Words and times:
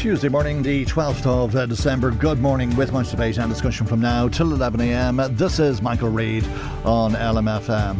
Tuesday 0.00 0.30
morning, 0.30 0.62
the 0.62 0.86
12th 0.86 1.26
of 1.26 1.54
uh, 1.54 1.66
December. 1.66 2.10
Good 2.10 2.38
morning, 2.38 2.74
with 2.74 2.90
much 2.90 3.10
debate 3.10 3.36
and 3.36 3.52
discussion 3.52 3.86
from 3.86 4.00
now 4.00 4.28
till 4.28 4.50
11 4.50 4.80
a.m. 4.80 5.20
This 5.32 5.58
is 5.58 5.82
Michael 5.82 6.08
Reade 6.08 6.46
on 6.86 7.12
LMFM. 7.12 7.96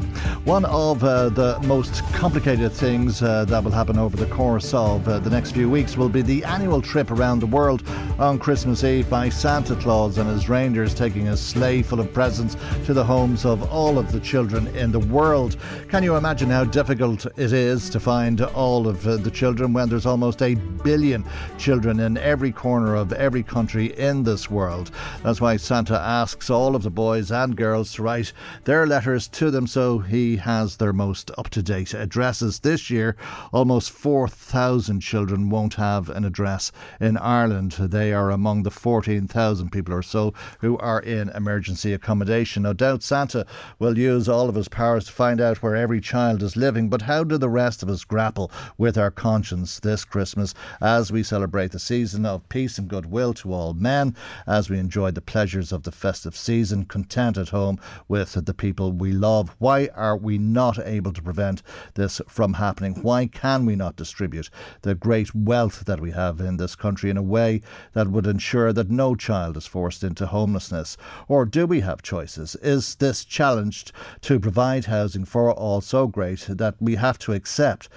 One 0.46 0.64
of 0.64 1.04
uh, 1.04 1.28
the 1.28 1.60
most 1.66 2.02
complicated 2.14 2.72
things 2.72 3.22
uh, 3.22 3.44
that 3.44 3.62
will 3.62 3.70
happen 3.70 3.98
over 3.98 4.16
the 4.16 4.24
course 4.34 4.72
of 4.72 5.06
uh, 5.06 5.18
the 5.18 5.28
next 5.28 5.50
few 5.50 5.68
weeks 5.68 5.98
will 5.98 6.08
be 6.08 6.22
the 6.22 6.42
annual 6.44 6.80
trip 6.80 7.10
around 7.10 7.40
the 7.40 7.46
world 7.46 7.86
on 8.18 8.38
Christmas 8.38 8.82
Eve 8.82 9.10
by 9.10 9.28
Santa 9.28 9.76
Claus 9.76 10.16
and 10.16 10.30
his 10.30 10.48
reindeers 10.48 10.94
taking 10.94 11.28
a 11.28 11.36
sleigh 11.36 11.82
full 11.82 12.00
of 12.00 12.10
presents 12.14 12.56
to 12.86 12.94
the 12.94 13.04
homes 13.04 13.44
of 13.44 13.70
all 13.70 13.98
of 13.98 14.10
the 14.10 14.20
children 14.20 14.68
in 14.68 14.90
the 14.90 14.98
world. 14.98 15.58
Can 15.88 16.02
you 16.02 16.16
imagine 16.16 16.48
how 16.48 16.64
difficult 16.64 17.26
it 17.26 17.52
is 17.52 17.90
to 17.90 18.00
find 18.00 18.40
all 18.40 18.88
of 18.88 19.06
uh, 19.06 19.18
the 19.18 19.30
children 19.30 19.74
when 19.74 19.90
there's 19.90 20.06
almost 20.06 20.40
a 20.40 20.54
billion 20.54 21.22
children? 21.58 21.89
Children 21.90 22.16
in 22.16 22.22
every 22.22 22.52
corner 22.52 22.94
of 22.94 23.12
every 23.12 23.42
country 23.42 23.86
in 23.98 24.22
this 24.22 24.48
world. 24.48 24.92
That's 25.24 25.40
why 25.40 25.56
Santa 25.56 25.98
asks 25.98 26.48
all 26.48 26.76
of 26.76 26.84
the 26.84 26.90
boys 26.90 27.32
and 27.32 27.56
girls 27.56 27.92
to 27.94 28.02
write 28.02 28.32
their 28.64 28.86
letters 28.86 29.26
to 29.28 29.50
them 29.50 29.66
so 29.66 29.98
he 29.98 30.36
has 30.36 30.76
their 30.76 30.92
most 30.92 31.32
up 31.36 31.50
to 31.50 31.62
date 31.62 31.92
addresses. 31.92 32.60
This 32.60 32.90
year, 32.90 33.16
almost 33.52 33.90
4,000 33.90 35.00
children 35.00 35.50
won't 35.50 35.74
have 35.74 36.08
an 36.10 36.24
address 36.24 36.70
in 37.00 37.16
Ireland. 37.16 37.72
They 37.72 38.12
are 38.12 38.30
among 38.30 38.62
the 38.62 38.70
14,000 38.70 39.70
people 39.70 39.94
or 39.94 40.02
so 40.02 40.32
who 40.60 40.78
are 40.78 41.00
in 41.00 41.30
emergency 41.30 41.92
accommodation. 41.92 42.62
No 42.62 42.72
doubt 42.72 43.02
Santa 43.02 43.46
will 43.80 43.98
use 43.98 44.28
all 44.28 44.48
of 44.48 44.54
his 44.54 44.68
powers 44.68 45.06
to 45.06 45.12
find 45.12 45.40
out 45.40 45.62
where 45.62 45.74
every 45.74 46.00
child 46.00 46.42
is 46.42 46.56
living, 46.56 46.88
but 46.88 47.02
how 47.02 47.24
do 47.24 47.36
the 47.36 47.48
rest 47.48 47.82
of 47.82 47.88
us 47.88 48.04
grapple 48.04 48.52
with 48.78 48.96
our 48.96 49.10
conscience 49.10 49.80
this 49.80 50.04
Christmas 50.04 50.54
as 50.80 51.10
we 51.10 51.22
celebrate 51.22 51.72
the 51.72 51.79
season 51.80 52.24
of 52.24 52.48
peace 52.48 52.78
and 52.78 52.86
goodwill 52.86 53.34
to 53.34 53.52
all 53.52 53.74
men 53.74 54.14
as 54.46 54.70
we 54.70 54.78
enjoy 54.78 55.10
the 55.10 55.20
pleasures 55.20 55.72
of 55.72 55.82
the 55.82 55.90
festive 55.92 56.36
season, 56.36 56.84
content 56.84 57.36
at 57.36 57.48
home 57.48 57.78
with 58.06 58.34
the 58.44 58.54
people 58.54 58.92
we 58.92 59.12
love. 59.12 59.56
Why 59.58 59.88
are 59.94 60.16
we 60.16 60.38
not 60.38 60.78
able 60.78 61.12
to 61.12 61.22
prevent 61.22 61.62
this 61.94 62.20
from 62.28 62.54
happening? 62.54 63.02
Why 63.02 63.26
can 63.26 63.66
we 63.66 63.76
not 63.76 63.96
distribute 63.96 64.50
the 64.82 64.94
great 64.94 65.34
wealth 65.34 65.84
that 65.86 66.00
we 66.00 66.10
have 66.12 66.40
in 66.40 66.56
this 66.56 66.76
country 66.76 67.10
in 67.10 67.16
a 67.16 67.22
way 67.22 67.62
that 67.94 68.08
would 68.08 68.26
ensure 68.26 68.72
that 68.72 68.90
no 68.90 69.14
child 69.14 69.56
is 69.56 69.66
forced 69.66 70.04
into 70.04 70.26
homelessness? 70.26 70.96
Or 71.28 71.44
do 71.44 71.66
we 71.66 71.80
have 71.80 72.02
choices? 72.02 72.56
Is 72.56 72.94
this 72.96 73.24
challenge 73.24 73.92
to 74.22 74.38
provide 74.38 74.84
housing 74.84 75.24
for 75.24 75.50
all 75.50 75.80
so 75.80 76.06
great 76.06 76.46
that 76.48 76.74
we 76.80 76.96
have 76.96 77.18
to 77.20 77.32
accept? 77.32 77.88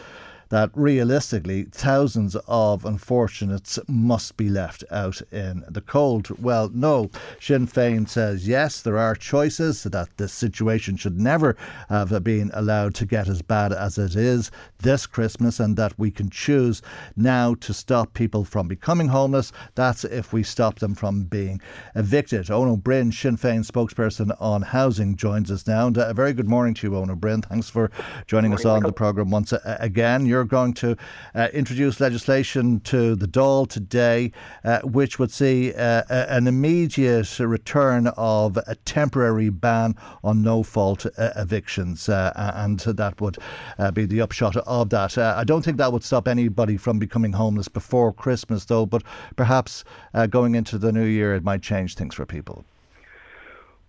That 0.50 0.70
realistically 0.74 1.64
thousands 1.72 2.36
of 2.48 2.86
unfortunates 2.86 3.80
must 3.88 4.38
be 4.38 4.50
left 4.50 4.84
out 4.92 5.22
in 5.32 5.64
the 5.68 5.82
cold. 5.82 6.30
Well, 6.40 6.70
no. 6.74 7.10
Sinn 7.40 7.68
Féin 7.68 8.08
says 8.08 8.48
yes, 8.48 8.82
there 8.82 8.98
are 8.98 9.16
choices, 9.16 9.84
that 9.84 10.10
this 10.18 10.34
situation 10.34 10.98
should 10.98 11.20
never 11.20 11.56
have 11.90 12.24
been 12.24 12.52
allowed 12.54 12.94
to 12.96 13.06
get 13.06 13.28
as 13.28 13.42
bad 13.42 13.74
as 13.74 13.98
it 13.98 14.16
is 14.16 14.52
this 14.80 15.06
Christmas, 15.06 15.60
and 15.60 15.78
that 15.78 15.98
we 15.98 16.12
can 16.12 16.30
choose 16.30 16.82
now 17.16 17.56
to 17.56 17.74
stop 17.74 18.14
people 18.14 18.44
from 18.44 18.68
becoming 18.68 19.08
homeless. 19.08 19.52
That's 19.76 20.04
if 20.04 20.34
we 20.34 20.44
stop 20.44 20.80
them 20.80 20.94
from 20.94 21.24
being 21.24 21.62
evicted. 21.96 22.46
Eoin 22.48 22.72
Ó 22.72 22.76
Broin, 22.76 23.12
Sinn 23.12 23.38
Féin 23.38 23.66
spokesperson 23.66 24.36
on 24.40 24.62
housing, 24.62 25.16
joins 25.16 25.50
us 25.52 25.66
now. 25.68 25.88
And 25.88 25.98
uh, 25.98 26.10
a 26.10 26.14
very 26.14 26.34
good 26.34 26.50
morning 26.50 26.74
to 26.76 26.88
you, 26.88 26.94
Eoin 26.94 27.10
Ó 27.12 27.16
Broin. 27.16 27.42
Thanks 27.42 27.70
for 27.70 27.90
joining 28.28 28.52
morning, 28.52 28.66
us 28.66 28.70
on 28.70 28.76
Michael. 28.82 28.90
the 28.90 28.94
programme 28.94 29.30
once 29.32 29.54
uh, 29.54 29.78
again. 29.80 30.26
You're 30.34 30.46
going 30.46 30.74
to 30.76 30.98
uh, 31.36 31.50
introduce 31.54 32.00
legislation 32.00 32.80
to 32.86 33.16
the 33.16 33.28
Dáil 33.28 33.70
today, 33.70 34.32
uh, 34.64 34.80
which 34.80 35.20
would 35.20 35.30
see 35.30 35.72
uh, 35.76 36.02
an 36.10 36.48
immediate 36.48 37.38
return 37.38 38.08
of 38.18 38.58
a 38.66 38.74
temporary 38.84 39.50
ban 39.50 39.96
on 40.24 40.42
no 40.42 40.64
fault 40.64 41.06
uh, 41.06 41.30
evictions. 41.36 42.10
Uh, 42.10 42.34
and 42.56 42.80
that 42.80 43.22
would 43.22 43.38
uh, 43.78 43.92
be 43.92 44.08
the 44.08 44.22
upshot 44.22 44.58
of 44.58 44.90
that. 44.90 45.20
I 45.20 45.44
don't 45.44 45.64
think 45.64 45.78
that 45.78 45.94
would 45.94 46.04
stop 46.04 46.28
anybody 46.28 46.78
from 46.78 46.98
becoming 46.98 47.34
homeless 47.34 47.68
before 47.68 48.12
Christmas, 48.12 48.66
though, 48.66 48.88
but 48.88 49.04
perhaps 49.36 49.84
going 50.32 50.56
into 50.56 50.80
the 50.80 50.92
new 50.92 51.06
year, 51.06 51.36
it 51.36 51.44
might 51.44 51.62
change 51.62 51.94
things 51.94 52.16
for 52.16 52.26
people. 52.26 52.66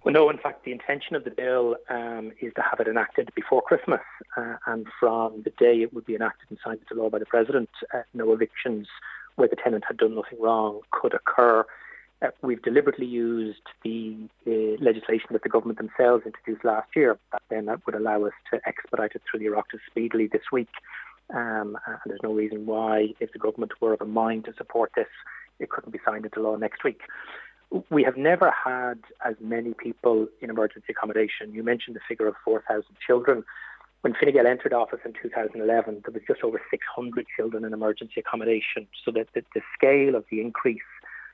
Well, 0.04 0.12
no, 0.12 0.28
in 0.28 0.36
fact, 0.36 0.66
the 0.66 0.72
intention 0.72 1.16
of 1.16 1.24
the 1.24 1.30
bill 1.30 1.76
um, 1.88 2.32
is 2.38 2.52
to 2.56 2.62
have 2.62 2.78
it 2.78 2.86
enacted 2.86 3.30
before 3.34 3.62
Christmas. 3.62 4.02
Uh, 4.36 4.56
and 4.66 4.86
from 5.00 5.42
the 5.44 5.50
day 5.58 5.80
it 5.80 5.94
would 5.94 6.04
be 6.04 6.14
enacted 6.14 6.50
and 6.50 6.58
signed 6.62 6.80
into 6.80 7.02
law 7.02 7.08
by 7.08 7.18
the 7.18 7.24
President, 7.24 7.70
uh, 7.94 8.02
no 8.12 8.30
evictions 8.34 8.86
where 9.36 9.48
the 9.48 9.56
tenant 9.56 9.84
had 9.88 9.96
done 9.96 10.14
nothing 10.14 10.38
wrong 10.38 10.80
could 10.90 11.14
occur. 11.14 11.64
Uh, 12.20 12.28
we've 12.42 12.60
deliberately 12.60 13.06
used 13.06 13.62
the 13.82 14.28
legislation 14.78 15.28
that 15.30 15.42
the 15.42 15.48
government 15.48 15.78
themselves 15.78 16.24
introduced 16.26 16.66
last 16.66 16.88
year. 16.94 17.18
That 17.32 17.42
then 17.48 17.64
that 17.66 17.86
would 17.86 17.94
allow 17.94 18.26
us 18.26 18.34
to 18.52 18.60
expedite 18.66 19.12
it 19.14 19.22
through 19.30 19.40
the 19.40 19.46
Oireachtas 19.46 19.80
speedily 19.90 20.26
this 20.26 20.52
week. 20.52 20.68
Um, 21.34 21.78
and 21.86 21.98
there's 22.04 22.20
no 22.22 22.34
reason 22.34 22.66
why, 22.66 23.14
if 23.20 23.32
the 23.32 23.38
government 23.38 23.72
were 23.80 23.94
of 23.94 24.02
a 24.02 24.06
mind 24.06 24.44
to 24.44 24.54
support 24.58 24.92
this, 24.94 25.08
it 25.60 25.70
couldn't 25.70 25.92
be 25.92 26.00
signed 26.04 26.26
into 26.26 26.42
law 26.42 26.56
next 26.56 26.84
week 26.84 27.00
we 27.90 28.02
have 28.02 28.16
never 28.16 28.50
had 28.52 29.00
as 29.24 29.34
many 29.40 29.74
people 29.74 30.28
in 30.40 30.50
emergency 30.50 30.86
accommodation. 30.90 31.52
You 31.52 31.62
mentioned 31.62 31.96
the 31.96 32.00
figure 32.06 32.26
of 32.26 32.34
4,000 32.44 32.84
children. 33.04 33.44
When 34.02 34.14
Fine 34.14 34.34
Gael 34.34 34.46
entered 34.46 34.72
office 34.72 35.00
in 35.04 35.12
2011, 35.20 36.02
there 36.04 36.12
was 36.12 36.22
just 36.26 36.42
over 36.42 36.60
600 36.70 37.26
children 37.36 37.64
in 37.64 37.72
emergency 37.72 38.20
accommodation. 38.20 38.86
So 39.04 39.10
that 39.12 39.28
the, 39.34 39.42
the 39.54 39.62
scale 39.76 40.14
of 40.14 40.24
the 40.30 40.40
increase 40.40 40.82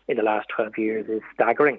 in 0.08 0.16
the 0.16 0.22
last 0.22 0.48
12 0.54 0.78
years 0.78 1.06
is 1.08 1.22
staggering. 1.34 1.78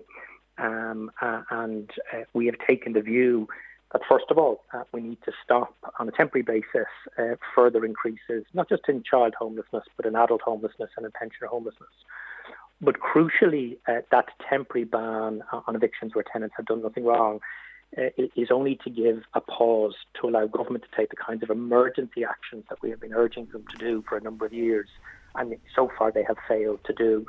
Um, 0.58 1.12
uh, 1.22 1.42
and 1.50 1.90
uh, 2.14 2.24
we 2.34 2.46
have 2.46 2.56
taken 2.68 2.94
the 2.94 3.02
view 3.02 3.48
that 3.94 4.02
first 4.08 4.26
of 4.30 4.38
all, 4.38 4.64
uh, 4.74 4.84
we 4.94 5.02
need 5.02 5.18
to 5.26 5.32
stop 5.44 5.76
on 6.00 6.08
a 6.08 6.12
temporary 6.12 6.44
basis 6.44 6.88
uh, 7.18 7.36
further 7.54 7.84
increases, 7.84 8.46
not 8.54 8.70
just 8.70 8.84
in 8.88 9.04
child 9.04 9.34
homelessness, 9.38 9.84
but 9.98 10.06
in 10.06 10.16
adult 10.16 10.42
homelessness 10.42 10.90
and 10.96 11.06
in 11.06 11.12
pensioner 11.12 11.48
homelessness. 11.48 11.90
But 12.82 12.96
crucially, 13.00 13.78
uh, 13.88 14.02
that 14.12 14.26
temporary 14.50 14.86
ban 14.86 15.44
on 15.52 15.76
evictions 15.76 16.16
where 16.16 16.24
tenants 16.24 16.56
have 16.58 16.66
done 16.66 16.82
nothing 16.82 17.06
wrong 17.06 17.40
uh, 17.98 18.10
is 18.36 18.50
only 18.50 18.80
to 18.84 18.90
give 18.90 19.22
a 19.36 19.42
pause 19.42 19.96
to 20.20 20.28
allow 20.28 20.48
government 20.48 20.84
to 20.90 20.98
take 20.98 21.10
the 21.10 21.16
kinds 21.16 21.44
of 21.44 21.52
emergency 21.52 22.24
actions 22.24 22.64
that 22.70 22.82
we 22.82 22.90
have 22.90 23.00
been 23.00 23.14
urging 23.14 23.46
them 23.52 23.66
to 23.70 23.78
do 23.78 24.04
for 24.10 24.18
a 24.18 24.22
number 24.22 24.46
of 24.46 24.54
years. 24.54 24.90
And 25.36 25.56
so 25.76 25.92
far, 25.96 26.12
they 26.12 26.24
have 26.24 26.38
failed 26.48 26.80
to 26.86 26.94
do. 26.94 27.26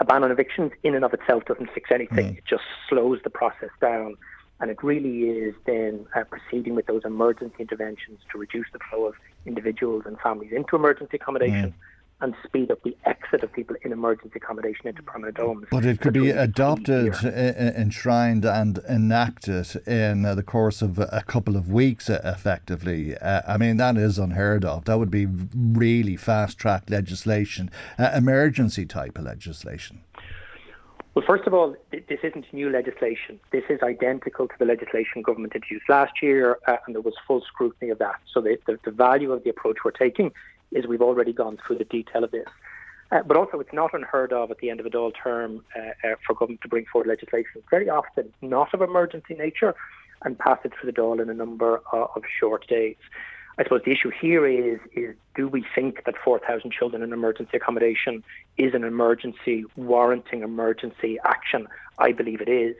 A 0.00 0.04
ban 0.04 0.24
on 0.24 0.30
evictions 0.32 0.72
in 0.82 0.94
and 0.94 1.04
of 1.04 1.12
itself 1.14 1.44
doesn't 1.44 1.70
fix 1.72 1.90
anything. 1.92 2.34
Mm. 2.34 2.38
It 2.38 2.44
just 2.48 2.64
slows 2.88 3.20
the 3.22 3.30
process 3.30 3.70
down. 3.80 4.16
And 4.60 4.70
it 4.70 4.82
really 4.82 5.24
is 5.24 5.54
then 5.66 6.06
uh, 6.14 6.24
proceeding 6.24 6.74
with 6.74 6.86
those 6.86 7.02
emergency 7.04 7.56
interventions 7.60 8.20
to 8.30 8.38
reduce 8.38 8.66
the 8.72 8.78
flow 8.90 9.06
of 9.06 9.14
individuals 9.44 10.04
and 10.06 10.18
families 10.20 10.52
into 10.52 10.74
emergency 10.74 11.16
accommodation. 11.16 11.70
Mm 11.70 11.74
and 12.22 12.34
speed 12.44 12.70
up 12.70 12.82
the 12.84 12.96
exit 13.04 13.42
of 13.42 13.52
people 13.52 13.76
in 13.82 13.92
emergency 13.92 14.34
accommodation 14.36 14.86
into 14.86 15.02
permanent 15.02 15.36
homes. 15.36 15.66
But 15.70 15.84
it 15.84 16.00
could 16.00 16.14
be 16.14 16.30
adopted, 16.30 17.14
enshrined, 17.24 18.44
and 18.44 18.78
enacted 18.88 19.66
in 19.86 20.24
uh, 20.24 20.34
the 20.34 20.42
course 20.42 20.82
of 20.82 20.98
a 20.98 21.22
couple 21.26 21.56
of 21.56 21.70
weeks, 21.70 22.08
uh, 22.08 22.20
effectively. 22.24 23.16
Uh, 23.18 23.42
I 23.46 23.58
mean, 23.58 23.76
that 23.78 23.96
is 23.96 24.18
unheard 24.18 24.64
of. 24.64 24.84
That 24.84 24.98
would 24.98 25.10
be 25.10 25.26
really 25.26 26.16
fast 26.16 26.58
track 26.58 26.84
legislation, 26.88 27.70
uh, 27.98 28.12
emergency 28.14 28.86
type 28.86 29.18
of 29.18 29.24
legislation. 29.24 30.04
Well, 31.14 31.24
first 31.26 31.46
of 31.46 31.52
all, 31.52 31.76
this 31.90 32.20
isn't 32.22 32.46
new 32.54 32.70
legislation. 32.70 33.38
This 33.50 33.64
is 33.68 33.80
identical 33.82 34.48
to 34.48 34.54
the 34.58 34.64
legislation 34.64 35.20
government 35.20 35.54
introduced 35.54 35.86
last 35.90 36.22
year, 36.22 36.58
uh, 36.66 36.76
and 36.86 36.94
there 36.94 37.02
was 37.02 37.12
full 37.26 37.42
scrutiny 37.42 37.90
of 37.90 37.98
that. 37.98 38.20
So 38.32 38.40
the, 38.40 38.56
the, 38.66 38.78
the, 38.82 38.92
value 38.92 39.30
of 39.30 39.44
the 39.44 39.50
approach 39.50 39.78
we're 39.84 39.90
taking 39.90 40.32
is 40.72 40.86
we've 40.86 41.02
already 41.02 41.32
gone 41.32 41.58
through 41.64 41.78
the 41.78 41.84
detail 41.84 42.24
of 42.24 42.30
this. 42.30 42.48
Uh, 43.10 43.22
but 43.22 43.36
also, 43.36 43.60
it's 43.60 43.72
not 43.72 43.92
unheard 43.92 44.32
of 44.32 44.50
at 44.50 44.58
the 44.58 44.70
end 44.70 44.80
of 44.80 44.86
a 44.86 44.90
Dáil 44.90 45.12
term 45.22 45.62
uh, 45.76 46.08
uh 46.08 46.14
for 46.26 46.34
government 46.34 46.62
to 46.62 46.68
bring 46.68 46.86
forward 46.86 47.06
legislation, 47.06 47.62
very 47.70 47.90
often 47.90 48.32
not 48.40 48.72
of 48.72 48.80
emergency 48.80 49.34
nature, 49.34 49.74
and 50.24 50.38
pass 50.38 50.58
it 50.64 50.72
through 50.72 50.90
the 50.90 50.98
Dáil 50.98 51.20
in 51.20 51.28
a 51.28 51.34
number 51.34 51.82
of 51.92 52.22
short 52.40 52.66
days. 52.68 52.96
I 53.58 53.64
suppose 53.64 53.82
the 53.84 53.92
issue 53.92 54.10
here 54.10 54.46
is 54.46 54.80
is 54.94 55.14
do 55.34 55.46
we 55.46 55.64
think 55.74 56.04
that 56.04 56.14
4,000 56.24 56.72
children 56.72 57.02
in 57.02 57.12
emergency 57.12 57.56
accommodation 57.56 58.24
is 58.56 58.72
an 58.72 58.84
emergency 58.84 59.66
warranting 59.76 60.42
emergency 60.42 61.18
action? 61.24 61.68
I 61.98 62.12
believe 62.12 62.40
it 62.40 62.48
is. 62.48 62.76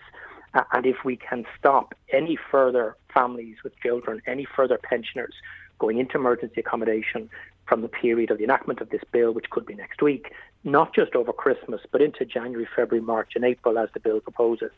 Uh, 0.55 0.65
and 0.73 0.87
if 0.87 0.97
we 1.05 1.17
can 1.17 1.45
stop 1.59 1.95
any 2.11 2.39
further 2.51 2.97
families 3.13 3.57
with 3.65 3.79
children, 3.81 4.23
any 4.27 4.45
further 4.45 4.79
pensioners 4.79 5.35
going 5.79 5.99
into 5.99 6.17
emergency 6.17 6.61
accommodation 6.61 7.29
from 7.73 7.81
the 7.81 7.89
period 7.89 8.31
of 8.31 8.37
the 8.37 8.45
enactment 8.45 8.83
of 8.83 8.91
this 8.91 9.01
bill, 9.13 9.33
which 9.33 9.49
could 9.49 9.65
be 9.65 9.75
next 9.75 10.03
week, 10.03 10.35
not 10.63 10.95
just 10.95 11.15
over 11.15 11.33
Christmas, 11.33 11.81
but 11.91 12.03
into 12.03 12.23
January, 12.27 12.69
February, 12.77 13.03
March, 13.03 13.31
and 13.35 13.47
April, 13.47 13.79
as 13.79 13.89
the 13.95 14.01
bill 14.01 14.21
proposes. 14.21 14.71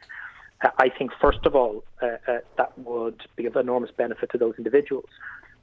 Uh, 0.63 0.69
I 0.79 0.91
think, 0.91 1.11
first 1.21 1.45
of 1.45 1.57
all, 1.57 1.83
uh, 2.01 2.19
uh, 2.29 2.39
that 2.57 2.79
would 2.79 3.21
be 3.35 3.47
of 3.47 3.57
enormous 3.57 3.91
benefit 3.91 4.31
to 4.31 4.39
those 4.39 4.55
individuals. 4.59 5.09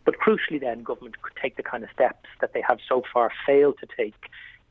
But 0.04 0.16
crucially, 0.20 0.60
then, 0.60 0.84
government 0.84 1.22
could 1.22 1.32
take 1.42 1.56
the 1.56 1.64
kind 1.64 1.86
of 1.86 1.90
steps 1.92 2.28
that 2.42 2.52
they 2.52 2.62
have 2.68 2.80
so 2.86 3.02
far 3.14 3.32
failed 3.48 3.78
to 3.80 3.88
take 3.96 4.26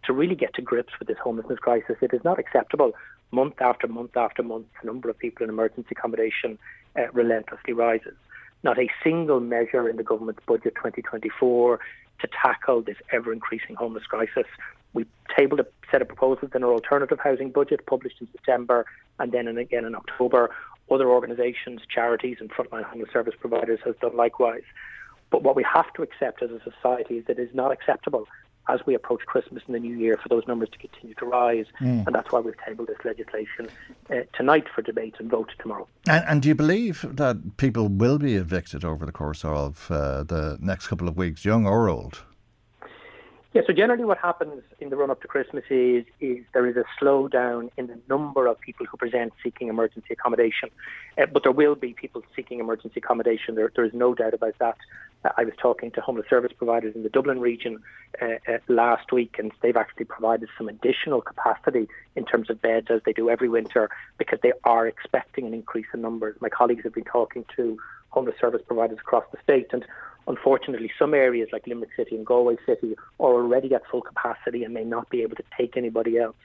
to 0.05 0.13
really 0.13 0.35
get 0.35 0.53
to 0.57 0.61
grips 0.61 0.93
with 0.99 1.09
this 1.09 1.17
homelessness 1.17 1.61
crisis. 1.61 1.97
It 2.03 2.13
is 2.13 2.23
not 2.25 2.39
acceptable 2.39 2.93
month 3.31 3.55
after 3.63 3.89
month 3.89 4.19
after 4.19 4.43
month, 4.43 4.67
the 4.83 4.87
number 4.87 5.09
of 5.09 5.19
people 5.19 5.45
in 5.45 5.49
emergency 5.49 5.89
accommodation 5.93 6.59
uh, 6.95 7.11
relentlessly 7.15 7.73
rises. 7.73 8.17
Not 8.63 8.79
a 8.79 8.91
single 9.03 9.41
measure 9.41 9.89
in 9.89 9.97
the 9.97 10.03
government's 10.03 10.43
budget 10.45 10.75
2024 10.75 11.81
to 12.21 12.29
tackle 12.29 12.83
this 12.83 12.97
ever 13.13 13.33
increasing 13.33 13.77
homeless 13.77 14.05
crisis. 14.05 14.47
We 14.93 15.07
tabled 15.37 15.61
a 15.61 15.67
set 15.91 16.03
of 16.03 16.09
proposals 16.09 16.51
in 16.55 16.65
our 16.65 16.73
alternative 16.73 17.19
housing 17.23 17.51
budget 17.51 17.87
published 17.87 18.21
in 18.21 18.29
September 18.33 18.87
and 19.19 19.33
then 19.33 19.47
again 19.49 19.85
in 19.85 19.95
October. 19.95 20.51
Other 20.91 21.09
organisations, 21.09 21.83
charities, 21.89 22.39
and 22.41 22.51
frontline 22.51 22.85
homeless 22.85 23.11
service 23.13 23.35
providers 23.39 23.79
have 23.85 23.99
done 24.01 24.17
likewise. 24.17 24.65
But 25.31 25.45
what 25.45 25.55
we 25.55 25.63
have 25.63 25.93
to 25.95 26.03
accept 26.03 26.43
as 26.43 26.51
a 26.51 26.61
society 26.65 27.19
is 27.19 27.25
that 27.27 27.39
it 27.39 27.49
is 27.49 27.55
not 27.55 27.71
acceptable 27.71 28.27
as 28.75 28.81
we 28.87 28.95
approach 28.95 29.23
Christmas 29.27 29.63
and 29.67 29.75
the 29.75 29.81
New 29.81 29.97
Year 29.97 30.19
for 30.23 30.29
those 30.29 30.47
numbers 30.47 30.69
to 30.71 30.79
continue 30.79 31.15
to 31.17 31.27
rise. 31.27 31.67
Mm. 31.81 32.07
And 32.07 32.15
that's 32.15 32.31
why 32.33 32.41
we've 32.41 32.55
tabled 32.67 32.89
this 32.89 32.99
legislation 33.05 33.69
uh, 34.11 34.21
tonight 34.37 34.67
for 34.75 34.83
debate 34.83 35.15
and 35.19 35.31
vote 35.31 35.51
tomorrow. 35.61 35.87
And, 36.09 36.25
and, 36.27 36.43
do 36.43 36.49
you 36.49 36.55
believe 36.55 37.05
that 37.09 37.57
people 37.57 37.89
will 37.89 38.19
be 38.19 38.35
evicted 38.35 38.85
over 38.85 39.05
the 39.05 39.13
course 39.13 39.45
of 39.45 39.91
uh, 39.91 40.25
the 40.25 40.59
next 40.61 40.89
couple 40.89 41.09
of 41.09 41.17
weeks, 41.17 41.45
young 41.45 41.67
or 41.67 41.89
old? 41.89 42.23
Yeah, 43.53 43.63
so 43.67 43.73
generally 43.73 44.05
what 44.05 44.19
happens 44.19 44.63
in 44.79 44.91
the 44.91 44.97
run 44.97 45.11
up 45.11 45.21
to 45.23 45.27
Christmas 45.27 45.65
is 45.71 46.05
is 46.21 46.39
there 46.55 46.69
is 46.69 46.77
a 46.77 46.85
slowdown 47.01 47.71
in 47.77 47.89
the 47.89 47.99
number 48.09 48.47
of 48.47 48.61
people 48.61 48.87
who 48.87 48.97
present 48.97 49.33
seeking 49.43 49.67
emergency 49.67 50.13
accommodation. 50.13 50.71
Uh, 51.19 51.27
but 51.27 51.43
there 51.43 51.51
will 51.51 51.75
be 51.75 51.93
people 51.93 52.23
seeking 52.37 52.61
emergency 52.61 53.01
accommodation. 53.01 53.57
There, 53.57 53.73
there 53.75 53.85
is 53.85 53.93
no 53.93 54.15
doubt 54.15 54.35
about 54.35 54.57
that. 54.61 54.77
Uh, 55.25 55.31
I 55.37 55.45
was 55.45 55.55
talking 55.61 55.91
to 55.93 56.01
homeless 56.01 56.27
service 56.29 56.53
providers 56.57 56.95
in 56.95 57.03
the 57.03 57.09
Dublin 57.09 57.41
region 57.41 57.79
uh, 58.21 58.27
uh, 58.49 58.59
last 58.69 59.13
week, 59.13 59.37
and 59.39 59.53
they've 59.63 59.77
actually 59.77 60.07
provided 60.07 60.49
some 60.57 60.69
additional 60.69 61.21
capacity 61.21 61.89
in 62.17 62.25
terms 62.25 62.51
of 62.51 62.61
beds 62.63 62.89
as 62.91 63.01
they 63.05 63.13
do 63.13 63.31
every 63.31 63.49
winter 63.49 63.91
because 64.19 64.39
they 64.43 64.53
are 64.65 64.87
expecting 64.87 65.47
an 65.47 65.55
increase 65.55 65.87
in 65.93 66.01
numbers. 66.01 66.37
My 66.41 66.49
colleagues 66.49 66.85
have 66.85 66.95
been 66.95 67.05
talking 67.05 67.45
to 67.57 67.79
homeless 68.11 68.37
service 68.41 68.63
providers 68.67 68.99
across 69.01 69.25
the 69.33 69.39
state, 69.43 69.69
and 69.73 69.85
unfortunately, 70.27 70.91
some 70.99 71.15
areas 71.15 71.49
like 71.53 71.67
Limerick 71.67 71.91
City 71.97 72.17
and 72.17 72.27
Galway 72.27 72.57
City 72.67 72.97
are 73.19 73.33
already 73.33 73.75
at 73.75 73.83
full 73.91 74.03
capacity 74.03 74.65
and 74.65 74.75
may 74.75 74.85
not 74.85 75.09
be 75.11 75.23
able 75.23 75.37
to 75.37 75.45
take 75.57 75.77
anybody 75.77 76.19
else. 76.19 76.37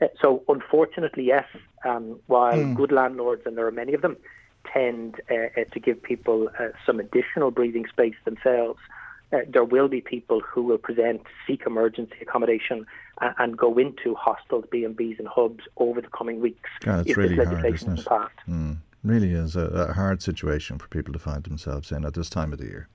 Uh, 0.00 0.06
so, 0.20 0.42
unfortunately, 0.48 1.24
yes, 1.24 1.46
um, 1.84 2.18
while 2.26 2.54
mm. 2.56 2.74
good 2.74 2.90
landlords, 2.90 3.42
and 3.46 3.56
there 3.56 3.66
are 3.66 3.72
many 3.72 3.94
of 3.94 4.02
them, 4.02 4.16
tend 4.72 5.20
uh, 5.30 5.34
uh, 5.34 5.64
to 5.72 5.80
give 5.80 6.02
people 6.02 6.50
uh, 6.58 6.68
some 6.86 7.00
additional 7.00 7.50
breathing 7.50 7.86
space 7.88 8.14
themselves, 8.24 8.78
uh, 9.32 9.38
there 9.48 9.64
will 9.64 9.88
be 9.88 10.00
people 10.00 10.40
who 10.40 10.62
will 10.62 10.78
present, 10.78 11.22
seek 11.46 11.62
emergency 11.66 12.16
accommodation, 12.22 12.86
and 13.38 13.56
go 13.56 13.78
into 13.78 14.14
hostels, 14.14 14.64
B&Bs 14.70 15.18
and 15.18 15.28
hubs 15.28 15.64
over 15.76 16.00
the 16.00 16.08
coming 16.08 16.40
weeks 16.40 16.68
God, 16.80 17.08
if 17.08 17.16
really 17.16 17.36
hard, 17.36 17.64
is 17.64 17.84
passed. 18.04 18.32
Mm. 18.48 18.78
Really 19.02 19.32
is 19.32 19.54
a, 19.54 19.60
a 19.60 19.92
hard 19.92 20.22
situation 20.22 20.78
for 20.78 20.88
people 20.88 21.12
to 21.12 21.18
find 21.18 21.44
themselves 21.44 21.92
in 21.92 22.04
at 22.04 22.14
this 22.14 22.30
time 22.30 22.52
of 22.52 22.58
the 22.58 22.64
year. 22.64 22.88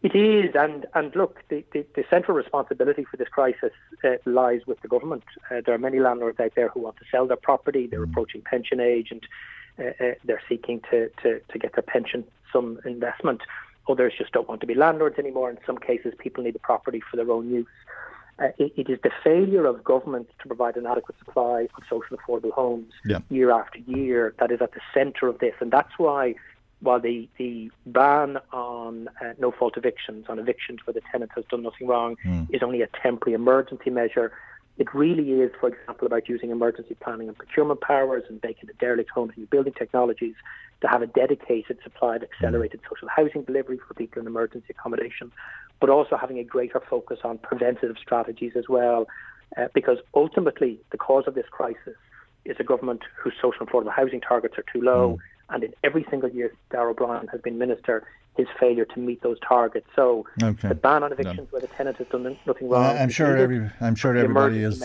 It 0.00 0.14
is, 0.14 0.54
and 0.54 0.86
and 0.94 1.14
look, 1.16 1.42
the, 1.48 1.64
the, 1.72 1.84
the 1.96 2.04
central 2.08 2.36
responsibility 2.36 3.04
for 3.04 3.16
this 3.16 3.26
crisis 3.28 3.72
uh, 4.04 4.10
lies 4.26 4.60
with 4.64 4.80
the 4.80 4.86
government. 4.86 5.24
Uh, 5.50 5.60
there 5.66 5.74
are 5.74 5.78
many 5.78 5.98
landlords 5.98 6.38
out 6.38 6.52
there 6.54 6.68
who 6.68 6.80
want 6.80 6.98
to 6.98 7.04
sell 7.10 7.26
their 7.26 7.36
property. 7.36 7.88
They're 7.88 8.06
mm. 8.06 8.10
approaching 8.10 8.42
pension 8.42 8.78
age, 8.78 9.08
and 9.10 9.26
they're 9.78 10.42
seeking 10.48 10.80
to, 10.90 11.08
to, 11.22 11.40
to 11.50 11.58
get 11.58 11.74
their 11.74 11.82
pension 11.82 12.24
some 12.52 12.78
investment. 12.84 13.40
Others 13.88 14.14
just 14.18 14.32
don't 14.32 14.48
want 14.48 14.60
to 14.60 14.66
be 14.66 14.74
landlords 14.74 15.18
anymore. 15.18 15.50
In 15.50 15.58
some 15.66 15.78
cases, 15.78 16.12
people 16.18 16.44
need 16.44 16.54
the 16.54 16.58
property 16.58 17.02
for 17.10 17.16
their 17.16 17.30
own 17.30 17.48
use. 17.50 17.66
Uh, 18.38 18.48
it, 18.58 18.72
it 18.76 18.90
is 18.90 18.98
the 19.02 19.10
failure 19.24 19.66
of 19.66 19.82
government 19.82 20.28
to 20.40 20.46
provide 20.46 20.76
an 20.76 20.86
adequate 20.86 21.18
supply 21.18 21.62
of 21.76 21.82
social 21.88 22.16
affordable 22.16 22.52
homes 22.52 22.92
yeah. 23.04 23.18
year 23.30 23.50
after 23.50 23.78
year 23.80 24.34
that 24.38 24.52
is 24.52 24.60
at 24.60 24.72
the 24.72 24.80
centre 24.94 25.26
of 25.26 25.38
this, 25.40 25.54
and 25.60 25.72
that's 25.72 25.92
why 25.98 26.34
while 26.80 27.00
the, 27.00 27.28
the 27.38 27.70
ban 27.86 28.38
on 28.52 29.08
uh, 29.20 29.32
no 29.38 29.50
fault 29.50 29.76
evictions, 29.76 30.26
on 30.28 30.38
evictions 30.38 30.80
where 30.84 30.94
the 30.94 31.00
tenant 31.10 31.30
has 31.34 31.44
done 31.50 31.62
nothing 31.62 31.88
wrong, 31.88 32.16
mm. 32.24 32.46
is 32.52 32.62
only 32.62 32.82
a 32.82 32.88
temporary 33.02 33.34
emergency 33.34 33.90
measure, 33.90 34.32
it 34.78 34.94
really 34.94 35.32
is, 35.32 35.50
for 35.60 35.68
example, 35.68 36.06
about 36.06 36.28
using 36.28 36.50
emergency 36.50 36.96
planning 37.00 37.28
and 37.28 37.36
procurement 37.36 37.80
powers 37.80 38.24
and 38.28 38.40
making 38.42 38.66
the 38.66 38.74
derelict 38.74 39.10
homes 39.10 39.32
and 39.36 39.50
building 39.50 39.72
technologies 39.72 40.34
to 40.80 40.88
have 40.88 41.02
a 41.02 41.06
dedicated 41.06 41.78
supply 41.82 42.16
of 42.16 42.22
accelerated 42.22 42.80
mm. 42.80 42.88
social 42.88 43.08
housing 43.08 43.42
delivery 43.42 43.78
for 43.86 43.94
people 43.94 44.20
in 44.20 44.26
emergency 44.26 44.68
accommodation, 44.70 45.32
but 45.80 45.90
also 45.90 46.16
having 46.16 46.38
a 46.38 46.44
greater 46.44 46.80
focus 46.88 47.18
on 47.24 47.38
preventative 47.38 47.96
strategies 48.00 48.52
as 48.56 48.68
well, 48.68 49.08
uh, 49.56 49.66
because 49.74 49.98
ultimately 50.14 50.78
the 50.92 50.98
cause 50.98 51.24
of 51.26 51.34
this 51.34 51.46
crisis 51.50 51.96
is 52.44 52.56
a 52.60 52.64
government 52.64 53.02
whose 53.16 53.34
social 53.42 53.60
and 53.60 53.68
affordable 53.68 53.92
housing 53.92 54.20
targets 54.20 54.56
are 54.56 54.64
too 54.72 54.80
low. 54.80 55.16
Mm 55.16 55.22
and 55.50 55.64
in 55.64 55.74
every 55.82 56.06
single 56.10 56.28
year 56.28 56.52
Darragh 56.70 56.90
O'Brien 56.90 57.26
has 57.28 57.40
been 57.40 57.58
minister, 57.58 58.06
his 58.38 58.46
failure 58.58 58.84
to 58.84 59.00
meet 59.00 59.20
those 59.22 59.36
targets. 59.40 59.88
So 59.96 60.24
okay. 60.40 60.68
the 60.68 60.74
ban 60.76 61.02
on 61.02 61.12
evictions 61.12 61.48
where 61.50 61.60
the 61.60 61.66
tenant 61.66 61.96
has 61.96 62.06
done 62.06 62.38
nothing 62.46 62.68
wrong. 62.68 62.96
I'm 62.96 63.10
sure 63.10 63.36
every, 63.36 63.68
I'm 63.80 63.96
sure 63.96 64.16
everybody 64.16 64.62
is 64.62 64.80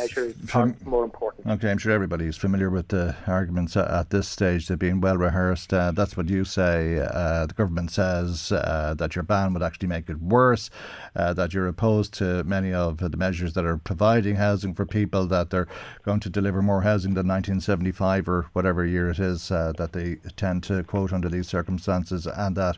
fam- 0.48 0.75
more 0.83 1.03
important. 1.03 1.45
Okay, 1.45 1.69
I'm 1.69 1.77
sure 1.77 1.91
everybody 1.91 2.25
is 2.25 2.36
familiar 2.36 2.72
with 2.72 2.88
the 2.88 3.15
arguments 3.27 3.77
at 3.77 4.10
this 4.10 4.27
stage. 4.27 4.67
They're 4.67 4.75
being 4.75 5.01
well 5.01 5.17
rehearsed. 5.17 5.72
Uh, 5.72 5.91
that's 5.91 6.17
what 6.17 6.29
you 6.29 6.45
say. 6.45 6.98
Uh, 7.00 7.45
the 7.45 7.53
government 7.53 7.91
says 7.91 8.51
uh, 8.51 8.95
that 8.98 9.15
your 9.15 9.24
ban 9.24 9.53
would 9.53 9.62
actually 9.62 9.89
make 9.89 10.10
it 10.10 10.19
worse. 10.19 10.72
Uh, 11.15 11.33
that 11.33 11.53
you're 11.53 11.67
opposed 11.67 12.15
to 12.15 12.43
many 12.45 12.74
of 12.74 12.98
the 12.98 13.15
measures 13.15 13.53
that 13.53 13.65
are 13.65 13.77
providing 13.77 14.38
housing 14.38 14.74
for 14.74 14.88
people. 14.88 15.27
That 15.27 15.51
they're 15.51 15.67
going 16.03 16.22
to 16.22 16.29
deliver 16.29 16.63
more 16.63 16.81
housing 16.81 17.13
than 17.13 17.27
1975 17.27 18.27
or 18.27 18.48
whatever 18.53 18.83
year 18.83 19.12
it 19.12 19.19
is 19.19 19.51
uh, 19.51 19.74
that 19.77 19.93
they 19.93 20.15
tend 20.38 20.63
to 20.63 20.83
quote 20.83 21.13
under 21.13 21.29
these 21.29 21.48
circumstances, 21.48 22.25
and 22.25 22.57
that 22.57 22.77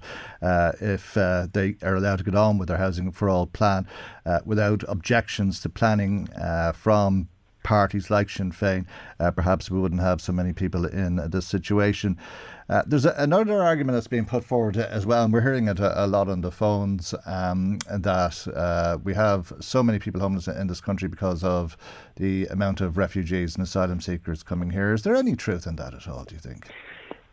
uh, 0.66 0.72
uh, 0.72 0.72
if 0.82 1.18
uh, 1.18 1.48
they 1.54 1.76
are 1.82 1.96
allowed 1.96 2.18
to 2.18 2.24
get 2.24 2.36
on 2.36 2.58
with 2.58 2.68
their 2.68 2.78
housing 2.78 3.12
for 3.12 3.30
all 3.30 3.46
plan 3.48 3.88
uh, 4.26 4.40
without 4.46 4.84
objections 4.88 5.60
to 5.62 5.70
planning 5.70 6.28
from 6.74 7.28
parties 7.64 8.12
like 8.12 8.30
Sinn 8.30 8.52
Féin, 8.52 8.86
uh, 9.20 9.32
perhaps 9.32 9.72
we 9.72 9.80
wouldn't 9.80 10.02
have 10.02 10.22
so 10.22 10.32
many 10.32 10.54
people 10.54 10.86
in 10.86 11.18
uh, 11.18 11.28
this 11.28 11.48
situation. 11.48 12.16
Uh, 12.70 12.84
there's 12.86 13.06
a, 13.06 13.14
another 13.18 13.64
argument 13.64 13.96
that's 13.96 14.08
being 14.08 14.26
put 14.26 14.44
forward 14.44 14.78
as 14.78 15.04
well, 15.04 15.24
and 15.24 15.34
we're 15.34 15.42
hearing 15.42 15.68
it 15.68 15.80
a, 15.80 16.06
a 16.06 16.06
lot 16.06 16.30
on 16.30 16.42
the 16.42 16.52
phones 16.52 17.16
um, 17.26 17.80
that 17.90 19.00
we 19.04 19.16
have 19.16 19.52
so 19.60 19.82
many 19.82 19.98
people 19.98 20.22
homeless 20.22 20.48
in 20.48 20.68
this 20.68 20.82
country 20.82 21.08
because 21.08 21.44
of 21.44 21.76
the 22.18 22.46
amount 22.48 22.82
of 22.82 22.98
refugees 22.98 23.56
and 23.56 23.64
asylum 23.64 24.00
seekers 24.00 24.44
coming 24.44 24.70
here. 24.70 24.94
Is 24.94 25.02
there 25.02 25.16
any 25.16 25.36
truth 25.36 25.66
in 25.66 25.76
that 25.78 25.96
at 25.96 26.08
all, 26.08 26.24
do 26.24 26.36
you 26.36 26.42
think? 26.42 26.68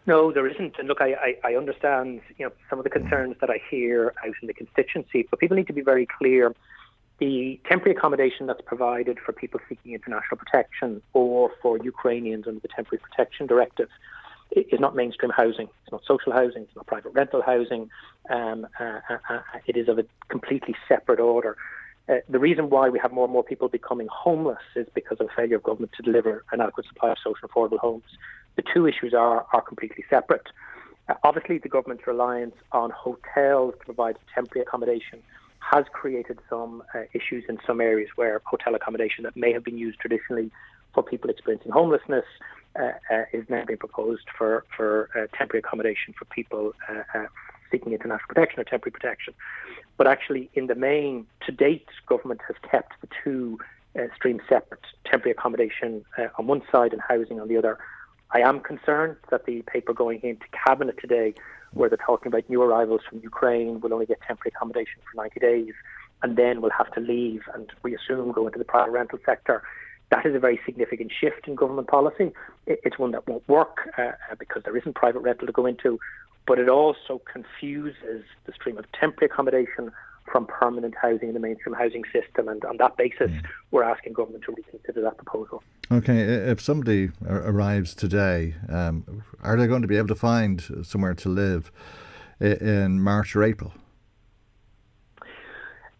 No, 0.06 0.32
there 0.32 0.46
isn't. 0.48 0.74
And 0.78 0.88
look, 0.88 1.00
I, 1.00 1.14
I, 1.44 1.50
I 1.50 1.54
understand 1.56 2.20
you 2.36 2.46
know 2.46 2.52
some 2.68 2.78
of 2.78 2.84
the 2.84 2.90
concerns 2.90 3.36
that 3.40 3.50
I 3.50 3.60
hear 3.70 4.12
out 4.26 4.34
in 4.40 4.48
the 4.48 4.54
constituency, 4.54 5.26
but 5.30 5.38
people 5.38 5.56
need 5.56 5.68
to 5.68 5.72
be 5.72 5.82
very 5.82 6.06
clear. 6.18 6.54
the 7.18 7.60
temporary 7.68 7.96
accommodation 7.96 8.46
that's 8.48 8.60
provided 8.62 9.18
for 9.24 9.32
people 9.32 9.60
seeking 9.68 9.92
international 9.94 10.36
protection 10.36 11.00
or 11.12 11.52
for 11.60 11.78
Ukrainians 11.78 12.46
under 12.48 12.58
the 12.60 12.68
Temporary 12.68 13.00
Protection 13.00 13.46
Directive 13.46 13.88
is 14.50 14.80
not 14.80 14.96
mainstream 14.96 15.30
housing. 15.30 15.68
It's 15.82 15.92
not 15.92 16.02
social 16.04 16.32
housing. 16.32 16.62
It's 16.62 16.76
not 16.76 16.86
private 16.86 17.12
rental 17.12 17.40
housing. 17.40 17.88
Um, 18.28 18.66
uh, 18.80 19.00
uh, 19.08 19.18
uh, 19.30 19.40
it 19.66 19.76
is 19.76 19.88
of 19.88 19.98
a 19.98 20.04
completely 20.28 20.74
separate 20.88 21.20
order. 21.20 21.56
Uh, 22.08 22.16
the 22.28 22.40
reason 22.40 22.68
why 22.68 22.88
we 22.88 22.98
have 22.98 23.12
more 23.12 23.24
and 23.24 23.32
more 23.32 23.44
people 23.44 23.68
becoming 23.68 24.08
homeless 24.10 24.58
is 24.74 24.86
because 24.92 25.18
of 25.20 25.26
a 25.26 25.34
failure 25.36 25.56
of 25.56 25.62
government 25.62 25.92
to 25.96 26.02
deliver 26.02 26.44
an 26.50 26.60
adequate 26.60 26.86
supply 26.86 27.10
of 27.12 27.18
social 27.22 27.48
affordable 27.48 27.78
homes. 27.78 28.02
The 28.56 28.62
two 28.74 28.86
issues 28.86 29.14
are 29.14 29.46
are 29.52 29.62
completely 29.62 30.04
separate. 30.10 30.46
Uh, 31.08 31.14
obviously, 31.24 31.58
the 31.58 31.68
government's 31.68 32.06
reliance 32.06 32.54
on 32.72 32.90
hotels 32.90 33.74
to 33.78 33.84
provide 33.84 34.16
temporary 34.34 34.62
accommodation 34.66 35.22
has 35.58 35.84
created 35.92 36.38
some 36.50 36.82
uh, 36.94 37.02
issues 37.12 37.44
in 37.48 37.58
some 37.66 37.80
areas 37.80 38.10
where 38.16 38.40
hotel 38.44 38.74
accommodation 38.74 39.24
that 39.24 39.36
may 39.36 39.52
have 39.52 39.64
been 39.64 39.78
used 39.78 39.98
traditionally 40.00 40.50
for 40.92 41.02
people 41.02 41.30
experiencing 41.30 41.72
homelessness 41.72 42.24
uh, 42.78 42.92
uh, 43.10 43.24
is 43.32 43.44
now 43.48 43.64
being 43.64 43.78
proposed 43.78 44.26
for, 44.36 44.64
for 44.76 45.08
uh, 45.14 45.36
temporary 45.36 45.60
accommodation 45.60 46.14
for 46.18 46.24
people 46.26 46.72
uh, 46.88 47.02
uh, 47.14 47.26
seeking 47.70 47.92
international 47.92 48.26
protection 48.28 48.60
or 48.60 48.64
temporary 48.64 48.92
protection. 48.92 49.34
But 49.96 50.06
actually, 50.06 50.50
in 50.54 50.66
the 50.66 50.74
main, 50.74 51.26
to 51.46 51.52
date, 51.52 51.86
government 52.06 52.40
has 52.46 52.56
kept 52.70 53.00
the 53.00 53.08
two 53.22 53.58
streams 54.16 54.40
separate 54.48 54.80
temporary 55.04 55.32
accommodation 55.32 56.04
on 56.38 56.46
one 56.46 56.62
side 56.72 56.92
and 56.92 57.02
housing 57.06 57.40
on 57.40 57.48
the 57.48 57.58
other. 57.58 57.78
I 58.34 58.40
am 58.40 58.60
concerned 58.60 59.16
that 59.30 59.44
the 59.44 59.62
paper 59.62 59.92
going 59.92 60.20
into 60.22 60.46
Cabinet 60.66 60.96
today 60.98 61.34
where 61.74 61.88
they're 61.88 61.98
talking 61.98 62.28
about 62.28 62.48
new 62.48 62.62
arrivals 62.62 63.02
from 63.08 63.20
Ukraine 63.22 63.80
will 63.80 63.92
only 63.92 64.06
get 64.06 64.20
temporary 64.26 64.52
accommodation 64.54 65.00
for 65.10 65.22
90 65.22 65.40
days 65.40 65.74
and 66.22 66.36
then 66.36 66.62
will 66.62 66.70
have 66.70 66.90
to 66.92 67.00
leave 67.00 67.42
and 67.54 67.70
we 67.82 67.94
assume 67.94 68.32
go 68.32 68.46
into 68.46 68.58
the 68.58 68.64
private 68.64 68.90
rental 68.90 69.18
sector. 69.26 69.62
That 70.10 70.24
is 70.26 70.34
a 70.34 70.38
very 70.38 70.60
significant 70.64 71.12
shift 71.18 71.46
in 71.46 71.54
government 71.54 71.88
policy. 71.88 72.32
It's 72.66 72.98
one 72.98 73.12
that 73.12 73.26
won't 73.26 73.46
work 73.48 73.90
uh, 73.98 74.12
because 74.38 74.62
there 74.64 74.76
isn't 74.76 74.94
private 74.94 75.20
rental 75.20 75.46
to 75.46 75.52
go 75.52 75.66
into, 75.66 75.98
but 76.46 76.58
it 76.58 76.68
also 76.68 77.20
confuses 77.30 78.24
the 78.44 78.52
stream 78.54 78.78
of 78.78 78.84
temporary 78.92 79.30
accommodation 79.30 79.92
from 80.30 80.46
permanent 80.46 80.94
housing 81.00 81.28
in 81.28 81.34
the 81.34 81.40
mainstream 81.40 81.74
housing 81.74 82.04
system. 82.12 82.48
And 82.48 82.64
on 82.64 82.76
that 82.78 82.96
basis, 82.96 83.30
mm. 83.30 83.44
we're 83.70 83.82
asking 83.82 84.14
government 84.14 84.44
to 84.44 84.54
reconsider 84.56 85.02
that 85.02 85.16
proposal. 85.16 85.62
Okay, 85.90 86.20
if 86.20 86.60
somebody 86.60 87.10
arrives 87.26 87.94
today, 87.94 88.54
um, 88.68 89.24
are 89.42 89.56
they 89.56 89.66
going 89.66 89.82
to 89.82 89.88
be 89.88 89.96
able 89.96 90.08
to 90.08 90.14
find 90.14 90.62
somewhere 90.82 91.14
to 91.14 91.28
live 91.28 91.70
in 92.40 93.00
March 93.00 93.36
or 93.36 93.42
April? 93.42 93.72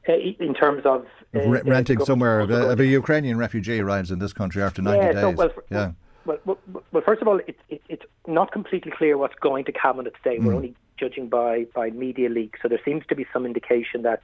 Uh, 0.08 0.14
in 0.14 0.52
terms 0.54 0.82
of 0.84 1.06
uh, 1.34 1.48
renting 1.62 2.04
somewhere, 2.04 2.40
if 2.40 2.78
a 2.78 2.86
Ukrainian 2.86 3.38
refugee 3.38 3.80
arrives 3.80 4.10
in 4.10 4.18
this 4.18 4.32
country 4.32 4.60
after 4.62 4.82
90 4.82 4.98
yeah, 4.98 5.12
days. 5.12 5.20
So, 5.20 5.30
well, 5.30 5.50
yeah. 5.70 5.92
Well, 6.24 6.38
well, 6.44 6.58
well, 6.92 7.02
first 7.04 7.22
of 7.22 7.28
all, 7.28 7.38
it, 7.38 7.56
it, 7.68 7.82
it's 7.88 8.04
not 8.26 8.50
completely 8.52 8.92
clear 8.96 9.16
what's 9.16 9.34
going 9.36 9.64
to 9.66 9.72
cabinet 9.72 10.14
today. 10.22 10.38
Mm. 10.38 10.44
We're 10.44 10.54
only 10.54 10.74
judging 10.98 11.28
by, 11.28 11.66
by 11.74 11.90
media 11.90 12.28
leaks. 12.28 12.60
So 12.62 12.68
there 12.68 12.80
seems 12.84 13.04
to 13.08 13.14
be 13.14 13.26
some 13.32 13.46
indication 13.46 14.02
that 14.02 14.20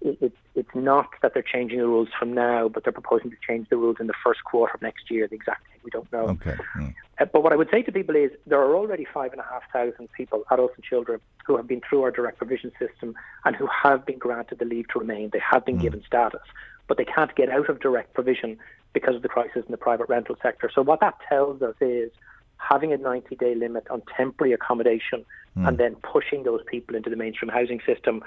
it, 0.00 0.18
it, 0.20 0.32
it's 0.54 0.74
not 0.74 1.08
that 1.22 1.34
they're 1.34 1.42
changing 1.42 1.78
the 1.78 1.86
rules 1.86 2.08
from 2.18 2.32
now, 2.32 2.68
but 2.68 2.84
they're 2.84 2.92
proposing 2.92 3.30
to 3.30 3.36
change 3.46 3.68
the 3.68 3.76
rules 3.76 3.96
in 3.98 4.06
the 4.06 4.14
first 4.22 4.44
quarter 4.44 4.74
of 4.74 4.82
next 4.82 5.10
year. 5.10 5.26
The 5.26 5.34
exact 5.34 5.64
date 5.68 5.80
we 5.82 5.90
don't 5.90 6.10
know. 6.12 6.28
Okay. 6.28 6.56
Mm. 6.76 6.94
Uh, 7.18 7.24
but 7.24 7.42
what 7.42 7.52
I 7.52 7.56
would 7.56 7.68
say 7.70 7.82
to 7.82 7.90
people 7.90 8.14
is 8.14 8.30
there 8.46 8.60
are 8.60 8.76
already 8.76 9.06
five 9.12 9.32
and 9.32 9.40
a 9.40 9.44
half 9.44 9.62
thousand 9.72 10.08
people, 10.12 10.44
adults 10.50 10.74
and 10.76 10.84
children, 10.84 11.20
who 11.46 11.56
have 11.56 11.66
been 11.66 11.80
through 11.88 12.02
our 12.02 12.10
direct 12.10 12.38
provision 12.38 12.70
system 12.78 13.14
and 13.44 13.56
who 13.56 13.66
have 13.66 14.06
been 14.06 14.18
granted 14.18 14.60
the 14.60 14.64
leave 14.64 14.86
to 14.88 15.00
remain. 15.00 15.30
They 15.32 15.42
have 15.50 15.64
been 15.64 15.78
mm. 15.78 15.82
given 15.82 16.02
status, 16.06 16.42
but 16.86 16.96
they 16.96 17.04
can't 17.04 17.34
get 17.34 17.48
out 17.48 17.68
of 17.68 17.80
direct 17.80 18.14
provision 18.14 18.58
because 18.92 19.16
of 19.16 19.22
the 19.22 19.28
crisis 19.28 19.64
in 19.66 19.72
the 19.72 19.76
private 19.76 20.08
rental 20.08 20.36
sector. 20.40 20.70
So 20.72 20.82
what 20.82 21.00
that 21.00 21.14
tells 21.28 21.60
us 21.60 21.74
is 21.80 22.10
having 22.58 22.92
a 22.92 22.96
90 22.96 23.36
day 23.36 23.54
limit 23.54 23.86
on 23.90 24.02
temporary 24.16 24.52
accommodation 24.52 25.24
mm. 25.58 25.68
and 25.68 25.78
then 25.78 25.96
pushing 25.96 26.44
those 26.44 26.62
people 26.66 26.94
into 26.94 27.10
the 27.10 27.16
mainstream 27.16 27.50
housing 27.50 27.80
system 27.84 28.22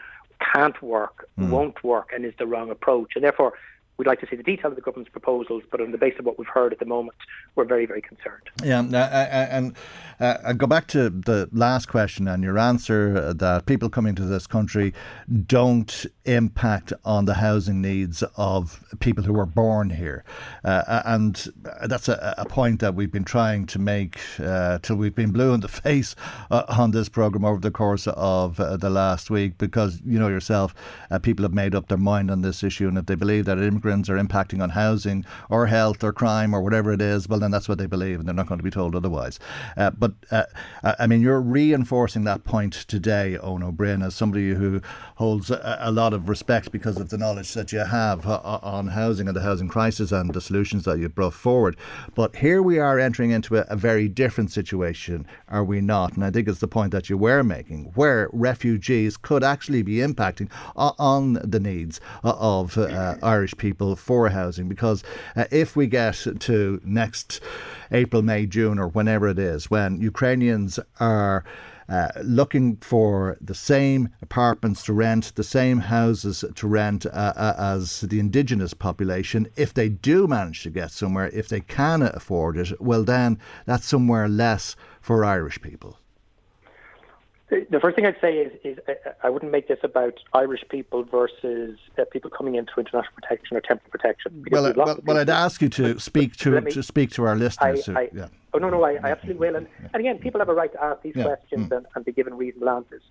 can't 0.54 0.82
work, 0.82 1.28
mm. 1.40 1.50
won't 1.50 1.84
work, 1.84 2.10
and 2.14 2.26
is 2.26 2.34
the 2.38 2.48
wrong 2.48 2.70
approach. 2.70 3.12
And 3.16 3.24
therefore, 3.24 3.54
we'd 3.98 4.08
like 4.08 4.20
to 4.20 4.28
see 4.28 4.36
the 4.36 4.44
detail 4.44 4.72
of 4.72 4.76
the 4.76 4.82
government's 4.82 5.12
proposals, 5.12 5.64
but 5.70 5.80
on 5.80 5.92
the 5.92 5.98
basis 5.98 6.20
of 6.20 6.26
what 6.26 6.40
we've 6.40 6.48
heard 6.48 6.74
at 6.74 6.80
the 6.80 6.86
moment, 6.86 7.18
we're 7.56 7.66
very, 7.66 7.86
very 7.86 8.02
concerned. 8.02 8.50
Yeah, 8.64 8.80
uh, 8.80 8.98
uh 8.98 9.48
and 9.52 9.76
uh, 10.20 10.38
I 10.46 10.54
go 10.54 10.68
back 10.68 10.88
to 10.88 11.10
the 11.10 11.50
last 11.52 11.88
question 11.88 12.28
and 12.28 12.44
your 12.44 12.58
answer 12.58 13.34
that 13.34 13.66
people 13.66 13.90
coming 13.90 14.16
to 14.16 14.24
this 14.24 14.48
country 14.48 14.94
don't 15.46 16.06
impact 16.26 16.94
on 17.04 17.26
the 17.26 17.36
housing 17.36 17.82
needs 17.82 18.24
of 18.38 18.84
people 19.00 19.24
who 19.24 19.34
were 19.34 19.46
born 19.46 19.90
here. 19.90 20.24
Uh, 20.64 21.02
and 21.06 21.52
that's 21.88 22.08
a, 22.08 22.36
a, 22.38 22.46
point 22.46 22.82
that 22.82 22.94
we've 22.94 23.12
been 23.12 23.24
trying 23.24 23.66
to 23.66 23.80
make 23.80 24.20
uh, 24.40 24.78
till 24.80 24.96
we've 24.96 25.16
been 25.16 25.32
blue 25.32 25.54
in 25.54 25.62
the 25.62 25.68
face 25.84 26.16
uh, 26.52 26.64
on 26.70 26.92
this 26.92 27.10
programme 27.10 27.46
over 27.46 27.60
the 27.60 27.72
course 27.72 28.08
of 28.08 28.58
the 28.58 28.90
last 28.90 29.30
week 29.30 29.58
because, 29.58 30.02
you 30.06 30.20
know 30.20 30.28
yourself, 30.28 30.76
people 31.22 31.44
have 31.44 31.54
made 31.54 31.74
up 31.74 31.88
their 31.88 31.98
mind 31.98 32.30
on 32.30 32.42
this 32.42 32.64
issue 32.64 32.88
and 32.88 32.98
if 32.98 33.06
they 33.06 33.16
believe 33.16 33.46
that 33.46 33.58
immigrants 33.82 34.10
are 34.10 34.18
impacting 34.18 34.62
on 34.62 34.70
housing 34.70 35.26
or 35.50 35.68
health 35.68 36.04
or 36.04 36.14
crime 36.14 36.54
or 36.54 36.62
whatever 36.62 36.94
it 36.94 37.02
is, 37.02 37.28
well, 37.28 37.40
then 37.40 37.52
that's 37.52 37.68
what 37.68 37.78
they 37.78 37.88
believe 37.88 38.20
and 38.20 38.28
they're 38.28 38.36
not 38.36 38.48
going 38.48 38.60
to 38.60 38.64
be 38.64 38.72
told 38.72 38.96
otherwise. 38.96 39.40
Uh, 39.76 39.90
but, 39.92 40.14
I 40.84 41.08
mean, 41.08 41.22
you're 41.22 41.42
reinforcing 41.42 42.24
that 42.26 42.44
point 42.44 42.74
today, 42.74 43.38
Eoin 43.42 43.64
Ó 43.64 44.06
as 44.06 44.16
somebody 44.16 44.54
who 44.54 44.82
holds 45.16 45.50
a, 45.50 45.78
a 45.82 45.92
lot 45.92 46.14
of 46.14 46.30
respect 46.30 46.72
because 46.72 46.98
of 46.98 47.10
the 47.10 47.18
knowledge 47.18 47.54
that 47.54 47.72
you 47.72 47.80
have 47.80 48.28
uh, 48.28 48.42
uh, 48.44 48.60
on 48.62 48.88
housing 48.88 49.28
and 49.28 49.36
the 49.36 49.42
housing 49.42 49.68
crisis 49.68 50.12
and 50.12 50.34
the 50.34 50.42
solutions 50.42 50.84
that 50.86 51.00
you've 51.00 51.16
brought 51.16 51.34
forward. 51.34 51.76
But 52.14 52.36
here 52.36 52.62
we 52.62 52.78
are 52.78 53.00
entering 53.00 53.32
into 53.32 53.58
a, 53.58 53.66
a 53.70 53.76
very 53.76 54.08
different 54.08 54.52
situation, 54.52 55.26
are 55.48 55.64
we 55.64 55.82
not? 55.82 56.14
And 56.14 56.24
I 56.24 56.32
think 56.32 56.48
it's 56.48 56.60
the 56.60 56.68
point 56.68 56.92
that 56.92 57.10
you 57.10 57.18
were 57.18 57.44
making, 57.44 57.92
where 57.96 58.30
refugees 58.32 59.18
could 59.18 59.44
actually 59.44 59.82
be 59.82 59.96
impacting 59.96 60.50
on 60.76 61.34
the 61.34 61.60
needs 61.60 62.00
uh, 62.24 62.34
of 62.38 62.78
uh, 62.78 63.16
Irish 63.24 63.56
people 63.58 63.71
for 63.96 64.30
housing. 64.30 64.68
Because 64.68 65.04
uh, 65.36 65.46
if 65.52 65.76
we 65.76 65.88
get 65.88 66.26
to 66.40 66.82
next 66.84 67.42
April, 67.92 68.22
May, 68.22 68.46
June, 68.46 68.80
or 68.80 68.88
whenever 68.88 69.28
it 69.28 69.40
is, 69.40 69.70
when 69.70 70.02
Ukrainians 70.02 70.80
are 71.00 71.44
uh, 71.92 72.08
looking 72.24 72.78
for 72.78 73.38
the 73.42 73.54
same 73.54 74.08
apartments 74.22 74.84
to 74.84 74.94
rent, 74.94 75.36
the 75.36 75.44
same 75.44 75.80
houses 75.80 76.46
to 76.56 76.68
rent 76.68 77.06
uh, 77.06 77.10
uh, 77.36 77.56
as 77.58 78.02
the 78.02 78.20
indigenous 78.20 78.74
population. 78.74 79.48
If 79.58 79.74
they 79.74 79.90
do 79.90 80.26
manage 80.26 80.64
to 80.64 80.70
get 80.70 80.92
somewhere, 80.92 81.30
if 81.30 81.50
they 81.50 81.60
can 81.60 82.02
afford 82.02 82.58
it, 82.58 82.80
well, 82.82 83.04
then 83.04 83.40
that's 83.66 83.86
somewhere 83.86 84.30
less 84.30 84.78
for 85.02 85.26
Irish 85.26 85.62
people. 85.62 85.98
The 87.52 87.82
first 87.82 87.98
thing 87.98 88.06
I'd 88.06 88.16
say 88.22 88.38
is, 88.38 88.54
is 88.64 88.80
uh, 88.88 88.94
I 89.24 89.30
wouldn't 89.30 89.52
make 89.52 89.68
this 89.68 89.80
about 89.84 90.18
Irish 90.34 90.64
people 90.70 91.04
versus 91.04 91.78
uh, 92.00 92.06
people 92.10 92.30
coming 92.30 92.56
into 92.56 92.72
international 92.78 93.12
protection 93.14 93.58
or 93.58 93.60
temporary 93.60 93.90
protection. 93.92 94.46
Well, 94.50 94.68
uh, 94.68 94.74
well, 94.78 95.00
well, 95.04 95.18
I'd 95.18 95.30
ask 95.30 95.62
you 95.62 95.68
to 95.68 96.00
speak 96.00 96.38
to 96.38 96.62
me, 96.62 96.72
to 96.72 96.82
speak 96.82 97.12
to 97.12 97.26
our 97.26 97.36
listeners. 97.36 97.90
I, 97.90 97.94
I, 97.94 98.10
yeah. 98.14 98.28
Oh 98.54 98.58
no, 98.58 98.70
no, 98.70 98.84
I, 98.84 98.94
I 99.04 99.12
absolutely 99.12 99.46
will. 99.46 99.58
And, 99.58 99.68
yeah. 99.82 99.90
and 99.94 100.00
again, 100.00 100.20
people 100.20 100.40
have 100.40 100.48
a 100.48 100.54
right 100.54 100.72
to 100.72 100.82
ask 100.82 101.02
these 101.02 101.14
yeah. 101.14 101.24
questions 101.24 101.68
mm. 101.68 101.76
and, 101.76 101.86
and 101.94 102.06
be 102.06 102.14
given 102.14 102.36
reasonable 102.36 102.70
answers. 102.70 103.02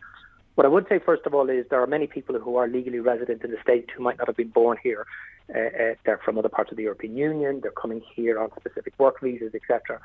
What 0.55 0.65
I 0.65 0.69
would 0.69 0.87
say 0.89 0.99
first 0.99 1.27
of 1.27 1.35
all 1.35 1.51
is 1.51 1.67
there 1.69 1.83
are 1.83 1.87
many 1.87 2.07
people 2.07 2.39
who 2.39 2.57
are 2.57 2.67
legally 2.67 3.01
resident 3.01 3.45
in 3.45 3.51
the 3.51 3.59
state 3.63 3.91
who 3.95 4.03
might 4.03 4.17
not 4.17 4.27
have 4.27 4.37
been 4.37 4.49
born 4.49 4.79
here. 4.83 5.07
Uh, 5.55 5.59
uh, 5.59 5.95
they're 6.07 6.21
from 6.25 6.39
other 6.39 6.49
parts 6.49 6.71
of 6.71 6.79
the 6.79 6.85
European 6.85 7.15
Union. 7.15 7.61
They're 7.61 7.71
coming 7.73 8.03
here 8.15 8.39
on 8.39 8.51
specific 8.59 8.95
work 8.99 9.21
visas, 9.21 9.55
etc. 9.55 10.01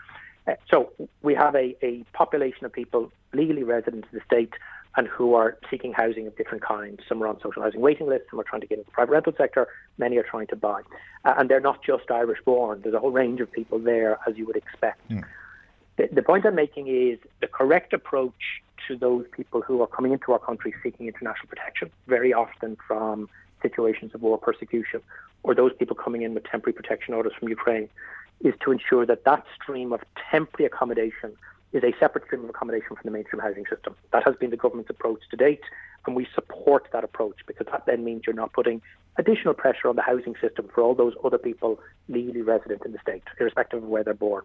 So 0.69 0.91
we 1.21 1.33
have 1.35 1.55
a, 1.55 1.75
a 1.83 2.03
population 2.13 2.65
of 2.65 2.73
people 2.73 3.11
legally 3.33 3.63
resident 3.63 4.05
in 4.11 4.19
the 4.19 4.23
state 4.25 4.53
and 4.97 5.07
who 5.07 5.33
are 5.33 5.57
seeking 5.69 5.91
housing 5.91 6.25
of 6.27 6.37
different 6.37 6.63
kinds. 6.63 7.01
Some 7.07 7.21
are 7.21 7.27
on 7.27 7.39
social 7.41 7.61
housing 7.61 7.81
waiting 7.81 8.07
lists, 8.07 8.27
some 8.29 8.39
are 8.39 8.43
trying 8.43 8.61
to 8.61 8.67
get 8.67 8.77
into 8.77 8.89
the 8.89 8.93
private 8.93 9.11
rental 9.11 9.33
sector, 9.37 9.67
many 9.97 10.17
are 10.17 10.23
trying 10.23 10.47
to 10.47 10.55
buy. 10.55 10.81
Uh, 11.25 11.33
and 11.37 11.49
they're 11.49 11.59
not 11.59 11.83
just 11.83 12.09
Irish 12.09 12.39
born, 12.45 12.81
there's 12.81 12.95
a 12.95 12.99
whole 12.99 13.11
range 13.11 13.41
of 13.41 13.51
people 13.51 13.79
there, 13.79 14.17
as 14.27 14.37
you 14.37 14.45
would 14.45 14.55
expect. 14.55 15.07
Mm. 15.09 15.23
The, 15.97 16.09
the 16.11 16.21
point 16.21 16.45
I'm 16.45 16.55
making 16.55 16.87
is 16.87 17.19
the 17.41 17.47
correct 17.47 17.93
approach 17.93 18.61
to 18.87 18.95
those 18.95 19.25
people 19.31 19.61
who 19.61 19.81
are 19.81 19.87
coming 19.87 20.11
into 20.13 20.31
our 20.31 20.39
country 20.39 20.73
seeking 20.83 21.07
international 21.07 21.47
protection, 21.47 21.89
very 22.07 22.33
often 22.33 22.77
from 22.87 23.29
situations 23.61 24.13
of 24.13 24.21
war 24.21 24.37
persecution, 24.37 25.01
or 25.43 25.55
those 25.55 25.73
people 25.73 25.95
coming 25.95 26.21
in 26.21 26.33
with 26.33 26.43
temporary 26.45 26.73
protection 26.73 27.13
orders 27.13 27.33
from 27.37 27.49
Ukraine, 27.49 27.89
is 28.41 28.53
to 28.63 28.71
ensure 28.71 29.05
that 29.05 29.23
that 29.25 29.45
stream 29.55 29.93
of 29.93 30.01
temporary 30.31 30.65
accommodation 30.65 31.35
is 31.73 31.83
a 31.83 31.93
separate 31.99 32.25
stream 32.25 32.43
of 32.43 32.49
accommodation 32.49 32.89
from 32.89 32.99
the 33.03 33.11
mainstream 33.11 33.41
housing 33.41 33.65
system. 33.69 33.95
That 34.11 34.23
has 34.25 34.35
been 34.35 34.49
the 34.49 34.57
government's 34.57 34.89
approach 34.89 35.21
to 35.31 35.37
date, 35.37 35.63
and 36.05 36.15
we 36.15 36.27
support 36.33 36.87
that 36.93 37.03
approach 37.03 37.37
because 37.47 37.67
that 37.71 37.85
then 37.85 38.03
means 38.03 38.23
you're 38.25 38.35
not 38.35 38.53
putting 38.53 38.81
additional 39.17 39.53
pressure 39.53 39.89
on 39.89 39.95
the 39.95 40.01
housing 40.01 40.35
system 40.41 40.69
for 40.73 40.81
all 40.81 40.95
those 40.95 41.13
other 41.23 41.37
people 41.37 41.79
legally 42.07 42.41
resident 42.41 42.83
in 42.85 42.91
the 42.91 42.99
state, 42.99 43.23
irrespective 43.39 43.83
of 43.83 43.89
where 43.89 44.03
they're 44.03 44.13
born. 44.13 44.43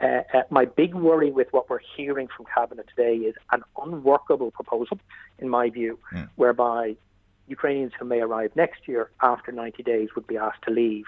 Uh, 0.00 0.20
uh, 0.34 0.42
my 0.50 0.66
big 0.66 0.94
worry 0.94 1.30
with 1.30 1.48
what 1.52 1.70
we're 1.70 1.80
hearing 1.96 2.28
from 2.36 2.44
Cabinet 2.54 2.86
today 2.94 3.16
is 3.16 3.34
an 3.52 3.62
unworkable 3.82 4.50
proposal, 4.50 4.98
in 5.38 5.48
my 5.48 5.70
view, 5.70 5.98
yeah. 6.12 6.26
whereby 6.36 6.94
Ukrainians 7.48 7.92
who 7.98 8.04
may 8.04 8.20
arrive 8.20 8.50
next 8.54 8.86
year 8.86 9.10
after 9.22 9.52
90 9.52 9.82
days 9.82 10.10
would 10.14 10.26
be 10.26 10.36
asked 10.36 10.62
to 10.62 10.70
leave. 10.70 11.06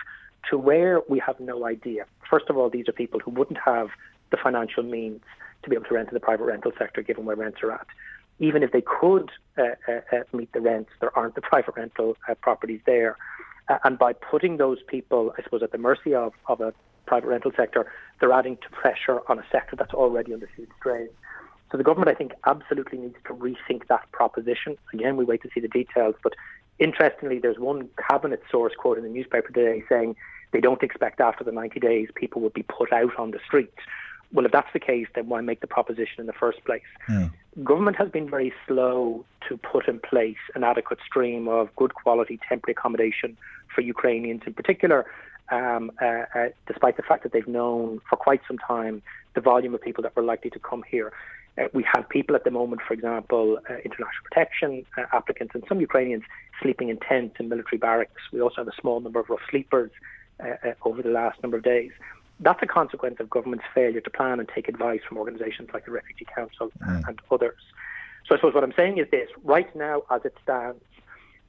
To 0.50 0.58
where 0.58 1.00
we 1.08 1.18
have 1.18 1.38
no 1.40 1.66
idea. 1.66 2.06
First 2.28 2.46
of 2.48 2.56
all, 2.56 2.70
these 2.70 2.88
are 2.88 2.92
people 2.92 3.20
who 3.20 3.30
wouldn't 3.30 3.58
have 3.64 3.88
the 4.30 4.36
financial 4.36 4.82
means 4.82 5.20
to 5.62 5.70
be 5.70 5.76
able 5.76 5.86
to 5.86 5.94
rent 5.94 6.08
in 6.08 6.14
the 6.14 6.20
private 6.20 6.44
rental 6.44 6.72
sector, 6.78 7.02
given 7.02 7.24
where 7.24 7.36
rents 7.36 7.58
are 7.62 7.72
at. 7.72 7.86
Even 8.38 8.62
if 8.62 8.70
they 8.72 8.80
could 8.82 9.30
uh, 9.58 9.62
uh, 9.88 10.00
uh 10.12 10.22
meet 10.32 10.52
the 10.52 10.60
rents, 10.60 10.90
there 11.00 11.16
aren't 11.18 11.34
the 11.34 11.40
private 11.52 11.74
rental 11.76 12.16
uh, 12.28 12.34
properties 12.34 12.80
there. 12.86 13.16
Uh, 13.68 13.78
and 13.84 13.98
by 13.98 14.12
putting 14.12 14.56
those 14.56 14.78
people, 14.86 15.34
I 15.38 15.42
suppose, 15.42 15.62
at 15.62 15.72
the 15.72 15.78
mercy 15.78 16.14
of, 16.14 16.32
of 16.46 16.60
a 16.60 16.72
private 17.06 17.28
rental 17.28 17.52
sector, 17.56 17.90
they're 18.20 18.32
adding 18.32 18.56
to 18.58 18.68
pressure 18.70 19.20
on 19.28 19.38
a 19.38 19.44
sector 19.50 19.76
that's 19.76 19.94
already 19.94 20.32
under 20.32 20.48
huge 20.56 20.70
strain. 20.78 21.08
So 21.70 21.76
the 21.76 21.84
government, 21.84 22.08
I 22.10 22.14
think, 22.14 22.32
absolutely 22.46 22.98
needs 22.98 23.16
to 23.26 23.34
rethink 23.34 23.88
that 23.88 24.10
proposition. 24.12 24.78
Again, 24.94 25.16
we 25.16 25.24
wait 25.24 25.42
to 25.42 25.50
see 25.54 25.60
the 25.60 25.68
details, 25.68 26.14
but 26.22 26.34
interestingly, 26.78 27.38
there's 27.38 27.58
one 27.58 27.88
cabinet 28.08 28.42
source 28.50 28.72
quote 28.76 28.98
in 28.98 29.04
the 29.04 29.10
newspaper 29.10 29.48
today 29.48 29.82
saying 29.88 30.16
they 30.52 30.60
don't 30.60 30.82
expect 30.82 31.20
after 31.20 31.44
the 31.44 31.52
90 31.52 31.80
days 31.80 32.08
people 32.14 32.40
will 32.40 32.50
be 32.50 32.62
put 32.62 32.92
out 32.92 33.18
on 33.18 33.30
the 33.30 33.40
streets. 33.46 33.76
Well, 34.32 34.44
if 34.44 34.52
that's 34.52 34.72
the 34.72 34.80
case, 34.80 35.06
then 35.14 35.28
why 35.28 35.40
make 35.40 35.60
the 35.60 35.66
proposition 35.66 36.20
in 36.20 36.26
the 36.26 36.34
first 36.34 36.62
place? 36.64 36.82
Yeah. 37.08 37.28
Government 37.64 37.96
has 37.96 38.10
been 38.10 38.28
very 38.28 38.52
slow 38.66 39.24
to 39.48 39.56
put 39.56 39.88
in 39.88 40.00
place 40.00 40.36
an 40.54 40.64
adequate 40.64 40.98
stream 41.04 41.48
of 41.48 41.74
good 41.76 41.94
quality 41.94 42.38
temporary 42.48 42.72
accommodation 42.72 43.36
for 43.74 43.80
Ukrainians 43.80 44.42
in 44.46 44.52
particular, 44.52 45.06
um, 45.50 45.90
uh, 46.00 46.24
uh, 46.34 46.48
despite 46.66 46.96
the 46.98 47.02
fact 47.02 47.22
that 47.22 47.32
they've 47.32 47.48
known 47.48 48.00
for 48.08 48.16
quite 48.16 48.42
some 48.46 48.58
time 48.58 49.02
the 49.34 49.40
volume 49.40 49.74
of 49.74 49.80
people 49.80 50.02
that 50.02 50.14
were 50.14 50.22
likely 50.22 50.50
to 50.50 50.58
come 50.58 50.82
here. 50.82 51.12
Uh, 51.58 51.64
we 51.72 51.84
have 51.92 52.08
people 52.08 52.36
at 52.36 52.44
the 52.44 52.50
moment, 52.50 52.82
for 52.86 52.94
example, 52.94 53.58
uh, 53.68 53.74
international 53.76 54.22
protection 54.24 54.84
uh, 54.96 55.04
applicants 55.12 55.54
and 55.54 55.64
some 55.68 55.80
Ukrainians 55.80 56.22
sleeping 56.62 56.88
in 56.88 56.98
tents 56.98 57.36
in 57.38 57.48
military 57.48 57.78
barracks. 57.78 58.22
We 58.32 58.40
also 58.40 58.56
have 58.56 58.68
a 58.68 58.80
small 58.80 59.00
number 59.00 59.20
of 59.20 59.28
rough 59.28 59.40
sleepers 59.50 59.90
over 60.84 61.02
the 61.02 61.08
last 61.08 61.42
number 61.42 61.56
of 61.56 61.64
days. 61.64 61.90
That's 62.38 62.62
a 62.62 62.66
consequence 62.66 63.16
of 63.18 63.28
government's 63.28 63.64
failure 63.74 64.00
to 64.00 64.10
plan 64.10 64.38
and 64.38 64.48
take 64.48 64.68
advice 64.68 65.00
from 65.08 65.18
organisations 65.18 65.70
like 65.74 65.84
the 65.84 65.90
Refugee 65.90 66.26
Council 66.32 66.70
mm. 66.80 67.08
and 67.08 67.20
others. 67.32 67.58
So 68.26 68.34
I 68.34 68.38
suppose 68.38 68.54
what 68.54 68.62
I'm 68.62 68.74
saying 68.76 68.98
is 68.98 69.10
this: 69.10 69.28
right 69.42 69.74
now, 69.74 70.02
as 70.10 70.24
it 70.24 70.34
stands, 70.44 70.80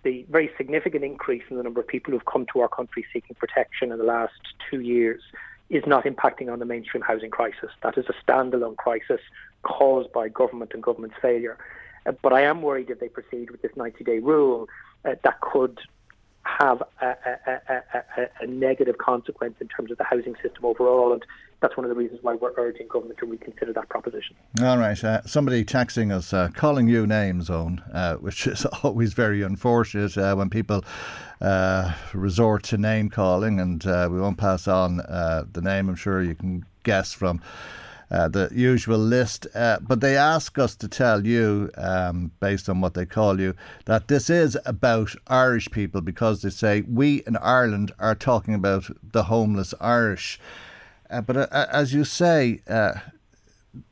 the 0.04 0.26
very 0.30 0.50
significant 0.58 1.04
increase 1.04 1.44
in 1.50 1.58
the 1.58 1.64
number 1.64 1.82
of 1.82 1.88
people 1.88 2.14
who've 2.14 2.26
come 2.26 2.48
to 2.54 2.62
our 2.62 2.70
country 2.70 3.06
seeking 3.14 3.36
protection 3.36 3.92
in 3.92 4.00
the 4.00 4.06
last 4.06 4.34
two 4.72 4.80
years 4.80 5.22
is 5.70 5.84
not 5.86 6.06
impacting 6.06 6.52
on 6.52 6.60
the 6.60 6.66
mainstream 6.66 7.04
housing 7.04 7.30
crisis. 7.30 7.70
That 7.84 7.98
is 7.98 8.06
a 8.10 8.14
standalone 8.24 8.78
crisis 8.78 9.22
caused 9.64 10.12
by 10.12 10.30
government 10.30 10.72
and 10.74 10.82
government's 10.82 11.18
failure. 11.22 11.58
Uh, 12.06 12.14
but 12.24 12.34
I 12.34 12.42
am 12.42 12.62
worried 12.62 12.90
if 12.90 13.00
they 13.00 13.10
proceed 13.10 13.52
with 13.52 13.62
this 13.62 13.72
90 13.76 14.04
day 14.04 14.20
rule, 14.20 14.68
uh, 15.06 15.16
that 15.24 15.42
could 15.42 15.80
have 16.58 16.82
a, 17.02 17.08
a, 17.08 17.84
a, 18.18 18.28
a, 18.42 18.48
negative 18.48 18.98
consequence 18.98 19.56
in 19.60 19.68
terms 19.68 19.92
of 19.92 19.98
the 19.98 20.04
housing 20.04 20.36
system 20.36 20.66
overall. 20.66 21.14
And 21.14 21.24
that's 21.62 21.76
one 21.76 21.86
of 21.86 21.90
the 21.90 21.96
reasons 21.96 22.20
why 22.22 22.36
we're 22.36 22.54
urging 22.58 22.88
government 22.88 23.20
to 23.20 23.26
reconsider 23.26 23.74
that 23.74 23.90
proposition. 23.90 24.36
All 24.62 24.78
right. 24.78 25.02
Uh, 25.04 25.22
somebody 25.24 25.64
texting 25.66 26.12
us, 26.12 26.34
uh, 26.34 26.50
calling 26.54 26.88
you 26.88 27.06
names, 27.06 27.50
Eoin, 27.50 27.82
uh, 27.94 28.16
which 28.16 28.48
is 28.48 28.66
always 28.84 29.14
very 29.14 29.42
unfortunate 29.42 30.18
uh, 30.18 30.36
when 30.36 30.50
people 30.50 30.84
uh, 31.42 31.94
resort 32.14 32.64
to 32.64 32.78
name 32.78 33.10
calling, 33.10 33.60
and 33.60 33.86
uh, 33.86 34.08
we 34.12 34.20
won't 34.20 34.38
pass 34.38 34.68
on 34.68 34.98
the 34.98 35.62
name. 35.62 35.90
I'm 35.90 35.96
sure 35.96 36.22
you 36.22 36.36
can 36.36 36.66
guess 36.84 37.14
from 37.14 37.42
uh, 38.12 38.28
the 38.28 38.50
usual 38.52 38.98
list. 38.98 39.48
Uh, 39.54 39.80
but 39.82 40.02
they 40.02 40.18
ask 40.18 40.58
us 40.58 40.76
to 40.76 40.88
tell 40.88 41.26
you, 41.26 41.70
um, 41.78 42.32
based 42.40 42.70
on 42.70 42.82
what 42.82 42.94
they 42.94 43.06
call 43.06 43.40
you, 43.40 43.54
that 43.86 44.08
this 44.08 44.30
is 44.30 44.58
about 44.66 45.16
Irish 45.28 45.70
people 45.72 46.02
because 46.02 46.42
they 46.42 46.50
say 46.50 46.82
we 46.82 47.24
in 47.28 47.38
Ireland 47.38 47.92
are 48.00 48.16
talking 48.16 48.54
about 48.54 48.90
the 49.02 49.24
homeless 49.24 49.74
Irish. 49.80 50.40
Uh, 51.10 51.22
but 51.22 51.38
uh, 51.38 51.68
as 51.72 51.94
you 51.94 52.04
say, 52.04 52.62
uh, 52.68 52.94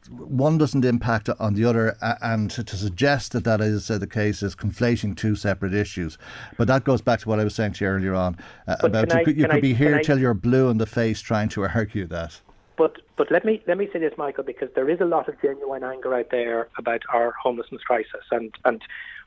one 0.10 0.58
doesn't 0.58 0.86
impact 0.86 1.30
on 1.40 1.54
the 1.54 1.66
other, 1.66 1.98
and 2.22 2.50
to, 2.52 2.78
suggest 2.78 3.34
that 3.34 3.44
that 3.44 3.62
is 3.62 3.92
uh, 3.92 3.98
the 3.98 4.08
case 4.08 4.42
is 4.42 4.56
conflating 4.56 5.16
two 5.16 5.36
separate 5.36 5.74
issues. 5.74 6.18
But 6.58 6.68
that 6.68 6.84
goes 6.84 7.02
back 7.02 7.20
to 7.22 7.30
what 7.30 7.40
I 7.40 7.44
was 7.44 7.56
saying 7.56 7.74
to 7.74 7.86
you 7.86 7.92
earlier 7.92 8.16
on 8.16 8.38
uh, 8.68 8.78
about 8.80 9.14
you, 9.14 9.26
could, 9.26 9.38
you 9.38 9.44
could 9.44 9.56
I, 9.56 9.62
be 9.62 9.74
here 9.74 10.00
till 10.02 10.20
you're 10.20 10.34
blue 10.34 10.70
in 10.70 10.78
the 10.78 10.86
face 10.86 11.22
trying 11.22 11.50
to 11.50 11.64
argue 11.68 12.06
that. 12.08 12.40
But 12.78 12.98
but 13.16 13.32
let 13.32 13.44
me 13.44 13.62
let 13.68 13.78
me 13.78 13.90
say 13.92 14.00
this, 14.00 14.14
Michael, 14.18 14.44
because 14.44 14.70
there 14.76 14.90
is 14.90 15.02
a 15.02 15.06
lot 15.06 15.28
of 15.28 15.42
genuine 15.42 15.84
anger 15.84 16.14
out 16.14 16.30
there 16.30 16.70
about 16.78 17.02
our 17.12 17.32
homelessness 17.32 17.82
crisis, 17.82 18.24
and 18.32 18.54
and 18.66 18.82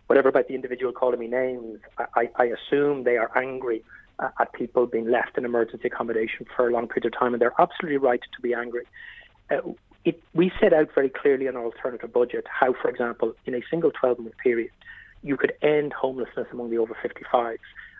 whatever 0.06 0.28
about 0.28 0.48
the 0.48 0.54
individual 0.54 0.92
calling 0.92 1.20
me 1.20 1.26
names, 1.26 1.80
I, 2.16 2.28
I 2.36 2.44
assume 2.46 3.04
they 3.04 3.16
are 3.16 3.30
angry 3.36 3.84
at 4.20 4.52
people 4.52 4.86
being 4.86 5.10
left 5.10 5.38
in 5.38 5.44
emergency 5.44 5.86
accommodation 5.86 6.46
for 6.54 6.68
a 6.68 6.72
long 6.72 6.88
period 6.88 7.12
of 7.12 7.18
time, 7.18 7.32
and 7.32 7.40
they're 7.40 7.54
absolutely 7.58 7.96
right 7.96 8.20
to 8.20 8.42
be 8.42 8.52
angry. 8.54 8.84
Uh, 9.50 9.72
it, 10.04 10.22
we 10.34 10.50
set 10.60 10.72
out 10.72 10.88
very 10.94 11.10
clearly 11.10 11.46
in 11.46 11.56
our 11.56 11.64
alternative 11.64 12.12
budget 12.12 12.44
how, 12.48 12.72
for 12.72 12.88
example, 12.88 13.34
in 13.46 13.54
a 13.54 13.60
single 13.70 13.90
12-month 13.92 14.36
period, 14.42 14.70
you 15.22 15.36
could 15.36 15.52
end 15.62 15.92
homelessness 15.92 16.46
among 16.52 16.70
the 16.70 16.78
over 16.78 16.96
55s 17.02 17.58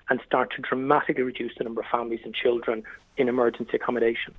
and 0.09 0.21
start 0.27 0.53
to 0.57 0.63
dramatically 0.63 1.23
reduce 1.23 1.53
the 1.59 1.65
number 1.65 1.81
of 1.81 1.87
families 1.87 2.21
and 2.25 2.35
children 2.35 2.83
in 3.17 3.29
emergency 3.29 3.73
accommodation. 3.75 4.35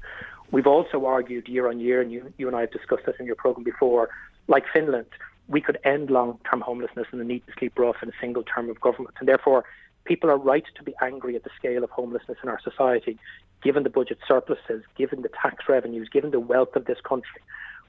We've 0.51 0.67
also 0.67 1.05
argued 1.05 1.47
year 1.47 1.69
on 1.69 1.79
year, 1.79 2.01
and 2.01 2.11
you, 2.11 2.33
you 2.37 2.47
and 2.47 2.55
I 2.55 2.61
have 2.61 2.71
discussed 2.71 3.05
this 3.05 3.15
in 3.19 3.25
your 3.25 3.35
programme 3.35 3.63
before, 3.63 4.09
like 4.47 4.65
Finland, 4.71 5.07
we 5.47 5.61
could 5.61 5.79
end 5.83 6.09
long-term 6.09 6.61
homelessness 6.61 7.07
and 7.11 7.19
the 7.19 7.25
need 7.25 7.45
to 7.47 7.53
sleep 7.57 7.77
rough 7.77 7.97
in 8.03 8.09
a 8.09 8.13
single 8.19 8.43
term 8.43 8.69
of 8.69 8.79
government. 8.79 9.15
And 9.19 9.27
therefore, 9.27 9.63
people 10.05 10.29
are 10.29 10.37
right 10.37 10.65
to 10.75 10.83
be 10.83 10.93
angry 11.01 11.35
at 11.35 11.43
the 11.43 11.49
scale 11.57 11.83
of 11.83 11.89
homelessness 11.89 12.37
in 12.43 12.49
our 12.49 12.59
society, 12.61 13.17
given 13.63 13.83
the 13.83 13.89
budget 13.89 14.19
surpluses, 14.27 14.83
given 14.97 15.21
the 15.21 15.29
tax 15.29 15.65
revenues, 15.69 16.09
given 16.09 16.31
the 16.31 16.39
wealth 16.39 16.75
of 16.75 16.85
this 16.85 16.99
country. 17.01 17.41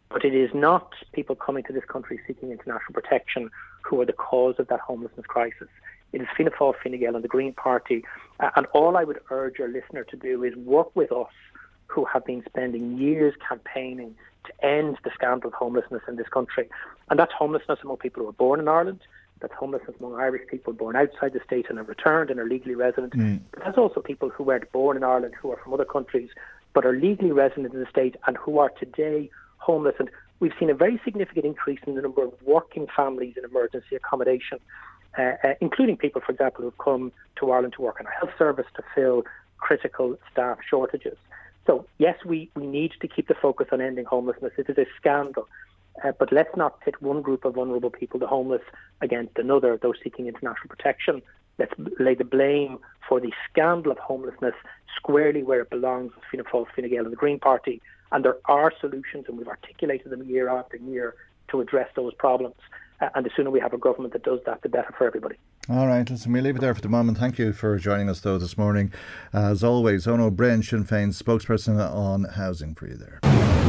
But 0.09 0.25
it 0.25 0.35
is 0.35 0.51
not 0.55 0.93
people 1.13 1.35
coming 1.35 1.65
to 1.65 1.73
this 1.73 1.85
country 1.85 2.21
seeking 2.27 2.51
international 2.51 2.93
protection 2.93 3.51
who 3.83 4.01
are 4.01 4.07
the 4.07 4.13
cause 4.13 4.57
of 4.59 4.69
that 4.69 4.81
homelessness 4.81 5.27
crisis. 5.27 5.69
It 6.13 6.21
is 6.21 6.29
Fianna 6.37 6.51
Fáil, 6.51 6.75
Fine 6.83 7.01
Gael 7.01 7.17
and 7.17 7.25
the 7.25 7.29
Green 7.29 7.55
Party. 7.55 8.05
And 8.57 8.67
all 8.75 8.97
I 8.97 9.05
would 9.05 9.21
urge 9.31 9.59
your 9.59 9.69
listener 9.69 10.05
to 10.05 10.17
do 10.17 10.45
is 10.45 10.55
work 10.57 10.95
with 10.95 11.11
us 11.11 11.33
who 11.93 12.05
have 12.07 12.25
been 12.25 12.43
spending 12.47 12.97
years 12.99 13.35
campaigning 13.47 14.15
to 14.45 14.65
end 14.65 14.99
the 15.05 15.11
scandal 15.15 15.49
of 15.49 15.55
homelessness 15.55 16.03
in 16.09 16.17
this 16.17 16.29
country. 16.29 16.69
And 17.11 17.19
that's 17.19 17.33
homelessness 17.33 17.79
among 17.83 17.99
people 17.99 18.23
who 18.23 18.29
are 18.31 18.33
born 18.33 18.61
in 18.61 18.69
Ireland. 18.69 19.01
That's 19.41 19.53
homelessness 19.55 19.97
among 20.01 20.15
Irish 20.15 20.49
people 20.49 20.73
born 20.73 20.97
outside 20.97 21.33
the 21.33 21.41
state 21.45 21.67
and 21.69 21.79
have 21.79 21.89
returned 21.89 22.31
and 22.31 22.41
are 22.41 22.47
legally 22.47 22.75
resident. 22.75 23.13
Mm. 23.13 23.41
But 23.53 23.65
that's 23.65 23.79
also 23.79 24.01
people 24.01 24.31
who 24.31 24.45
weren't 24.45 24.71
born 24.73 24.97
in 24.97 25.05
Ireland 25.05 25.35
who 25.41 25.51
are 25.53 25.59
from 25.63 25.75
other 25.75 25.85
countries 25.85 26.31
but 26.75 26.87
are 26.87 26.95
legally 26.95 27.33
resident 27.33 27.75
in 27.75 27.81
the 27.81 27.87
state 27.91 28.17
and 28.27 28.37
who 28.39 28.59
are 28.59 28.71
today 28.71 29.29
homeless. 29.59 29.97
And 29.99 30.09
we've 30.41 30.55
seen 30.59 30.71
a 30.71 30.75
very 30.75 31.01
significant 31.05 31.45
increase 31.45 31.81
in 31.87 31.95
the 31.95 32.03
number 32.03 32.25
of 32.25 32.33
working 32.43 32.87
families 32.97 33.35
in 33.37 33.45
emergency 33.45 33.97
accommodation, 33.97 34.59
uh, 35.19 35.33
uh, 35.45 35.55
including 35.61 35.97
people, 35.99 36.23
for 36.25 36.33
example, 36.33 36.65
who've 36.65 36.79
come 36.79 37.13
to 37.37 37.51
Ireland 37.51 37.75
to 37.75 37.83
work 37.83 37.99
in 38.01 38.07
a 38.07 38.11
health 38.11 38.31
service 38.39 38.67
to 38.77 38.83
fill 38.95 39.25
critical 39.59 40.17
staff 40.31 40.59
shortages. 40.69 41.19
So 41.67 41.87
yes, 41.99 42.17
we, 42.25 42.51
we 42.57 42.67
need 42.67 42.93
to 43.01 43.09
keep 43.09 43.29
the 43.29 43.35
focus 43.35 43.69
on 43.73 43.81
ending 43.81 44.05
homelessness. 44.05 44.53
It 44.59 44.69
is 44.69 44.79
a 44.79 44.87
scandal. 44.97 45.49
Uh, 46.03 46.13
but 46.19 46.33
let's 46.33 46.57
not 46.57 46.81
pit 46.81 47.01
one 47.03 47.21
group 47.21 47.45
of 47.45 47.55
vulnerable 47.55 47.91
people, 47.91 48.19
the 48.19 48.27
homeless, 48.27 48.63
against 49.01 49.39
another, 49.39 49.77
those 49.77 49.97
seeking 50.03 50.27
international 50.27 50.69
protection. 50.69 51.23
Let's 51.59 51.73
lay 51.99 52.15
the 52.15 52.25
blame 52.25 52.79
for 53.07 53.21
the 53.21 53.33
scandal 53.51 53.93
of 53.93 53.99
homelessness 53.99 54.55
squarely 54.97 55.43
where 55.43 55.61
it 55.61 55.71
belongs 55.71 56.13
with 56.15 56.25
Fianna 56.31 56.45
Fáil, 56.45 56.67
Fine 56.75 56.89
Gael 56.89 57.05
and 57.05 57.13
the 57.13 57.17
Green 57.17 57.39
Party. 57.39 57.83
And 58.11 58.25
there 58.25 58.39
are 58.47 58.73
solutions, 58.81 59.27
and 59.29 59.37
we've 59.39 59.49
articulated 59.49 60.11
them 60.11 60.23
year 60.23 60.49
after 60.49 60.77
year 60.79 61.15
to 61.49 61.61
address 61.61 61.89
those 61.95 62.15
problems. 62.15 62.57
Uh, 63.01 63.11
and 63.15 63.27
the 63.27 63.31
sooner 63.37 63.51
we 63.51 63.61
have 63.61 63.75
a 63.75 63.79
government 63.79 64.13
that 64.15 64.23
does 64.23 64.41
that, 64.47 64.63
the 64.63 64.69
better 64.69 64.95
for 64.97 65.07
everybody. 65.07 65.37
All 65.69 65.87
right, 65.87 66.11
listen, 66.11 66.33
we'll 66.33 66.43
leave 66.43 66.57
it 66.57 66.61
there 66.61 66.75
for 66.75 66.81
the 66.81 66.89
moment. 66.89 67.19
Thank 67.19 67.39
you 67.39 67.53
for 67.53 67.79
joining 67.79 68.09
us, 68.09 68.19
though, 68.19 68.37
this 68.37 68.59
morning. 68.59 68.93
As 69.33 69.63
always, 69.63 70.07
Eoin 70.07 70.19
Ó 70.19 70.29
Broin, 70.29 70.61
Sinn 70.61 70.85
Féin's 70.85 71.23
spokesperson 71.23 71.79
on 71.79 72.25
housing 72.25 72.75
for 72.75 72.89
you 72.89 72.97
there. 72.97 73.21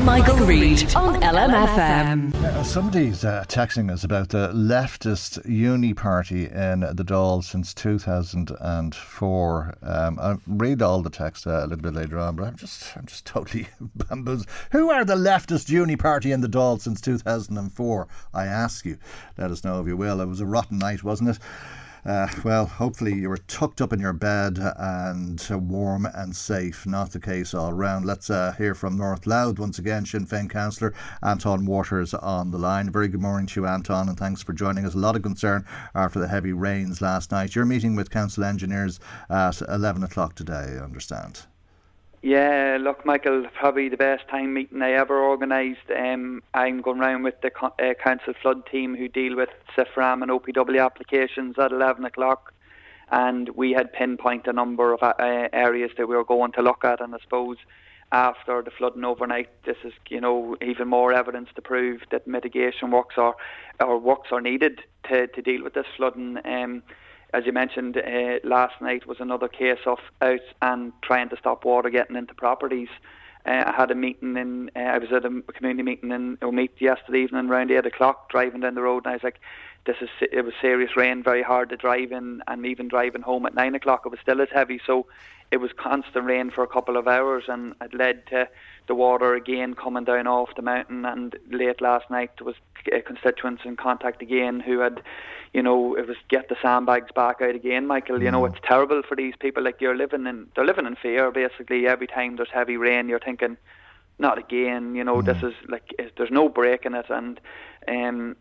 Michael, 0.03 0.37
Reade 0.37 0.95
on 0.95 1.21
LMFM. 1.21 2.33
Uh, 2.33 2.63
somebody's 2.63 3.23
uh, 3.23 3.45
texting 3.47 3.91
us 3.91 4.03
about 4.03 4.29
the 4.29 4.49
leftist 4.49 5.47
uni 5.47 5.93
party 5.93 6.47
in 6.47 6.79
the 6.79 7.05
Dáil 7.05 7.43
since 7.43 7.75
2004. 7.75 9.77
Um, 9.83 10.19
I'll 10.19 10.41
read 10.47 10.81
all 10.81 11.03
the 11.03 11.11
text 11.11 11.45
uh, 11.45 11.59
a 11.59 11.67
little 11.67 11.77
bit 11.77 11.93
later 11.93 12.17
on, 12.17 12.35
but 12.35 12.47
I'm 12.47 12.57
just, 12.57 12.97
I'm 12.97 13.05
just 13.05 13.25
totally 13.27 13.67
bamboozled. 13.95 14.47
Who 14.71 14.89
are 14.89 15.05
the 15.05 15.15
leftist 15.15 15.69
uni 15.69 15.95
party 15.95 16.31
in 16.31 16.41
the 16.41 16.49
Dáil 16.49 16.81
since 16.81 16.99
2004? 16.99 18.07
I 18.33 18.45
ask 18.45 18.83
you. 18.83 18.97
Let 19.37 19.51
us 19.51 19.63
know 19.63 19.79
if 19.79 19.87
you 19.87 19.95
will. 19.95 20.21
It 20.21 20.27
was 20.27 20.41
a 20.41 20.45
rotten 20.47 20.79
night, 20.79 21.03
wasn't 21.03 21.29
it? 21.29 21.37
Uh, 22.05 22.27
well, 22.43 22.65
hopefully 22.65 23.13
you 23.13 23.29
were 23.29 23.37
tucked 23.37 23.81
up 23.81 23.93
in 23.93 23.99
your 23.99 24.13
bed 24.13 24.59
and 24.77 25.41
warm 25.51 26.05
and 26.05 26.35
safe. 26.35 26.85
Not 26.85 27.11
the 27.11 27.19
case 27.19 27.53
all 27.53 27.71
round. 27.71 28.05
Let's 28.05 28.29
uh, 28.29 28.53
hear 28.57 28.75
from 28.75 28.97
North 28.97 29.25
Louth 29.25 29.57
once 29.57 29.79
again. 29.79 30.05
Sinn 30.05 30.27
Féin 30.27 30.49
councillor 30.49 30.93
Antoin 31.23 31.65
Watters 31.65 32.13
on 32.13 32.51
the 32.51 32.57
line. 32.57 32.89
Very 32.89 33.07
good 33.07 33.21
morning 33.21 33.47
to 33.47 33.61
you, 33.61 33.67
Antoin, 33.67 34.09
and 34.09 34.17
thanks 34.17 34.43
for 34.43 34.51
joining 34.51 34.85
us. 34.85 34.95
A 34.95 34.97
lot 34.97 35.15
of 35.15 35.21
concern 35.21 35.65
after 35.95 36.19
the 36.19 36.27
heavy 36.27 36.51
rains 36.51 37.01
last 37.01 37.31
night. 37.31 37.55
You're 37.55 37.65
meeting 37.65 37.95
with 37.95 38.09
council 38.09 38.43
engineers 38.43 38.99
at 39.29 39.61
11 39.61 40.03
o'clock 40.03 40.35
today, 40.35 40.77
I 40.77 40.83
understand. 40.83 41.45
Yeah, 42.25 42.77
look, 42.79 43.05
Michael, 43.05 43.47
probably 43.53 43.89
the 43.89 43.97
best 43.97 44.29
time 44.29 44.53
meeting 44.53 44.81
I 44.81 44.93
ever 44.93 45.21
organised. 45.21 45.91
Um, 45.93 46.41
I'm 46.53 46.81
going 46.81 46.99
round 46.99 47.25
with 47.25 47.41
the 47.41 47.51
uh, 47.61 47.93
council 48.01 48.33
flood 48.41 48.65
team 48.65 48.95
who 48.95 49.09
deal 49.09 49.35
with 49.35 49.49
CFRAM 49.75 50.21
and 50.21 50.31
OPW 50.31 50.81
applications 50.81 51.59
at 51.59 51.73
11 51.73 52.05
o'clock, 52.05 52.53
and 53.11 53.49
we 53.57 53.73
had 53.73 53.91
pinpoint 53.91 54.47
a 54.47 54.53
number 54.53 54.93
of 54.93 55.03
uh, 55.03 55.13
areas 55.19 55.91
that 55.97 56.07
we 56.07 56.15
were 56.15 56.23
going 56.23 56.53
to 56.53 56.61
look 56.61 56.85
at, 56.85 57.01
and 57.01 57.13
I 57.13 57.17
suppose 57.21 57.57
after 58.13 58.61
the 58.61 58.71
flooding 58.71 59.03
overnight, 59.03 59.49
this 59.65 59.77
is 59.83 59.91
you 60.09 60.21
know 60.21 60.55
even 60.61 60.87
more 60.87 61.11
evidence 61.11 61.49
to 61.55 61.61
prove 61.61 62.03
that 62.11 62.25
mitigation 62.25 62.91
works 62.91 63.15
are 63.17 63.35
or 63.81 63.99
works 63.99 64.29
are 64.31 64.39
needed 64.39 64.79
to, 65.09 65.27
to 65.27 65.41
deal 65.41 65.61
with 65.61 65.73
this 65.73 65.87
flooding. 65.97 66.37
Um, 66.45 66.83
as 67.33 67.45
you 67.45 67.51
mentioned, 67.51 67.97
uh, 67.97 68.39
last 68.43 68.79
night 68.81 69.07
was 69.07 69.17
another 69.19 69.47
case 69.47 69.79
of 69.85 69.99
out 70.21 70.39
and 70.61 70.93
trying 71.01 71.29
to 71.29 71.37
stop 71.37 71.65
water 71.65 71.89
getting 71.89 72.15
into 72.15 72.33
properties. 72.33 72.89
Uh, 73.45 73.63
I 73.65 73.73
had 73.75 73.91
a 73.91 73.95
meeting 73.95 74.37
in, 74.37 74.69
uh, 74.75 74.79
I 74.79 74.97
was 74.99 75.11
at 75.11 75.25
a 75.25 75.41
community 75.53 75.83
meeting 75.83 76.11
in 76.11 76.37
Omeath 76.37 76.79
yesterday 76.79 77.23
evening 77.23 77.49
around 77.49 77.71
8 77.71 77.85
o'clock 77.85 78.29
driving 78.29 78.61
down 78.61 78.75
the 78.75 78.81
road 78.81 79.05
and 79.05 79.11
I 79.11 79.15
was 79.15 79.23
like, 79.23 79.39
this 79.85 79.97
is, 80.01 80.09
it 80.21 80.45
was 80.45 80.53
serious 80.61 80.95
rain, 80.95 81.23
very 81.23 81.43
hard 81.43 81.69
to 81.69 81.77
drive 81.77 82.11
in 82.11 82.41
and 82.47 82.65
even 82.65 82.87
driving 82.87 83.21
home 83.21 83.45
at 83.45 83.53
9 83.53 83.75
o'clock 83.75 84.03
it 84.05 84.09
was 84.09 84.19
still 84.19 84.41
as 84.41 84.49
heavy 84.53 84.79
so 84.85 85.05
it 85.51 85.57
was 85.57 85.71
constant 85.77 86.25
rain 86.25 86.49
for 86.49 86.63
a 86.63 86.67
couple 86.67 86.97
of 86.97 87.07
hours 87.07 87.43
and 87.47 87.75
it 87.81 87.93
led 87.93 88.25
to 88.27 88.47
the 88.87 88.95
water 88.95 89.35
again 89.35 89.73
coming 89.73 90.03
down 90.03 90.27
off 90.27 90.55
the 90.55 90.61
mountain 90.61 91.05
and 91.05 91.35
late 91.49 91.81
last 91.81 92.09
night 92.09 92.31
there 92.37 92.45
was 92.45 92.55
constituents 93.05 93.63
in 93.65 93.75
contact 93.75 94.21
again 94.21 94.59
who 94.59 94.79
had 94.79 95.01
you 95.53 95.61
know, 95.61 95.95
it 95.95 96.07
was 96.07 96.17
get 96.29 96.49
the 96.49 96.55
sandbags 96.61 97.11
back 97.11 97.41
out 97.41 97.55
again, 97.55 97.85
Michael. 97.85 98.21
You 98.21 98.31
know, 98.31 98.41
mm. 98.41 98.51
it's 98.51 98.65
terrible 98.67 99.03
for 99.07 99.15
these 99.15 99.35
people. 99.39 99.63
Like 99.63 99.79
you're 99.79 99.95
living 99.95 100.25
in, 100.25 100.47
they're 100.55 100.65
living 100.65 100.87
in 100.87 100.95
fear. 100.95 101.31
Basically, 101.31 101.87
every 101.87 102.07
time 102.07 102.35
there's 102.35 102.49
heavy 102.51 102.75
rain, 102.75 103.07
you're 103.07 103.19
thinking, 103.19 103.57
not 104.19 104.37
again. 104.37 104.95
You 104.95 105.03
know, 105.03 105.17
mm. 105.17 105.25
this 105.25 105.41
is 105.43 105.53
like 105.67 105.89
there's 106.17 106.31
no 106.31 106.49
break 106.49 106.85
in 106.85 106.95
it, 106.95 107.05
and 107.09 107.39
um, 107.87 108.35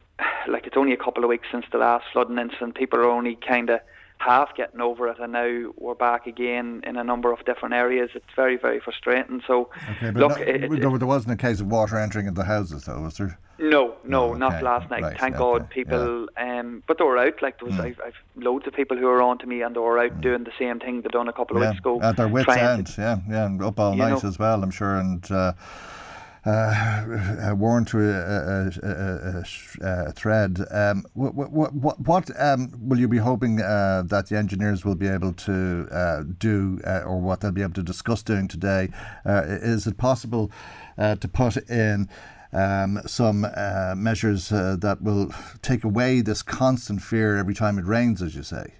like 0.48 0.66
it's 0.66 0.76
only 0.76 0.92
a 0.92 0.96
couple 0.96 1.24
of 1.24 1.28
weeks 1.28 1.48
since 1.50 1.66
the 1.72 1.78
last 1.78 2.04
flooding 2.12 2.38
incident. 2.38 2.74
People 2.74 2.98
are 3.00 3.10
only 3.10 3.36
kind 3.36 3.70
of 3.70 3.80
half 4.18 4.54
getting 4.54 4.80
over 4.80 5.08
it, 5.08 5.18
and 5.18 5.32
now 5.32 5.72
we're 5.76 5.94
back 5.94 6.26
again 6.26 6.82
in 6.86 6.96
a 6.96 7.04
number 7.04 7.32
of 7.32 7.44
different 7.44 7.74
areas. 7.74 8.10
It's 8.14 8.24
very, 8.36 8.56
very 8.56 8.80
frustrating. 8.80 9.42
So, 9.46 9.70
okay, 9.90 10.10
but 10.10 10.14
look, 10.14 10.38
it, 10.38 10.64
it, 10.64 10.80
there 10.80 10.90
wasn't 10.90 11.34
a 11.34 11.36
case 11.36 11.60
of 11.60 11.66
water 11.66 11.98
entering 11.98 12.26
into 12.26 12.44
houses, 12.44 12.84
though, 12.84 13.00
was 13.00 13.16
there? 13.16 13.38
No, 13.62 13.94
no, 14.02 14.30
okay. 14.30 14.38
not 14.40 14.62
last 14.62 14.90
night. 14.90 15.02
Right, 15.02 15.20
Thank 15.20 15.36
okay. 15.36 15.38
God, 15.38 15.70
people. 15.70 16.26
Yeah. 16.36 16.60
Um, 16.60 16.82
but 16.88 16.98
they 16.98 17.04
were 17.04 17.16
out. 17.16 17.40
Like 17.40 17.60
there 17.60 17.66
was, 17.66 17.76
mm. 17.76 17.84
I've, 17.84 18.00
I've, 18.04 18.42
loads 18.42 18.66
of 18.66 18.72
people 18.72 18.96
who 18.96 19.06
are 19.06 19.22
on 19.22 19.38
to 19.38 19.46
me, 19.46 19.62
and 19.62 19.76
they 19.76 19.80
were 19.80 20.00
out 20.00 20.10
mm. 20.10 20.20
doing 20.20 20.42
the 20.42 20.52
same 20.58 20.80
thing 20.80 21.02
they 21.02 21.08
done 21.08 21.28
a 21.28 21.32
couple 21.32 21.56
of 21.56 21.62
yeah. 21.62 21.70
weeks 21.70 21.78
ago. 21.78 22.00
At 22.02 22.16
their 22.16 22.26
wits' 22.26 22.48
end, 22.48 22.88
to, 22.88 23.00
yeah, 23.00 23.18
yeah, 23.30 23.46
and 23.46 23.62
up 23.62 23.78
all 23.78 23.94
night 23.94 24.22
know, 24.22 24.28
as 24.28 24.38
well. 24.38 24.62
I'm 24.62 24.70
sure, 24.70 24.96
and. 24.96 25.30
Uh, 25.30 25.52
uh, 26.44 27.54
worn 27.56 27.84
to 27.84 27.98
a, 28.00 28.68
a, 28.82 29.44
a, 29.86 30.08
a 30.08 30.12
thread. 30.12 30.58
Um, 30.72 31.04
what 31.14 31.34
what, 31.34 31.72
what, 31.72 32.00
what 32.00 32.30
um, 32.36 32.72
will 32.80 32.98
you 32.98 33.06
be 33.06 33.18
hoping 33.18 33.60
uh, 33.60 34.02
that 34.06 34.28
the 34.28 34.36
engineers 34.36 34.84
will 34.84 34.96
be 34.96 35.06
able 35.06 35.34
to 35.34 35.86
uh, 35.92 36.24
do, 36.38 36.80
uh, 36.84 37.02
or 37.06 37.20
what 37.20 37.40
they'll 37.40 37.52
be 37.52 37.62
able 37.62 37.74
to 37.74 37.82
discuss 37.84 38.24
doing 38.24 38.48
today? 38.48 38.88
Uh, 39.24 39.42
is 39.46 39.86
it 39.86 39.98
possible 39.98 40.50
uh, 40.98 41.14
to 41.14 41.28
put 41.28 41.56
in? 41.70 42.08
Um, 42.52 43.00
some 43.06 43.46
measures 43.96 44.50
that 44.50 44.98
will 45.00 45.32
take 45.62 45.84
away 45.84 46.20
this 46.20 46.42
constant 46.42 47.00
fear 47.02 47.38
every 47.38 47.54
time 47.54 47.78
it 47.78 47.86
rains, 47.86 48.20
as 48.20 48.36
you 48.36 48.42
say. 48.42 48.74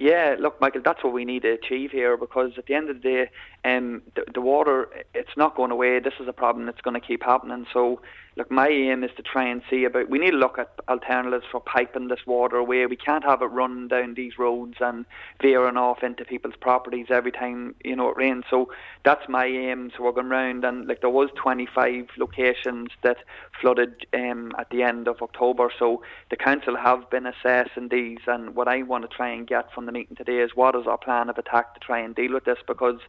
Yeah, 0.00 0.36
look, 0.38 0.58
Michael, 0.62 0.80
that's 0.82 1.04
what 1.04 1.12
we 1.12 1.26
need 1.26 1.42
to 1.42 1.52
achieve 1.52 1.90
here 1.90 2.16
because 2.16 2.52
at 2.56 2.64
the 2.64 2.74
end 2.74 2.88
of 2.88 2.96
the 2.96 3.02
day, 3.02 3.30
um, 3.64 4.02
the, 4.14 4.24
the 4.32 4.40
water, 4.40 4.88
it's 5.14 5.36
not 5.36 5.56
going 5.56 5.70
away. 5.70 6.00
This 6.00 6.14
is 6.20 6.28
a 6.28 6.32
problem 6.32 6.66
that's 6.66 6.80
going 6.80 6.98
to 6.98 7.06
keep 7.06 7.22
happening. 7.22 7.66
So 7.72 8.00
look, 8.36 8.50
my 8.50 8.68
aim 8.68 9.04
is 9.04 9.10
to 9.16 9.22
try 9.22 9.46
and 9.46 9.60
see 9.68 9.84
about. 9.84 10.08
We 10.08 10.18
need 10.18 10.30
to 10.30 10.36
look 10.36 10.58
at 10.58 10.70
alternatives 10.88 11.44
for 11.50 11.60
piping 11.60 12.08
this 12.08 12.20
water 12.26 12.56
away. 12.56 12.86
We 12.86 12.96
can't 12.96 13.24
have 13.24 13.42
it 13.42 13.46
running 13.46 13.88
down 13.88 14.14
these 14.14 14.38
roads 14.38 14.76
and 14.80 15.04
veering 15.42 15.76
off 15.76 16.02
into 16.02 16.24
people's 16.24 16.56
properties 16.58 17.08
every 17.10 17.32
time 17.32 17.74
you 17.84 17.96
know 17.96 18.08
it 18.08 18.16
rains. 18.16 18.44
So 18.48 18.70
that's 19.04 19.28
my 19.28 19.44
aim. 19.44 19.90
So 19.94 20.04
we're 20.04 20.12
going 20.12 20.30
round 20.30 20.64
and 20.64 20.86
like 20.86 21.02
there 21.02 21.10
was 21.10 21.28
25 21.36 22.08
locations 22.16 22.88
that 23.02 23.18
flooded 23.60 24.06
um, 24.14 24.52
at 24.58 24.70
the 24.70 24.82
end 24.82 25.06
of 25.06 25.20
October. 25.20 25.70
So 25.78 26.02
the 26.30 26.36
council 26.36 26.76
have 26.76 27.10
been 27.10 27.26
assessing 27.26 27.88
these, 27.90 28.20
and 28.26 28.54
what 28.54 28.68
I 28.68 28.82
want 28.82 29.08
to 29.08 29.14
try 29.14 29.28
and 29.28 29.46
get 29.46 29.72
from 29.74 29.84
the 29.86 29.92
meeting 29.92 30.16
today 30.16 30.38
is 30.38 30.52
what 30.54 30.74
is 30.74 30.86
our 30.86 30.98
plan 30.98 31.28
of 31.28 31.36
attack 31.36 31.74
to 31.74 31.80
try 31.80 31.98
and 31.98 32.14
deal 32.14 32.32
with 32.32 32.44
this 32.44 32.58
because 32.66 33.00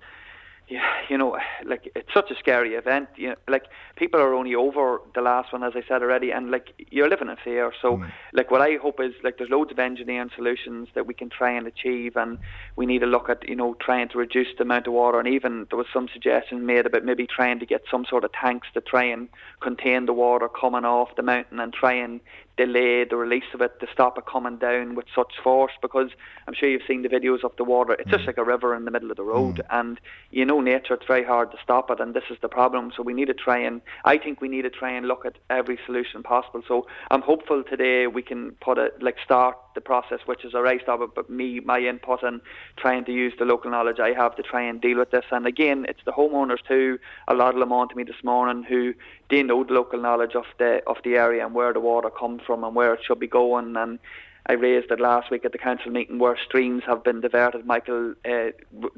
yeah, 0.68 0.88
you 1.10 1.18
know, 1.18 1.38
like 1.66 1.92
it's 1.96 2.14
such 2.14 2.32
a 2.32 2.36
scary 2.36 2.76
event. 2.76 3.10
You 3.18 3.30
know, 3.30 3.36
like 3.50 3.66
people 3.98 4.22
are 4.22 4.34
only 4.34 4.56
over 4.56 5.02
the 5.14 5.22
last 5.22 5.52
one, 5.52 5.64
as 5.64 5.74
I 5.76 5.82
said 5.86 6.02
already, 6.02 6.32
and 6.32 6.50
like 6.50 6.70
you're 6.90 7.10
living 7.10 7.28
in 7.28 7.36
fear. 7.44 7.74
So, 7.82 7.98
mm. 7.98 8.12
like 8.32 8.52
what 8.52 8.62
I 8.62 8.78
hope 8.82 9.02
is 9.02 9.14
like 9.22 9.38
there's 9.38 9.50
loads 9.50 9.72
of 9.72 9.80
engineering 9.80 10.30
solutions 10.34 10.88
that 10.96 11.06
we 11.06 11.14
can 11.14 11.30
try 11.30 11.52
and 11.52 11.68
achieve, 11.68 12.16
and 12.16 12.38
we 12.78 12.86
need 12.86 13.00
to 13.00 13.06
look 13.06 13.30
at 13.30 13.48
you 13.50 13.56
know 13.56 13.76
trying 13.82 14.08
to 14.10 14.18
reduce 14.18 14.48
the 14.58 14.64
amount 14.64 14.88
of 14.88 14.94
water, 14.94 15.20
and 15.20 15.28
even 15.28 15.68
there 15.70 15.78
was 15.78 15.88
some 15.92 16.08
suggestion 16.14 16.66
made 16.66 16.86
about 16.86 17.04
maybe 17.04 17.28
trying 17.28 17.60
to 17.60 17.66
get 17.66 17.84
some 17.92 18.06
sort 18.06 18.24
of 18.24 18.32
tanks 18.32 18.70
to 18.74 18.80
try 18.80 19.04
and 19.04 19.28
contain 19.60 20.06
the 20.06 20.14
water 20.14 20.48
coming 20.48 20.86
off 20.86 21.16
the 21.18 21.24
mountain 21.24 21.60
and 21.60 21.74
try 21.74 21.94
and 21.94 22.22
delay 22.58 23.04
the 23.04 23.16
release 23.16 23.44
of 23.54 23.62
it 23.62 23.80
to 23.80 23.88
stop 23.92 24.18
it 24.18 24.26
coming 24.26 24.58
down 24.58 24.96
with 24.96 25.06
such 25.16 25.34
force 25.44 25.72
because 25.82 26.10
I'm 26.48 26.54
sure 26.54 26.70
you've 26.70 26.82
seen 26.88 27.02
the 27.02 27.10
videos 27.10 27.44
of 27.44 27.52
the 27.58 27.64
water. 27.64 27.94
It's 27.94 28.08
mm. 28.08 28.12
just 28.12 28.26
like 28.26 28.38
a 28.38 28.44
river 28.44 28.76
in 28.76 28.86
the 28.86 28.92
middle 28.92 29.12
of 29.12 29.18
the 29.18 29.24
road, 29.24 29.58
mm. 29.58 29.66
and 29.70 30.00
you 30.32 30.46
know 30.46 30.62
nature. 30.62 30.94
It's 30.94 31.06
very 31.08 31.24
hard 31.24 31.52
to 31.52 31.58
stop 31.64 31.90
it, 31.90 32.00
and 32.00 32.14
this 32.14 32.24
is 32.30 32.38
the 32.42 32.50
problem. 32.50 32.92
So 32.96 33.04
we 33.04 33.14
need 33.14 33.28
to 33.28 33.34
try 33.34 33.58
and 33.60 33.82
I 34.06 34.18
think 34.18 34.42
we 34.42 34.48
need 34.48 34.64
to 34.64 34.70
try 34.70 34.92
and 34.92 35.08
look 35.08 35.26
at 35.26 35.38
every 35.50 35.80
solution 35.86 36.24
possible. 36.24 36.62
So 36.68 36.88
I'm 37.10 37.22
hopeful 37.22 37.64
today 37.64 38.08
we 38.08 38.22
can 38.22 38.52
put 38.62 38.78
it 38.78 39.02
like 39.02 39.18
start 39.24 39.58
the 39.74 39.82
process, 39.82 40.20
which 40.26 40.44
is 40.44 40.54
a 40.54 40.62
race 40.62 40.82
of 40.88 41.02
it, 41.02 41.12
but 41.16 41.30
me 41.30 41.60
my 41.62 41.80
input 41.80 42.24
and 42.24 42.42
trying 42.78 43.06
to 43.06 43.12
use 43.12 43.34
the 43.40 43.46
local 43.46 43.72
knowledge 43.72 44.00
I 44.00 44.14
have 44.14 44.36
to 44.36 44.44
try 44.44 44.62
and 44.62 44.82
deal 44.82 44.98
with 44.98 45.12
this. 45.12 45.26
And 45.32 45.48
again, 45.48 45.86
it's 45.88 46.02
the 46.06 46.12
homeowners 46.12 46.64
too. 46.68 47.00
A 47.28 47.34
lot 47.34 47.54
of 47.54 47.60
them 47.60 47.72
on 47.72 47.90
to 47.90 47.96
me 47.96 48.04
this 48.04 48.24
morning 48.24 48.64
who 48.64 48.94
they 49.30 49.44
know 49.44 49.64
the 49.64 49.74
local 49.74 50.00
knowledge 50.00 50.36
of 50.36 50.46
the 50.58 50.82
of 50.88 50.98
the 51.04 51.16
area 51.16 51.46
and 51.46 51.56
where 51.56 51.74
the 51.74 51.80
water 51.80 52.10
comes 52.10 52.41
from 52.46 52.64
and 52.64 52.76
where 52.76 52.94
it 52.94 53.02
should 53.06 53.20
be 53.20 53.28
going. 53.28 53.76
And 53.76 54.00
I 54.46 54.54
raised 54.54 54.92
it 54.92 55.00
last 55.00 55.30
week 55.30 55.46
at 55.46 55.52
the 55.52 55.58
council 55.58 55.92
meeting 55.92 56.20
where 56.20 56.38
streams 56.46 56.84
have 56.88 57.04
been 57.04 57.22
diverted. 57.22 57.66
Michael, 57.66 58.14
uh, 58.26 58.52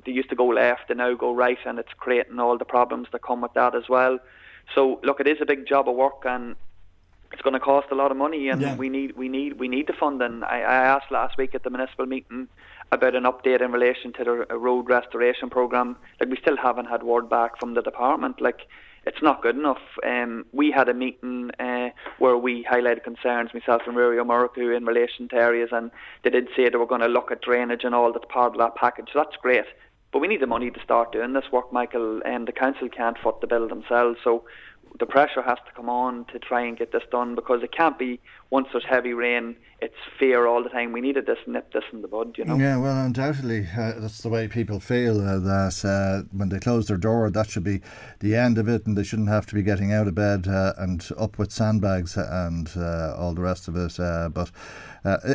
they 0.06 0.12
used 0.12 0.30
to 0.30 0.36
go 0.36 0.48
left, 0.48 0.88
they 0.88 0.94
now 0.94 1.14
go 1.16 1.34
right, 1.34 1.58
and 1.66 1.80
it's 1.80 1.94
creating 1.98 2.40
all 2.40 2.58
the 2.58 2.66
problems 2.66 3.08
that 3.12 3.22
come 3.22 3.42
with 3.42 3.54
that 3.54 3.76
as 3.76 3.90
well. 3.90 4.20
So 4.74 5.00
look, 5.04 5.20
it 5.20 5.28
is 5.28 5.38
a 5.42 5.46
big 5.46 5.68
job 5.68 5.90
of 5.90 5.96
work, 5.96 6.24
and 6.26 6.56
it's 7.34 7.42
going 7.42 7.54
to 7.54 7.60
cost 7.60 7.88
a 7.92 7.96
lot 7.96 8.12
of 8.12 8.18
money, 8.18 8.50
and 8.50 8.62
yeah. 8.62 8.76
we 8.76 8.90
need 8.90 9.18
we 9.18 9.28
need 9.28 9.60
we 9.60 9.68
need 9.68 9.88
the 9.88 9.94
funding. 9.94 10.44
I, 10.44 10.62
I 10.62 10.76
asked 10.86 11.12
last 11.12 11.38
week 11.38 11.54
at 11.56 11.64
the 11.64 11.70
municipal 11.70 12.06
meeting 12.06 12.48
about 12.92 13.16
an 13.16 13.24
update 13.24 13.62
in 13.62 13.72
relation 13.72 14.14
to 14.14 14.24
the 14.24 14.58
road 14.58 14.88
restoration 14.88 15.50
program. 15.50 15.98
Like 16.20 16.30
we 16.30 16.38
still 16.38 16.58
haven't 16.58 16.86
had 16.86 17.04
word 17.04 17.30
back 17.30 17.60
from 17.60 17.74
the 17.74 17.82
department. 17.82 18.40
Like 18.40 18.62
it's 19.06 19.22
not 19.22 19.42
good 19.42 19.56
enough. 19.56 19.82
Um, 20.06 20.46
we 20.52 20.72
had 20.72 20.90
a 20.90 20.94
meeting 20.94 21.52
uh, 21.60 21.90
where 22.20 22.38
we 22.38 22.64
highlighted 22.64 23.04
concerns, 23.04 23.54
myself 23.54 23.82
and 23.86 23.96
Ruairí 23.96 24.22
Ó 24.22 24.26
Murchú, 24.26 24.76
in 24.76 24.86
relation 24.86 25.28
to 25.30 25.36
areas, 25.36 25.70
and 25.72 25.92
they 26.24 26.30
did 26.30 26.48
say 26.56 26.70
they 26.70 26.78
were 26.78 26.86
going 26.86 27.02
to 27.02 27.08
look 27.08 27.32
at 27.32 27.42
drainage 27.42 27.84
and 27.84 27.94
all 27.94 28.14
that's 28.14 28.26
part 28.30 28.54
of 28.54 28.60
that 28.60 28.76
package. 28.76 29.10
So 29.12 29.20
that's 29.20 29.36
great. 29.42 29.66
But 30.12 30.20
we 30.20 30.28
need 30.28 30.42
the 30.42 30.48
money 30.48 30.70
to 30.70 30.80
start 30.84 31.12
doing 31.12 31.34
this 31.34 31.52
work, 31.52 31.74
Michael, 31.74 32.22
and 32.24 32.48
the 32.48 32.52
council 32.52 32.88
can't 32.88 33.18
foot 33.18 33.42
the 33.42 33.48
bill 33.48 33.68
themselves. 33.68 34.20
So 34.24 34.44
the 35.00 35.06
pressure 35.06 35.42
has 35.42 35.58
to 35.66 35.72
come 35.76 35.90
on 35.90 36.26
to 36.26 36.40
try 36.40 36.62
and 36.66 36.78
get 36.78 36.92
this 36.92 37.04
done 37.12 37.36
because 37.36 37.64
it 37.64 37.72
can't 37.72 37.98
be 37.98 38.20
once 38.52 38.68
there's 38.72 38.86
heavy 38.88 39.14
rain, 39.14 39.56
it's 39.82 39.96
fear 40.20 40.46
all 40.46 40.62
the 40.62 40.70
time. 40.70 40.92
We 40.92 41.02
needed 41.02 41.26
this 41.26 41.40
nip 41.48 41.74
this 41.74 41.84
in 41.92 42.04
the 42.04 42.08
bud, 42.08 42.36
you 42.38 42.46
know. 42.46 42.58
Yeah, 42.58 42.78
well, 42.78 43.06
undoubtedly, 43.06 43.68
uh, 43.76 43.94
that's 43.98 44.20
the 44.20 44.30
way 44.30 44.48
people 44.48 44.80
feel 44.80 45.20
uh, 45.20 45.40
that 45.40 45.84
uh, 45.84 46.28
when 46.32 46.50
they 46.50 46.60
close 46.60 46.88
their 46.88 46.98
door, 46.98 47.30
that 47.30 47.50
should 47.50 47.64
be 47.64 47.82
the 48.20 48.36
end 48.36 48.58
of 48.58 48.70
it, 48.70 48.86
and 48.86 48.96
they 48.96 49.04
shouldn't 49.04 49.30
have 49.30 49.48
to 49.48 49.56
be 49.56 49.64
getting 49.64 49.92
out 49.92 50.08
of 50.08 50.16
bed 50.16 50.48
uh, 50.48 50.74
and 50.78 51.10
up 51.18 51.40
with 51.40 51.52
sandbags 51.52 52.16
and 52.16 52.72
uh, 52.78 53.16
all 53.18 53.34
the 53.34 53.42
rest 53.42 53.68
of 53.68 53.76
it. 53.76 54.00
Uh, 54.00 54.30
but 54.30 54.52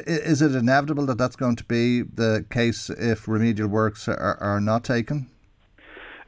is 0.06 0.40
it 0.40 0.54
inevitable 0.54 1.04
that 1.06 1.18
that's 1.18 1.36
going 1.36 1.56
to 1.56 1.64
be 1.64 2.02
the 2.02 2.46
case 2.50 2.88
if 2.90 3.26
remedial 3.26 3.68
works 3.68 4.08
are, 4.08 4.38
are 4.40 4.60
not 4.60 4.84
taken? 4.84 5.28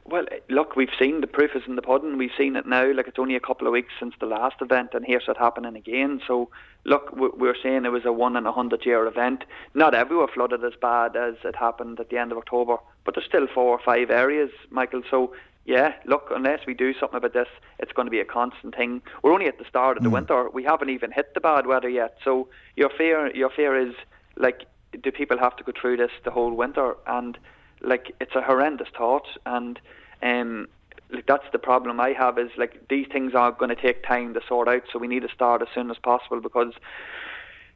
Well, 0.03 0.25
look, 0.49 0.75
we've 0.75 0.89
seen 0.99 1.21
the 1.21 1.27
proof 1.27 1.51
is 1.55 1.63
in 1.67 1.75
the 1.75 1.81
pudding. 1.81 2.17
We've 2.17 2.31
seen 2.37 2.55
it 2.55 2.65
now. 2.65 2.91
Like 2.91 3.07
it's 3.07 3.19
only 3.19 3.35
a 3.35 3.39
couple 3.39 3.67
of 3.67 3.73
weeks 3.73 3.93
since 3.99 4.13
the 4.19 4.25
last 4.25 4.55
event, 4.61 4.89
and 4.93 5.05
here's 5.05 5.27
it 5.27 5.37
happening 5.37 5.75
again. 5.75 6.21
So, 6.27 6.49
look, 6.85 7.15
we're 7.15 7.55
saying 7.61 7.85
it 7.85 7.91
was 7.91 8.05
a 8.05 8.11
one 8.11 8.35
in 8.35 8.47
a 8.47 8.51
hundred 8.51 8.85
year 8.85 9.05
event. 9.05 9.43
Not 9.75 9.93
everywhere 9.93 10.27
flooded 10.27 10.63
as 10.63 10.73
bad 10.81 11.15
as 11.15 11.35
it 11.43 11.55
happened 11.55 11.99
at 11.99 12.09
the 12.09 12.17
end 12.17 12.31
of 12.31 12.39
October, 12.39 12.77
but 13.05 13.15
there's 13.15 13.27
still 13.27 13.47
four 13.53 13.77
or 13.77 13.79
five 13.83 14.09
areas, 14.09 14.49
Michael. 14.71 15.03
So, 15.09 15.33
yeah, 15.65 15.93
look, 16.05 16.29
unless 16.31 16.65
we 16.65 16.73
do 16.73 16.93
something 16.99 17.17
about 17.17 17.33
this, 17.33 17.47
it's 17.77 17.91
going 17.91 18.07
to 18.07 18.11
be 18.11 18.19
a 18.19 18.25
constant 18.25 18.75
thing. 18.75 19.03
We're 19.21 19.33
only 19.33 19.45
at 19.45 19.59
the 19.59 19.65
start 19.65 19.97
of 19.97 20.03
the 20.03 20.09
mm. 20.09 20.13
winter. 20.13 20.49
We 20.49 20.63
haven't 20.63 20.89
even 20.89 21.11
hit 21.11 21.35
the 21.35 21.41
bad 21.41 21.67
weather 21.67 21.89
yet. 21.89 22.17
So, 22.23 22.49
your 22.75 22.89
fear, 22.89 23.33
your 23.35 23.51
fear 23.51 23.79
is 23.79 23.93
like, 24.35 24.65
do 24.99 25.11
people 25.11 25.37
have 25.37 25.55
to 25.57 25.63
go 25.63 25.71
through 25.79 25.97
this 25.97 26.11
the 26.25 26.31
whole 26.31 26.53
winter? 26.53 26.95
And 27.05 27.37
like 27.81 28.15
it's 28.19 28.35
a 28.35 28.41
horrendous 28.41 28.89
thought. 28.95 29.27
And 29.45 29.79
um 30.21 30.67
like 31.11 31.25
that's 31.25 31.45
the 31.51 31.59
problem 31.59 31.99
I 31.99 32.13
have 32.13 32.37
is 32.37 32.51
like 32.57 32.87
these 32.89 33.07
things 33.11 33.33
are 33.35 33.51
going 33.51 33.69
to 33.69 33.81
take 33.81 34.03
time 34.05 34.33
to 34.33 34.41
sort 34.47 34.67
out. 34.67 34.83
So 34.91 34.99
we 34.99 35.07
need 35.07 35.23
to 35.23 35.29
start 35.33 35.61
as 35.61 35.67
soon 35.73 35.91
as 35.91 35.97
possible 35.97 36.41
because 36.41 36.73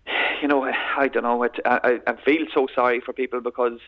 you 0.41 0.47
know 0.47 0.63
I 0.63 1.07
don't 1.07 1.23
know 1.23 1.43
it, 1.43 1.59
I, 1.65 1.99
I 2.07 2.15
feel 2.23 2.45
so 2.53 2.67
sorry 2.73 3.01
for 3.01 3.13
people 3.13 3.41
because 3.41 3.79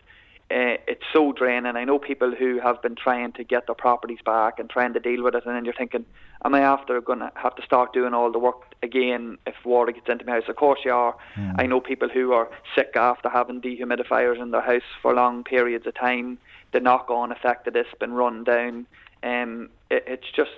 uh, 0.50 0.80
it's 0.86 1.04
so 1.12 1.32
draining. 1.32 1.76
I 1.76 1.84
know 1.84 1.98
people 1.98 2.34
who 2.34 2.58
have 2.60 2.80
been 2.80 2.94
trying 2.94 3.32
to 3.32 3.44
get 3.44 3.66
their 3.66 3.74
properties 3.74 4.20
back 4.24 4.58
and 4.58 4.70
trying 4.70 4.94
to 4.94 5.00
deal 5.00 5.22
with 5.22 5.34
it, 5.34 5.44
and 5.44 5.54
then 5.54 5.64
you're 5.64 5.74
thinking, 5.74 6.06
am 6.42 6.54
I 6.54 6.60
after 6.60 7.00
going 7.02 7.18
to 7.18 7.30
have 7.34 7.54
to 7.56 7.62
start 7.62 7.92
doing 7.92 8.14
all 8.14 8.32
the 8.32 8.38
work 8.38 8.74
again 8.82 9.36
if 9.46 9.54
water 9.64 9.92
gets 9.92 10.08
into 10.08 10.24
my 10.24 10.32
house? 10.32 10.48
Of 10.48 10.56
course 10.56 10.80
you 10.86 10.92
are. 10.92 11.14
Mm. 11.36 11.56
I 11.58 11.66
know 11.66 11.80
people 11.80 12.08
who 12.08 12.32
are 12.32 12.48
sick 12.74 12.92
after 12.96 13.28
having 13.28 13.60
dehumidifiers 13.60 14.40
in 14.40 14.50
their 14.50 14.62
house 14.62 14.88
for 15.02 15.14
long 15.14 15.44
periods 15.44 15.86
of 15.86 15.94
time. 15.94 16.38
The 16.72 16.80
knock-on 16.80 17.30
effect 17.30 17.66
of 17.66 17.74
this 17.74 17.86
been 18.00 18.12
run 18.12 18.44
down. 18.44 18.86
Um, 19.22 19.68
it, 19.90 20.04
it's 20.06 20.30
just, 20.34 20.50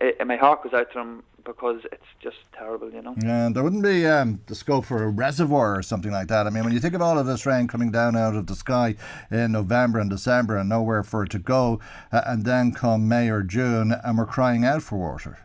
it, 0.00 0.26
my 0.26 0.36
heart 0.36 0.64
goes 0.64 0.72
out 0.72 0.90
to 0.92 0.98
them 0.98 1.22
because 1.46 1.80
it's 1.92 2.04
just 2.20 2.36
terrible, 2.52 2.92
you 2.92 3.00
know. 3.00 3.14
Yeah, 3.22 3.48
there 3.52 3.62
wouldn't 3.62 3.82
be 3.82 4.06
um, 4.06 4.40
the 4.46 4.54
scope 4.54 4.84
for 4.84 5.04
a 5.04 5.08
reservoir 5.08 5.78
or 5.78 5.82
something 5.82 6.10
like 6.10 6.28
that. 6.28 6.46
I 6.46 6.50
mean, 6.50 6.64
when 6.64 6.72
you 6.72 6.80
think 6.80 6.94
of 6.94 7.00
all 7.00 7.18
of 7.18 7.26
this 7.26 7.46
rain 7.46 7.68
coming 7.68 7.90
down 7.90 8.16
out 8.16 8.34
of 8.34 8.46
the 8.46 8.56
sky 8.56 8.96
in 9.30 9.52
November 9.52 10.00
and 10.00 10.10
December 10.10 10.56
and 10.56 10.68
nowhere 10.68 11.02
for 11.02 11.22
it 11.22 11.30
to 11.30 11.38
go, 11.38 11.80
uh, 12.12 12.22
and 12.26 12.44
then 12.44 12.72
come 12.72 13.08
May 13.08 13.30
or 13.30 13.42
June 13.42 13.94
and 14.04 14.18
we're 14.18 14.26
crying 14.26 14.64
out 14.64 14.82
for 14.82 14.98
water. 14.98 15.38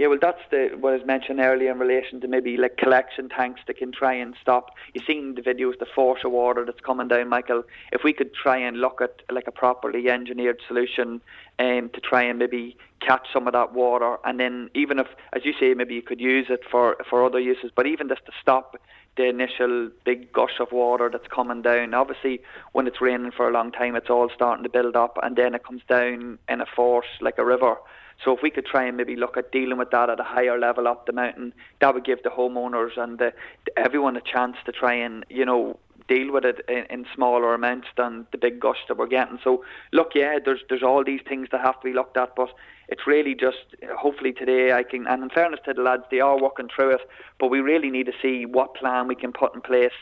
Yeah, 0.00 0.06
well, 0.06 0.18
that's 0.18 0.40
the 0.50 0.70
what 0.80 0.94
I 0.94 0.96
was 0.96 1.04
mentioned 1.06 1.40
earlier 1.40 1.70
in 1.70 1.78
relation 1.78 2.22
to 2.22 2.26
maybe 2.26 2.56
like 2.56 2.78
collection 2.78 3.28
tanks 3.28 3.60
that 3.66 3.76
can 3.76 3.92
try 3.92 4.14
and 4.14 4.34
stop. 4.40 4.70
You've 4.94 5.04
seen 5.04 5.34
the 5.34 5.42
videos, 5.42 5.78
the 5.78 5.84
force 5.94 6.20
of 6.24 6.32
water 6.32 6.64
that's 6.64 6.80
coming 6.80 7.06
down, 7.06 7.28
Michael. 7.28 7.64
If 7.92 8.02
we 8.02 8.14
could 8.14 8.32
try 8.32 8.56
and 8.56 8.78
look 8.78 9.02
at 9.02 9.20
like 9.30 9.46
a 9.46 9.52
properly 9.52 10.08
engineered 10.08 10.58
solution 10.66 11.20
um, 11.58 11.90
to 11.92 12.00
try 12.00 12.22
and 12.22 12.38
maybe 12.38 12.78
catch 13.06 13.26
some 13.30 13.46
of 13.46 13.52
that 13.52 13.74
water, 13.74 14.16
and 14.24 14.40
then 14.40 14.70
even 14.74 14.98
if, 14.98 15.08
as 15.34 15.44
you 15.44 15.52
say, 15.60 15.74
maybe 15.74 15.96
you 15.96 16.02
could 16.02 16.18
use 16.18 16.46
it 16.48 16.60
for 16.70 16.96
for 17.10 17.22
other 17.22 17.38
uses, 17.38 17.70
but 17.76 17.86
even 17.86 18.08
just 18.08 18.24
to 18.24 18.32
stop 18.40 18.76
the 19.16 19.28
initial 19.28 19.90
big 20.04 20.32
gush 20.32 20.60
of 20.60 20.72
water 20.72 21.10
that's 21.10 21.26
coming 21.28 21.62
down. 21.62 21.94
Obviously, 21.94 22.40
when 22.72 22.86
it's 22.86 23.00
raining 23.00 23.32
for 23.32 23.48
a 23.48 23.52
long 23.52 23.72
time, 23.72 23.96
it's 23.96 24.10
all 24.10 24.30
starting 24.34 24.62
to 24.62 24.70
build 24.70 24.96
up, 24.96 25.18
and 25.22 25.36
then 25.36 25.54
it 25.54 25.64
comes 25.64 25.82
down 25.88 26.38
in 26.48 26.60
a 26.60 26.66
force 26.66 27.06
like 27.20 27.38
a 27.38 27.44
river. 27.44 27.76
So 28.24 28.36
if 28.36 28.42
we 28.42 28.50
could 28.50 28.66
try 28.66 28.84
and 28.84 28.96
maybe 28.96 29.16
look 29.16 29.36
at 29.36 29.50
dealing 29.50 29.78
with 29.78 29.90
that 29.90 30.10
at 30.10 30.20
a 30.20 30.24
higher 30.24 30.58
level 30.58 30.86
up 30.86 31.06
the 31.06 31.12
mountain, 31.12 31.54
that 31.80 31.94
would 31.94 32.04
give 32.04 32.22
the 32.22 32.28
homeowners 32.28 32.98
and 32.98 33.18
the, 33.18 33.32
everyone 33.76 34.16
a 34.16 34.20
chance 34.20 34.56
to 34.66 34.72
try 34.72 34.94
and 34.94 35.24
you 35.28 35.44
know 35.44 35.78
deal 36.08 36.32
with 36.32 36.44
it 36.44 36.60
in, 36.68 36.84
in, 36.90 37.06
smaller 37.14 37.54
amounts 37.54 37.86
than 37.96 38.26
the 38.32 38.38
big 38.38 38.58
gush 38.58 38.78
that 38.88 38.96
we're 38.98 39.06
getting. 39.06 39.38
So 39.42 39.64
look, 39.92 40.10
yeah, 40.14 40.38
there's 40.44 40.60
there's 40.68 40.82
all 40.82 41.04
these 41.04 41.20
things 41.26 41.48
that 41.52 41.60
have 41.60 41.80
to 41.80 41.84
be 41.84 41.94
looked 41.94 42.16
at, 42.16 42.34
but 42.36 42.50
it's 42.90 43.06
really 43.06 43.34
just 43.34 43.58
hopefully 43.96 44.32
today 44.32 44.72
I 44.72 44.82
can. 44.82 45.06
And 45.06 45.22
in 45.22 45.30
fairness 45.30 45.60
to 45.64 45.72
the 45.72 45.82
lads, 45.82 46.02
they 46.10 46.20
are 46.20 46.40
working 46.40 46.68
through 46.74 46.96
it, 46.96 47.00
but 47.38 47.48
we 47.48 47.60
really 47.60 47.90
need 47.90 48.06
to 48.06 48.12
see 48.20 48.44
what 48.44 48.74
plan 48.74 49.06
we 49.06 49.14
can 49.14 49.32
put 49.32 49.54
in 49.54 49.60
place 49.60 49.92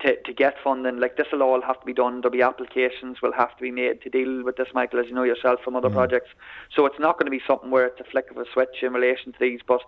to, 0.00 0.16
to 0.22 0.32
get 0.32 0.56
funding. 0.62 1.00
Like 1.00 1.16
this 1.16 1.26
will 1.32 1.42
all 1.42 1.62
have 1.62 1.80
to 1.80 1.86
be 1.86 1.94
done. 1.94 2.20
There'll 2.20 2.30
be 2.32 2.42
applications 2.42 3.22
will 3.22 3.32
have 3.32 3.56
to 3.56 3.62
be 3.62 3.70
made 3.70 4.02
to 4.02 4.10
deal 4.10 4.44
with 4.44 4.56
this, 4.56 4.68
Michael, 4.74 5.00
as 5.00 5.06
you 5.06 5.14
know 5.14 5.22
yourself 5.22 5.60
from 5.64 5.74
other 5.74 5.88
mm. 5.88 5.94
projects. 5.94 6.30
So 6.76 6.84
it's 6.84 6.98
not 6.98 7.18
going 7.18 7.26
to 7.26 7.30
be 7.30 7.42
something 7.46 7.70
where 7.70 7.86
it's 7.86 8.00
a 8.00 8.04
flick 8.04 8.30
of 8.30 8.36
a 8.36 8.44
switch 8.52 8.82
in 8.82 8.92
relation 8.92 9.32
to 9.32 9.38
these, 9.40 9.60
but 9.66 9.80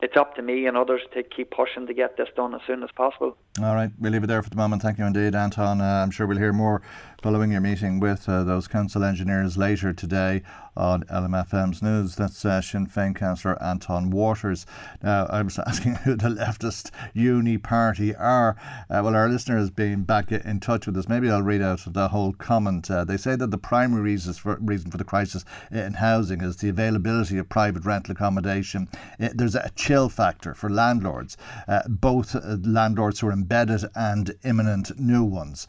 it's 0.00 0.16
up 0.16 0.34
to 0.36 0.42
me 0.42 0.66
and 0.66 0.76
others 0.76 1.00
to 1.14 1.22
keep 1.22 1.50
pushing 1.50 1.86
to 1.86 1.94
get 1.94 2.16
this 2.16 2.28
done 2.36 2.54
as 2.54 2.60
soon 2.66 2.82
as 2.82 2.90
possible. 2.92 3.36
All 3.62 3.74
right, 3.74 3.90
we'll 3.98 4.12
leave 4.12 4.24
it 4.24 4.26
there 4.26 4.42
for 4.42 4.50
the 4.50 4.56
moment. 4.56 4.82
Thank 4.82 4.98
you 4.98 5.04
indeed, 5.04 5.34
Antoin. 5.34 5.80
Uh, 5.80 6.02
I'm 6.02 6.10
sure 6.10 6.26
we'll 6.26 6.38
hear 6.38 6.52
more 6.52 6.82
following 7.24 7.52
your 7.52 7.60
meeting 7.62 7.98
with 8.00 8.28
uh, 8.28 8.44
those 8.44 8.68
council 8.68 9.02
engineers 9.02 9.56
later 9.56 9.94
today 9.94 10.42
on 10.76 11.04
LMFM's 11.04 11.80
news. 11.80 12.16
That's 12.16 12.44
uh, 12.44 12.60
Sinn 12.60 12.86
Féin 12.86 13.16
councillor 13.16 13.56
Antoin 13.62 14.10
Watters. 14.10 14.66
Now, 15.02 15.24
I 15.30 15.40
was 15.40 15.58
asking 15.66 15.94
who 15.94 16.16
the 16.16 16.28
leftist 16.28 16.90
uni 17.14 17.56
party 17.56 18.14
are. 18.14 18.56
Uh, 18.90 19.00
well, 19.02 19.16
our 19.16 19.30
listener 19.30 19.56
has 19.56 19.70
been 19.70 20.04
back 20.04 20.32
in 20.32 20.60
touch 20.60 20.86
with 20.86 20.98
us. 20.98 21.08
Maybe 21.08 21.30
I'll 21.30 21.40
read 21.40 21.62
out 21.62 21.80
the 21.86 22.08
whole 22.08 22.34
comment. 22.34 22.90
Uh, 22.90 23.04
they 23.04 23.16
say 23.16 23.36
that 23.36 23.50
the 23.50 23.56
primary 23.56 24.02
reasons 24.02 24.36
for, 24.36 24.58
reason 24.60 24.90
for 24.90 24.98
the 24.98 25.04
crisis 25.04 25.46
in 25.70 25.94
housing 25.94 26.42
is 26.42 26.58
the 26.58 26.68
availability 26.68 27.38
of 27.38 27.48
private 27.48 27.86
rental 27.86 28.12
accommodation. 28.12 28.86
Uh, 29.18 29.30
there's 29.34 29.54
a 29.54 29.70
chill 29.74 30.10
factor 30.10 30.52
for 30.52 30.68
landlords, 30.68 31.38
uh, 31.68 31.88
both 31.88 32.36
landlords 32.44 33.20
who 33.20 33.28
are 33.28 33.32
embedded 33.32 33.86
and 33.94 34.34
imminent 34.44 35.00
new 35.00 35.24
ones 35.24 35.66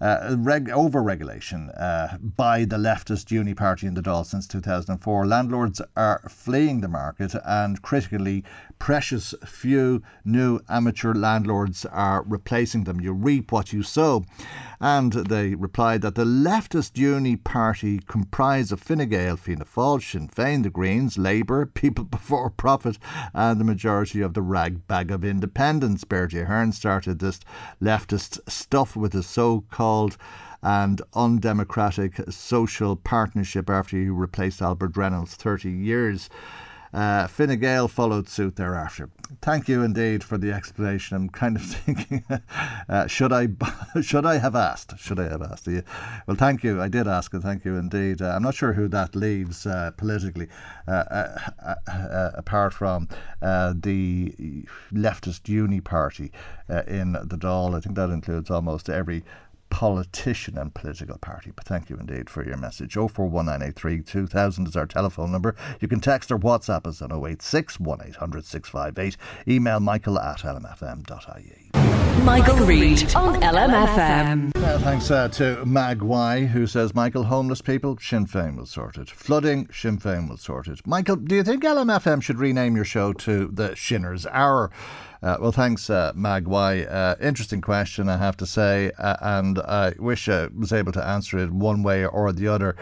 uh, 0.00 0.36
reg- 0.38 0.70
over 0.70 1.02
regulation 1.02 1.70
uh, 1.70 2.16
by 2.18 2.64
the 2.64 2.76
leftist 2.76 3.30
uni 3.30 3.54
party 3.54 3.86
in 3.86 3.94
the 3.94 4.02
Dáil 4.02 4.24
since 4.24 4.46
2004. 4.46 5.26
Landlords 5.26 5.80
are 5.96 6.22
fleeing 6.28 6.80
the 6.80 6.88
market, 6.88 7.34
and 7.44 7.82
critically, 7.82 8.44
precious 8.78 9.34
few 9.44 10.02
new 10.24 10.60
amateur 10.68 11.12
landlords 11.14 11.84
are 11.86 12.22
replacing 12.22 12.84
them. 12.84 13.00
You 13.00 13.12
reap 13.12 13.50
what 13.50 13.72
you 13.72 13.82
sow. 13.82 14.24
And 14.80 15.12
they 15.12 15.56
replied 15.56 16.02
that 16.02 16.14
the 16.14 16.24
leftist 16.24 16.96
uni 16.96 17.34
party 17.34 17.98
comprised 18.06 18.70
of 18.70 18.80
Fine 18.80 19.08
Gael, 19.08 19.36
Fianna 19.36 19.64
Fáil, 19.64 20.00
Sinn 20.00 20.28
Féin, 20.28 20.62
the 20.62 20.70
Greens, 20.70 21.18
Labour, 21.18 21.66
People 21.74 22.04
Before 22.04 22.50
Profit, 22.50 22.98
and 23.34 23.60
the 23.60 23.64
majority 23.64 24.20
of 24.20 24.34
the 24.34 24.42
rag 24.42 24.86
bag 24.86 25.10
of 25.10 25.24
independents. 25.24 26.04
Bertie 26.04 26.40
Ahern 26.42 26.70
started 26.70 27.18
this 27.18 27.40
leftist 27.82 28.38
stuff 28.48 28.94
with 28.94 29.14
a 29.16 29.24
so 29.24 29.64
called 29.72 29.87
and 30.62 31.00
undemocratic 31.14 32.20
social 32.30 32.96
partnership 32.96 33.70
after 33.70 33.96
he 33.96 34.08
replaced 34.08 34.60
Albert 34.60 34.96
Reynolds 34.96 35.34
30 35.34 35.70
years 35.70 36.28
uh, 36.92 37.26
Fine 37.26 37.58
Gael 37.58 37.88
followed 37.88 38.28
suit 38.28 38.56
thereafter. 38.56 39.10
Thank 39.42 39.68
you 39.68 39.82
indeed 39.82 40.24
for 40.24 40.38
the 40.38 40.52
explanation. 40.52 41.16
I'm 41.16 41.28
kind 41.28 41.56
of 41.56 41.62
thinking, 41.64 42.24
uh, 42.88 43.06
should 43.06 43.32
I 43.32 43.48
should 44.00 44.24
I 44.24 44.38
have 44.38 44.54
asked? 44.54 44.98
Should 44.98 45.20
I 45.20 45.28
have 45.28 45.42
asked? 45.42 45.66
You? 45.66 45.82
Well, 46.26 46.36
thank 46.36 46.64
you. 46.64 46.80
I 46.80 46.88
did 46.88 47.06
ask, 47.06 47.32
and 47.34 47.42
thank 47.42 47.64
you 47.64 47.76
indeed. 47.76 48.22
Uh, 48.22 48.30
I'm 48.34 48.42
not 48.42 48.54
sure 48.54 48.72
who 48.72 48.88
that 48.88 49.14
leaves 49.14 49.66
uh, 49.66 49.90
politically, 49.96 50.48
uh, 50.86 50.90
uh, 50.90 51.74
uh, 51.86 52.30
apart 52.34 52.72
from 52.72 53.08
the 53.40 54.64
leftist 54.92 55.48
uni 55.48 55.80
party 55.80 56.32
in 56.86 57.12
the 57.12 57.36
Dáil. 57.38 57.76
I 57.76 57.80
think 57.80 57.96
that 57.96 58.10
includes 58.10 58.50
almost 58.50 58.88
every 58.88 59.24
politician 59.70 60.58
and 60.58 60.74
political 60.74 61.18
party. 61.18 61.52
But 61.54 61.66
thank 61.66 61.90
you 61.90 61.96
indeed 61.96 62.30
for 62.30 62.44
your 62.44 62.56
message. 62.56 62.94
041983 62.94 64.02
2000 64.02 64.68
is 64.68 64.76
our 64.76 64.86
telephone 64.86 65.32
number. 65.32 65.54
You 65.80 65.88
can 65.88 66.00
text 66.00 66.30
or 66.30 66.38
WhatsApp 66.38 66.86
us 66.86 67.02
on 67.02 67.12
086 67.12 67.80
1800 67.80 68.44
658. 68.44 69.16
Email 69.46 69.80
michael 69.80 70.18
at 70.18 70.38
lmfm.ie. 70.40 71.87
Michael 72.24 72.56
Reade 72.66 73.14
on 73.14 73.40
LMFM. 73.40 74.50
Uh, 74.56 74.78
thanks 74.80 75.10
uh, 75.10 75.28
to 75.28 75.64
Mag 75.64 76.02
Y, 76.02 76.46
who 76.46 76.66
says, 76.66 76.94
Michael, 76.94 77.24
homeless 77.24 77.62
people, 77.62 77.96
Sinn 78.00 78.26
Féin 78.26 78.56
will 78.56 78.66
sort 78.66 78.96
it. 78.98 79.10
Flooding, 79.10 79.68
Sinn 79.72 79.98
Féin 79.98 80.28
will 80.28 80.36
sort 80.36 80.68
it. 80.68 80.86
Michael, 80.86 81.16
do 81.16 81.34
you 81.34 81.42
think 81.42 81.62
LMFM 81.62 82.22
should 82.22 82.38
rename 82.38 82.76
your 82.76 82.84
show 82.84 83.12
to 83.12 83.48
the 83.48 83.74
Shinners 83.76 84.26
Hour? 84.30 84.70
Uh, 85.22 85.36
well, 85.40 85.52
thanks, 85.52 85.90
uh, 85.90 86.12
Magwai. 86.14 86.90
Uh, 86.90 87.16
interesting 87.20 87.60
question, 87.60 88.08
I 88.08 88.16
have 88.16 88.36
to 88.38 88.46
say, 88.46 88.92
uh, 88.98 89.16
and 89.20 89.58
I 89.58 89.94
wish 89.98 90.28
I 90.28 90.48
was 90.56 90.72
able 90.72 90.92
to 90.92 91.04
answer 91.04 91.38
it 91.38 91.50
one 91.50 91.82
way 91.82 92.04
or 92.06 92.32
the 92.32 92.48
other 92.48 92.76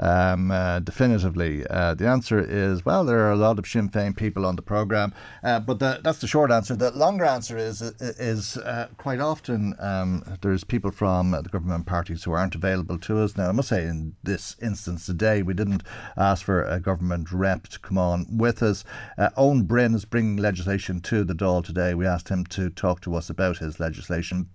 um, 0.00 0.50
uh, 0.50 0.80
definitively? 0.80 1.66
Uh, 1.68 1.94
the 1.94 2.08
answer 2.08 2.38
is 2.38 2.84
well, 2.84 3.04
there 3.04 3.20
are 3.20 3.32
a 3.32 3.36
lot 3.36 3.58
of 3.58 3.66
Sinn 3.66 3.88
Féin 3.88 4.16
people 4.16 4.44
on 4.44 4.56
the 4.56 4.62
programme, 4.62 5.14
uh, 5.44 5.60
but 5.60 5.78
the, 5.78 6.00
that's 6.02 6.18
the 6.18 6.26
short 6.26 6.50
answer. 6.50 6.74
The 6.74 6.90
longer 6.90 7.24
answer 7.24 7.56
is 7.56 7.82
is 7.82 8.56
uh, 8.56 8.88
quite 8.96 9.20
often 9.20 9.74
um, 9.78 10.24
there's 10.42 10.64
people 10.64 10.90
from 10.90 11.30
the 11.30 11.48
government 11.50 11.86
parties 11.86 12.24
who 12.24 12.32
aren't 12.32 12.54
available 12.54 12.98
to 12.98 13.18
us. 13.18 13.36
Now, 13.36 13.48
I 13.48 13.52
must 13.52 13.68
say, 13.68 13.86
in 13.86 14.16
this 14.22 14.56
instance 14.60 15.06
today, 15.06 15.42
we 15.42 15.54
didn't 15.54 15.82
ask 16.16 16.44
for 16.44 16.62
a 16.64 16.80
government 16.80 17.30
rep 17.30 17.68
to 17.68 17.78
come 17.78 17.98
on 17.98 18.26
with 18.30 18.62
us. 18.62 18.84
Uh, 19.16 19.30
Eoin 19.36 19.62
Ó 19.62 19.66
Broin 19.66 19.94
is 19.94 20.04
bringing 20.04 20.36
legislation 20.36 21.00
to 21.02 21.24
the 21.24 21.34
Dáil 21.34 21.64
today. 21.64 21.94
We 21.94 22.06
asked 22.06 22.28
him 22.28 22.44
to 22.46 22.70
talk 22.70 23.00
to 23.02 23.14
us 23.14 23.30
about 23.30 23.58
his 23.58 23.78
legislation. 23.78 24.48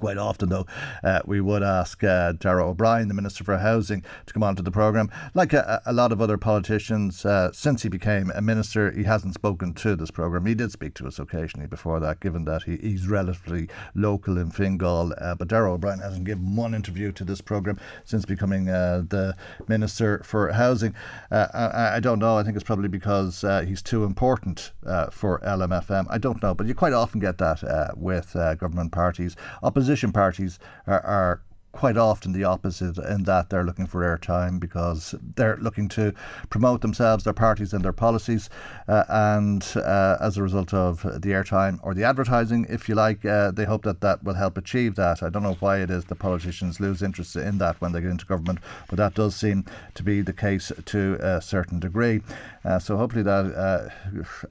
Quite 0.00 0.16
often, 0.16 0.48
though, 0.48 0.64
uh, 1.04 1.20
we 1.26 1.42
would 1.42 1.62
ask 1.62 2.02
uh, 2.02 2.32
Darragh 2.32 2.68
O'Brien, 2.68 3.08
the 3.08 3.12
Minister 3.12 3.44
for 3.44 3.58
Housing, 3.58 4.02
to 4.24 4.32
come 4.32 4.42
onto 4.42 4.62
the 4.62 4.70
programme. 4.70 5.10
Like 5.34 5.52
a, 5.52 5.82
a, 5.84 5.92
lot 5.92 6.10
of 6.10 6.22
other 6.22 6.38
politicians, 6.38 7.26
uh, 7.26 7.52
since 7.52 7.82
he 7.82 7.90
became 7.90 8.32
a 8.34 8.40
minister, 8.40 8.90
he 8.90 9.04
hasn't 9.04 9.34
spoken 9.34 9.74
to 9.74 9.94
this 9.96 10.10
programme. 10.10 10.46
He 10.46 10.54
did 10.54 10.72
speak 10.72 10.94
to 10.94 11.06
us 11.06 11.18
occasionally 11.18 11.66
before 11.66 12.00
that, 12.00 12.18
given 12.20 12.46
that 12.46 12.62
he, 12.62 12.78
he's 12.78 13.08
relatively 13.08 13.68
local 13.94 14.38
in 14.38 14.50
Fingal. 14.50 15.12
Uh, 15.18 15.34
but 15.34 15.48
Darragh 15.48 15.74
O'Brien 15.74 15.98
hasn't 15.98 16.24
given 16.24 16.56
one 16.56 16.74
interview 16.74 17.12
to 17.12 17.22
this 17.22 17.42
programme 17.42 17.78
since 18.06 18.24
becoming 18.24 18.70
uh, 18.70 19.02
the 19.06 19.36
Minister 19.68 20.22
for 20.24 20.50
Housing. 20.52 20.94
Uh, 21.30 21.46
I, 21.52 21.96
I, 21.96 22.00
don't 22.00 22.20
know. 22.20 22.38
I 22.38 22.42
think 22.42 22.56
it's 22.56 22.64
probably 22.64 22.88
because 22.88 23.44
he's 23.66 23.82
too 23.82 24.04
important 24.04 24.72
for 25.10 25.40
LMFM. 25.40 26.06
I 26.08 26.16
don't 26.16 26.42
know. 26.42 26.54
But 26.54 26.68
you 26.68 26.74
quite 26.74 26.94
often 26.94 27.20
get 27.20 27.36
that 27.36 27.98
with 27.98 28.32
government 28.32 28.92
parties. 28.92 29.36
Opposition 29.62 29.89
opposition 29.90 30.12
parties 30.12 30.60
are, 30.86 31.00
are 31.00 31.42
quite 31.72 31.96
often 31.96 32.32
the 32.32 32.44
opposite 32.44 32.98
in 32.98 33.24
that 33.24 33.48
they're 33.48 33.64
looking 33.64 33.86
for 33.86 34.02
airtime 34.02 34.58
because 34.58 35.14
they're 35.36 35.56
looking 35.58 35.88
to 35.88 36.12
promote 36.48 36.80
themselves, 36.80 37.24
their 37.24 37.32
parties, 37.32 37.72
and 37.72 37.84
their 37.84 37.92
policies. 37.92 38.50
Uh, 38.88 39.04
and 39.08 39.72
uh, 39.76 40.16
as 40.20 40.36
a 40.36 40.42
result 40.42 40.74
of 40.74 41.02
the 41.02 41.30
airtime 41.30 41.78
or 41.82 41.94
the 41.94 42.04
advertising, 42.04 42.66
if 42.68 42.88
you 42.88 42.94
like, 42.94 43.24
uh, 43.24 43.50
they 43.50 43.64
hope 43.64 43.82
that 43.82 44.00
that 44.00 44.22
will 44.24 44.34
help 44.34 44.56
achieve 44.56 44.96
that. 44.96 45.22
I 45.22 45.28
don't 45.28 45.42
know 45.42 45.56
why 45.60 45.78
it 45.78 45.90
is 45.90 46.04
the 46.04 46.16
politicians 46.16 46.80
lose 46.80 47.02
interest 47.02 47.36
in 47.36 47.58
that 47.58 47.80
when 47.80 47.92
they 47.92 48.00
get 48.00 48.10
into 48.10 48.26
government, 48.26 48.58
but 48.88 48.96
that 48.96 49.14
does 49.14 49.36
seem 49.36 49.64
to 49.94 50.02
be 50.02 50.22
the 50.22 50.32
case 50.32 50.72
to 50.84 51.18
a 51.20 51.40
certain 51.40 51.78
degree. 51.78 52.22
Uh, 52.64 52.78
so 52.78 52.96
hopefully 52.96 53.22
that 53.22 53.46
uh, 53.54 53.88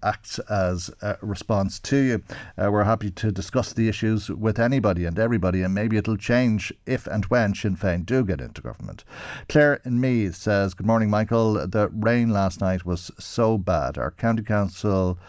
acts 0.01 0.39
as 0.49 0.89
a 1.01 1.17
response 1.21 1.79
to 1.79 1.97
you. 1.97 2.23
Uh, 2.57 2.71
we're 2.71 2.83
happy 2.83 3.11
to 3.11 3.31
discuss 3.31 3.71
the 3.73 3.87
issues 3.87 4.29
with 4.29 4.59
anybody 4.59 5.05
and 5.05 5.19
everybody, 5.19 5.61
and 5.61 5.73
maybe 5.73 5.97
it'll 5.97 6.17
change 6.17 6.73
if 6.85 7.05
and 7.07 7.25
when 7.25 7.53
Sinn 7.53 7.77
Féin 7.77 8.05
do 8.05 8.23
get 8.23 8.41
into 8.41 8.61
government. 8.61 9.03
Claire 9.47 9.79
in 9.85 10.01
Meath 10.01 10.35
says, 10.35 10.73
Good 10.73 10.87
morning, 10.87 11.09
Michael. 11.09 11.53
The 11.67 11.89
rain 11.89 12.29
last 12.29 12.61
night 12.61 12.85
was 12.85 13.11
so 13.19 13.57
bad. 13.57 13.97
Our 13.97 14.11
county 14.11 14.43
council 14.43 15.19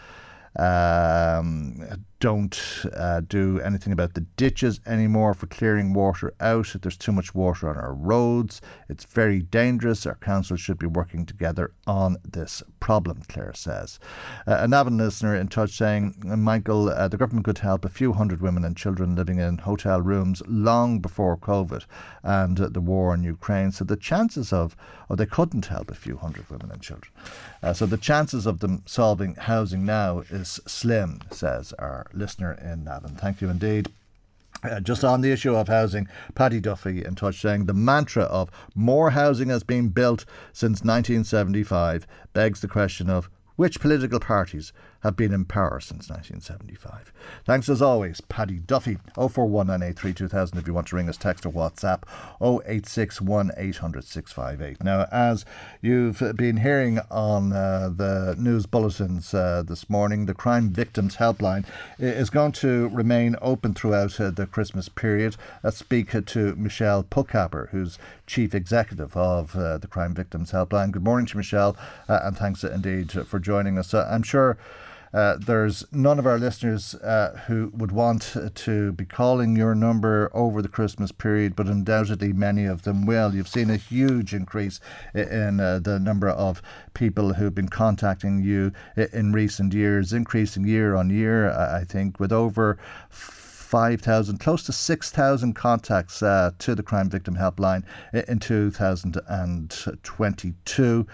um, 0.57 2.05
don't 2.21 2.85
uh, 2.95 3.21
do 3.21 3.59
anything 3.61 3.95
about 3.95 4.13
the 4.13 4.21
ditches 4.37 4.79
anymore 4.87 5.33
for 5.33 5.47
clearing 5.47 5.95
water 5.95 6.35
out. 6.39 6.75
If 6.75 6.83
there's 6.83 6.97
too 6.97 7.13
much 7.13 7.35
water 7.35 7.69
on 7.69 7.77
our 7.77 7.95
roads. 7.95 8.61
It's 8.89 9.05
very 9.05 9.41
dangerous. 9.41 10.05
Our 10.05 10.17
council 10.17 10.57
should 10.57 10.79
be 10.79 10.87
working 10.87 11.25
together 11.25 11.73
on 11.87 12.19
this 12.23 12.63
problem, 12.79 13.23
Claire 13.29 13.55
says. 13.55 13.99
Uh, 14.47 14.59
a 14.61 14.69
Navan 14.69 14.99
listener 14.99 15.35
in 15.35 15.49
touch 15.49 15.77
saying, 15.77 16.15
Michael, 16.25 16.91
uh, 16.91 17.09
the 17.09 17.17
government 17.17 17.47
could 17.47 17.59
help 17.59 17.85
a 17.85 17.89
few 17.89 18.13
hundred 18.13 18.43
women 18.43 18.65
and 18.65 18.77
children 18.77 19.17
living 19.17 19.39
in 19.39 19.59
hotel 19.59 20.03
rooms 20.03 20.43
long 20.47 20.99
before 20.99 21.37
COVID 21.39 21.85
and 22.23 22.59
the 22.59 22.81
war 22.81 23.15
in 23.15 23.23
Ukraine. 23.23 23.73
So 23.73 23.85
the 23.85 23.97
chances 23.97 24.53
of, 24.53 24.77
or 25.09 25.17
they 25.17 25.27
couldn't 25.27 25.67
help 25.67 25.91
a 25.91 25.95
few 25.95 26.19
hundred 26.19 26.51
women 26.51 26.71
and 26.71 26.83
children. 26.83 27.13
Uh, 27.63 27.73
so 27.73 27.87
the 27.87 27.97
chances 27.97 28.47
of 28.47 28.61
them 28.61 28.83
solving 28.87 29.35
housing 29.37 29.87
now 29.87 30.21
is 30.31 30.61
slim, 30.67 31.21
says 31.31 31.73
our 31.79 32.07
listener 32.13 32.53
in 32.53 32.85
Navan. 32.85 33.17
Thank 33.17 33.41
you 33.41 33.49
indeed. 33.49 33.91
Uh, 34.63 34.81
just 34.81 35.05
on 35.05 35.23
the 35.23 35.33
issue 35.33 35.55
of 35.55 35.69
housing, 35.69 36.07
Paddy 36.35 36.61
Duffy 36.61 37.05
in 37.05 37.15
touch 37.15 37.41
saying 37.41 37.65
the 37.65 37.73
mantra 37.73 38.25
of 38.25 38.51
more 38.75 39.11
housing 39.11 39.49
has 39.49 39.63
been 39.63 39.89
built 39.89 40.27
since 40.53 40.83
1975 40.83 42.07
begs 42.35 42.61
the 42.61 42.69
question 42.69 43.09
of 43.09 43.31
which 43.57 43.81
political 43.81 44.21
parties 44.21 44.73
have 45.01 45.17
been 45.17 45.33
in 45.33 45.45
power 45.45 45.81
since 45.81 46.09
1975. 46.09 47.13
Thanks 47.45 47.69
as 47.69 47.81
always, 47.81 48.21
Paddy 48.21 48.59
Duffy, 48.59 48.99
0419832000 49.17 50.59
if 50.59 50.67
you 50.67 50.75
want 50.75 50.89
to 50.89 50.97
ring 50.97 51.09
us, 51.09 51.17
text 51.17 51.47
or 51.47 51.53
WhatsApp, 51.53 52.03
0861 52.41 53.53
800 53.57 54.05
658. 54.05 54.85
Now, 54.85 55.07
as 55.11 55.45
you've 55.81 56.23
been 56.37 56.59
hearing 56.59 57.01
on 57.11 57.53
uh, 57.53 57.91
the 57.95 58.35
news 58.39 58.67
bulletins 58.67 59.33
uh, 59.33 59.63
this 59.67 59.89
morning, 59.89 60.27
the 60.27 60.35
Crime 60.35 60.71
Victims 60.71 61.17
Helpline 61.17 61.65
is 61.99 62.31
going 62.31 62.53
to 62.53 62.89
remain 62.89 63.37
open 63.41 63.75
throughout 63.75 64.21
uh, 64.21 64.31
the 64.31 64.47
Christmas 64.47 64.89
period. 64.89 65.37
Let's 65.63 65.79
speak 65.79 66.11
to 66.27 66.57
Michelle 66.57 67.03
Pulkapper, 67.03 67.71
who's 67.71 67.99
Chief 68.27 68.55
Executive 68.55 69.17
of 69.17 69.57
uh, 69.57 69.79
the 69.79 69.87
Crime 69.87 70.15
Victims 70.15 70.53
Helpline. 70.53 70.93
Good 70.93 71.05
morning 71.05 71.27
to 71.27 71.37
Michelle, 71.37 71.77
uh, 72.09 72.21
and 72.23 72.37
thanks 72.37 72.63
indeed 72.63 73.13
for 73.13 73.39
joining 73.39 73.79
us. 73.79 73.93
Uh, 73.95 74.09
I'm 74.11 74.23
sure 74.23 74.57
uh, 75.13 75.37
there's 75.39 75.85
none 75.93 76.19
of 76.19 76.27
our 76.27 76.39
listeners 76.39 76.95
uh, 76.97 77.41
who 77.47 77.71
would 77.75 77.93
want 77.93 78.37
to 78.55 78.93
be 78.93 79.05
calling 79.05 79.57
your 79.57 79.75
number 79.75 80.31
over 80.33 80.63
the 80.63 80.69
Christmas 80.69 81.11
period, 81.11 81.57
but 81.57 81.67
undoubtedly 81.67 82.33
many 82.33 82.65
of 82.65 82.83
them 82.83 83.07
will. 83.07 83.35
You've 83.35 83.49
seen 83.49 83.71
a 83.71 83.77
huge 83.77 84.33
increase 84.33 84.79
in 85.15 85.59
uh, 85.59 85.81
the 85.81 85.99
number 85.99 86.29
of 86.29 86.63
people 86.95 87.35
who've 87.35 87.55
been 87.55 87.69
contacting 87.69 88.43
you 88.43 88.73
in 89.13 89.33
recent 89.33 89.75
years, 89.75 90.13
increasing 90.13 90.65
year 90.65 90.95
on 90.95 91.11
year, 91.11 91.51
I 91.51 91.85
think, 91.85 92.21
with 92.21 92.33
over 92.33 92.79
5,000, 93.71 94.39
close 94.39 94.65
to 94.65 94.73
6,000 94.73 95.55
contacts 95.55 96.25
uh, 96.25 96.51
to 96.59 96.75
the 96.75 96.83
Crime 96.83 97.09
Victim 97.09 97.37
Helpline 97.37 97.85
in 98.13 98.41
2022. 98.41 101.07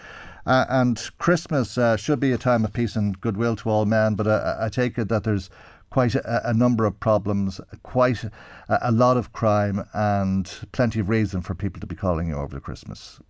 Uh, 0.46 0.64
and 0.68 1.10
Christmas 1.18 1.76
uh, 1.76 1.96
should 1.96 2.20
be 2.20 2.30
a 2.30 2.38
time 2.38 2.64
of 2.64 2.72
peace 2.72 2.94
and 2.94 3.20
goodwill 3.20 3.56
to 3.56 3.68
all 3.68 3.84
men, 3.84 4.14
but 4.14 4.28
uh, 4.28 4.56
I 4.60 4.68
take 4.68 4.96
it 4.96 5.08
that 5.08 5.24
there's 5.24 5.50
quite 5.90 6.14
a, 6.14 6.50
a 6.50 6.54
number 6.54 6.84
of 6.84 7.00
problems, 7.00 7.60
quite 7.82 8.22
a, 8.24 8.30
a, 8.68 8.92
lot 8.92 9.16
of 9.16 9.32
crime, 9.32 9.84
and 9.92 10.68
plenty 10.70 11.00
of 11.00 11.08
reason 11.08 11.42
for 11.42 11.54
people 11.54 11.80
to 11.80 11.86
be 11.86 11.96
calling 11.96 12.28
you 12.28 12.36
over 12.36 12.60
Christmas. 12.60 13.20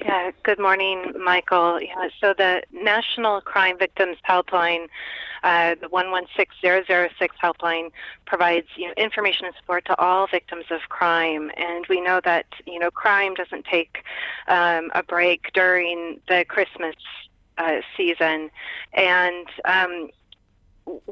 Yeah, 0.00 0.30
good 0.42 0.58
morning, 0.58 1.12
Michael. 1.22 1.80
Yeah, 1.80 2.08
so 2.20 2.34
the 2.36 2.62
National 2.72 3.40
Crime 3.40 3.78
Victims 3.78 4.18
Helpline 4.28 4.88
uh, 5.46 5.76
the 5.80 5.88
116006 5.88 7.36
helpline 7.42 7.90
provides 8.26 8.66
you 8.76 8.88
know, 8.88 8.94
information 8.96 9.46
and 9.46 9.54
support 9.54 9.84
to 9.84 9.98
all 10.00 10.26
victims 10.26 10.64
of 10.70 10.80
crime, 10.88 11.52
and 11.56 11.86
we 11.88 12.00
know 12.00 12.20
that 12.24 12.46
you 12.66 12.80
know 12.80 12.90
crime 12.90 13.34
doesn't 13.34 13.64
take 13.64 14.02
um, 14.48 14.90
a 14.94 15.04
break 15.04 15.52
during 15.52 16.20
the 16.28 16.44
Christmas 16.48 16.96
uh, 17.58 17.80
season, 17.96 18.50
and 18.94 19.46
um, 19.64 20.10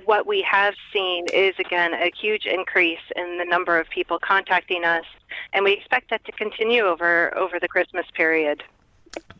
what 0.04 0.26
we 0.26 0.42
have 0.42 0.74
seen 0.92 1.26
is 1.32 1.54
again 1.58 1.94
a 1.94 2.10
huge 2.20 2.46
increase 2.46 3.04
in 3.16 3.38
the 3.38 3.44
number 3.44 3.78
of 3.78 3.88
people 3.90 4.18
contacting 4.18 4.84
us, 4.84 5.04
and 5.52 5.64
we 5.64 5.72
expect 5.72 6.10
that 6.10 6.24
to 6.24 6.32
continue 6.32 6.82
over 6.82 7.36
over 7.36 7.58
the 7.60 7.68
Christmas 7.68 8.06
period 8.14 8.62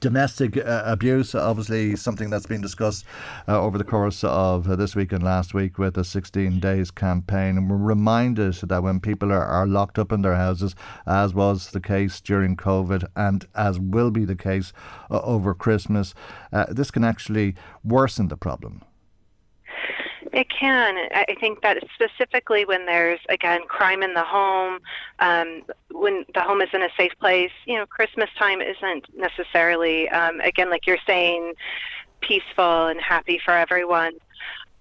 domestic 0.01 0.57
uh, 0.59 0.83
abuse, 0.85 1.35
obviously 1.35 1.97
something 1.97 2.29
that's 2.29 2.47
been 2.47 2.61
discussed 2.61 3.07
uh, 3.49 3.59
over 3.59 3.79
the 3.79 3.85
course 3.85 4.23
of 4.23 4.69
uh, 4.69 4.77
this 4.77 4.95
week 4.95 5.13
and 5.13 5.23
last 5.23 5.55
week 5.55 5.79
with 5.79 5.95
the 5.95 6.05
16 6.05 6.61
Days 6.61 6.91
campaign. 6.91 7.57
And 7.57 7.71
we're 7.71 7.77
reminded 7.77 8.55
that 8.55 8.83
when 8.83 9.01
people 9.01 9.33
are, 9.33 9.45
are 9.45 9.67
locked 9.67 9.99
up 9.99 10.13
in 10.13 10.21
their 10.21 10.35
houses, 10.35 10.75
as 11.07 11.33
was 11.33 11.71
the 11.71 11.81
case 11.81 12.21
during 12.21 12.55
COVID 12.55 13.07
and 13.17 13.47
as 13.55 13.81
will 13.81 14.11
be 14.11 14.25
the 14.27 14.37
case 14.37 14.73
uh, 15.11 15.21
over 15.23 15.55
Christmas, 15.55 16.15
uh, 16.53 16.67
this 16.69 16.91
can 16.91 17.03
actually 17.03 17.55
worsen 17.83 18.29
the 18.29 18.37
problem. 18.37 18.83
It 20.35 20.51
can. 20.51 20.97
I 21.13 21.37
think 21.39 21.63
that 21.63 21.79
specifically 21.95 22.65
when 22.65 22.87
there's 22.87 23.21
again 23.29 23.61
crime 23.69 24.03
in 24.03 24.15
the 24.15 24.25
home, 24.25 24.81
um, 25.21 25.63
when 25.93 26.25
the 26.35 26.41
home 26.41 26.61
isn't 26.61 26.83
a 26.83 26.89
safe 26.97 27.13
place. 27.21 27.53
You 27.67 27.79
know, 27.79 27.87
Christmas 27.87 28.29
time 28.37 28.61
isn't 28.61 29.07
necessarily 29.17 30.09
um, 30.09 30.41
again 30.41 30.71
like 30.71 30.89
you're 30.89 30.99
saying, 31.07 31.55
peaceful 32.21 32.87
and 32.87 33.01
happy 33.01 33.41
for 33.45 33.53
everyone. 33.53 34.15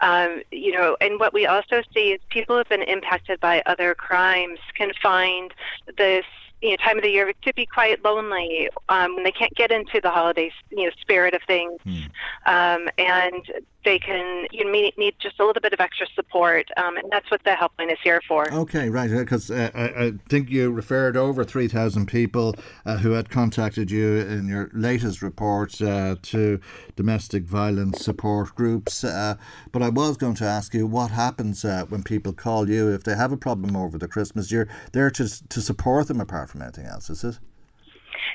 Um, 0.01 0.41
you 0.51 0.71
know, 0.71 0.97
and 0.99 1.19
what 1.19 1.33
we 1.33 1.45
also 1.45 1.83
see 1.93 2.13
is 2.13 2.19
people 2.29 2.57
who've 2.57 2.67
been 2.67 2.81
impacted 2.81 3.39
by 3.39 3.61
other 3.67 3.93
crimes 3.93 4.59
can 4.75 4.91
find 5.03 5.53
this 5.99 6.25
you 6.63 6.71
know, 6.71 6.77
time 6.77 6.97
of 6.97 7.03
the 7.03 7.11
year 7.11 7.31
to 7.43 7.53
be 7.53 7.67
quite 7.67 8.03
lonely 8.03 8.69
um, 8.89 9.15
when 9.15 9.23
they 9.23 9.31
can't 9.31 9.53
get 9.53 9.71
into 9.71 10.01
the 10.01 10.09
holiday 10.09 10.51
you 10.71 10.85
know 10.85 10.91
spirit 10.99 11.35
of 11.35 11.41
things, 11.45 11.79
hmm. 11.83 12.05
um, 12.47 12.89
and 12.97 13.51
they 13.83 13.99
can 13.99 14.47
you 14.51 14.69
need, 14.69 14.97
need 14.97 15.15
just 15.19 15.39
a 15.39 15.45
little 15.45 15.61
bit 15.61 15.73
of 15.73 15.79
extra 15.79 16.07
support, 16.15 16.69
um, 16.77 16.97
and 16.97 17.09
that's 17.11 17.29
what 17.29 17.43
the 17.43 17.51
helpline 17.51 17.91
is 17.91 17.99
here 18.03 18.21
for. 18.27 18.51
Okay, 18.53 18.89
right, 18.89 19.09
because 19.09 19.51
uh, 19.51 19.71
I, 19.73 20.05
I, 20.05 20.11
think 20.29 20.49
you 20.49 20.71
referred 20.71 21.17
over 21.17 21.43
three 21.43 21.67
thousand 21.67 22.07
people 22.07 22.55
uh, 22.85 22.97
who 22.97 23.11
had 23.11 23.29
contacted 23.29 23.91
you 23.91 24.17
in 24.17 24.47
your 24.47 24.69
latest 24.73 25.21
report 25.21 25.81
uh, 25.81 26.15
to 26.21 26.59
domestic 26.95 27.43
violence 27.43 28.03
support 28.03 28.55
groups. 28.55 29.03
Uh, 29.03 29.35
but 29.71 29.81
I 29.81 29.89
was 29.89 30.17
going 30.17 30.35
to 30.35 30.45
ask 30.45 30.73
you 30.73 30.87
what 30.87 31.11
happens 31.11 31.65
uh, 31.65 31.85
when 31.89 32.03
people 32.03 32.33
call 32.33 32.69
you 32.69 32.89
if 32.89 33.03
they 33.03 33.15
have 33.15 33.31
a 33.31 33.37
problem 33.37 33.75
over 33.75 33.97
the 33.97 34.07
Christmas. 34.07 34.51
You're 34.51 34.69
there 34.91 35.09
to 35.11 35.49
to 35.49 35.61
support 35.61 36.07
them 36.07 36.21
apart 36.21 36.49
from 36.49 36.61
anything 36.61 36.85
else, 36.85 37.09
is 37.09 37.23
it? 37.23 37.39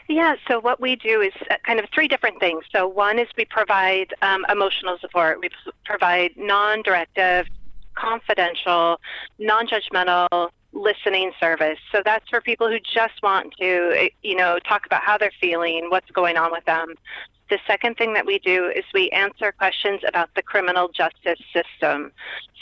Yeah, 0.09 0.37
so 0.49 0.59
what 0.59 0.81
we 0.81 0.97
do 0.97 1.21
is 1.21 1.35
uh, 1.51 1.57
kind 1.65 1.79
of 1.79 1.85
three 1.93 2.09
different 2.09 2.41
things. 2.41 2.65
So 2.73 2.89
one 2.89 3.19
is 3.19 3.29
we 3.37 3.45
provide 3.45 4.15
um, 4.23 4.47
emotional 4.49 4.97
support. 5.01 5.39
We 5.39 5.51
provide 5.85 6.31
non-directive, 6.37 7.47
confidential, 7.95 8.99
non-judgmental 9.39 10.49
listening 10.73 11.33
service. 11.39 11.79
So 11.93 12.01
that's 12.03 12.27
for 12.31 12.41
people 12.41 12.69
who 12.69 12.79
just 12.81 13.23
want 13.23 13.55
to, 13.61 14.09
you 14.23 14.37
know, 14.37 14.59
talk 14.61 14.87
about 14.87 15.03
how 15.03 15.19
they're 15.19 15.33
feeling, 15.41 15.89
what's 15.91 16.11
going 16.11 16.39
on 16.39 16.53
with 16.53 16.65
them. 16.65 16.95
The 17.51 17.59
second 17.67 17.97
thing 17.97 18.13
that 18.15 18.27
we 18.27 18.39
do 18.39 18.71
is 18.75 18.85
we 18.93 19.09
answer 19.11 19.53
questions 19.53 20.01
about 20.07 20.29
the 20.37 20.43
criminal 20.43 20.89
justice 20.89 21.41
system. 21.53 22.13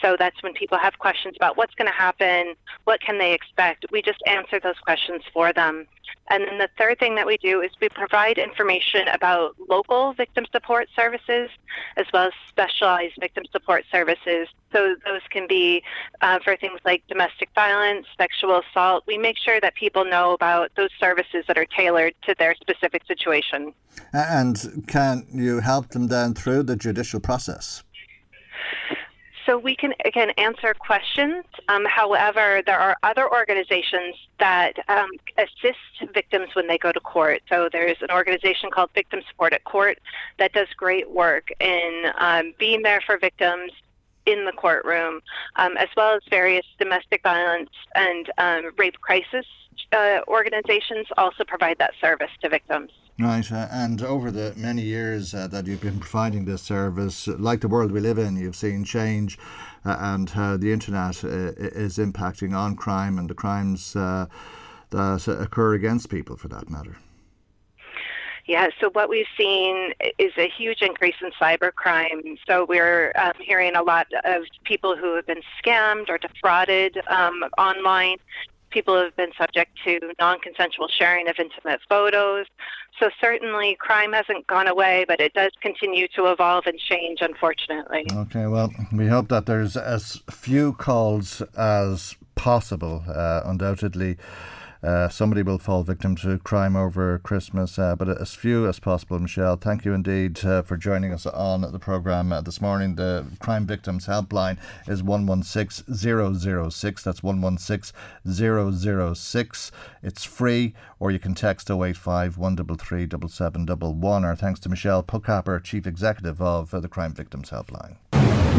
So 0.00 0.16
that's 0.18 0.40
when 0.42 0.52
people 0.52 0.78
have 0.78 0.98
questions 0.98 1.34
about 1.36 1.56
what's 1.56 1.74
going 1.74 1.90
to 1.90 1.96
happen, 1.96 2.54
what 2.84 3.00
can 3.00 3.18
they 3.18 3.32
expect. 3.34 3.86
We 3.90 4.00
just 4.02 4.22
answer 4.26 4.60
those 4.60 4.78
questions 4.84 5.22
for 5.32 5.52
them. 5.52 5.86
And 6.28 6.44
then 6.46 6.58
the 6.58 6.68
third 6.76 6.98
thing 6.98 7.14
that 7.14 7.26
we 7.26 7.36
do 7.36 7.60
is 7.60 7.70
we 7.80 7.88
provide 7.88 8.38
information 8.38 9.08
about 9.08 9.54
local 9.68 10.12
victim 10.12 10.44
support 10.50 10.88
services 10.94 11.50
as 11.96 12.06
well 12.12 12.26
as 12.26 12.32
specialized 12.48 13.14
victim 13.20 13.44
support 13.52 13.84
services. 13.90 14.48
So 14.72 14.96
those 15.04 15.20
can 15.30 15.46
be 15.46 15.82
uh, 16.20 16.40
for 16.40 16.56
things 16.56 16.80
like 16.84 17.02
domestic 17.08 17.48
violence, 17.54 18.06
sexual 18.18 18.60
assault. 18.60 19.04
We 19.06 19.18
make 19.18 19.38
sure 19.38 19.60
that 19.60 19.74
people 19.74 20.04
know 20.04 20.32
about 20.32 20.72
those 20.76 20.90
services 20.98 21.44
that 21.46 21.56
are 21.56 21.66
tailored 21.66 22.14
to 22.22 22.34
their 22.38 22.54
specific 22.56 23.06
situation. 23.06 23.72
And 24.12 24.84
can 24.86 25.26
you 25.32 25.60
help 25.60 25.88
them 25.88 26.08
then 26.08 26.34
through 26.34 26.64
the 26.64 26.76
judicial 26.76 27.20
process? 27.20 27.82
So 29.46 29.56
we 29.56 29.76
can 29.76 29.94
again 30.04 30.30
answer 30.30 30.74
questions. 30.74 31.44
Um, 31.68 31.84
however, 31.84 32.62
there 32.66 32.78
are 32.78 32.96
other 33.04 33.32
organizations 33.32 34.16
that 34.40 34.72
um, 34.88 35.08
assist 35.38 36.12
victims 36.12 36.48
when 36.54 36.66
they 36.66 36.78
go 36.78 36.90
to 36.90 36.98
court. 36.98 37.42
So 37.48 37.68
there's 37.70 37.96
an 38.02 38.10
organization 38.10 38.70
called 38.72 38.90
Victim 38.92 39.20
Support 39.30 39.52
at 39.52 39.62
Court 39.62 39.98
that 40.38 40.52
does 40.52 40.66
great 40.76 41.08
work 41.08 41.48
in 41.60 42.06
um, 42.18 42.54
being 42.58 42.82
there 42.82 43.00
for 43.06 43.18
victims 43.18 43.70
in 44.26 44.44
the 44.44 44.52
courtroom, 44.52 45.20
um, 45.54 45.76
as 45.76 45.88
well 45.96 46.16
as 46.16 46.22
various 46.28 46.66
domestic 46.80 47.22
violence 47.22 47.70
and 47.94 48.28
um, 48.38 48.72
rape 48.76 49.00
crisis 49.00 49.46
uh, 49.92 50.18
organizations 50.26 51.06
also 51.16 51.44
provide 51.44 51.78
that 51.78 51.92
service 52.00 52.30
to 52.42 52.48
victims. 52.48 52.90
Right, 53.18 53.50
uh, 53.50 53.66
and 53.70 54.02
over 54.02 54.30
the 54.30 54.52
many 54.56 54.82
years 54.82 55.32
uh, 55.32 55.46
that 55.46 55.66
you've 55.66 55.80
been 55.80 56.00
providing 56.00 56.44
this 56.44 56.60
service, 56.60 57.26
like 57.26 57.62
the 57.62 57.68
world 57.68 57.90
we 57.90 58.00
live 58.00 58.18
in, 58.18 58.36
you've 58.36 58.56
seen 58.56 58.84
change, 58.84 59.38
uh, 59.86 59.96
and 59.98 60.28
how 60.28 60.58
the 60.58 60.70
internet 60.70 61.24
uh, 61.24 61.54
is 61.56 61.96
impacting 61.96 62.54
on 62.54 62.76
crime 62.76 63.18
and 63.18 63.30
the 63.30 63.34
crimes 63.34 63.96
uh, 63.96 64.26
that 64.90 65.26
occur 65.28 65.72
against 65.72 66.10
people, 66.10 66.36
for 66.36 66.48
that 66.48 66.68
matter. 66.68 66.98
Yeah, 68.44 68.68
so 68.80 68.90
what 68.90 69.08
we've 69.08 69.26
seen 69.36 69.92
is 70.18 70.32
a 70.36 70.48
huge 70.48 70.82
increase 70.82 71.16
in 71.22 71.30
cybercrime. 71.40 72.36
So 72.46 72.66
we're 72.68 73.12
um, 73.16 73.32
hearing 73.40 73.74
a 73.74 73.82
lot 73.82 74.06
of 74.24 74.42
people 74.64 74.94
who 74.94 75.16
have 75.16 75.26
been 75.26 75.42
scammed 75.64 76.10
or 76.10 76.18
defrauded 76.18 76.98
um, 77.08 77.44
online 77.56 78.18
people 78.70 78.96
have 79.00 79.14
been 79.16 79.32
subject 79.38 79.72
to 79.84 80.00
non 80.18 80.40
consensual 80.40 80.88
sharing 80.88 81.28
of 81.28 81.36
intimate 81.38 81.80
photos. 81.88 82.46
So, 82.98 83.10
certainly, 83.20 83.76
crime 83.78 84.12
hasn't 84.12 84.46
gone 84.46 84.68
away, 84.68 85.04
but 85.06 85.20
it 85.20 85.34
does 85.34 85.52
continue 85.60 86.08
to 86.16 86.26
evolve 86.32 86.64
and 86.66 86.78
change, 86.78 87.18
unfortunately. 87.20 88.06
Okay, 88.10 88.46
well, 88.46 88.72
we 88.92 89.08
hope 89.08 89.28
that 89.28 89.44
there's 89.46 89.76
as 89.76 90.22
few 90.30 90.72
calls 90.72 91.42
as 91.56 92.16
possible, 92.36 93.04
uh, 93.08 93.42
undoubtedly. 93.44 94.16
Uh, 94.86 95.08
somebody 95.08 95.42
will 95.42 95.58
fall 95.58 95.82
victim 95.82 96.14
to 96.14 96.38
crime 96.38 96.76
over 96.76 97.18
Christmas, 97.18 97.76
uh, 97.76 97.96
but 97.96 98.08
as 98.08 98.34
few 98.34 98.68
as 98.68 98.78
possible. 98.78 99.18
Michelle, 99.18 99.56
thank 99.56 99.84
you 99.84 99.92
indeed 99.92 100.44
uh, 100.44 100.62
for 100.62 100.76
joining 100.76 101.12
us 101.12 101.26
on 101.26 101.62
the 101.62 101.80
programme 101.80 102.32
uh, 102.32 102.40
this 102.40 102.60
morning. 102.60 102.94
The 102.94 103.26
Crime 103.40 103.66
Victims 103.66 104.06
Helpline 104.06 104.58
is 104.86 105.02
116006. 105.02 107.02
That's 107.02 107.24
116006. 107.24 109.72
It's 110.04 110.22
free, 110.22 110.72
or 111.00 111.10
you 111.10 111.18
can 111.18 111.34
text 111.34 111.68
085 111.68 112.38
133 112.38 113.08
7711. 113.28 114.24
Our 114.24 114.36
thanks 114.36 114.60
to 114.60 114.68
Michelle 114.68 115.02
Pockhapper, 115.02 115.64
Chief 115.64 115.84
Executive 115.84 116.40
of 116.40 116.72
uh, 116.72 116.78
the 116.78 116.86
Crime 116.86 117.12
Victims 117.12 117.50
Helpline. 117.50 117.96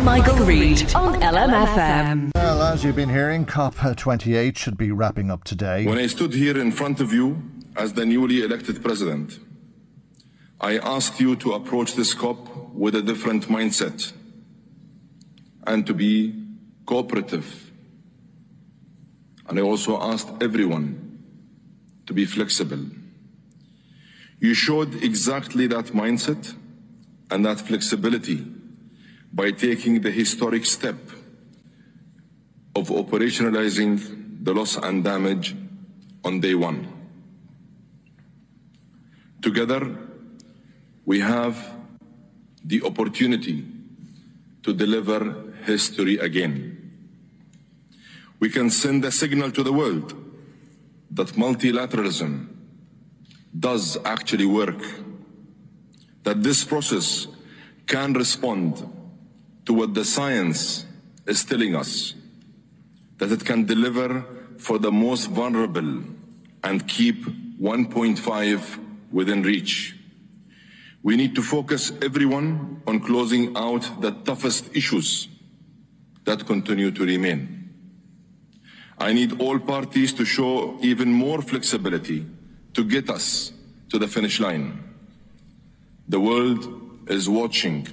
Michael, 0.04 0.38
Reade 0.46 0.94
on 0.96 1.20
LMFM. 1.22 2.32
Well, 2.36 2.62
as 2.62 2.84
you've 2.84 2.96
been 2.96 3.10
hearing, 3.10 3.46
COP28 3.46 4.56
uh, 4.56 4.60
should 4.60 4.78
be 4.78 4.92
wrapping 4.92 5.32
up 5.32 5.44
today. 5.44 5.86
When 5.86 5.98
I 5.98 6.08
stood 6.08 6.34
here 6.34 6.58
in 6.58 6.72
front 6.72 7.00
of 7.00 7.14
you 7.14 7.42
as 7.76 7.94
the 7.94 8.06
newly 8.06 8.44
elected 8.44 8.84
president, 8.84 9.40
I 10.60 10.78
asked 10.78 11.20
you 11.20 11.36
to 11.38 11.54
approach 11.54 11.96
this 11.96 12.14
COP 12.14 12.74
with 12.74 12.96
a 12.96 13.02
different 13.02 13.48
mindset 13.48 14.12
and 15.66 15.86
to 15.88 15.94
be 15.94 16.34
cooperative. 16.86 17.72
And 19.48 19.60
I 19.60 19.62
also 19.62 20.02
asked 20.02 20.30
everyone 20.42 21.24
to 22.06 22.14
be 22.14 22.26
flexible. 22.26 22.86
You 24.40 24.54
showed 24.54 25.04
exactly 25.04 25.68
that 25.68 25.88
mindset 25.88 26.54
and 27.30 27.46
that 27.46 27.60
flexibility 27.60 28.46
by 29.38 29.52
taking 29.52 30.02
the 30.02 30.10
historic 30.10 30.66
step 30.66 30.98
of 32.76 32.88
operationalizing 32.90 34.44
the 34.44 34.52
loss 34.52 34.78
and 34.78 35.04
damage 35.04 35.56
on 36.26 36.40
day 36.40 36.56
one. 36.56 36.88
Together, 39.40 39.96
we 41.06 41.20
have 41.20 41.56
the 42.66 42.82
opportunity 42.82 43.64
to 44.64 44.74
deliver 44.74 45.54
history 45.66 46.18
again. 46.18 46.56
We 48.40 48.50
can 48.50 48.72
send 48.72 49.06
a 49.06 49.12
signal 49.12 49.52
to 49.52 49.62
the 49.62 49.72
world 49.72 50.16
that 51.12 51.28
multilateralism 51.34 52.48
does 53.60 54.00
actually 54.04 54.48
work, 54.48 54.82
that 56.24 56.42
this 56.42 56.64
process 56.64 57.28
can 57.86 58.14
respond 58.14 58.97
to 59.68 59.74
what 59.74 59.94
the 59.94 60.06
science 60.06 60.86
is 61.26 61.44
telling 61.44 61.76
us 61.76 62.14
that 63.18 63.32
it 63.34 63.44
can 63.44 63.66
deliver 63.66 64.24
for 64.58 64.80
the 64.80 64.92
most 64.92 65.26
vulnerable 65.26 66.04
and 66.64 66.88
keep 66.88 67.26
1.5 67.62 69.12
within 69.12 69.44
reach. 69.44 69.94
We 71.04 71.18
need 71.18 71.36
to 71.36 71.42
focus 71.42 71.92
everyone 72.02 72.82
on 72.88 73.02
closing 73.02 73.58
out 73.58 74.02
the 74.02 74.12
toughest 74.12 74.74
issues 74.74 75.28
that 76.24 76.46
continue 76.46 76.92
to 76.92 77.06
remain. 77.06 77.70
I 78.98 79.12
need 79.12 79.42
all 79.42 79.60
parties 79.60 80.14
to 80.14 80.24
show 80.24 80.78
even 80.82 81.12
more 81.12 81.42
flexibility 81.42 82.26
to 82.74 82.86
get 82.86 83.10
us 83.10 83.52
to 83.90 84.00
the 84.00 84.08
finish 84.08 84.40
line. 84.40 84.82
The 86.08 86.22
world 86.22 87.10
is 87.10 87.28
watching 87.28 87.88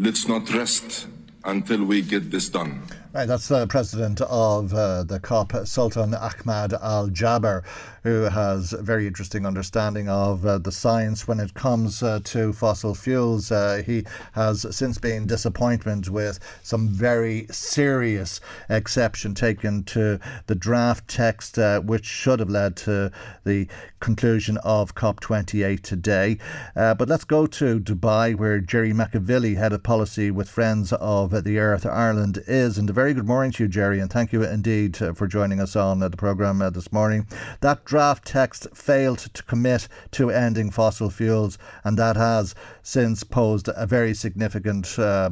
let's 0.00 0.26
not 0.26 0.50
rest 0.54 1.06
until 1.44 1.84
we 1.84 2.00
get 2.00 2.30
this 2.30 2.48
done. 2.48 2.82
Right, 3.12 3.26
that's 3.26 3.48
the 3.48 3.66
president 3.66 4.20
of 4.22 4.72
uh, 4.72 5.04
the 5.04 5.20
COP, 5.20 5.52
Sultan 5.66 6.14
Ahmad 6.14 6.72
Al 6.74 7.08
Jaber, 7.10 7.64
who 8.02 8.22
has 8.22 8.72
a 8.72 8.82
very 8.82 9.06
interesting 9.06 9.46
understanding 9.46 10.08
of 10.08 10.44
uh, 10.46 10.58
the 10.58 10.72
science 10.72 11.28
when 11.28 11.40
it 11.40 11.54
comes 11.54 12.02
uh, 12.02 12.20
to 12.24 12.52
fossil 12.52 12.94
fuels. 12.94 13.52
Uh, 13.52 13.82
he 13.84 14.04
has 14.32 14.66
since 14.74 14.98
been 14.98 15.26
disappointed 15.26 16.08
with 16.08 16.38
some 16.62 16.88
very 16.88 17.46
serious 17.50 18.40
exception 18.68 19.34
taken 19.34 19.82
to 19.84 20.18
the 20.46 20.54
draft 20.54 21.06
text, 21.08 21.58
uh, 21.58 21.80
which 21.80 22.04
should 22.04 22.40
have 22.40 22.50
led 22.50 22.76
to 22.76 23.10
the 23.44 23.66
conclusion 24.00 24.56
of 24.58 24.94
COP28 24.94 25.82
today. 25.82 26.38
Uh, 26.74 26.94
but 26.94 27.08
let's 27.08 27.24
go 27.24 27.46
to 27.46 27.78
Dubai, 27.80 28.34
where 28.34 28.60
Jerry 28.60 28.92
Mac 28.92 29.14
Evilly, 29.14 29.56
head 29.56 29.72
of 29.72 29.82
policy 29.82 30.30
with 30.30 30.48
Friends 30.48 30.92
of 30.94 31.44
the 31.44 31.58
Earth 31.58 31.84
Ireland, 31.84 32.42
is. 32.46 32.78
And 32.78 32.88
a 32.88 32.92
very 32.92 33.12
good 33.12 33.26
morning 33.26 33.52
to 33.52 33.64
you, 33.64 33.68
Jerry, 33.68 34.00
and 34.00 34.10
thank 34.10 34.32
you 34.32 34.42
indeed 34.42 34.96
for 34.96 35.26
joining 35.26 35.60
us 35.60 35.76
on 35.76 36.00
the 36.00 36.10
programme 36.10 36.58
this 36.72 36.92
morning. 36.92 37.26
That 37.60 37.84
draft 37.90 38.24
text 38.24 38.68
failed 38.72 39.18
to 39.18 39.42
commit 39.42 39.88
to 40.12 40.30
ending 40.30 40.70
fossil 40.70 41.10
fuels, 41.10 41.58
and 41.82 41.98
that 41.98 42.16
has 42.16 42.54
since 42.84 43.24
posed 43.24 43.68
a 43.74 43.84
very 43.84 44.14
significant 44.14 44.96
uh, 44.96 45.28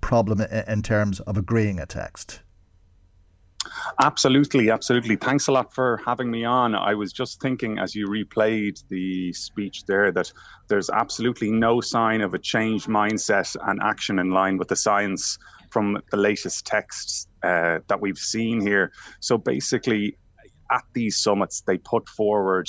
problem 0.00 0.40
in 0.40 0.82
terms 0.82 1.20
of 1.20 1.36
agreeing 1.38 1.78
a 1.78 1.86
text. 1.86 2.40
Absolutely, 4.02 4.70
absolutely. 4.70 5.14
Thanks 5.14 5.46
a 5.46 5.52
lot 5.52 5.72
for 5.72 6.00
having 6.04 6.32
me 6.32 6.44
on. 6.44 6.74
I 6.74 6.94
was 6.94 7.12
just 7.12 7.40
thinking 7.40 7.78
as 7.78 7.94
you 7.94 8.08
replayed 8.08 8.82
the 8.88 9.32
speech 9.32 9.84
there 9.84 10.10
that 10.10 10.32
there's 10.66 10.90
absolutely 10.90 11.52
no 11.52 11.80
sign 11.80 12.22
of 12.22 12.34
a 12.34 12.38
changed 12.38 12.88
mindset 12.88 13.54
and 13.68 13.80
action 13.84 14.18
in 14.18 14.30
line 14.30 14.56
with 14.56 14.66
the 14.66 14.76
science 14.76 15.38
from 15.70 16.02
the 16.10 16.16
latest 16.16 16.66
texts 16.66 17.28
uh, 17.44 17.78
that 17.86 18.00
we've 18.00 18.18
seen 18.18 18.60
here. 18.60 18.90
So 19.20 19.38
basically, 19.38 20.16
at 20.70 20.84
these 20.92 21.16
summits, 21.16 21.62
they 21.62 21.78
put 21.78 22.08
forward 22.08 22.68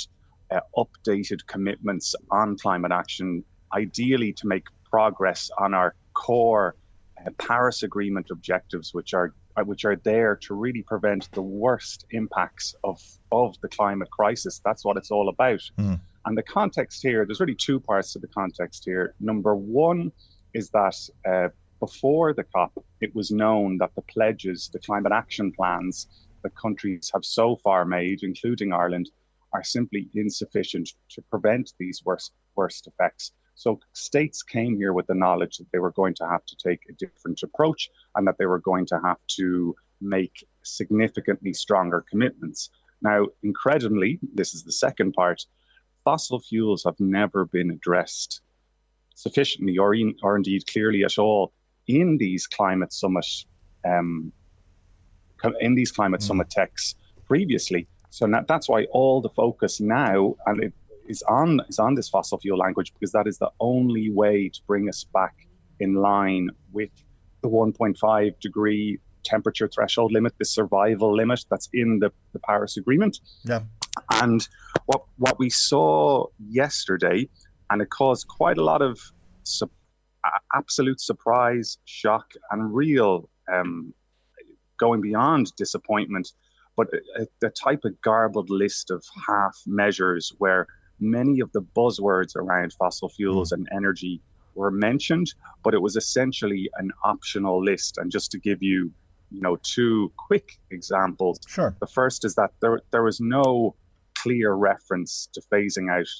uh, 0.50 0.60
updated 0.76 1.46
commitments 1.46 2.14
on 2.30 2.56
climate 2.58 2.92
action, 2.92 3.44
ideally 3.72 4.32
to 4.34 4.46
make 4.46 4.64
progress 4.90 5.50
on 5.58 5.74
our 5.74 5.94
core 6.14 6.76
uh, 7.24 7.30
Paris 7.38 7.82
Agreement 7.82 8.28
objectives, 8.30 8.92
which 8.92 9.14
are 9.14 9.32
uh, 9.56 9.62
which 9.64 9.84
are 9.84 9.96
there 9.96 10.36
to 10.36 10.54
really 10.54 10.82
prevent 10.82 11.30
the 11.32 11.42
worst 11.42 12.06
impacts 12.10 12.74
of 12.84 13.00
of 13.30 13.54
the 13.60 13.68
climate 13.68 14.10
crisis. 14.10 14.60
That's 14.64 14.84
what 14.84 14.96
it's 14.96 15.10
all 15.10 15.28
about. 15.28 15.62
Mm. 15.78 16.00
And 16.24 16.38
the 16.38 16.42
context 16.42 17.02
here, 17.02 17.24
there's 17.26 17.40
really 17.40 17.56
two 17.56 17.80
parts 17.80 18.12
to 18.12 18.18
the 18.18 18.28
context 18.28 18.84
here. 18.84 19.14
Number 19.20 19.54
one 19.56 20.12
is 20.54 20.70
that 20.70 20.96
uh, 21.28 21.48
before 21.80 22.32
the 22.32 22.44
COP, 22.44 22.84
it 23.00 23.12
was 23.14 23.30
known 23.32 23.78
that 23.78 23.90
the 23.96 24.02
pledges, 24.02 24.70
the 24.72 24.78
climate 24.78 25.12
action 25.12 25.50
plans 25.50 26.06
that 26.42 26.54
countries 26.56 27.10
have 27.14 27.24
so 27.24 27.56
far 27.56 27.84
made, 27.84 28.22
including 28.22 28.72
Ireland, 28.72 29.10
are 29.52 29.62
simply 29.62 30.08
insufficient 30.14 30.90
to 31.10 31.22
prevent 31.22 31.74
these 31.78 32.02
worst 32.04 32.32
worst 32.56 32.86
effects. 32.86 33.32
So 33.54 33.80
states 33.92 34.42
came 34.42 34.76
here 34.76 34.92
with 34.92 35.06
the 35.06 35.14
knowledge 35.14 35.58
that 35.58 35.70
they 35.72 35.78
were 35.78 35.92
going 35.92 36.14
to 36.14 36.28
have 36.28 36.44
to 36.46 36.56
take 36.56 36.80
a 36.88 36.92
different 36.94 37.42
approach 37.42 37.90
and 38.14 38.26
that 38.26 38.38
they 38.38 38.46
were 38.46 38.58
going 38.58 38.86
to 38.86 39.00
have 39.04 39.18
to 39.38 39.74
make 40.00 40.46
significantly 40.62 41.52
stronger 41.52 42.04
commitments. 42.10 42.70
Now, 43.02 43.26
incredibly, 43.42 44.18
this 44.34 44.54
is 44.54 44.64
the 44.64 44.72
second 44.72 45.12
part, 45.12 45.44
fossil 46.04 46.40
fuels 46.40 46.84
have 46.84 46.98
never 46.98 47.44
been 47.44 47.70
addressed 47.70 48.40
sufficiently 49.14 49.78
or, 49.78 49.94
in, 49.94 50.14
or 50.22 50.36
indeed 50.36 50.66
clearly 50.66 51.04
at 51.04 51.18
all 51.18 51.52
in 51.86 52.16
these 52.16 52.46
climate 52.46 52.92
summit 52.92 53.26
um, 53.84 54.32
in 55.60 55.74
these 55.74 55.92
climate 55.92 56.20
mm. 56.20 56.26
summit 56.26 56.50
texts 56.50 56.94
previously. 57.26 57.86
So 58.10 58.26
now, 58.26 58.44
that's 58.46 58.68
why 58.68 58.84
all 58.90 59.20
the 59.20 59.30
focus 59.30 59.80
now 59.80 60.34
and 60.46 60.62
it 60.62 60.72
is 61.08 61.22
on 61.22 61.60
is 61.68 61.78
on 61.78 61.94
this 61.94 62.08
fossil 62.08 62.38
fuel 62.38 62.58
language 62.58 62.92
because 62.92 63.12
that 63.12 63.26
is 63.26 63.38
the 63.38 63.50
only 63.58 64.10
way 64.10 64.48
to 64.48 64.60
bring 64.66 64.88
us 64.88 65.04
back 65.12 65.34
in 65.80 65.94
line 65.94 66.50
with 66.72 66.90
the 67.42 67.48
1.5 67.48 68.40
degree 68.40 68.98
temperature 69.24 69.68
threshold 69.68 70.12
limit, 70.12 70.32
the 70.38 70.44
survival 70.44 71.14
limit 71.14 71.44
that's 71.50 71.68
in 71.72 71.98
the, 71.98 72.10
the 72.32 72.38
Paris 72.38 72.76
Agreement. 72.76 73.20
Yeah. 73.44 73.60
And 74.10 74.46
what 74.86 75.02
what 75.18 75.38
we 75.38 75.50
saw 75.50 76.26
yesterday, 76.48 77.28
and 77.70 77.82
it 77.82 77.90
caused 77.90 78.26
quite 78.28 78.58
a 78.58 78.64
lot 78.64 78.82
of 78.82 78.98
su- 79.42 79.70
absolute 80.54 81.00
surprise, 81.00 81.78
shock, 81.84 82.32
and 82.50 82.74
real 82.74 83.28
um, 83.52 83.92
going 84.84 85.00
beyond 85.10 85.44
disappointment, 85.64 86.26
but 86.78 86.86
a, 87.20 87.24
a 87.46 87.50
type 87.66 87.82
of 87.88 87.92
garbled 88.08 88.50
list 88.50 88.90
of 88.90 89.00
half 89.28 89.54
measures 89.66 90.24
where 90.42 90.62
many 90.98 91.40
of 91.44 91.50
the 91.52 91.64
buzzwords 91.78 92.32
around 92.42 92.72
fossil 92.80 93.08
fuels 93.16 93.50
mm. 93.50 93.56
and 93.56 93.68
energy 93.80 94.14
were 94.54 94.70
mentioned, 94.88 95.28
but 95.64 95.74
it 95.74 95.82
was 95.86 95.96
essentially 95.96 96.62
an 96.82 96.90
optional 97.12 97.56
list. 97.70 97.98
And 97.98 98.10
just 98.10 98.30
to 98.32 98.38
give 98.38 98.60
you, 98.70 98.78
you 99.30 99.42
know, 99.46 99.56
two 99.62 100.12
quick 100.28 100.48
examples. 100.70 101.38
Sure. 101.46 101.74
The 101.80 101.92
first 101.98 102.24
is 102.24 102.34
that 102.40 102.50
there 102.60 102.80
there 102.92 103.04
was 103.10 103.20
no 103.20 103.74
clear 104.22 104.52
reference 104.72 105.12
to 105.34 105.40
phasing 105.52 105.86
out 105.96 106.10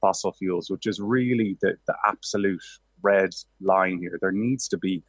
fossil 0.00 0.32
fuels, 0.32 0.66
which 0.72 0.86
is 0.86 0.96
really 1.16 1.50
the, 1.62 1.72
the 1.86 1.96
absolute 2.10 2.66
red 3.02 3.30
line 3.60 3.98
here. 4.04 4.16
There 4.20 4.32
needs 4.46 4.68
to 4.68 4.78
be 4.78 5.02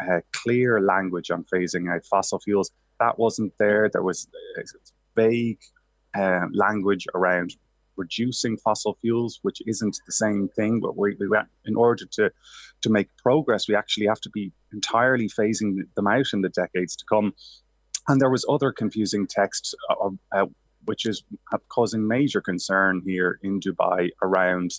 uh, 0.00 0.20
clear 0.32 0.80
language 0.80 1.30
on 1.30 1.44
phasing 1.52 1.92
out 1.92 2.04
fossil 2.04 2.38
fuels. 2.38 2.70
That 3.00 3.18
wasn't 3.18 3.52
there. 3.58 3.88
There 3.92 4.02
was 4.02 4.28
vague 5.14 5.60
uh, 6.16 6.46
language 6.52 7.06
around 7.14 7.56
reducing 7.96 8.56
fossil 8.56 8.96
fuels, 9.00 9.40
which 9.42 9.60
isn't 9.66 9.98
the 10.06 10.12
same 10.12 10.48
thing. 10.48 10.80
But 10.80 10.96
we, 10.96 11.16
we, 11.18 11.28
in 11.66 11.76
order 11.76 12.06
to 12.12 12.30
to 12.82 12.90
make 12.90 13.08
progress, 13.16 13.68
we 13.68 13.74
actually 13.74 14.06
have 14.06 14.20
to 14.20 14.30
be 14.30 14.52
entirely 14.72 15.28
phasing 15.28 15.82
them 15.96 16.06
out 16.06 16.26
in 16.32 16.40
the 16.40 16.48
decades 16.48 16.96
to 16.96 17.04
come. 17.08 17.34
And 18.06 18.20
there 18.20 18.30
was 18.30 18.46
other 18.48 18.72
confusing 18.72 19.26
text, 19.26 19.76
uh, 19.90 20.10
uh, 20.32 20.46
which 20.86 21.04
is 21.04 21.24
causing 21.68 22.06
major 22.06 22.40
concern 22.40 23.02
here 23.04 23.38
in 23.42 23.60
Dubai 23.60 24.10
around 24.22 24.70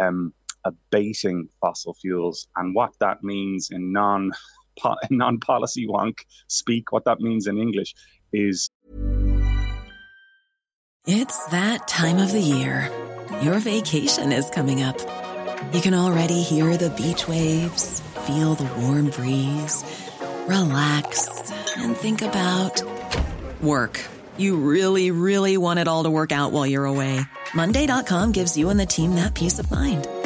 um, 0.00 0.32
abating 0.66 1.48
fossil 1.60 1.94
fuels 1.94 2.48
and 2.56 2.74
what 2.74 2.92
that 3.00 3.22
means 3.22 3.70
in 3.70 3.92
non 3.92 4.32
non 5.10 5.38
policy 5.38 5.86
wonk 5.86 6.18
speak. 6.48 6.92
What 6.92 7.04
that 7.04 7.20
means 7.20 7.46
in 7.46 7.58
English 7.58 7.94
is 8.32 8.68
it's 11.06 11.46
that 11.46 11.86
time 11.86 12.18
of 12.18 12.32
the 12.32 12.40
year. 12.40 12.90
Your 13.42 13.58
vacation 13.60 14.32
is 14.32 14.50
coming 14.50 14.82
up. 14.82 14.98
You 15.72 15.80
can 15.80 15.94
already 15.94 16.42
hear 16.42 16.76
the 16.76 16.90
beach 16.90 17.28
waves, 17.28 18.00
feel 18.26 18.54
the 18.54 18.68
warm 18.80 19.10
breeze, 19.10 19.84
relax, 20.48 21.52
and 21.76 21.96
think 21.96 22.22
about 22.22 22.82
work. 23.62 24.00
You 24.36 24.56
really, 24.56 25.10
really 25.10 25.56
want 25.56 25.78
it 25.78 25.88
all 25.88 26.04
to 26.04 26.10
work 26.10 26.32
out 26.32 26.52
while 26.52 26.66
you're 26.66 26.84
away. 26.84 27.20
Monday.com 27.54 28.32
gives 28.32 28.56
you 28.56 28.68
and 28.68 28.78
the 28.78 28.86
team 28.86 29.14
that 29.14 29.34
peace 29.34 29.58
of 29.58 29.70
mind. 29.70 30.06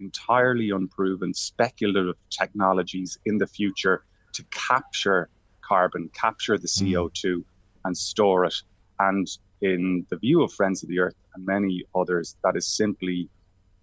entirely 0.00 0.70
unproven 0.70 1.34
speculative 1.34 2.16
technologies 2.30 3.18
in 3.24 3.38
the 3.38 3.46
future 3.46 4.04
to 4.32 4.44
capture 4.50 5.28
carbon, 5.62 6.10
capture 6.12 6.58
the 6.58 6.68
mm. 6.68 6.92
CO2 6.92 7.44
and 7.84 7.96
store 7.96 8.44
it. 8.44 8.54
And 8.98 9.28
in 9.60 10.06
the 10.08 10.16
view 10.16 10.42
of 10.42 10.52
Friends 10.52 10.82
of 10.82 10.88
the 10.88 11.00
Earth 11.00 11.14
and 11.34 11.44
many 11.44 11.84
others, 11.94 12.36
that 12.44 12.56
is 12.56 12.66
simply 12.66 13.28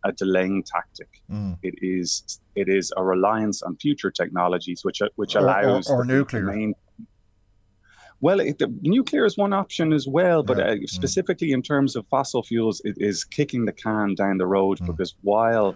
a 0.04 0.12
delaying 0.12 0.64
tactic. 0.64 1.22
Mm. 1.32 1.58
It 1.64 1.76
is 1.82 2.40
it 2.56 2.70
is 2.70 2.94
a 2.96 3.04
reliance 3.04 3.64
on 3.64 3.76
future 3.78 4.12
technologies, 4.12 4.84
which 4.84 5.02
which 5.16 5.36
allows 5.36 5.90
or, 5.90 5.96
or, 5.96 6.02
or 6.02 6.06
nuclear. 6.06 6.44
Main, 6.44 6.76
well, 8.22 8.40
it, 8.40 8.60
the, 8.60 8.74
nuclear 8.82 9.26
is 9.26 9.38
one 9.38 9.54
option 9.54 9.94
as 9.94 10.08
well, 10.08 10.42
but 10.44 10.58
yeah. 10.58 10.66
uh, 10.66 10.76
mm. 10.76 10.90
specifically 10.90 11.52
in 11.52 11.62
terms 11.62 11.96
of 11.96 12.08
fossil 12.08 12.44
fuels, 12.44 12.82
it 12.86 12.96
is 12.98 13.24
kicking 13.24 13.66
the 13.66 13.74
can 13.74 14.16
down 14.16 14.38
the 14.38 14.48
road 14.48 14.80
mm. 14.80 14.88
because 14.88 15.16
while 15.22 15.76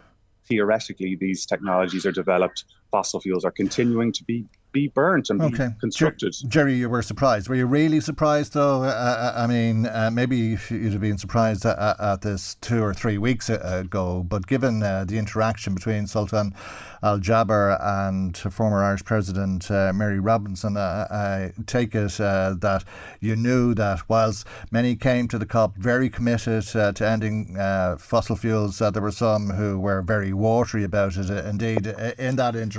theoretically 0.49 1.15
these 1.15 1.45
technologies 1.45 2.05
are 2.05 2.11
developed, 2.11 2.65
fossil 2.91 3.19
fuels 3.19 3.45
are 3.45 3.51
continuing 3.51 4.11
to 4.13 4.23
be 4.23 4.45
be 4.71 4.87
burnt 4.87 5.29
and 5.29 5.41
okay. 5.41 5.69
be 5.69 5.73
constructed. 5.79 6.33
Jer- 6.33 6.47
Jerry, 6.47 6.75
you 6.75 6.89
were 6.89 7.01
surprised. 7.01 7.49
Were 7.49 7.55
you 7.55 7.65
really 7.65 7.99
surprised, 7.99 8.53
though? 8.53 8.83
Uh, 8.83 8.87
uh 8.87 9.33
I 9.35 9.47
mean, 9.47 9.85
uh, 9.87 10.09
maybe 10.11 10.57
you'd 10.69 10.91
have 10.91 11.01
been 11.01 11.17
surprised 11.17 11.65
at, 11.65 11.99
at, 11.99 12.21
this 12.21 12.55
two 12.61 12.83
or 12.83 12.93
three 12.93 13.17
weeks 13.17 13.49
ago, 13.49 14.23
but 14.27 14.47
given 14.47 14.83
uh, 14.83 15.05
the 15.05 15.17
interaction 15.17 15.73
between 15.73 16.05
Sultan 16.05 16.53
Al 17.01 17.19
Jaber 17.19 17.79
and 17.81 18.37
former 18.37 18.83
Irish 18.83 19.05
President 19.05 19.71
uh, 19.71 19.93
Mary 19.93 20.19
Robinson, 20.19 20.75
uh, 20.77 21.07
I 21.09 21.51
take 21.65 21.95
it 21.95 22.17
that 22.17 22.83
you 23.21 23.35
knew 23.35 23.73
that 23.75 24.07
whilst 24.09 24.45
many 24.71 24.95
came 24.95 25.27
to 25.29 25.37
the 25.37 25.45
COP 25.45 25.77
very 25.77 26.09
committed 26.09 26.63
to 26.63 27.07
ending 27.07 27.55
fossil 27.97 28.35
fuels, 28.35 28.79
there 28.79 29.01
were 29.01 29.11
some 29.11 29.49
who 29.49 29.79
were 29.79 30.01
very 30.01 30.33
watery 30.33 30.83
about 30.83 31.15
it. 31.15 31.29
indeed, 31.29 31.87
in 32.17 32.35
that 32.35 32.55
interaction 32.55 32.78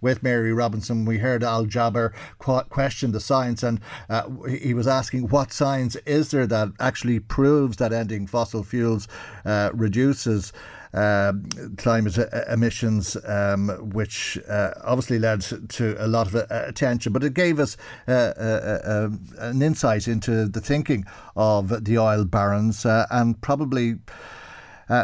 with 0.00 0.22
Mary 0.22 0.52
Robinson, 0.52 1.04
we 1.04 1.18
heard 1.18 1.42
Al 1.42 1.66
Jaber 1.66 2.12
question 2.38 3.12
the 3.12 3.20
science, 3.20 3.62
and 3.62 3.80
uh, 4.08 4.28
he 4.48 4.74
was 4.74 4.86
asking 4.86 5.28
what 5.28 5.52
science 5.52 5.96
is 6.06 6.30
there 6.30 6.46
that 6.46 6.68
actually 6.78 7.20
proves 7.20 7.76
that 7.78 7.92
ending 7.92 8.26
fossil 8.26 8.62
fuels 8.62 9.08
uh, 9.44 9.70
reduces 9.72 10.52
uh, 10.92 11.32
climate 11.76 12.18
emissions, 12.50 13.16
um, 13.24 13.68
which 13.92 14.38
uh, 14.48 14.72
obviously 14.82 15.18
led 15.18 15.40
to 15.68 15.94
a 16.04 16.06
lot 16.08 16.26
of 16.26 16.34
uh, 16.34 16.46
attention, 16.50 17.12
but 17.12 17.22
it 17.22 17.34
gave 17.34 17.60
us 17.60 17.76
uh, 18.08 18.10
uh, 18.10 19.08
an 19.38 19.62
insight 19.62 20.08
into 20.08 20.46
the 20.46 20.60
thinking 20.60 21.04
of 21.36 21.84
the 21.84 21.98
oil 21.98 22.24
barons 22.24 22.84
and 22.84 23.40
probably. 23.40 23.96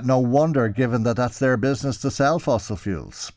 no 0.03 0.19
wonder, 0.19 0.69
given 0.69 1.05
that 1.05 1.17
that's 1.17 1.39
their 1.39 1.57
business 1.57 1.99
to 1.99 2.11
sell 2.11 2.39
fossil 2.41 2.77
fuels. 2.77 3.31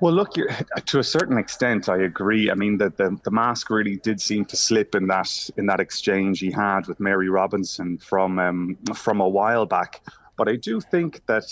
Well, 0.00 0.14
look, 0.14 0.32
to 0.86 0.98
a 0.98 1.04
certain 1.04 1.36
extent, 1.36 1.88
I 1.88 1.98
agree. 1.98 2.50
I 2.50 2.54
mean, 2.54 2.78
the, 2.78 2.88
the, 2.90 3.18
the 3.22 3.30
mask 3.30 3.68
really 3.68 3.96
did 3.96 4.20
seem 4.20 4.46
to 4.46 4.56
slip 4.56 4.94
in 4.94 5.06
that 5.08 5.50
in 5.56 5.66
that 5.66 5.80
exchange 5.80 6.40
he 6.40 6.50
had 6.50 6.86
with 6.86 7.00
Mary 7.00 7.28
Robinson 7.28 7.98
from 7.98 8.38
um, 8.38 8.78
from 8.94 9.20
a 9.20 9.28
while 9.28 9.66
back. 9.66 10.00
But 10.36 10.48
I 10.48 10.56
do 10.56 10.80
think 10.80 11.20
that 11.26 11.44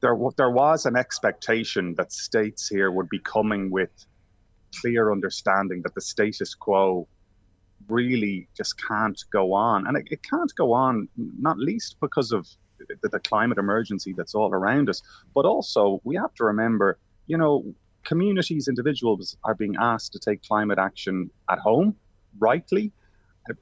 there 0.00 0.16
there 0.36 0.50
was 0.50 0.84
an 0.84 0.96
expectation 0.96 1.94
that 1.94 2.12
states 2.12 2.68
here 2.68 2.90
would 2.90 3.08
be 3.08 3.20
coming 3.20 3.70
with 3.70 3.90
clear 4.80 5.12
understanding 5.12 5.82
that 5.82 5.94
the 5.94 6.00
status 6.00 6.54
quo 6.54 7.06
really 7.88 8.48
just 8.56 8.74
can't 8.82 9.22
go 9.32 9.52
on, 9.52 9.86
and 9.86 9.96
it, 9.96 10.08
it 10.10 10.22
can't 10.28 10.52
go 10.56 10.72
on 10.72 11.08
not 11.16 11.56
least 11.58 11.96
because 12.00 12.32
of 12.32 12.48
the, 13.02 13.08
the 13.08 13.20
climate 13.20 13.58
emergency 13.58 14.12
that's 14.12 14.34
all 14.34 14.52
around 14.52 14.90
us, 14.90 15.02
but 15.36 15.44
also 15.44 16.00
we 16.02 16.16
have 16.16 16.34
to 16.34 16.44
remember, 16.44 16.98
you 17.28 17.38
know, 17.38 17.72
communities, 18.04 18.68
individuals 18.68 19.36
are 19.44 19.54
being 19.54 19.76
asked 19.78 20.12
to 20.12 20.18
take 20.18 20.42
climate 20.42 20.78
action 20.78 21.30
at 21.50 21.58
home, 21.58 21.96
rightly, 22.38 22.92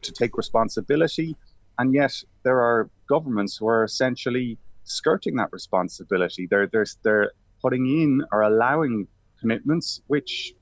to 0.03 0.12
take 0.12 0.36
responsibility, 0.36 1.36
and 1.78 1.95
yet 1.95 2.12
there 2.43 2.61
are 2.61 2.91
governments 3.09 3.57
who 3.57 3.66
are 3.66 3.84
essentially 3.84 4.59
skirting 4.84 5.36
that 5.36 5.49
responsibility. 5.53 6.47
They're 6.47 6.66
they're 6.66 6.86
they're 7.03 7.32
putting 7.62 7.86
in 7.86 8.24
or 8.32 8.43
allowing 8.43 9.07
commitments 9.38 10.01
which 10.07 10.55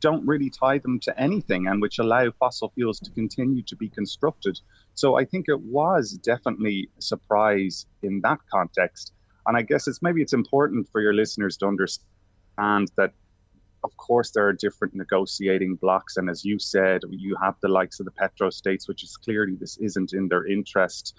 don't 0.00 0.26
really 0.26 0.50
tie 0.50 0.78
them 0.78 0.98
to 1.00 1.18
anything 1.18 1.66
and 1.66 1.80
which 1.80 1.98
allow 1.98 2.30
fossil 2.38 2.70
fuels 2.74 3.00
to 3.00 3.10
continue 3.10 3.62
to 3.62 3.76
be 3.76 3.88
constructed. 3.88 4.58
So 4.94 5.16
I 5.16 5.24
think 5.24 5.46
it 5.48 5.60
was 5.60 6.12
definitely 6.12 6.90
a 6.98 7.02
surprise 7.02 7.86
in 8.02 8.20
that 8.22 8.38
context. 8.52 9.12
And 9.46 9.56
I 9.56 9.62
guess 9.62 9.88
it's 9.88 10.02
maybe 10.02 10.22
it's 10.22 10.32
important 10.32 10.88
for 10.90 11.00
your 11.00 11.14
listeners 11.14 11.56
to 11.58 11.66
understand 11.66 12.06
that 12.56 13.12
of 13.82 13.96
course 13.96 14.30
there 14.30 14.46
are 14.48 14.52
different 14.52 14.94
negotiating 14.94 15.74
blocks 15.74 16.16
and 16.16 16.30
as 16.30 16.44
you 16.44 16.58
said 16.58 17.02
you 17.10 17.36
have 17.42 17.54
the 17.60 17.68
likes 17.68 18.00
of 18.00 18.06
the 18.06 18.12
petro 18.12 18.48
states 18.50 18.88
which 18.88 19.02
is 19.02 19.16
clearly 19.16 19.54
this 19.56 19.76
isn't 19.76 20.12
in 20.12 20.28
their 20.28 20.46
interest 20.46 21.14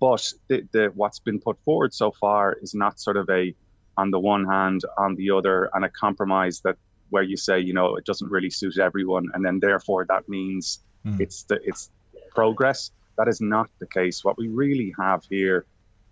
but 0.00 0.32
the, 0.48 0.66
the, 0.72 0.92
what's 0.94 1.18
been 1.18 1.40
put 1.40 1.58
forward 1.64 1.94
so 1.94 2.10
far 2.10 2.58
is 2.60 2.74
not 2.74 3.00
sort 3.00 3.16
of 3.16 3.28
a, 3.30 3.54
on 3.96 4.10
the 4.10 4.18
one 4.18 4.44
hand, 4.44 4.82
on 4.98 5.14
the 5.14 5.30
other, 5.30 5.70
and 5.72 5.84
a 5.84 5.88
compromise 5.88 6.60
that 6.60 6.76
where 7.10 7.22
you 7.22 7.36
say, 7.36 7.60
you 7.60 7.72
know, 7.72 7.96
it 7.96 8.04
doesn't 8.04 8.30
really 8.30 8.50
suit 8.50 8.78
everyone, 8.78 9.30
and 9.34 9.44
then 9.44 9.60
therefore 9.60 10.04
that 10.06 10.28
means 10.28 10.80
mm. 11.06 11.18
it's 11.20 11.44
the 11.44 11.60
it's 11.64 11.90
progress. 12.34 12.90
That 13.16 13.28
is 13.28 13.40
not 13.40 13.70
the 13.78 13.86
case. 13.86 14.24
What 14.24 14.36
we 14.36 14.48
really 14.48 14.92
have 14.98 15.22
here 15.30 15.64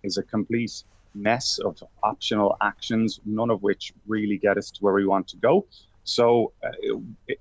is 0.02 0.16
a 0.16 0.22
complete 0.22 0.84
mess 1.14 1.58
of 1.58 1.82
optional 2.02 2.56
actions, 2.60 3.20
none 3.24 3.50
of 3.50 3.62
which 3.62 3.92
really 4.06 4.38
get 4.38 4.56
us 4.56 4.70
to 4.70 4.80
where 4.80 4.94
we 4.94 5.06
want 5.06 5.28
to 5.28 5.36
go. 5.36 5.66
So, 6.04 6.52
uh, 6.64 6.98
it, 7.28 7.38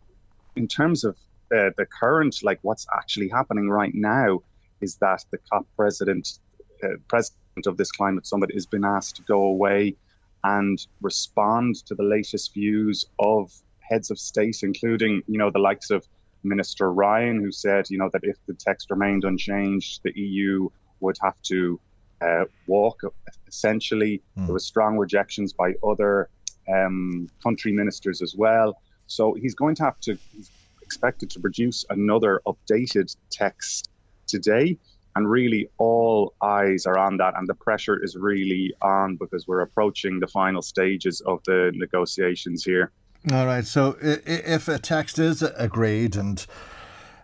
in 0.56 0.68
terms 0.68 1.04
of 1.04 1.16
uh, 1.56 1.72
the 1.78 1.86
current, 1.86 2.38
like 2.44 2.60
what's 2.62 2.86
actually 2.96 3.30
happening 3.30 3.70
right 3.70 3.94
now, 3.94 4.42
is 4.82 4.96
that 4.98 5.24
the 5.32 5.38
COP 5.50 5.66
president, 5.76 6.40
uh, 6.84 6.90
president 7.08 7.68
of 7.68 7.78
this 7.78 7.92
climate 7.92 8.26
summit, 8.26 8.54
has 8.54 8.66
been 8.66 8.84
asked 8.84 9.16
to 9.18 9.22
go 9.24 9.44
away 9.44 9.96
and 10.44 10.86
respond 11.02 11.76
to 11.86 11.96
the 11.96 12.04
latest 12.04 12.54
views 12.54 13.06
of 13.20 13.52
heads 13.80 14.10
of 14.10 14.18
state, 14.18 14.64
including, 14.64 15.22
you 15.28 15.38
know, 15.38 15.52
the 15.52 15.60
likes 15.60 15.90
of 15.92 16.08
Minister 16.44 16.92
Ryan, 16.92 17.40
who 17.40 17.52
said, 17.52 17.90
you 17.90 17.98
know, 17.98 18.10
that 18.14 18.24
if 18.24 18.38
the 18.48 18.54
text 18.54 18.90
remained 18.90 19.24
unchanged, 19.24 20.02
the 20.04 20.12
EU 20.20 20.70
would 21.00 21.18
have 21.22 21.40
to 21.44 21.80
uh, 22.22 22.46
walk. 22.68 23.02
Essentially, 23.48 24.22
mm. 24.38 24.46
there 24.46 24.54
were 24.54 24.60
strong 24.60 24.98
rejections 24.98 25.54
by 25.54 25.74
other 25.84 26.30
um, 26.72 27.30
country 27.44 27.72
ministers 27.72 28.22
as 28.22 28.36
well. 28.36 28.82
So 29.08 29.34
he's 29.34 29.56
going 29.56 29.76
to 29.76 29.84
have 29.84 30.00
to. 30.02 30.18
He's 30.34 30.50
expected 30.82 31.30
to 31.30 31.40
produce 31.40 31.86
another 31.90 32.42
updated 32.46 33.16
text 33.30 33.90
today. 34.28 34.78
And 35.16 35.30
really, 35.30 35.70
all 35.78 36.34
eyes 36.42 36.86
are 36.86 36.98
on 36.98 37.18
that, 37.18 37.34
and 37.38 37.48
the 37.48 37.54
pressure 37.54 38.02
is 38.02 38.16
really 38.16 38.74
on 38.82 39.18
because 39.18 39.46
we're 39.46 39.60
approaching 39.60 40.22
the 40.22 40.28
final 40.28 40.62
stages 40.62 41.20
of 41.22 41.42
the 41.46 41.72
negotiations 41.76 42.64
here. 42.64 42.92
All 43.32 43.46
right. 43.46 43.66
So, 43.66 43.98
if 44.02 44.70
a 44.70 44.80
text 44.80 45.20
is 45.20 45.42
agreed 45.42 46.16
and 46.16 46.46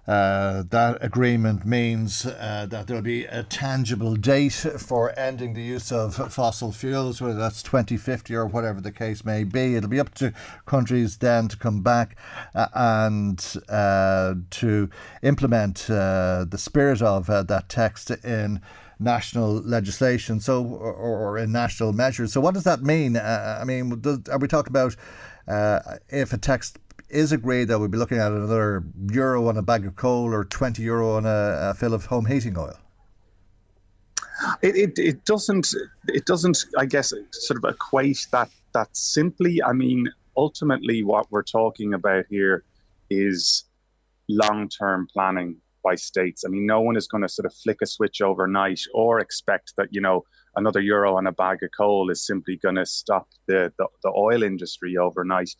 uh, 0.07 0.63
that 0.69 0.97
agreement 1.03 1.65
means 1.65 2.25
uh, 2.25 2.65
that 2.69 2.87
there'll 2.87 3.03
be 3.03 3.25
a 3.25 3.43
tangible 3.43 4.15
date 4.15 4.53
for 4.53 5.17
ending 5.19 5.53
the 5.53 5.61
use 5.61 5.91
of 5.91 6.15
fossil 6.33 6.71
fuels, 6.71 7.19
whether 7.19 7.37
that's 7.37 7.61
2050 7.61 8.33
or 8.33 8.45
whatever 8.45 8.79
the 8.79 8.91
case 8.91 9.25
may 9.25 9.43
be. 9.43 9.75
It'll 9.75 9.89
be 9.89 9.99
up 9.99 10.13
to 10.15 10.33
countries 10.65 11.17
then 11.17 11.49
to 11.49 11.57
come 11.57 11.81
back 11.81 12.17
uh, 12.55 12.67
and 12.73 13.55
uh, 13.67 14.35
to 14.51 14.89
implement 15.23 15.89
uh, 15.89 16.45
the 16.49 16.57
spirit 16.57 17.01
of 17.01 17.29
uh, 17.29 17.43
that 17.43 17.67
text 17.67 18.09
in 18.09 18.61
national 18.99 19.55
legislation, 19.55 20.39
so 20.39 20.65
or, 20.65 20.93
or, 20.93 21.37
in 21.37 21.51
national 21.51 21.91
measures. 21.93 22.31
So, 22.31 22.41
what 22.41 22.53
does 22.53 22.63
that 22.63 22.81
mean? 22.81 23.17
I 23.17 23.63
mean, 23.63 23.99
does, 23.99 24.19
are 24.29 24.39
we 24.39 24.47
talking 24.47 24.71
about 24.71 24.95
if 26.09 26.33
a 26.33 26.37
text 26.37 26.79
is 27.09 27.31
it 27.31 27.35
agreed 27.35 27.65
that 27.65 27.79
we'll 27.79 27.87
be 27.87 27.97
looking 27.97 28.17
at 28.17 28.31
another 28.31 28.83
euro 29.11 29.47
on 29.47 29.57
a 29.57 29.61
bag 29.61 29.85
of 29.85 29.95
coal 29.95 30.33
or 30.33 30.43
20 30.45 30.81
euro 30.81 31.15
on 31.15 31.25
a, 31.25 31.69
a 31.69 31.73
fill 31.73 31.93
of 31.93 32.05
home 32.05 32.25
heating 32.25 32.57
oil? 32.57 32.77
It, 34.61 34.75
it, 34.75 34.99
it 34.99 35.25
doesn't 35.25 35.73
it 36.07 36.25
doesn't 36.25 36.65
I 36.77 36.85
guess 36.85 37.11
sort 37.31 37.63
of 37.63 37.69
equate 37.69 38.27
that 38.31 38.49
that 38.73 38.95
simply. 38.95 39.63
I 39.63 39.73
mean, 39.73 40.11
ultimately, 40.35 41.03
what 41.03 41.31
we're 41.31 41.43
talking 41.43 41.93
about 41.93 42.25
here 42.29 42.63
is 43.09 43.63
long 44.29 44.69
term 44.69 45.07
planning 45.11 45.57
by 45.83 45.95
states. 45.95 46.43
I 46.45 46.49
mean, 46.49 46.67
no 46.67 46.81
one 46.81 46.97
is 46.97 47.07
going 47.07 47.23
to 47.23 47.29
sort 47.29 47.47
of 47.47 47.53
flick 47.53 47.81
a 47.81 47.87
switch 47.87 48.21
overnight 48.21 48.81
or 48.93 49.19
expect 49.19 49.73
that 49.77 49.87
you 49.91 50.01
know 50.01 50.23
another 50.55 50.81
euro 50.81 51.15
on 51.15 51.27
a 51.27 51.31
bag 51.31 51.63
of 51.63 51.69
coal 51.75 52.09
is 52.11 52.25
simply 52.25 52.57
going 52.57 52.75
to 52.75 52.85
stop 52.85 53.27
the, 53.47 53.71
the, 53.77 53.87
the 54.03 54.09
oil 54.09 54.43
industry 54.43 54.97
overnight 54.97 55.55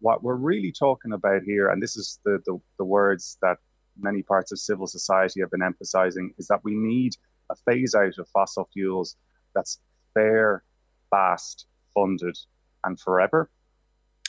what 0.00 0.22
we're 0.22 0.36
really 0.36 0.72
talking 0.72 1.12
about 1.12 1.42
here, 1.42 1.68
and 1.68 1.82
this 1.82 1.96
is 1.96 2.20
the, 2.24 2.40
the, 2.46 2.58
the 2.78 2.84
words 2.84 3.38
that 3.42 3.58
many 4.00 4.22
parts 4.22 4.52
of 4.52 4.58
civil 4.58 4.86
society 4.86 5.40
have 5.40 5.50
been 5.50 5.62
emphasizing, 5.62 6.32
is 6.38 6.46
that 6.48 6.62
we 6.64 6.74
need 6.74 7.16
a 7.50 7.56
phase 7.56 7.94
out 7.94 8.18
of 8.18 8.28
fossil 8.28 8.68
fuels 8.72 9.16
that's 9.54 9.80
fair, 10.14 10.62
fast, 11.10 11.66
funded, 11.94 12.36
and 12.84 12.98
forever. 13.00 13.50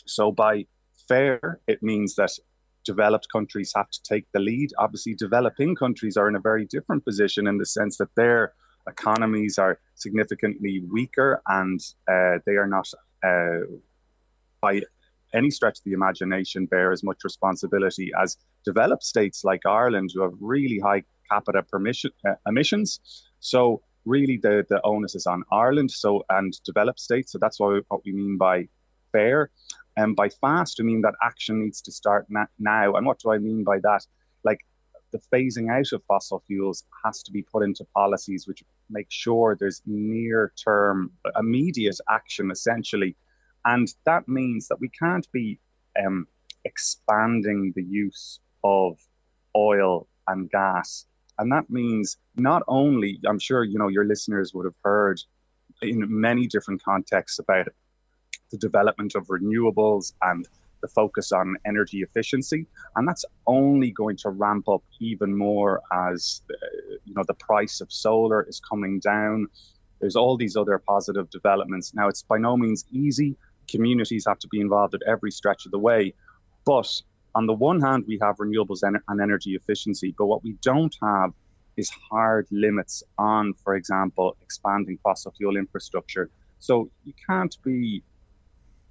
So, 0.06 0.32
by 0.32 0.66
fair, 1.08 1.60
it 1.68 1.84
means 1.84 2.16
that 2.16 2.32
developed 2.86 3.28
countries 3.32 3.72
have 3.76 3.90
to 3.90 4.02
take 4.04 4.26
the 4.34 4.40
lead. 4.40 4.72
Obviously, 4.78 5.14
developing 5.14 5.76
countries 5.76 6.18
are 6.18 6.28
in 6.28 6.36
a 6.36 6.40
very 6.40 6.66
different 6.66 7.06
position 7.06 7.48
in 7.48 7.58
the 7.58 7.66
sense 7.66 7.98
that 7.98 8.14
their 8.16 8.54
economies 8.88 9.60
are 9.60 9.80
significantly 9.96 10.84
weaker 10.92 11.42
and 11.48 11.80
uh, 12.08 12.40
they 12.46 12.54
are 12.54 12.68
not, 12.68 12.88
uh, 13.24 13.60
by 14.62 14.82
any 15.34 15.50
stretch 15.50 15.80
of 15.80 15.84
the 15.84 15.94
imagination 15.94 16.66
bear 16.66 16.92
as 16.92 17.04
much 17.04 17.24
responsibility 17.24 18.12
as 18.22 18.38
developed 18.66 19.04
states 19.04 19.44
like 19.44 19.66
Ireland, 19.66 20.12
who 20.14 20.22
have 20.22 20.34
really 20.40 20.80
high 20.80 21.04
capita 21.30 21.64
permission, 21.64 22.12
uh, 22.28 22.34
emissions. 22.48 23.00
So 23.40 23.82
really, 24.06 24.38
the 24.38 24.66
the 24.70 24.82
onus 24.84 25.16
is 25.16 25.28
on 25.28 25.44
Ireland. 25.52 25.92
So 25.92 26.24
and 26.30 26.54
developed 26.64 27.00
states. 27.00 27.32
So 27.32 27.38
that's 27.40 27.60
what 27.60 27.74
we, 27.74 27.82
what 27.88 28.02
we 28.06 28.12
mean 28.12 28.38
by 28.38 28.68
fair. 29.12 29.52
And 29.98 30.16
by 30.16 30.30
fast, 30.30 30.80
we 30.80 30.86
mean 30.86 31.02
that 31.02 31.16
action 31.22 31.60
needs 31.60 31.82
to 31.82 31.92
start 31.92 32.26
na- 32.30 32.46
now. 32.58 32.94
And 32.96 33.06
what 33.06 33.20
do 33.20 33.32
I 33.32 33.38
mean 33.38 33.64
by 33.64 33.80
that? 33.80 34.06
Like 34.44 34.60
the 35.12 35.20
phasing 35.34 35.70
out 35.72 35.92
of 35.92 36.04
fossil 36.08 36.44
fuels 36.48 36.86
has 37.04 37.22
to 37.24 37.32
be 37.32 37.42
put 37.42 37.64
into 37.64 37.86
policies 37.96 38.48
which 38.48 38.64
make 38.90 39.08
sure 39.10 39.58
there's 39.60 39.82
near 39.86 40.54
term, 40.64 41.12
immediate 41.38 42.00
action 42.10 42.52
essentially 42.52 43.16
and 43.66 43.94
that 44.06 44.28
means 44.28 44.68
that 44.68 44.80
we 44.80 44.90
can't 44.90 45.30
be 45.32 45.60
um, 46.04 46.28
expanding 46.66 47.74
the 47.76 47.84
use 47.84 48.40
of 48.64 48.98
oil 49.56 50.08
and 50.28 50.50
gas. 50.50 51.06
And 51.38 51.52
that 51.52 51.70
means 51.70 52.18
not 52.36 52.64
only, 52.68 53.20
I'm 53.26 53.40
sure, 53.40 53.64
you 53.64 53.80
know, 53.80 53.88
your 53.88 54.06
listeners 54.06 54.54
would 54.54 54.66
have 54.66 54.76
heard 54.84 55.22
in 55.82 56.06
many 56.10 56.48
different 56.48 56.84
contexts 56.84 57.40
about 57.40 57.70
the 58.52 58.58
development 58.58 59.16
of 59.16 59.28
renewables 59.28 60.14
and 60.22 60.48
the 60.82 60.88
focus 60.88 61.32
on 61.32 61.58
energy 61.66 62.02
efficiency, 62.02 62.66
and 62.96 63.08
that's 63.08 63.26
only 63.48 63.92
going 63.92 64.18
to 64.18 64.30
ramp 64.30 64.68
up 64.70 64.84
even 65.00 65.38
more 65.38 65.82
as 65.92 66.42
uh, 66.50 66.96
you 67.04 67.14
know 67.14 67.24
the 67.28 67.34
price 67.34 67.82
of 67.82 67.92
solar 67.92 68.44
is 68.44 68.60
coming 68.62 69.00
down. 69.00 69.48
There's 70.00 70.16
all 70.16 70.38
these 70.38 70.56
other 70.56 70.80
positive 70.80 71.30
developments. 71.30 71.94
Now, 71.94 72.08
it's 72.08 72.24
by 72.24 72.38
no 72.38 72.56
means 72.56 72.86
easy. 72.92 73.36
Communities 73.70 74.26
have 74.28 74.40
to 74.40 74.48
be 74.48 74.60
involved 74.60 74.94
at 74.96 75.02
every 75.08 75.32
stretch 75.32 75.66
of 75.66 75.72
the 75.72 75.80
way, 75.80 76.14
but 76.66 76.90
on 77.36 77.46
the 77.46 77.54
one 77.54 77.80
hand, 77.80 78.06
we 78.08 78.18
have 78.22 78.38
renewables 78.38 78.82
and 78.84 78.98
energy 79.22 79.56
efficiency, 79.56 80.14
but 80.18 80.26
what 80.26 80.44
we 80.44 80.54
don't 80.62 80.96
have 81.02 81.34
is 81.78 81.90
hard 81.90 82.48
limits 82.52 83.04
on, 83.18 83.54
for 83.54 83.76
example, 83.76 84.36
expanding 84.42 84.98
fossil 85.04 85.32
fuel 85.38 85.56
infrastructure. 85.56 86.30
So 86.60 86.90
you 87.06 87.14
can't 87.30 87.56
be 87.64 88.04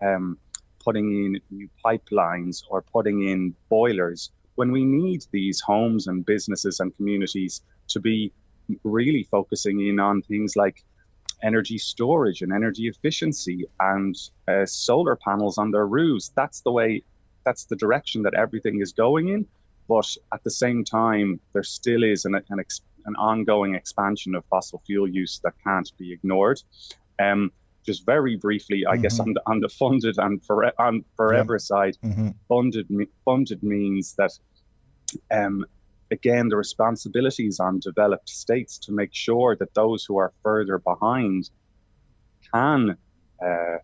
um, 0.00 0.38
putting 0.82 1.06
in 1.24 1.40
new 1.50 1.68
pipelines 1.84 2.62
or 2.70 2.82
putting 2.82 3.28
in 3.28 3.54
boilers 3.68 4.30
when 4.54 4.72
we 4.72 4.84
need 4.84 5.24
these 5.30 5.60
homes 5.60 6.06
and 6.06 6.24
businesses 6.24 6.80
and 6.80 6.96
communities 6.96 7.60
to 7.88 8.00
be 8.00 8.32
really 8.84 9.22
focusing 9.24 9.86
in 9.86 10.00
on 10.00 10.22
things 10.22 10.56
like 10.56 10.82
energy 11.42 11.78
storage 11.78 12.42
and 12.42 12.52
energy 12.52 12.88
efficiency 12.88 13.66
and 13.80 14.16
uh, 14.48 14.66
solar 14.66 15.16
panels 15.16 15.58
on 15.58 15.70
their 15.70 15.86
roofs. 15.86 16.32
That's 16.34 16.60
the 16.60 16.72
way, 16.72 17.02
that's 17.44 17.64
the 17.64 17.76
direction 17.76 18.22
that 18.22 18.34
everything 18.34 18.80
is 18.80 18.92
going 18.92 19.28
in. 19.28 19.46
But 19.88 20.16
at 20.32 20.44
the 20.44 20.50
same 20.50 20.84
time, 20.84 21.40
there 21.52 21.62
still 21.62 22.02
is 22.02 22.24
an, 22.24 22.34
an, 22.34 22.60
an 23.06 23.16
ongoing 23.16 23.74
expansion 23.74 24.34
of 24.34 24.44
fossil 24.46 24.82
fuel 24.86 25.08
use 25.08 25.40
that 25.44 25.54
can't 25.64 25.90
be 25.98 26.12
ignored. 26.12 26.62
Um, 27.18 27.52
just 27.86 28.04
very 28.04 28.36
briefly, 28.36 28.84
I 28.86 28.92
mm-hmm. 28.92 29.02
guess 29.02 29.18
on 29.18 29.32
the, 29.32 29.42
on 29.46 29.60
the 29.60 29.68
funded 29.68 30.18
and 30.18 30.44
for, 30.44 30.70
on 30.80 31.04
forever 31.16 31.54
yeah. 31.54 31.58
side, 31.58 31.96
mm-hmm. 32.04 32.28
funded 32.46 32.86
funded 33.24 33.62
means 33.62 34.14
that 34.18 34.32
um, 35.30 35.64
again 36.10 36.48
the 36.48 36.56
responsibilities 36.56 37.60
on 37.60 37.80
developed 37.80 38.28
states 38.28 38.78
to 38.78 38.92
make 38.92 39.14
sure 39.14 39.56
that 39.56 39.74
those 39.74 40.04
who 40.04 40.16
are 40.16 40.32
further 40.42 40.78
behind 40.78 41.50
can 42.52 42.96
uh, 43.44 43.78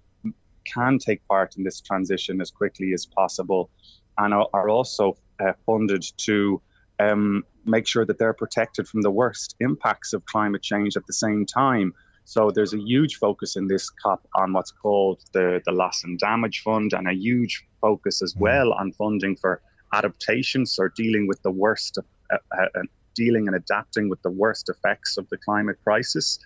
can 0.64 0.98
take 0.98 1.26
part 1.28 1.56
in 1.56 1.64
this 1.64 1.80
transition 1.80 2.40
as 2.40 2.50
quickly 2.50 2.92
as 2.92 3.06
possible, 3.06 3.70
and 4.18 4.32
are, 4.32 4.48
are 4.54 4.68
also 4.68 5.16
uh, 5.40 5.52
funded 5.66 6.04
to 6.16 6.60
um, 7.00 7.44
make 7.64 7.86
sure 7.86 8.04
that 8.04 8.18
they're 8.18 8.32
protected 8.32 8.88
from 8.88 9.02
the 9.02 9.10
worst 9.10 9.56
impacts 9.60 10.12
of 10.12 10.24
climate 10.24 10.62
change 10.62 10.96
at 10.96 11.06
the 11.06 11.12
same 11.12 11.44
time. 11.44 11.92
So 12.24 12.50
there's 12.50 12.72
a 12.72 12.78
huge 12.78 13.16
focus 13.16 13.56
in 13.56 13.68
this 13.68 13.90
COP 13.90 14.26
on 14.34 14.54
what's 14.54 14.70
called 14.70 15.22
the, 15.32 15.60
the 15.66 15.72
loss 15.72 16.04
and 16.04 16.18
damage 16.18 16.62
fund, 16.62 16.92
and 16.94 17.06
a 17.06 17.14
huge 17.14 17.66
focus 17.80 18.22
as 18.22 18.34
mm. 18.34 18.40
well 18.40 18.72
on 18.72 18.92
funding 18.92 19.36
for 19.36 19.60
adaptations 19.92 20.78
or 20.78 20.88
dealing 20.96 21.26
with 21.26 21.42
the 21.42 21.50
worst, 21.50 21.98
uh, 21.98 22.02
uh, 22.34 22.62
uh, 22.74 22.82
dealing 23.14 23.46
and 23.46 23.56
adapting 23.56 24.08
with 24.08 24.20
the 24.22 24.30
worst 24.30 24.68
effects 24.68 25.16
of 25.16 25.28
the 25.28 25.38
climate 25.38 25.76
crisis. 25.84 26.38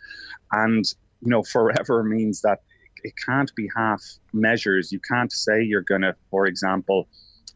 And 0.52 0.84
you 1.20 1.30
know, 1.30 1.42
forever 1.42 2.02
means 2.04 2.42
that 2.42 2.60
it 3.02 3.14
can't 3.24 3.52
be 3.54 3.68
half 3.74 4.02
measures. 4.32 4.92
You 4.92 5.00
can't 5.00 5.32
say 5.32 5.62
you're 5.62 5.82
going 5.82 6.02
to, 6.02 6.14
for 6.30 6.46
example, 6.46 7.08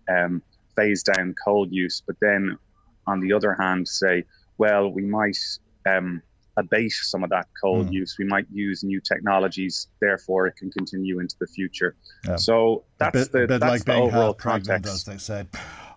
um, 0.09 0.43
phase 0.77 1.03
down 1.03 1.35
coal 1.45 1.69
use, 1.69 2.03
but 2.07 2.17
then 2.21 2.59
on 3.07 3.21
the 3.21 3.33
other 3.33 3.55
hand, 3.55 3.89
say, 3.89 4.25
well, 4.59 4.89
we 4.91 5.03
might. 5.03 5.39
Um, 5.87 6.23
abate 6.57 6.93
some 6.93 7.25
of 7.25 7.31
that 7.31 7.47
coal 7.61 7.85
mm. 7.85 7.93
use. 7.93 8.17
We 8.19 8.25
might 8.25 8.47
use 8.53 8.85
new 8.85 9.01
technologies, 9.01 9.89
therefore 10.01 10.47
it 10.47 10.57
can 10.57 10.71
continue 10.71 11.21
into 11.21 11.37
the 11.39 11.47
future. 11.47 11.97
Yeah. 12.27 12.37
So 12.37 12.85
that's 12.99 13.29
bit, 13.29 13.49
the, 13.49 13.59
that's 13.59 13.71
like 13.71 13.85
the 13.85 13.95
overall 13.95 14.35
context. 14.35 14.93
as 14.93 15.05
they 15.05 15.19
say. 15.19 15.47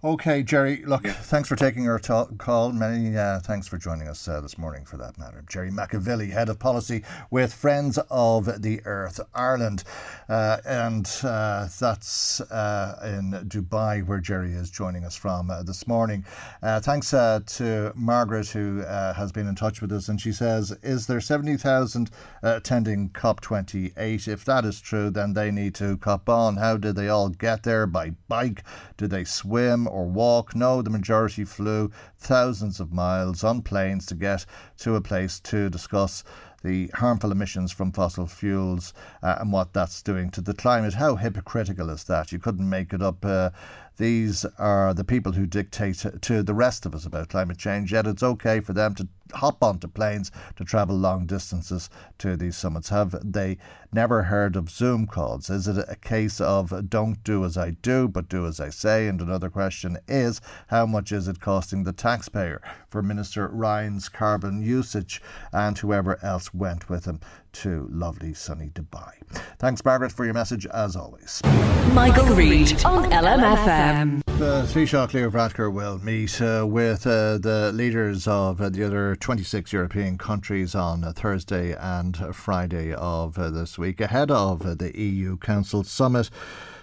Okay, 0.05 0.43
Jerry, 0.43 0.83
look, 0.85 1.03
yeah. 1.03 1.13
thanks 1.13 1.49
for 1.49 1.55
taking 1.55 1.89
our 1.89 1.97
call. 1.97 2.71
Many 2.71 3.17
uh, 3.17 3.39
thanks 3.39 3.67
for 3.67 3.79
joining 3.79 4.07
us 4.07 4.27
uh, 4.27 4.39
this 4.39 4.55
morning 4.55 4.85
for 4.85 4.97
that 4.97 5.17
matter. 5.17 5.43
Jerry 5.49 5.71
Mac 5.71 5.95
Evilly, 5.95 6.29
Head 6.29 6.47
of 6.47 6.59
Policy 6.59 7.01
with 7.31 7.51
Friends 7.51 7.97
of 8.11 8.61
the 8.61 8.81
Earth 8.85 9.19
Ireland. 9.33 9.83
Uh, 10.29 10.57
and 10.63 11.09
uh, 11.23 11.67
that's 11.79 12.39
uh, 12.41 12.99
in 13.03 13.47
Dubai, 13.47 14.05
where 14.05 14.19
Jerry 14.19 14.53
is 14.53 14.69
joining 14.69 15.05
us 15.05 15.15
from 15.15 15.49
uh, 15.49 15.63
this 15.63 15.87
morning. 15.87 16.23
thanks 16.61 17.09
to 17.09 17.91
Margaret, 17.95 18.49
who 18.49 18.81
has 18.81 19.31
been 19.31 19.47
in 19.47 19.55
touch 19.55 19.81
with 19.81 19.91
us, 19.91 20.07
and 20.07 20.21
she 20.21 20.31
says, 20.31 20.71
Is 20.83 21.07
there 21.07 21.21
70,000 21.21 22.11
attending 22.43 23.09
COP28? 23.09 24.27
If 24.27 24.45
that 24.45 24.65
is 24.65 24.79
true, 24.79 25.09
then 25.09 25.33
they 25.33 25.49
need 25.49 25.73
to 25.75 25.97
COP 25.97 26.29
on. 26.29 26.57
How 26.57 26.77
did 26.77 26.95
they 26.95 27.09
all 27.09 27.29
get 27.29 27.63
there? 27.63 27.87
By 27.87 28.11
bike? 28.27 28.63
Did 28.97 29.09
they 29.09 29.23
swim? 29.23 29.87
Or 29.95 30.05
walk. 30.05 30.53
No, 30.53 30.81
the 30.81 30.89
majority 30.89 31.45
flew 31.45 31.89
thousands 32.17 32.81
of 32.81 32.91
miles 32.91 33.43
on 33.43 33.61
planes 33.61 34.05
to 34.07 34.15
get 34.15 34.45
to 34.79 34.95
a 34.95 35.01
place 35.01 35.39
to 35.39 35.69
discuss 35.69 36.23
the 36.63 36.89
harmful 36.95 37.31
emissions 37.31 37.71
from 37.71 37.91
fossil 37.91 38.25
fuels 38.25 38.93
uh, 39.23 39.35
and 39.39 39.53
what 39.53 39.71
that's 39.71 40.01
doing 40.01 40.29
to 40.31 40.41
the 40.41 40.53
climate. 40.53 40.95
How 40.95 41.15
hypocritical 41.15 41.89
is 41.91 42.03
that? 42.05 42.31
You 42.31 42.39
couldn't 42.39 42.69
make 42.69 42.91
it 42.91 43.01
up. 43.01 43.23
Uh, 43.23 43.51
these 43.97 44.45
are 44.57 44.93
the 44.93 45.03
people 45.03 45.31
who 45.31 45.45
dictate 45.45 46.03
to 46.21 46.43
the 46.43 46.53
rest 46.53 46.85
of 46.85 46.93
us 46.93 47.05
about 47.05 47.29
climate 47.29 47.57
change, 47.57 47.93
yet 47.93 48.07
it's 48.07 48.23
okay 48.23 48.59
for 48.59 48.73
them 48.73 48.95
to 48.95 49.07
hop 49.35 49.63
onto 49.63 49.87
planes 49.87 50.31
to 50.55 50.63
travel 50.63 50.97
long 50.97 51.25
distances 51.25 51.89
to 52.17 52.35
these 52.35 52.57
summits. 52.57 52.89
Have 52.89 53.15
they 53.23 53.57
never 53.93 54.23
heard 54.23 54.55
of 54.55 54.69
Zoom 54.69 55.07
calls? 55.07 55.49
Is 55.49 55.67
it 55.67 55.85
a 55.87 55.95
case 55.95 56.41
of 56.41 56.89
don't 56.89 57.23
do 57.23 57.45
as 57.45 57.57
I 57.57 57.71
do, 57.71 58.07
but 58.07 58.27
do 58.27 58.45
as 58.45 58.59
I 58.59 58.69
say? 58.69 59.07
And 59.07 59.21
another 59.21 59.49
question 59.49 59.97
is 60.07 60.41
how 60.67 60.85
much 60.85 61.11
is 61.11 61.27
it 61.27 61.39
costing 61.39 61.83
the 61.83 61.93
taxpayer 61.93 62.61
for 62.89 63.01
Minister 63.01 63.47
Ryan's 63.47 64.09
carbon 64.09 64.61
usage 64.61 65.21
and 65.53 65.77
whoever 65.77 66.23
else 66.23 66.53
went 66.53 66.89
with 66.89 67.05
him 67.05 67.19
to 67.53 67.87
lovely 67.91 68.33
sunny 68.33 68.69
Dubai? 68.69 69.11
Thanks, 69.59 69.83
Margaret, 69.85 70.11
for 70.11 70.25
your 70.25 70.33
message 70.33 70.65
as 70.67 70.95
always. 70.95 71.41
Michael, 71.93 72.23
Michael 72.23 72.35
Reade 72.35 72.85
on 72.85 73.09
LMFM. 73.11 74.21
The 74.37 74.63
Taoiseach 74.63 75.13
Leo 75.13 75.69
will 75.69 75.99
meet 75.99 76.41
uh, 76.41 76.65
with 76.67 77.07
uh, 77.07 77.37
the 77.37 77.71
leaders 77.73 78.27
of 78.27 78.59
uh, 78.59 78.69
the 78.69 78.83
other 78.83 79.15
26 79.25 79.73
European 79.73 80.19
countries 80.19 80.75
on 80.75 81.01
Thursday 81.13 81.73
and 81.73 82.15
Friday 82.31 82.93
of 82.93 83.39
uh, 83.39 83.49
this 83.49 83.75
week 83.75 83.99
ahead 83.99 84.29
of 84.29 84.63
uh, 84.63 84.75
the 84.75 84.95
EU 84.95 85.35
Council 85.37 85.83
summit. 85.83 86.29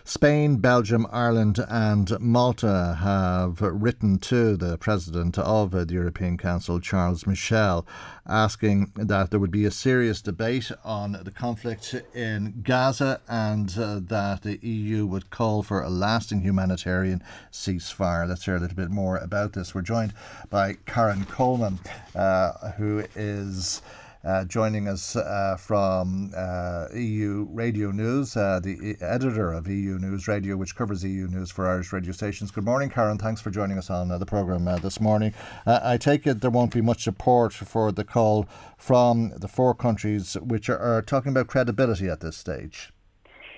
Spain, 0.05 0.57
Belgium, 0.57 1.07
Ireland, 1.13 1.65
and 1.69 2.19
Malta 2.19 2.99
have 3.01 3.61
written 3.61 4.19
to 4.19 4.57
the 4.57 4.77
President 4.77 5.39
of 5.39 5.71
the 5.71 5.87
European 5.89 6.37
Council, 6.37 6.81
Charles 6.81 7.25
Michel, 7.27 7.87
asking 8.27 8.91
that 8.97 9.31
there 9.31 9.39
would 9.39 9.53
be 9.53 9.65
a 9.65 9.71
serious 9.71 10.21
debate 10.21 10.73
on 10.85 11.13
the 11.23 11.31
conflict 11.31 11.95
in 12.15 12.63
Gaza 12.63 13.21
and 13.29 13.77
uh, 13.79 14.01
that 14.03 14.43
the 14.43 14.59
EU 14.67 15.07
would 15.07 15.31
call 15.31 15.63
for 15.63 15.83
a 15.83 15.91
lasting 15.91 16.41
humanitarian 16.41 17.23
ceasefire. 17.53 18.29
Let's 18.29 18.45
hear 18.45 18.57
a 18.57 18.61
little 18.61 18.77
bit 18.77 18.91
more 18.91 19.19
about 19.19 19.53
this. 19.53 19.75
We're 19.75 19.83
joined 19.83 20.15
by 20.51 20.75
Karen 20.85 21.27
Coleman, 21.27 21.79
uh, 22.15 22.73
who 22.73 23.05
is. 23.15 23.83
Uh, 24.25 24.45
joining 24.45 24.87
us 24.87 25.17
uh, 25.17 25.57
from 25.59 26.33
uh, 26.37 26.87
EU 26.95 27.45
Radio 27.51 27.91
News, 27.91 28.37
uh, 28.37 28.61
the 28.63 28.95
editor 29.01 29.53
of 29.53 29.67
EU 29.67 29.99
News 29.99 30.29
Radio, 30.29 30.57
which 30.57 30.77
covers 30.77 31.03
EU 31.03 31.27
news 31.27 31.51
for 31.51 31.69
Irish 31.69 31.93
radio 31.93 32.13
stations. 32.13 32.53
Good 32.53 32.65
morning, 32.65 32.89
Karen. 32.89 33.19
Thanks 33.19 33.41
for 33.41 33.51
joining 33.51 33.79
us 33.79 33.91
on 33.91 34.07
the 34.09 34.25
programme 34.25 34.65
this 34.81 35.01
morning. 35.01 35.35
I 35.67 35.97
take 35.97 36.25
it 36.25 36.41
there 36.41 36.53
won't 36.53 36.73
be 36.73 36.81
much 36.81 37.03
support 37.03 37.53
for 37.53 37.91
the 37.91 38.05
call 38.05 38.47
from 38.79 39.33
the 39.39 39.49
four 39.49 39.75
countries 39.75 40.35
which 40.35 40.69
are, 40.69 40.79
are 40.79 41.03
talking 41.03 41.31
about 41.31 41.49
credibility 41.49 42.09
at 42.09 42.21
this 42.21 42.37
stage. 42.37 42.93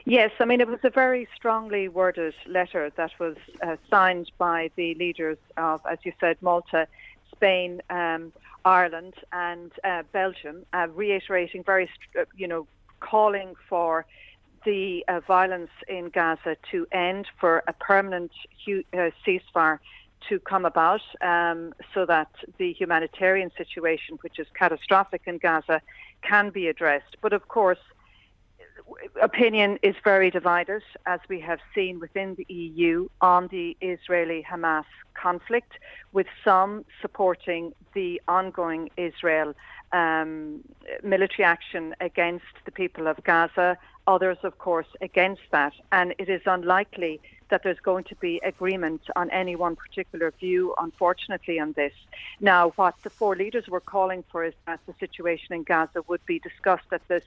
Yes, 0.06 0.30
I 0.40 0.46
mean, 0.46 0.62
it 0.62 0.68
was 0.68 0.80
a 0.82 0.90
very 0.90 1.28
strongly 1.36 1.88
worded 1.88 2.32
letter 2.46 2.90
that 2.96 3.10
was 3.18 3.36
uh, 3.62 3.76
signed 3.90 4.30
by 4.38 4.70
the 4.76 4.94
leaders 4.94 5.36
of, 5.58 5.82
as 5.90 5.98
you 6.04 6.12
said, 6.20 6.38
Malta, 6.40 6.88
Spain, 7.34 7.82
um, 7.90 8.32
Ireland 8.64 9.14
and 9.32 9.72
uh, 9.82 10.02
Belgium, 10.12 10.64
uh, 10.72 10.88
reiterating 10.94 11.62
very, 11.64 11.88
uh, 12.18 12.24
you 12.36 12.48
know, 12.48 12.66
calling 13.00 13.54
for 13.68 14.06
the 14.64 15.04
uh, 15.08 15.20
violence 15.26 15.70
in 15.88 16.08
Gaza 16.08 16.56
to 16.70 16.86
end, 16.90 17.26
for 17.38 17.62
a 17.68 17.72
permanent 17.74 18.32
hu- 18.64 18.84
uh, 18.94 19.10
ceasefire 19.26 19.78
to 20.28 20.40
come 20.40 20.64
about, 20.64 21.02
um, 21.20 21.74
so 21.92 22.06
that 22.06 22.28
the 22.56 22.72
humanitarian 22.72 23.50
situation, 23.58 24.16
which 24.22 24.38
is 24.38 24.46
catastrophic 24.58 25.22
in 25.26 25.36
Gaza, 25.36 25.82
can 26.22 26.48
be 26.48 26.68
addressed. 26.68 27.16
But 27.20 27.34
of 27.34 27.48
course, 27.48 27.78
opinion 29.22 29.78
is 29.82 29.94
very 30.04 30.30
divided, 30.30 30.82
as 31.06 31.20
we 31.28 31.40
have 31.40 31.58
seen 31.74 32.00
within 32.00 32.34
the 32.34 32.46
EU 32.52 33.08
on 33.20 33.48
the 33.48 33.76
Israeli 33.80 34.44
Hamas 34.50 34.84
conflict, 35.14 35.72
with 36.12 36.26
some 36.44 36.84
supporting 37.00 37.72
the 37.94 38.20
ongoing 38.28 38.90
Israel 38.96 39.54
um, 39.92 40.60
military 41.02 41.44
action 41.44 41.94
against 42.00 42.44
the 42.64 42.72
people 42.72 43.06
of 43.06 43.22
Gaza 43.24 43.78
others, 44.06 44.38
of 44.42 44.58
course, 44.58 44.86
against 45.00 45.42
that. 45.50 45.72
And 45.92 46.14
it 46.18 46.28
is 46.28 46.42
unlikely 46.46 47.20
that 47.50 47.62
there's 47.62 47.80
going 47.80 48.04
to 48.04 48.16
be 48.16 48.40
agreement 48.42 49.02
on 49.16 49.30
any 49.30 49.54
one 49.54 49.76
particular 49.76 50.32
view, 50.40 50.74
unfortunately, 50.78 51.60
on 51.60 51.72
this. 51.72 51.92
Now, 52.40 52.70
what 52.70 52.94
the 53.02 53.10
four 53.10 53.36
leaders 53.36 53.68
were 53.68 53.80
calling 53.80 54.24
for 54.30 54.44
is 54.44 54.54
that 54.66 54.80
the 54.86 54.94
situation 54.98 55.54
in 55.54 55.62
Gaza 55.62 56.02
would 56.08 56.24
be 56.26 56.38
discussed 56.38 56.90
at 56.90 57.06
this 57.08 57.24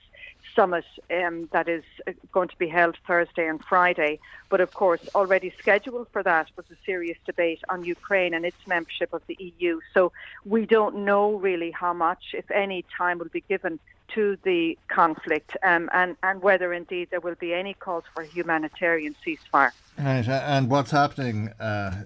summit 0.54 0.84
um, 1.10 1.48
that 1.52 1.68
is 1.68 1.84
uh, 2.06 2.12
going 2.32 2.48
to 2.48 2.58
be 2.58 2.68
held 2.68 2.96
Thursday 3.06 3.46
and 3.48 3.64
Friday. 3.64 4.18
But 4.48 4.60
of 4.60 4.74
course, 4.74 5.00
already 5.14 5.52
scheduled 5.58 6.08
for 6.08 6.22
that 6.22 6.50
was 6.56 6.66
a 6.70 6.76
serious 6.84 7.18
debate 7.24 7.60
on 7.68 7.84
Ukraine 7.84 8.34
and 8.34 8.44
its 8.44 8.66
membership 8.66 9.12
of 9.12 9.22
the 9.28 9.36
EU. 9.38 9.80
So 9.94 10.12
we 10.44 10.66
don't 10.66 11.04
know 11.04 11.36
really 11.36 11.70
how 11.70 11.92
much, 11.92 12.34
if 12.34 12.50
any, 12.50 12.84
time 12.96 13.18
will 13.18 13.28
be 13.28 13.44
given 13.48 13.78
to 14.14 14.38
the 14.42 14.78
conflict 14.88 15.56
um, 15.62 15.88
and, 15.92 16.16
and 16.22 16.42
whether 16.42 16.72
indeed 16.72 17.08
there 17.10 17.20
will 17.20 17.34
be 17.36 17.52
any 17.54 17.74
calls 17.74 18.04
for 18.14 18.22
humanitarian 18.22 19.14
ceasefire. 19.24 19.70
Right, 19.98 20.28
and 20.28 20.70
what's 20.70 20.90
happening 20.90 21.48
uh, 21.60 22.04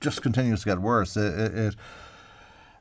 just 0.00 0.22
continues 0.22 0.60
to 0.60 0.66
get 0.66 0.80
worse. 0.80 1.16
It, 1.16 1.54
it, 1.54 1.76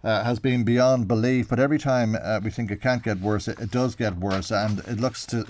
uh, 0.07 0.23
has 0.23 0.39
been 0.39 0.63
beyond 0.63 1.05
belief. 1.05 1.49
But 1.49 1.59
every 1.59 1.77
time 1.77 2.15
uh, 2.15 2.39
we 2.41 2.49
think 2.49 2.71
it 2.71 2.81
can't 2.81 3.03
get 3.03 3.19
worse, 3.19 3.49
it, 3.49 3.59
it, 3.59 3.71
does 3.71 3.93
get 3.93 4.15
worse, 4.15 4.51
and 4.51 4.79
it 4.79 5.01
looks 5.01 5.25
to 5.27 5.45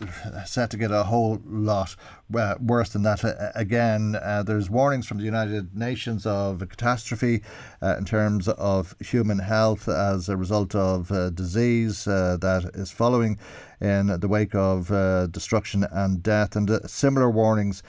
set 0.47 0.71
to 0.71 0.77
get 0.77 0.89
a 0.89 1.03
whole 1.03 1.39
lot 1.45 1.95
uh, 2.35 2.55
worse 2.59 2.89
than 2.89 3.03
that 3.03 3.23
uh, 3.23 3.51
again. 3.53 4.15
Uh, 4.15 4.41
there's 4.41 4.67
warnings 4.67 5.05
from 5.05 5.19
the 5.19 5.23
United 5.23 5.75
Nations 5.75 6.25
of 6.25 6.63
a 6.63 6.65
catastrophe 6.65 7.43
uh, 7.83 7.97
in 7.99 8.05
terms 8.05 8.47
of 8.47 8.95
human 8.99 9.37
health 9.37 9.87
as 9.87 10.27
a 10.27 10.35
result 10.35 10.73
of 10.73 11.09
disease 11.35 12.05
that 12.05 12.71
is 12.73 12.89
following 12.89 13.37
in 13.79 14.19
the 14.19 14.27
wake 14.27 14.55
of 14.55 14.87
destruction 15.31 15.85
and 15.91 16.23
death, 16.23 16.55
and 16.55 16.79
similar 16.89 17.29
warnings 17.29 17.83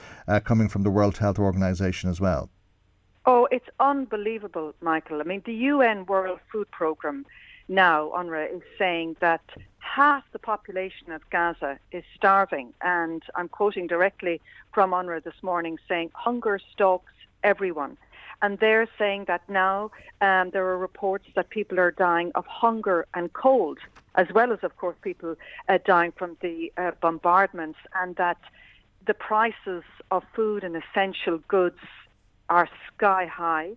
coming 0.45 0.69
from 0.69 0.83
the 0.83 0.91
World 0.91 1.17
Health 1.17 1.39
Organization 1.39 2.11
as 2.11 2.21
well. 2.21 2.51
Oh, 3.31 3.47
it's 3.51 3.69
unbelievable, 3.79 4.75
Michael. 4.81 5.21
I 5.21 5.25
mean, 5.25 5.43
the 5.45 5.53
UN 5.53 6.07
World 6.07 6.41
Food 6.51 6.71
Programme 6.71 7.27
now, 7.69 8.11
UNRWA, 8.17 8.57
is 8.57 8.63
saying 8.79 9.17
that 9.21 9.43
half 9.81 10.25
the 10.33 10.39
population 10.39 11.13
of 11.13 11.21
Gaza 11.29 11.79
is 11.93 12.05
starving. 12.17 12.73
And 12.81 13.23
I'm 13.35 13.51
quoting 13.51 13.87
directly 13.87 14.41
from 14.73 14.93
UNRWA 14.93 15.23
this 15.23 15.43
morning 15.43 15.77
saying 15.87 16.11
hunger 16.15 16.59
stalks 16.73 17.13
everyone. 17.45 17.99
And 18.41 18.61
they're 18.61 18.89
saying 18.97 19.27
that 19.27 19.43
now 19.47 19.91
um, 20.23 20.49
there 20.55 20.67
are 20.67 20.79
reports 20.79 21.27
that 21.35 21.51
people 21.51 21.79
are 21.79 21.91
dying 21.91 22.33
of 22.35 22.47
hunger 22.47 23.07
and 23.13 23.31
cold, 23.35 23.79
as 24.15 24.29
well 24.35 24.55
as, 24.55 24.61
of 24.63 24.79
course, 24.79 24.97
people 25.03 25.37
uh, 25.69 25.77
dying 25.85 26.13
from 26.13 26.39
the 26.41 26.73
uh, 26.79 26.93
bombardments, 27.03 27.79
and 27.95 28.17
that 28.17 28.39
the 29.07 29.13
prices 29.13 29.83
of 30.11 30.25
food 30.35 30.65
and 30.65 30.83
essential 30.83 31.37
goods 31.47 31.77
are 32.49 32.69
sky 32.95 33.27
high. 33.27 33.73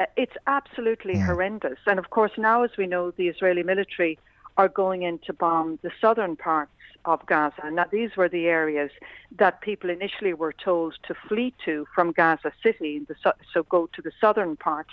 Uh, 0.00 0.06
it's 0.16 0.36
absolutely 0.46 1.14
mm. 1.14 1.24
horrendous. 1.24 1.78
And 1.86 1.98
of 1.98 2.10
course, 2.10 2.32
now 2.36 2.62
as 2.62 2.70
we 2.76 2.86
know, 2.86 3.10
the 3.10 3.28
Israeli 3.28 3.62
military 3.62 4.18
are 4.56 4.68
going 4.68 5.02
in 5.02 5.18
to 5.26 5.32
bomb 5.32 5.78
the 5.82 5.90
southern 6.00 6.36
parts 6.36 6.72
of 7.04 7.24
Gaza. 7.26 7.70
Now, 7.70 7.86
these 7.90 8.16
were 8.16 8.28
the 8.28 8.46
areas 8.46 8.90
that 9.38 9.60
people 9.60 9.90
initially 9.90 10.34
were 10.34 10.52
told 10.52 10.94
to 11.04 11.14
flee 11.28 11.52
to 11.64 11.86
from 11.94 12.12
Gaza 12.12 12.52
City, 12.62 13.04
so 13.52 13.62
go 13.64 13.88
to 13.94 14.02
the 14.02 14.12
southern 14.20 14.56
part, 14.56 14.86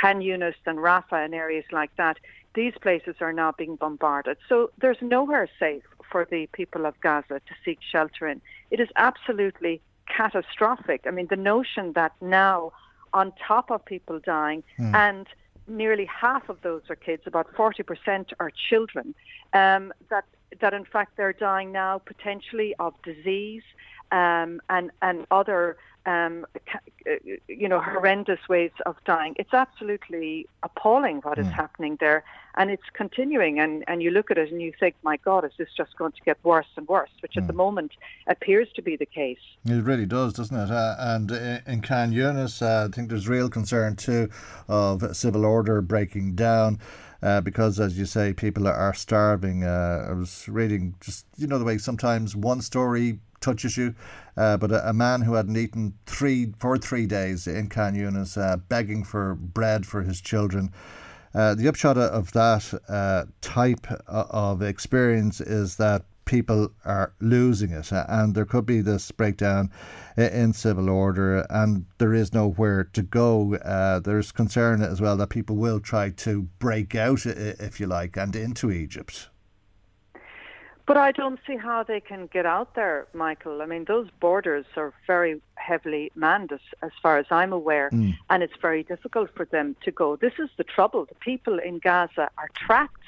Khan 0.00 0.20
Yunis 0.20 0.54
and 0.66 0.78
Rafah 0.78 1.24
and 1.24 1.34
areas 1.34 1.64
like 1.70 1.94
that. 1.96 2.18
These 2.54 2.74
places 2.80 3.16
are 3.20 3.32
now 3.32 3.52
being 3.52 3.76
bombarded. 3.76 4.38
So 4.48 4.70
there's 4.80 4.98
nowhere 5.00 5.48
safe 5.58 5.84
for 6.10 6.26
the 6.30 6.46
people 6.52 6.84
of 6.84 7.00
Gaza 7.00 7.40
to 7.40 7.54
seek 7.64 7.78
shelter 7.80 8.26
in. 8.28 8.40
It 8.70 8.80
is 8.80 8.88
absolutely 8.96 9.80
catastrophic. 10.16 11.02
I 11.06 11.10
mean, 11.10 11.26
the 11.28 11.36
notion 11.36 11.92
that 11.94 12.12
now, 12.20 12.72
on 13.12 13.32
top 13.46 13.70
of 13.70 13.84
people 13.84 14.18
dying, 14.18 14.62
mm. 14.78 14.94
and 14.94 15.26
nearly 15.66 16.06
half 16.06 16.48
of 16.48 16.60
those 16.62 16.82
are 16.90 16.96
kids, 16.96 17.22
about 17.26 17.52
40% 17.54 18.32
are 18.40 18.50
children, 18.68 19.14
um, 19.52 19.92
that, 20.10 20.24
that 20.60 20.74
in 20.74 20.84
fact 20.84 21.16
they're 21.16 21.32
dying 21.32 21.72
now 21.72 21.98
potentially 21.98 22.74
of 22.78 22.94
disease 23.02 23.62
um, 24.10 24.60
and, 24.68 24.90
and 25.00 25.26
other 25.30 25.76
um, 26.04 26.46
you 27.48 27.68
know, 27.68 27.80
horrendous 27.80 28.40
ways 28.48 28.72
of 28.86 28.96
dying. 29.04 29.34
It's 29.38 29.54
absolutely 29.54 30.48
appalling 30.62 31.18
what 31.18 31.38
is 31.38 31.46
mm. 31.46 31.52
happening 31.52 31.96
there, 32.00 32.24
and 32.56 32.70
it's 32.70 32.82
continuing. 32.92 33.58
And, 33.58 33.84
and 33.86 34.02
you 34.02 34.10
look 34.10 34.30
at 34.30 34.38
it 34.38 34.50
and 34.50 34.60
you 34.60 34.72
think, 34.78 34.94
my 35.02 35.16
God, 35.18 35.44
is 35.44 35.52
this 35.58 35.68
just 35.76 35.96
going 35.96 36.12
to 36.12 36.20
get 36.24 36.38
worse 36.42 36.66
and 36.76 36.86
worse? 36.88 37.10
Which 37.20 37.32
mm. 37.32 37.42
at 37.42 37.46
the 37.46 37.52
hmm. 37.52 37.58
moment 37.58 37.92
appears 38.26 38.68
to 38.76 38.82
be 38.82 38.96
the 38.96 39.06
case. 39.06 39.38
It 39.64 39.84
really 39.84 40.06
does, 40.06 40.34
doesn't 40.34 40.56
it? 40.56 40.70
Uh, 40.70 40.96
and 40.98 41.30
in 41.66 41.82
Khan 41.82 42.12
Yunis, 42.12 42.62
uh, 42.62 42.86
I 42.86 42.88
think 42.94 43.08
there's 43.08 43.28
real 43.28 43.48
concern 43.48 43.96
too 43.96 44.28
of 44.68 45.16
civil 45.16 45.44
order 45.44 45.80
breaking 45.80 46.34
down. 46.34 46.78
Uh, 47.22 47.40
because, 47.40 47.78
as 47.78 47.96
you 47.96 48.04
say, 48.04 48.32
people 48.32 48.66
are 48.66 48.94
starving. 48.94 49.62
Uh, 49.62 50.08
I 50.10 50.12
was 50.12 50.48
reading 50.48 50.96
just, 51.00 51.24
you 51.36 51.46
know, 51.46 51.56
the 51.56 51.64
way 51.64 51.78
sometimes 51.78 52.34
one 52.34 52.60
story 52.60 53.20
touches 53.42 53.76
you. 53.76 53.94
Uh, 54.36 54.56
but 54.56 54.72
a, 54.72 54.88
a, 54.88 54.92
man 54.92 55.20
who 55.20 55.34
hadn't 55.34 55.56
eaten 55.56 55.94
three 56.06 56.52
for 56.58 56.78
three 56.78 57.06
days 57.06 57.46
in 57.46 57.68
Khan 57.68 57.94
Yunis, 57.94 58.40
uh, 58.40 58.56
begging 58.56 59.04
for 59.04 59.34
bread 59.34 59.84
for 59.84 60.02
his 60.02 60.20
children. 60.20 60.72
Uh, 61.34 61.54
the 61.54 61.68
upshot 61.68 61.96
of 61.96 62.32
that 62.32 62.74
uh, 62.88 63.24
type 63.40 63.86
of 64.06 64.62
experience 64.62 65.40
is 65.40 65.76
that 65.76 66.04
people 66.24 66.70
are 66.84 67.12
losing 67.20 67.70
it, 67.70 67.90
and 67.92 68.34
there 68.34 68.44
could 68.44 68.66
be 68.66 68.80
this 68.80 69.10
breakdown 69.10 69.70
in 70.16 70.52
civil 70.52 70.88
order, 70.88 71.46
and 71.50 71.86
there 71.98 72.14
is 72.14 72.32
nowhere 72.32 72.84
to 72.84 73.02
go. 73.02 73.54
Uh, 73.56 73.98
there's 73.98 74.30
concern 74.30 74.82
as 74.82 75.00
well 75.00 75.16
that 75.16 75.30
people 75.30 75.56
will 75.56 75.80
try 75.80 76.10
to 76.10 76.42
break 76.58 76.94
out, 76.94 77.26
if 77.26 77.80
you 77.80 77.86
like, 77.86 78.16
and 78.16 78.36
into 78.36 78.70
Egypt. 78.70 79.28
But 80.84 80.96
I 80.96 81.12
don't 81.12 81.38
see 81.46 81.56
how 81.56 81.84
they 81.84 82.00
can 82.00 82.26
get 82.26 82.44
out 82.44 82.74
there, 82.74 83.06
Michael. 83.14 83.62
I 83.62 83.66
mean, 83.66 83.84
those 83.84 84.08
borders 84.20 84.66
are 84.76 84.92
very 85.06 85.40
heavily 85.54 86.10
manned, 86.16 86.50
as, 86.50 86.60
as 86.82 86.90
far 87.00 87.18
as 87.18 87.26
I'm 87.30 87.52
aware, 87.52 87.88
mm. 87.90 88.16
and 88.30 88.42
it's 88.42 88.56
very 88.60 88.82
difficult 88.82 89.30
for 89.36 89.44
them 89.44 89.76
to 89.84 89.92
go. 89.92 90.16
This 90.16 90.32
is 90.38 90.50
the 90.56 90.64
trouble. 90.64 91.04
The 91.04 91.14
people 91.14 91.58
in 91.60 91.78
Gaza 91.78 92.30
are 92.36 92.50
trapped. 92.54 93.04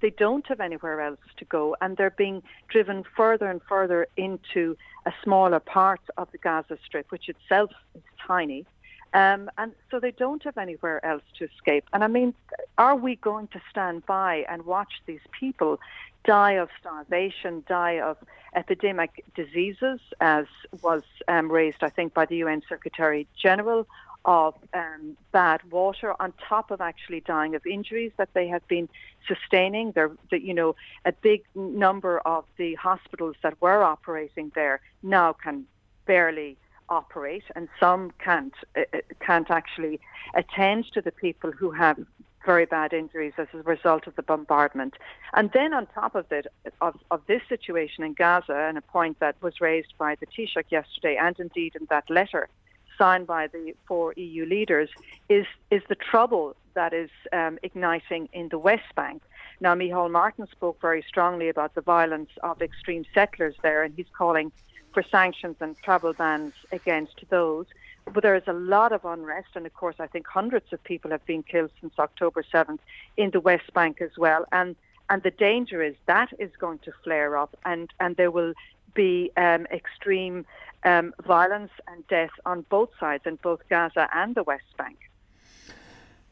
They 0.00 0.10
don't 0.10 0.46
have 0.48 0.60
anywhere 0.60 1.00
else 1.00 1.20
to 1.38 1.44
go, 1.46 1.74
and 1.80 1.96
they're 1.96 2.10
being 2.10 2.42
driven 2.68 3.02
further 3.16 3.50
and 3.50 3.62
further 3.66 4.06
into 4.18 4.76
a 5.06 5.12
smaller 5.24 5.60
part 5.60 6.02
of 6.18 6.30
the 6.32 6.38
Gaza 6.38 6.76
Strip, 6.84 7.10
which 7.10 7.30
itself 7.30 7.70
is 7.94 8.02
tiny. 8.26 8.66
Um, 9.14 9.50
and 9.56 9.72
so 9.90 9.98
they 9.98 10.10
don't 10.10 10.42
have 10.42 10.58
anywhere 10.58 11.02
else 11.04 11.22
to 11.38 11.44
escape. 11.46 11.84
And 11.94 12.04
I 12.04 12.08
mean, 12.08 12.34
are 12.76 12.96
we 12.96 13.16
going 13.16 13.48
to 13.48 13.60
stand 13.70 14.04
by 14.04 14.44
and 14.50 14.66
watch 14.66 15.00
these 15.06 15.20
people 15.40 15.80
die 16.26 16.52
of 16.52 16.68
starvation, 16.80 17.62
die 17.68 18.00
of 18.00 18.16
epidemic 18.54 19.24
diseases, 19.34 20.00
as 20.20 20.46
was 20.82 21.02
um, 21.28 21.50
raised, 21.50 21.82
I 21.82 21.88
think, 21.88 22.12
by 22.12 22.26
the 22.26 22.36
UN 22.38 22.62
Secretary 22.68 23.26
General, 23.40 23.86
of 24.24 24.54
um, 24.74 25.16
bad 25.30 25.60
water, 25.70 26.14
on 26.20 26.32
top 26.48 26.72
of 26.72 26.80
actually 26.80 27.20
dying 27.20 27.54
of 27.54 27.64
injuries 27.64 28.10
that 28.16 28.28
they 28.34 28.48
have 28.48 28.66
been 28.66 28.88
sustaining. 29.28 29.92
There, 29.92 30.10
the, 30.30 30.42
you 30.42 30.52
know, 30.52 30.74
a 31.04 31.12
big 31.12 31.44
number 31.54 32.18
of 32.20 32.44
the 32.56 32.74
hospitals 32.74 33.36
that 33.42 33.54
were 33.60 33.84
operating 33.84 34.50
there 34.56 34.80
now 35.02 35.32
can 35.32 35.64
barely 36.06 36.56
operate, 36.88 37.44
and 37.54 37.68
some 37.78 38.12
can't 38.18 38.54
uh, 38.76 38.82
uh 38.92 38.98
can't 39.20 39.50
actually 39.50 40.00
attend 40.34 40.86
to 40.94 41.00
the 41.00 41.12
people 41.12 41.52
who 41.52 41.70
have 41.70 41.98
very 42.46 42.64
bad 42.64 42.92
injuries 42.92 43.34
as 43.36 43.48
a 43.52 43.58
result 43.58 44.06
of 44.06 44.14
the 44.16 44.22
bombardment. 44.22 44.94
And 45.34 45.50
then 45.52 45.74
on 45.74 45.86
top 45.86 46.14
of 46.14 46.30
it, 46.30 46.46
of, 46.80 46.94
of 47.10 47.20
this 47.26 47.42
situation 47.48 48.04
in 48.04 48.14
Gaza, 48.14 48.56
and 48.68 48.78
a 48.78 48.80
point 48.80 49.18
that 49.20 49.36
was 49.42 49.60
raised 49.60 49.92
by 49.98 50.14
the 50.14 50.26
Taoiseach 50.26 50.70
yesterday, 50.70 51.18
and 51.20 51.38
indeed 51.38 51.74
in 51.78 51.86
that 51.90 52.08
letter 52.08 52.48
signed 52.96 53.26
by 53.26 53.46
the 53.46 53.74
four 53.86 54.14
EU 54.16 54.46
leaders, 54.46 54.88
is 55.28 55.46
is 55.70 55.82
the 55.90 55.94
trouble 55.94 56.56
that 56.72 56.94
is 56.94 57.10
um, 57.32 57.58
igniting 57.62 58.28
in 58.32 58.48
the 58.48 58.58
West 58.58 58.94
Bank. 58.94 59.22
Now, 59.60 59.74
Micheál 59.74 60.10
Martin 60.10 60.46
spoke 60.50 60.80
very 60.80 61.02
strongly 61.02 61.48
about 61.48 61.74
the 61.74 61.80
violence 61.80 62.30
of 62.42 62.62
extreme 62.62 63.04
settlers 63.12 63.54
there, 63.62 63.82
and 63.82 63.92
he's 63.94 64.12
calling 64.16 64.52
for 64.92 65.02
sanctions 65.02 65.56
and 65.60 65.76
travel 65.82 66.12
bans 66.12 66.54
against 66.72 67.18
those. 67.28 67.66
But 68.12 68.22
there 68.22 68.36
is 68.36 68.46
a 68.46 68.52
lot 68.52 68.92
of 68.92 69.04
unrest, 69.04 69.48
and 69.54 69.66
of 69.66 69.74
course, 69.74 69.96
I 69.98 70.06
think 70.06 70.26
hundreds 70.26 70.72
of 70.72 70.82
people 70.84 71.10
have 71.10 71.24
been 71.26 71.42
killed 71.42 71.70
since 71.80 71.94
October 71.98 72.42
7th 72.42 72.78
in 73.16 73.30
the 73.30 73.40
West 73.40 73.72
Bank 73.74 74.00
as 74.00 74.16
well. 74.16 74.46
And 74.52 74.76
and 75.08 75.22
the 75.22 75.30
danger 75.30 75.82
is 75.82 75.94
that 76.06 76.32
is 76.38 76.50
going 76.58 76.80
to 76.80 76.92
flare 77.04 77.36
up, 77.36 77.56
and 77.64 77.92
and 78.00 78.16
there 78.16 78.30
will 78.30 78.54
be 78.94 79.30
um, 79.36 79.66
extreme 79.72 80.46
um, 80.84 81.14
violence 81.24 81.70
and 81.88 82.06
death 82.08 82.30
on 82.44 82.64
both 82.68 82.90
sides, 82.98 83.24
in 83.26 83.36
both 83.36 83.60
Gaza 83.68 84.08
and 84.12 84.34
the 84.34 84.42
West 84.42 84.76
Bank. 84.76 84.98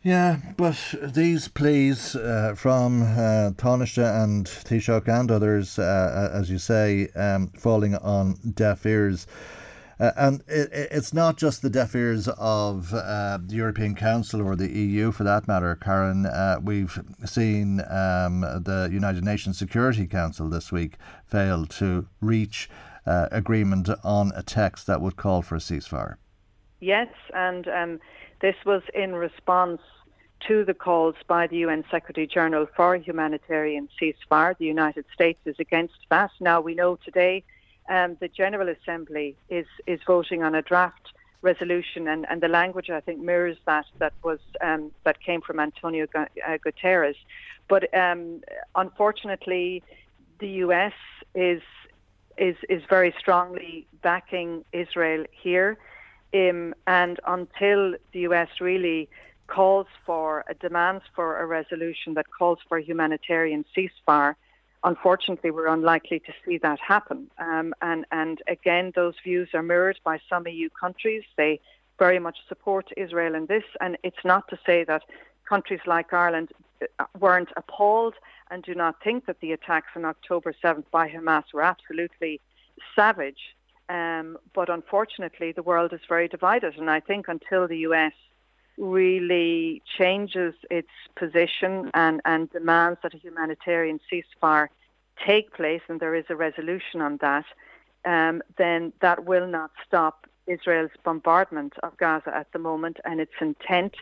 Yeah, 0.02 0.36
but 0.58 0.76
these 1.02 1.48
pleas 1.48 2.14
uh, 2.14 2.54
from 2.56 3.02
uh, 3.02 3.52
Taoiseach 3.56 4.22
and 4.22 4.44
Taoiseach 4.46 5.08
and 5.08 5.30
others, 5.30 5.78
uh, 5.78 6.30
as 6.30 6.50
you 6.50 6.58
say, 6.58 7.08
um, 7.16 7.48
falling 7.56 7.94
on 7.94 8.34
deaf 8.54 8.84
ears. 8.84 9.26
Uh, 9.98 10.10
and 10.16 10.42
it, 10.48 10.68
it's 10.72 11.14
not 11.14 11.36
just 11.36 11.62
the 11.62 11.70
deaf 11.70 11.94
ears 11.94 12.28
of 12.28 12.92
uh, 12.92 13.38
the 13.40 13.54
European 13.54 13.94
Council 13.94 14.42
or 14.42 14.56
the 14.56 14.70
EU 14.70 15.12
for 15.12 15.24
that 15.24 15.46
matter, 15.46 15.74
Karen. 15.76 16.26
Uh, 16.26 16.58
we've 16.62 16.98
seen 17.24 17.80
um, 17.80 18.40
the 18.40 18.88
United 18.90 19.24
Nations 19.24 19.58
Security 19.58 20.06
Council 20.06 20.48
this 20.48 20.72
week 20.72 20.94
fail 21.26 21.66
to 21.66 22.06
reach 22.20 22.68
uh, 23.06 23.28
agreement 23.30 23.88
on 24.02 24.32
a 24.34 24.42
text 24.42 24.86
that 24.86 25.00
would 25.00 25.16
call 25.16 25.42
for 25.42 25.56
a 25.56 25.60
ceasefire. 25.60 26.16
Yes, 26.80 27.08
and 27.34 27.68
um, 27.68 28.00
this 28.40 28.56
was 28.66 28.82
in 28.94 29.14
response 29.14 29.80
to 30.46 30.64
the 30.64 30.74
calls 30.74 31.14
by 31.26 31.46
the 31.46 31.58
UN 31.58 31.84
Secretary 31.90 32.26
General 32.26 32.66
for 32.76 32.94
a 32.94 32.98
humanitarian 32.98 33.88
ceasefire. 34.00 34.56
The 34.58 34.66
United 34.66 35.06
States 35.12 35.40
is 35.46 35.56
against 35.58 35.94
that. 36.10 36.30
Now, 36.40 36.60
we 36.60 36.74
know 36.74 36.96
today 36.96 37.44
um, 37.88 38.16
the 38.20 38.28
General 38.28 38.68
Assembly 38.68 39.36
is, 39.48 39.66
is 39.86 40.00
voting 40.06 40.42
on 40.42 40.54
a 40.54 40.62
draft 40.62 41.12
resolution, 41.42 42.08
and, 42.08 42.26
and 42.28 42.40
the 42.42 42.48
language 42.48 42.90
I 42.90 43.00
think 43.00 43.20
mirrors 43.20 43.58
that 43.66 43.84
that 43.98 44.14
was 44.24 44.40
um, 44.60 44.90
that 45.04 45.20
came 45.20 45.40
from 45.42 45.60
Antonio 45.60 46.06
uh, 46.14 46.26
Guterres. 46.64 47.16
But 47.68 47.94
um, 47.96 48.40
unfortunately, 48.74 49.82
the 50.40 50.48
U.S. 50.64 50.94
is 51.34 51.62
is 52.36 52.56
is 52.68 52.82
very 52.88 53.14
strongly 53.18 53.86
backing 54.02 54.64
Israel 54.72 55.24
here, 55.30 55.78
um, 56.32 56.74
and 56.86 57.20
until 57.26 57.94
the 58.12 58.20
U.S. 58.20 58.48
really 58.60 59.08
calls 59.46 59.86
for 60.06 60.44
a 60.48 60.54
demands 60.54 61.04
for 61.14 61.38
a 61.40 61.46
resolution 61.46 62.14
that 62.14 62.26
calls 62.36 62.58
for 62.68 62.78
a 62.78 62.82
humanitarian 62.82 63.64
ceasefire, 63.76 64.34
unfortunately, 64.84 65.50
we're 65.50 65.66
unlikely 65.66 66.20
to 66.20 66.32
see 66.44 66.58
that 66.58 66.78
happen. 66.78 67.30
Um, 67.38 67.74
and, 67.82 68.06
and 68.12 68.40
again, 68.46 68.92
those 68.94 69.14
views 69.24 69.48
are 69.54 69.62
mirrored 69.62 69.98
by 70.04 70.20
some 70.28 70.46
EU 70.46 70.68
countries. 70.68 71.24
They 71.36 71.60
very 71.98 72.18
much 72.18 72.38
support 72.48 72.90
Israel 72.96 73.34
in 73.34 73.46
this. 73.46 73.64
And 73.80 73.96
it's 74.02 74.24
not 74.24 74.48
to 74.48 74.58
say 74.64 74.84
that 74.84 75.02
countries 75.48 75.80
like 75.86 76.12
Ireland 76.12 76.50
uh, 76.98 77.04
weren't 77.18 77.50
appalled 77.56 78.14
and 78.50 78.62
do 78.62 78.74
not 78.74 79.02
think 79.02 79.26
that 79.26 79.40
the 79.40 79.52
attacks 79.52 79.88
on 79.96 80.04
October 80.04 80.54
7th 80.62 80.84
by 80.90 81.08
Hamas 81.08 81.44
were 81.52 81.62
absolutely 81.62 82.40
savage. 82.94 83.54
Um, 83.88 84.38
but 84.54 84.68
unfortunately, 84.68 85.52
the 85.52 85.62
world 85.62 85.92
is 85.92 86.00
very 86.08 86.28
divided. 86.28 86.76
And 86.76 86.90
I 86.90 87.00
think 87.00 87.28
until 87.28 87.66
the 87.68 87.78
US 87.78 88.12
really 88.76 89.82
changes 89.98 90.54
its 90.70 90.90
position 91.16 91.90
and, 91.94 92.20
and 92.24 92.50
demands 92.50 92.98
that 93.02 93.14
a 93.14 93.18
humanitarian 93.18 94.00
ceasefire 94.10 94.68
take 95.24 95.52
place 95.54 95.82
and 95.88 96.00
there 96.00 96.14
is 96.14 96.24
a 96.28 96.36
resolution 96.36 97.00
on 97.00 97.18
that, 97.18 97.44
um, 98.04 98.42
then 98.58 98.92
that 99.00 99.24
will 99.24 99.46
not 99.46 99.70
stop 99.86 100.26
Israel's 100.46 100.90
bombardment 101.04 101.74
of 101.82 101.96
Gaza 101.96 102.34
at 102.34 102.52
the 102.52 102.58
moment 102.58 102.98
and 103.04 103.20
its 103.20 103.32
intent 103.40 103.94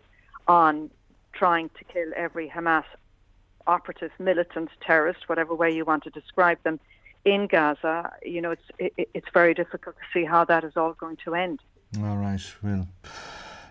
on 0.49 0.91
trying 1.33 1.69
to 1.79 1.85
kill 1.85 2.11
every 2.17 2.49
Hamas 2.49 2.85
operative, 3.67 4.11
militant, 4.19 4.71
terrorist, 4.81 5.29
whatever 5.29 5.55
way 5.55 5.71
you 5.71 5.85
want 5.85 6.03
to 6.05 6.11
describe 6.11 6.61
them, 6.65 6.81
in 7.25 7.47
Gaza. 7.47 8.13
You 8.25 8.41
know, 8.41 8.51
it's 8.51 8.63
it, 8.79 9.09
it's 9.15 9.29
very 9.33 9.55
difficult 9.55 9.97
to 9.97 10.03
see 10.13 10.25
how 10.25 10.45
that 10.47 10.65
is 10.65 10.77
all 10.77 10.95
going 10.95 11.17
to 11.25 11.35
end. 11.35 11.61
All 11.99 12.17
right, 12.17 12.43
well 12.63 12.89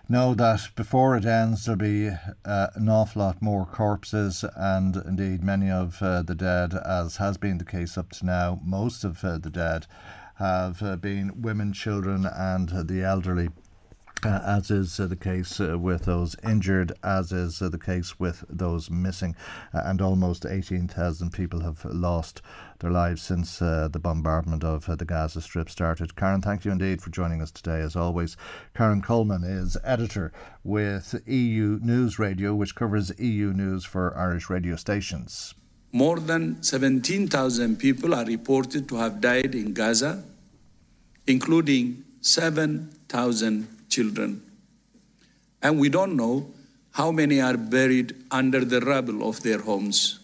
know 0.08 0.34
that 0.34 0.68
before 0.74 1.16
it 1.16 1.24
ends, 1.24 1.64
there'll 1.64 1.78
be 1.78 2.10
uh, 2.44 2.66
an 2.74 2.88
awful 2.88 3.22
lot 3.22 3.40
more 3.40 3.64
corpses, 3.64 4.44
and 4.56 4.96
indeed 4.96 5.42
many 5.42 5.70
of 5.70 6.02
uh, 6.02 6.22
the 6.22 6.34
dead, 6.34 6.74
as 6.74 7.16
has 7.16 7.38
been 7.38 7.58
the 7.58 7.64
case 7.64 7.96
up 7.96 8.10
to 8.10 8.26
now, 8.26 8.60
most 8.64 9.04
of 9.04 9.24
uh, 9.24 9.38
the 9.38 9.50
dead 9.50 9.86
have 10.36 10.82
uh, 10.82 10.96
been 10.96 11.40
women, 11.40 11.72
children, 11.72 12.26
and 12.26 12.88
the 12.88 13.02
elderly. 13.02 13.50
Uh, 14.24 14.40
as 14.46 14.70
is 14.70 15.00
uh, 15.00 15.06
the 15.08 15.16
case 15.16 15.58
uh, 15.60 15.76
with 15.76 16.04
those 16.04 16.36
injured, 16.44 16.92
as 17.02 17.32
is 17.32 17.60
uh, 17.60 17.68
the 17.68 17.78
case 17.78 18.20
with 18.20 18.44
those 18.48 18.88
missing. 18.88 19.34
Uh, 19.74 19.82
and 19.84 20.00
almost 20.00 20.46
18,000 20.46 21.32
people 21.32 21.60
have 21.60 21.84
lost 21.84 22.40
their 22.78 22.92
lives 22.92 23.20
since 23.20 23.60
uh, 23.60 23.88
the 23.90 23.98
bombardment 23.98 24.62
of 24.62 24.86
the 24.86 25.04
Gaza 25.04 25.40
Strip 25.40 25.68
started. 25.68 26.14
Karen, 26.14 26.40
thank 26.40 26.64
you 26.64 26.70
indeed 26.70 27.02
for 27.02 27.10
joining 27.10 27.42
us 27.42 27.50
today, 27.50 27.80
as 27.80 27.96
always. 27.96 28.36
Karen 28.76 29.02
Coleman 29.02 29.42
is 29.42 29.76
editor 29.82 30.32
with 30.62 31.20
EU 31.26 31.80
News 31.82 32.20
Radio, 32.20 32.54
which 32.54 32.76
covers 32.76 33.18
EU 33.18 33.52
news 33.52 33.84
for 33.84 34.16
Irish 34.16 34.48
radio 34.48 34.76
stations. 34.76 35.54
More 35.90 36.20
than 36.20 36.62
17,000 36.62 37.76
people 37.76 38.14
are 38.14 38.24
reported 38.24 38.88
to 38.88 38.96
have 38.96 39.20
died 39.20 39.56
in 39.56 39.72
Gaza, 39.72 40.22
including 41.26 42.04
7,000 42.22 43.68
children. 43.88 44.42
And 45.60 45.78
we 45.78 45.88
don't 45.88 46.16
know 46.16 46.52
how 46.92 47.10
many 47.10 47.40
are 47.40 47.56
buried 47.56 48.14
under 48.30 48.64
the 48.64 48.80
rubble 48.80 49.28
of 49.28 49.42
their 49.42 49.58
homes. 49.58 50.20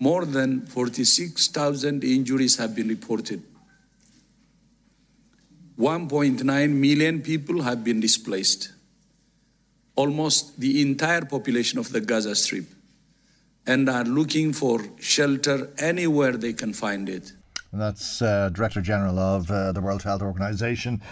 More 0.00 0.24
than 0.24 0.66
46,000 0.66 2.04
injuries 2.04 2.56
have 2.56 2.74
been 2.74 2.88
reported. 2.88 3.42
1.9 5.78 6.70
million 6.70 7.22
people 7.22 7.62
have 7.62 7.84
been 7.84 8.00
displaced, 8.00 8.72
almost 9.94 10.58
the 10.58 10.82
entire 10.82 11.24
population 11.24 11.78
of 11.78 11.92
the 11.92 12.00
Gaza 12.00 12.34
Strip, 12.34 12.64
and 13.66 13.88
are 13.88 14.04
looking 14.04 14.52
for 14.52 14.84
shelter 14.98 15.70
anywhere 15.78 16.32
they 16.32 16.52
can 16.52 16.72
find 16.72 17.08
it. 17.08 17.32
And 17.72 17.80
that's 17.80 18.22
uh, 18.22 18.48
Director 18.50 18.80
General 18.80 19.18
of 19.18 19.50
uh, 19.50 19.72
the 19.72 19.80
World 19.80 20.02
Health 20.02 20.22
Organization. 20.22 21.02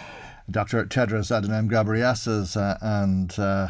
Dr. 0.49 0.85
Tedros 0.85 1.29
Adhanom 1.29 1.69
Ghebreyesus, 1.69 2.55
uh, 2.55 2.77
and 2.81 3.37
uh, 3.37 3.69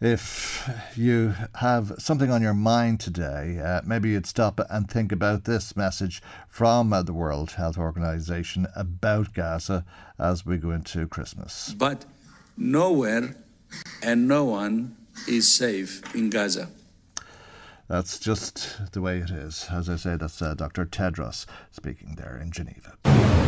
if 0.00 0.68
you 0.96 1.34
have 1.54 1.94
something 1.98 2.30
on 2.30 2.42
your 2.42 2.52
mind 2.52 2.98
today, 2.98 3.60
uh, 3.64 3.80
maybe 3.86 4.10
you'd 4.10 4.26
stop 4.26 4.60
and 4.68 4.90
think 4.90 5.12
about 5.12 5.44
this 5.44 5.76
message 5.76 6.20
from 6.48 6.92
uh, 6.92 7.02
the 7.02 7.12
World 7.12 7.52
Health 7.52 7.78
Organization 7.78 8.66
about 8.74 9.32
Gaza 9.32 9.84
as 10.18 10.44
we 10.44 10.56
go 10.56 10.72
into 10.72 11.06
Christmas. 11.06 11.74
But 11.78 12.04
nowhere 12.56 13.36
and 14.02 14.26
no 14.26 14.44
one 14.44 14.96
is 15.28 15.56
safe 15.56 16.02
in 16.14 16.28
Gaza. 16.28 16.68
That's 17.88 18.18
just 18.18 18.92
the 18.92 19.02
way 19.02 19.18
it 19.18 19.30
is. 19.30 19.66
As 19.70 19.90
I 19.90 19.96
say, 19.96 20.16
that's 20.16 20.40
uh, 20.40 20.54
Dr. 20.54 20.86
Tedros 20.86 21.44
speaking 21.70 22.14
there 22.16 22.38
in 22.38 22.50
Geneva. 22.50 22.96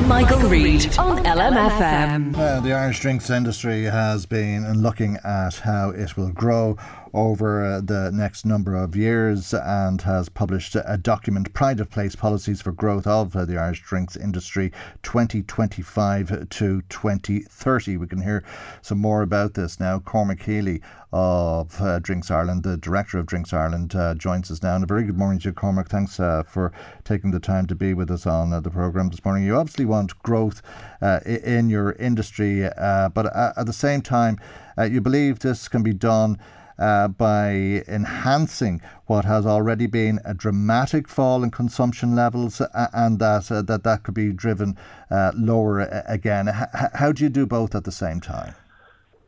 Michael, 0.07 0.41
Reade 0.49 0.99
on 0.99 1.25
LMFM. 1.25 2.37
Uh, 2.37 2.61
the 2.61 2.73
Irish 2.75 3.01
drinks 3.01 3.31
industry 3.31 3.85
has 3.85 4.27
been 4.27 4.83
looking 4.83 5.17
at 5.25 5.55
how 5.57 5.89
it 5.91 6.17
will 6.19 6.31
grow 6.31 6.77
over 7.15 7.65
uh, 7.65 7.81
the 7.81 8.11
next 8.13 8.45
number 8.45 8.75
of 8.75 8.97
years 8.97 9.55
and 9.55 10.03
has 10.03 10.29
published 10.29 10.77
a 10.77 10.97
document, 10.97 11.53
Pride 11.53 11.81
of 11.81 11.91
Place 11.91 12.17
Policies 12.17 12.63
for 12.63 12.73
Growth 12.73 13.07
of 13.07 13.35
uh, 13.35 13.45
the 13.45 13.59
Irish 13.59 13.83
Drinks 13.83 14.17
Industry 14.17 14.73
2025 15.03 16.49
to 16.49 16.83
2030. 16.89 17.97
We 17.97 18.07
can 18.07 18.23
hear 18.23 18.45
some 18.83 18.99
more 18.99 19.23
about 19.23 19.55
this 19.55 19.81
now. 19.81 19.99
Cormac 19.99 20.43
Healy 20.43 20.83
of 21.13 21.81
uh, 21.81 21.99
Drinks 22.01 22.31
Ireland, 22.31 22.63
the 22.63 22.77
Director 22.77 23.19
of 23.19 23.27
Drinks 23.27 23.53
Ireland, 23.53 23.95
uh, 23.95 24.15
joins 24.15 24.51
us 24.51 24.63
now. 24.63 24.75
And 24.75 24.85
a 24.85 24.87
very 24.87 25.05
good 25.05 25.17
morning 25.17 25.39
to 25.41 25.49
you, 25.49 25.53
Cormac. 25.53 25.89
Thanks 25.89 26.21
uh, 26.21 26.43
for 26.43 26.73
taking 27.05 27.31
the 27.31 27.41
time 27.41 27.67
to 27.69 27.75
be 27.75 27.95
with 27.95 28.11
us 28.11 28.27
on 28.27 28.53
uh, 28.53 28.61
the 28.61 28.71
programme 28.71 29.09
this 29.09 29.25
morning. 29.25 29.45
You 29.45 29.57
obviously 29.57 29.85
want 29.85 30.19
growth 30.23 30.63
in 31.25 31.71
your 31.71 31.93
industry, 31.93 32.69
but 32.77 33.35
at 33.35 33.67
the 33.67 33.73
same 33.73 34.03
time, 34.03 34.39
you 34.91 35.01
believe 35.01 35.39
this 35.39 35.69
can 35.69 35.83
be 35.83 35.95
done 35.95 36.39
uh, 36.79 37.09
by 37.09 37.83
enhancing 37.89 38.81
what 39.07 39.25
has 39.25 39.47
already 39.47 39.87
been 39.87 40.21
a 40.25 40.35
dramatic 40.35 41.09
fall 41.09 41.43
in 41.43 41.51
consumption 41.51 42.15
levels 42.15 42.61
uh, 42.61 42.89
and 42.93 43.19
that, 43.19 43.51
uh, 43.51 43.63
that 43.63 43.85
that 43.85 44.03
could 44.03 44.15
be 44.15 44.33
driven 44.33 44.77
uh, 45.11 45.33
lower 45.35 45.81
again. 46.07 46.49
H- 46.49 46.91
how 46.95 47.13
do 47.13 47.25
you 47.25 47.31
do 47.31 47.47
both 47.47 47.75
at 47.75 47.85
the 47.85 47.93
same 47.93 48.21
time? 48.21 48.55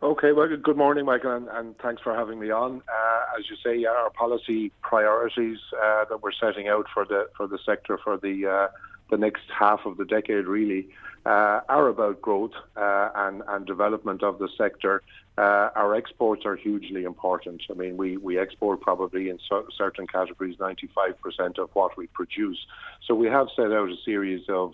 Okay, 0.01 0.31
well, 0.31 0.47
good 0.63 0.77
morning, 0.77 1.07
Michael, 1.07 1.33
and, 1.33 1.49
and 1.49 1.77
thanks 1.79 2.01
for 2.01 2.15
having 2.15 2.39
me 2.39 2.51
on. 2.51 2.83
Uh, 2.89 3.37
as 3.37 3.51
you 3.51 3.57
say, 3.65 3.85
our 3.85 4.11
policy 4.11 4.71
priorities 4.81 5.59
uh, 5.83 6.05
that 6.05 6.23
we're 6.23 6.31
setting 6.31 6.69
out 6.69 6.87
for 6.95 7.05
the 7.05 7.29
for 7.37 7.49
the 7.49 7.59
sector 7.67 7.99
for 7.99 8.17
the 8.17 8.47
uh, 8.47 8.69
the 9.11 9.17
next 9.17 9.43
half 9.49 9.87
of 9.87 9.97
the 9.97 10.05
decade 10.05 10.47
really 10.47 10.89
uh, 11.27 11.61
are 11.69 11.89
about 11.89 12.23
growth 12.23 12.53
uh, 12.77 13.11
and, 13.15 13.43
and 13.49 13.67
development 13.67 14.23
of 14.23 14.39
the 14.39 14.49
sector. 14.57 15.03
Uh, 15.39 15.71
our 15.77 15.95
exports 15.95 16.45
are 16.45 16.57
hugely 16.57 17.05
important. 17.05 17.63
I 17.71 17.75
mean, 17.75 17.97
we, 17.97 18.17
we 18.17 18.41
export 18.41 18.81
probably 18.81 19.29
in 19.29 19.39
so, 19.49 19.69
certain 19.77 20.09
categories 20.09 20.57
95% 20.57 21.59
of 21.59 21.71
what 21.75 21.97
we 21.97 22.09
produce. 22.09 22.59
So 23.07 23.15
we 23.15 23.29
have 23.29 23.47
set 23.55 23.71
out 23.71 23.89
a 23.89 23.97
series 24.05 24.49
of 24.49 24.73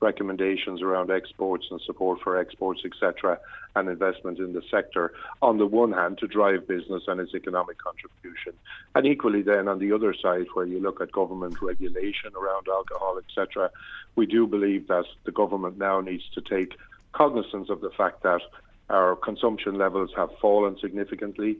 recommendations 0.00 0.82
around 0.82 1.10
exports 1.10 1.66
and 1.68 1.80
support 1.80 2.20
for 2.20 2.38
exports, 2.38 2.82
etc., 2.84 3.40
and 3.74 3.88
investment 3.88 4.38
in 4.38 4.52
the 4.52 4.62
sector, 4.70 5.12
on 5.42 5.58
the 5.58 5.66
one 5.66 5.92
hand, 5.92 6.18
to 6.18 6.28
drive 6.28 6.68
business 6.68 7.02
and 7.08 7.18
its 7.18 7.34
economic 7.34 7.78
contribution. 7.78 8.52
And 8.94 9.06
equally, 9.08 9.42
then, 9.42 9.66
on 9.66 9.80
the 9.80 9.90
other 9.90 10.14
side, 10.14 10.46
where 10.54 10.66
you 10.66 10.78
look 10.78 11.00
at 11.00 11.10
government 11.10 11.60
regulation 11.60 12.30
around 12.40 12.68
alcohol, 12.68 13.18
etc., 13.18 13.68
we 14.14 14.26
do 14.26 14.46
believe 14.46 14.86
that 14.86 15.06
the 15.24 15.32
government 15.32 15.76
now 15.76 16.00
needs 16.00 16.28
to 16.34 16.40
take 16.40 16.74
cognizance 17.10 17.68
of 17.68 17.80
the 17.80 17.90
fact 17.90 18.22
that 18.22 18.42
our 18.90 19.16
consumption 19.16 19.76
levels 19.76 20.10
have 20.16 20.30
fallen 20.40 20.76
significantly 20.80 21.56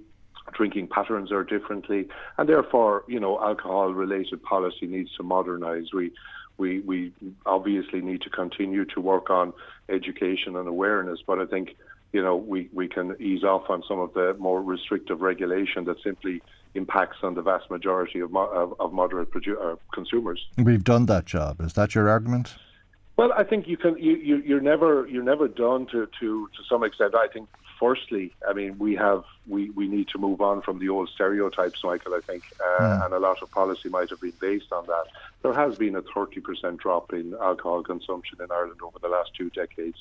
drinking 0.53 0.89
patterns 0.89 1.33
are 1.33 1.45
differently, 1.45 2.07
and 2.37 2.49
therefore, 2.49 3.05
you 3.09 3.18
know, 3.18 3.41
alcohol-related 3.43 4.43
policy 4.43 4.87
needs 4.87 5.11
to 5.16 5.22
modernise. 5.22 5.93
We 5.93 6.12
we, 6.57 6.81
we 6.81 7.12
obviously 7.47 8.01
need 8.01 8.22
to 8.22 8.31
continue 8.31 8.85
to 8.85 9.01
work 9.01 9.29
on 9.29 9.53
education 9.89 10.55
and 10.55 10.68
awareness, 10.68 11.18
but 11.27 11.41
I 11.41 11.47
think 11.47 11.77
you 12.12 12.22
know 12.22 12.37
we, 12.37 12.68
we 12.72 12.87
can 12.87 13.16
ease 13.20 13.43
off 13.43 13.68
on 13.68 13.83
some 13.89 13.99
of 13.99 14.14
the 14.14 14.37
more 14.39 14.62
restrictive 14.62 15.20
regulation 15.20 15.85
that 15.87 15.97
simply 16.03 16.43
impacts 16.75 17.18
on 17.22 17.35
the 17.35 17.43
vast 17.43 17.70
majority 17.70 18.20
of, 18.20 18.31
mo- 18.31 18.51
of, 18.51 18.75
of 18.81 18.93
moderate 18.93 19.33
produ- 19.33 19.61
uh, 19.61 19.77
consumers. 19.93 20.47
We've 20.57 20.85
done 20.85 21.07
that 21.07 21.25
job. 21.25 21.61
Is 21.61 21.72
that 21.75 21.95
your 21.95 22.09
argument? 22.09 22.55
Well, 23.17 23.33
I 23.33 23.45
think 23.45 23.69
you 23.69 23.77
can. 23.77 23.97
You, 23.99 24.17
you 24.17 24.37
you're 24.39 24.61
never 24.61 25.07
you're 25.07 25.23
never 25.23 25.47
done 25.47 25.87
to 25.87 26.09
to 26.21 26.49
to 26.49 26.65
some 26.69 26.83
extent. 26.83 27.15
I 27.15 27.29
think 27.29 27.49
firstly, 27.79 28.33
I 28.49 28.53
mean, 28.53 28.79
we 28.79 28.97
have 28.97 29.25
we, 29.47 29.71
we 29.71 29.87
need 29.87 30.09
to 30.09 30.19
move 30.19 30.41
on 30.41 30.62
from 30.62 30.79
the 30.79 30.89
old 30.89 31.09
stereotypes, 31.15 31.83
Michael. 31.85 32.15
I 32.15 32.21
think, 32.21 32.45
uh, 32.61 32.83
mm. 32.83 33.05
and 33.05 33.15
a 33.15 33.19
lot 33.19 33.43
of 33.43 33.51
policy 33.51 33.89
might 33.89 34.11
have 34.11 34.21
been 34.21 34.33
based 34.41 34.73
on 34.73 34.87
that. 34.87 35.05
There 35.43 35.53
has 35.53 35.77
been 35.77 35.95
a 35.97 36.03
30% 36.03 36.79
drop 36.79 37.12
in 37.12 37.35
alcohol 37.35 37.83
consumption 37.83 38.39
in 38.41 38.51
Ireland 38.51 38.81
over 38.83 38.99
the 38.99 39.09
last 39.09 39.33
two 39.37 39.51
decades. 39.51 39.99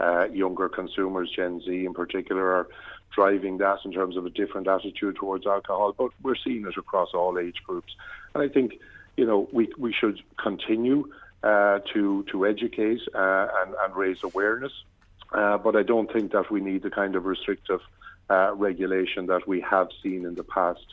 Uh, 0.00 0.26
younger 0.32 0.68
consumers, 0.68 1.30
Gen 1.34 1.62
Z 1.64 1.84
in 1.84 1.94
particular, 1.94 2.52
are 2.52 2.68
driving 3.14 3.58
that 3.58 3.78
in 3.84 3.92
terms 3.92 4.16
of 4.16 4.26
a 4.26 4.30
different 4.30 4.66
attitude 4.66 5.16
towards 5.16 5.46
alcohol. 5.46 5.94
But 5.96 6.10
we're 6.22 6.36
seeing 6.36 6.66
it 6.66 6.76
across 6.76 7.10
all 7.14 7.38
age 7.38 7.62
groups, 7.66 7.94
and 8.34 8.42
I 8.42 8.48
think 8.48 8.80
you 9.16 9.24
know 9.24 9.48
we 9.52 9.72
we 9.78 9.92
should 9.92 10.20
continue. 10.36 11.10
Uh, 11.44 11.78
to 11.92 12.24
to 12.32 12.46
educate 12.46 13.02
uh, 13.14 13.46
and, 13.60 13.74
and 13.84 13.94
raise 13.94 14.16
awareness 14.22 14.72
uh, 15.34 15.58
but 15.58 15.76
I 15.76 15.82
don't 15.82 16.10
think 16.10 16.32
that 16.32 16.50
we 16.50 16.60
need 16.60 16.82
the 16.82 16.90
kind 16.90 17.16
of 17.16 17.26
restrictive 17.26 17.80
uh, 18.30 18.54
regulation 18.54 19.26
that 19.26 19.46
we 19.46 19.60
have 19.60 19.88
seen 20.02 20.24
in 20.24 20.36
the 20.36 20.44
past 20.44 20.86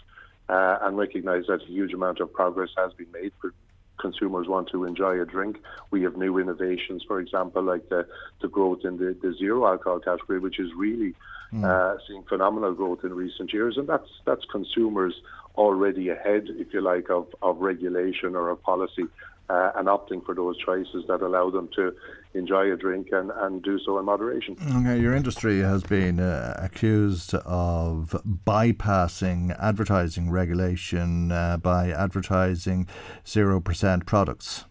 uh, 0.49 0.80
and 0.82 0.97
recognise 0.97 1.45
that 1.47 1.62
a 1.62 1.66
huge 1.68 1.93
amount 1.93 2.20
of 2.20 2.34
progress 2.34 2.70
has 2.76 2.91
been 2.93 3.12
made. 3.14 3.32
For 3.39 3.54
consumers 3.99 4.47
want 4.47 4.68
to 4.72 4.84
enjoy 4.84 5.22
a 5.22 5.26
drink. 5.26 5.62
We 5.91 6.02
have 6.04 6.18
new 6.18 6.39
innovations, 6.39 7.04
for 7.08 7.20
example, 7.20 7.62
like 7.62 7.88
the, 7.89 8.08
the 8.41 8.47
growth 8.47 8.84
in 8.84 8.97
the, 8.97 9.16
the 9.22 9.34
zero 9.38 9.68
alcohol 9.68 9.99
category, 9.99 10.39
which 10.39 10.60
is 10.60 10.72
really 10.76 11.14
mm. 11.54 11.97
seeing 12.08 12.24
phenomenal 12.24 12.74
growth 12.74 13.04
in 13.04 13.14
recent 13.14 13.54
years. 13.54 13.78
And 13.78 13.88
that's, 13.88 14.10
that's 14.26 14.43
consumers 14.52 15.14
already 15.56 16.10
ahead, 16.10 16.47
if 16.49 16.74
you 16.74 16.82
like, 16.82 17.12
of, 17.12 17.28
of 17.43 17.60
regulation 17.60 18.36
or 18.36 18.49
of 18.49 18.62
policy 18.64 19.06
uh, 19.52 19.72
and 19.76 19.88
opting 19.88 20.26
for 20.26 20.34
those 20.34 20.58
choices 20.58 21.04
that 21.08 21.22
allow 21.22 21.49
them 21.49 21.68
to 21.76 21.93
enjoy 22.34 22.72
a 22.72 22.78
drink 22.78 23.10
and, 23.12 23.32
and 23.32 23.62
do 23.62 23.78
so 23.80 23.99
in 23.99 24.06
moderation. 24.06 24.56
Okay, 24.78 24.99
your 24.99 25.14
industry 25.14 25.60
has 25.60 25.84
been 25.84 26.20
uh, 26.22 26.58
accused 26.58 27.34
of 27.34 28.16
bypassing 28.45 29.54
advertising 29.60 30.32
regulation 30.32 31.32
uh, 31.32 31.58
by 31.58 31.89
advertising 31.89 32.88
0% 33.26 34.06
products. 34.06 34.66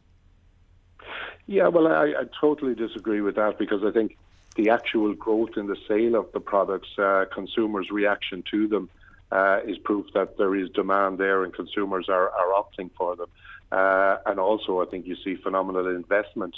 Yeah, 1.47 1.69
well, 1.69 1.89
I, 1.89 2.15
I, 2.21 2.25
totally 2.41 2.75
disagree 2.75 3.21
with 3.21 3.35
that 3.35 3.59
because 3.59 3.83
I 3.85 3.91
think 3.91 4.17
the 4.55 4.71
actual 4.71 5.13
growth 5.15 5.57
in 5.57 5.67
the 5.67 5.77
sale 5.89 6.15
of 6.15 6.31
the 6.33 6.41
products, 6.41 6.89
uh, 6.97 7.25
consumers' 7.35 7.91
reaction 7.91 8.45
to 8.53 8.69
them, 8.69 8.89
uh, 9.33 9.59
is 9.67 9.77
proof 9.79 10.07
that 10.15 10.39
there 10.39 10.55
is 10.55 10.71
demand 10.71 11.19
there 11.19 11.45
and 11.45 11.53
consumers 11.53 12.09
are, 12.09 12.31
are 12.31 12.63
opting 12.63 12.91
for 12.97 13.17
them. 13.17 13.29
Uh, 13.73 14.17
and 14.27 14.41
also, 14.41 14.83
I 14.83 14.87
think 14.87 15.07
you 15.07 15.17
see 15.25 15.37
phenomenal 15.37 15.87
investment 15.89 16.55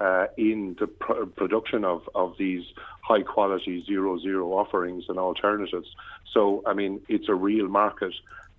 uh, 0.00 0.26
in 0.36 0.76
the 0.78 0.86
pr- 0.86 1.26
production 1.36 1.84
of, 1.84 2.08
of 2.14 2.34
these 2.38 2.64
high 3.02 3.22
quality 3.22 3.84
zero 3.86 4.18
zero 4.18 4.52
offerings 4.52 5.04
and 5.08 5.18
alternatives. 5.18 5.88
So, 6.32 6.62
I 6.66 6.74
mean, 6.74 7.00
it's 7.08 7.28
a 7.28 7.34
real 7.34 7.68
market 7.68 8.12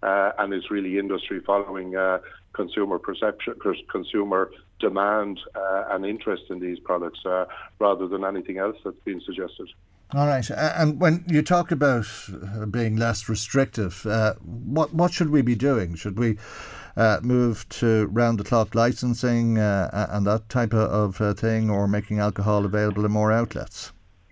uh, 0.04 0.32
and 0.40 0.54
it's 0.54 0.72
really 0.72 0.98
industry 0.98 1.40
following 1.46 1.96
uh, 1.96 2.20
consumer 2.54 2.98
perception, 3.00 3.54
consumer 3.90 4.52
demand 4.80 5.40
uh, 5.56 5.86
and 5.90 6.06
interest 6.06 6.44
in 6.50 6.60
these 6.60 6.80
products 6.80 7.20
uh, 7.26 7.46
rather 7.80 8.08
than 8.08 8.26
anything 8.26 8.58
else 8.58 8.78
that's 8.84 9.00
been 9.06 9.22
suggested. 9.22 9.68
All 10.14 10.28
right, 10.28 10.50
and 10.50 11.00
when 11.00 11.24
you 11.28 11.42
talk 11.42 11.72
about 11.72 12.06
being 12.70 12.98
less 12.98 13.30
restrictive, 13.30 14.04
what 14.44 14.94
what 14.94 15.14
should 15.14 15.30
we 15.30 15.42
be 15.42 15.56
doing? 15.56 15.96
Should 15.96 16.20
we 16.20 16.38
uh, 16.98 17.20
move 17.22 17.68
to 17.70 18.08
round 18.08 18.40
the 18.40 18.44
clock 18.44 18.76
licensing 18.76 19.58
uh, 19.58 20.08
and 20.12 20.26
that 20.26 20.50
type 20.50 20.74
of, 20.74 21.20
uh, 21.22 21.34
thing, 21.34 21.70
or 21.70 21.88
making 21.88 22.20
alcohol 22.20 22.66
available 22.66 23.06
in 23.06 23.12
more 23.12 23.32
outlets? 23.32 23.92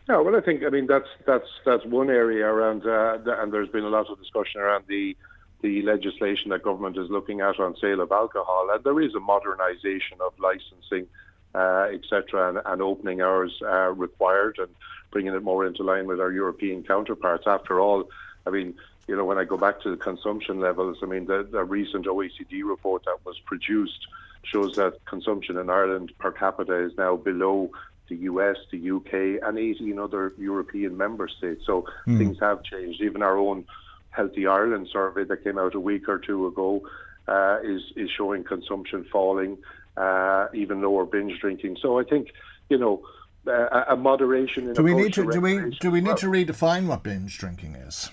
No, 0.10 0.24
well, 0.24 0.36
I 0.36 0.41
think 0.41 0.64
I 0.64 0.70
mean 0.70 0.88
that's 0.88 1.07
that's 1.28 1.47
that's 1.66 1.86
one 1.86 2.10
area 2.10 2.43
around, 2.47 2.84
uh, 2.84 3.20
and 3.41 3.53
there's 3.53 3.70
been 3.70 3.84
a 3.84 3.89
lot 3.89 4.10
of 4.10 4.18
discussion 4.18 4.60
around 4.60 4.86
the 4.88 5.16
the 5.62 5.84
legislation 5.84 6.49
that 6.49 6.64
government 6.64 6.97
is 6.97 7.10
looking 7.12 7.41
at 7.41 7.60
on 7.60 7.76
sale 7.78 8.01
of 8.01 8.12
alcohol, 8.12 8.70
and 8.72 8.84
there 8.84 8.99
is 9.01 9.14
a 9.14 9.20
modernisation 9.20 10.20
of 10.20 10.34
licensing, 10.39 11.05
uh, 11.53 11.88
etc., 11.93 12.49
and, 12.49 12.60
and, 12.66 12.82
opening 12.82 13.22
hours 13.22 13.62
uh, 13.62 13.91
required, 13.91 14.57
and 14.57 14.70
bringing 15.12 15.34
it 15.34 15.43
more 15.43 15.66
into 15.66 15.84
line 15.84 16.07
with 16.07 16.20
our 16.20 16.32
European 16.32 16.82
counterparts. 16.82 17.43
After 17.45 17.80
all, 17.80 18.10
I 18.47 18.49
mean, 18.49 18.74
you 19.10 19.16
know, 19.16 19.26
when 19.26 19.39
I 19.39 19.43
go 19.43 19.57
back 19.57 19.82
to 19.82 19.89
the 19.89 19.97
consumption 19.97 20.60
levels, 20.60 20.99
I 21.01 21.07
mean, 21.07 21.26
the, 21.26 21.41
the 21.51 21.64
recent 21.64 22.05
OECD 22.05 22.62
report 22.64 23.05
that 23.05 23.18
was 23.26 23.39
produced 23.39 24.07
shows 24.43 24.76
that 24.76 25.03
consumption 25.05 25.57
in 25.57 25.68
Ireland 25.68 26.14
per 26.20 26.32
capita 26.32 26.76
is 26.76 26.91
now 26.95 27.16
below 27.16 27.72
the 28.07 28.18
US, 28.18 28.57
the 28.72 28.91
UK, 28.91 29.41
and 29.47 29.57
18 29.57 29.97
other 29.97 30.32
European 30.38 30.95
member 30.95 31.28
states. 31.28 31.64
So 31.66 31.86
mm. 32.05 32.20
things 32.20 32.38
have 32.39 32.62
changed. 32.64 33.01
Even 33.01 33.24
our 33.24 33.36
own 33.36 33.66
Healthy 34.12 34.45
Ireland 34.45 34.89
survey 34.93 35.24
that 35.24 35.43
came 35.43 35.57
out 35.57 35.74
a 35.74 35.80
week 35.80 36.07
or 36.07 36.20
two 36.20 36.45
ago 36.45 36.82
uh, 37.28 37.57
is 37.64 37.82
is 37.95 38.10
showing 38.16 38.43
consumption 38.43 39.05
falling, 39.12 39.57
uh, 39.97 40.47
even 40.53 40.82
lower 40.82 41.05
binge 41.05 41.39
drinking. 41.39 41.78
So 41.82 41.99
I 41.99 42.03
think, 42.03 42.30
you 42.70 42.78
know, 42.78 43.01
uh, 43.47 43.86
a 43.88 43.95
moderation. 43.95 44.68
In 44.68 44.74
do 44.74 44.84
we 44.84 44.93
need 44.93 45.14
to, 45.14 45.26
to 45.26 45.32
do 45.32 45.41
we 45.41 45.76
do 45.80 45.89
we 45.89 46.01
need 46.01 46.07
well, 46.07 46.18
to 46.18 46.28
redefine 46.28 46.88
what 46.88 47.03
binge 47.03 47.38
drinking 47.38 47.76
is? 47.76 48.12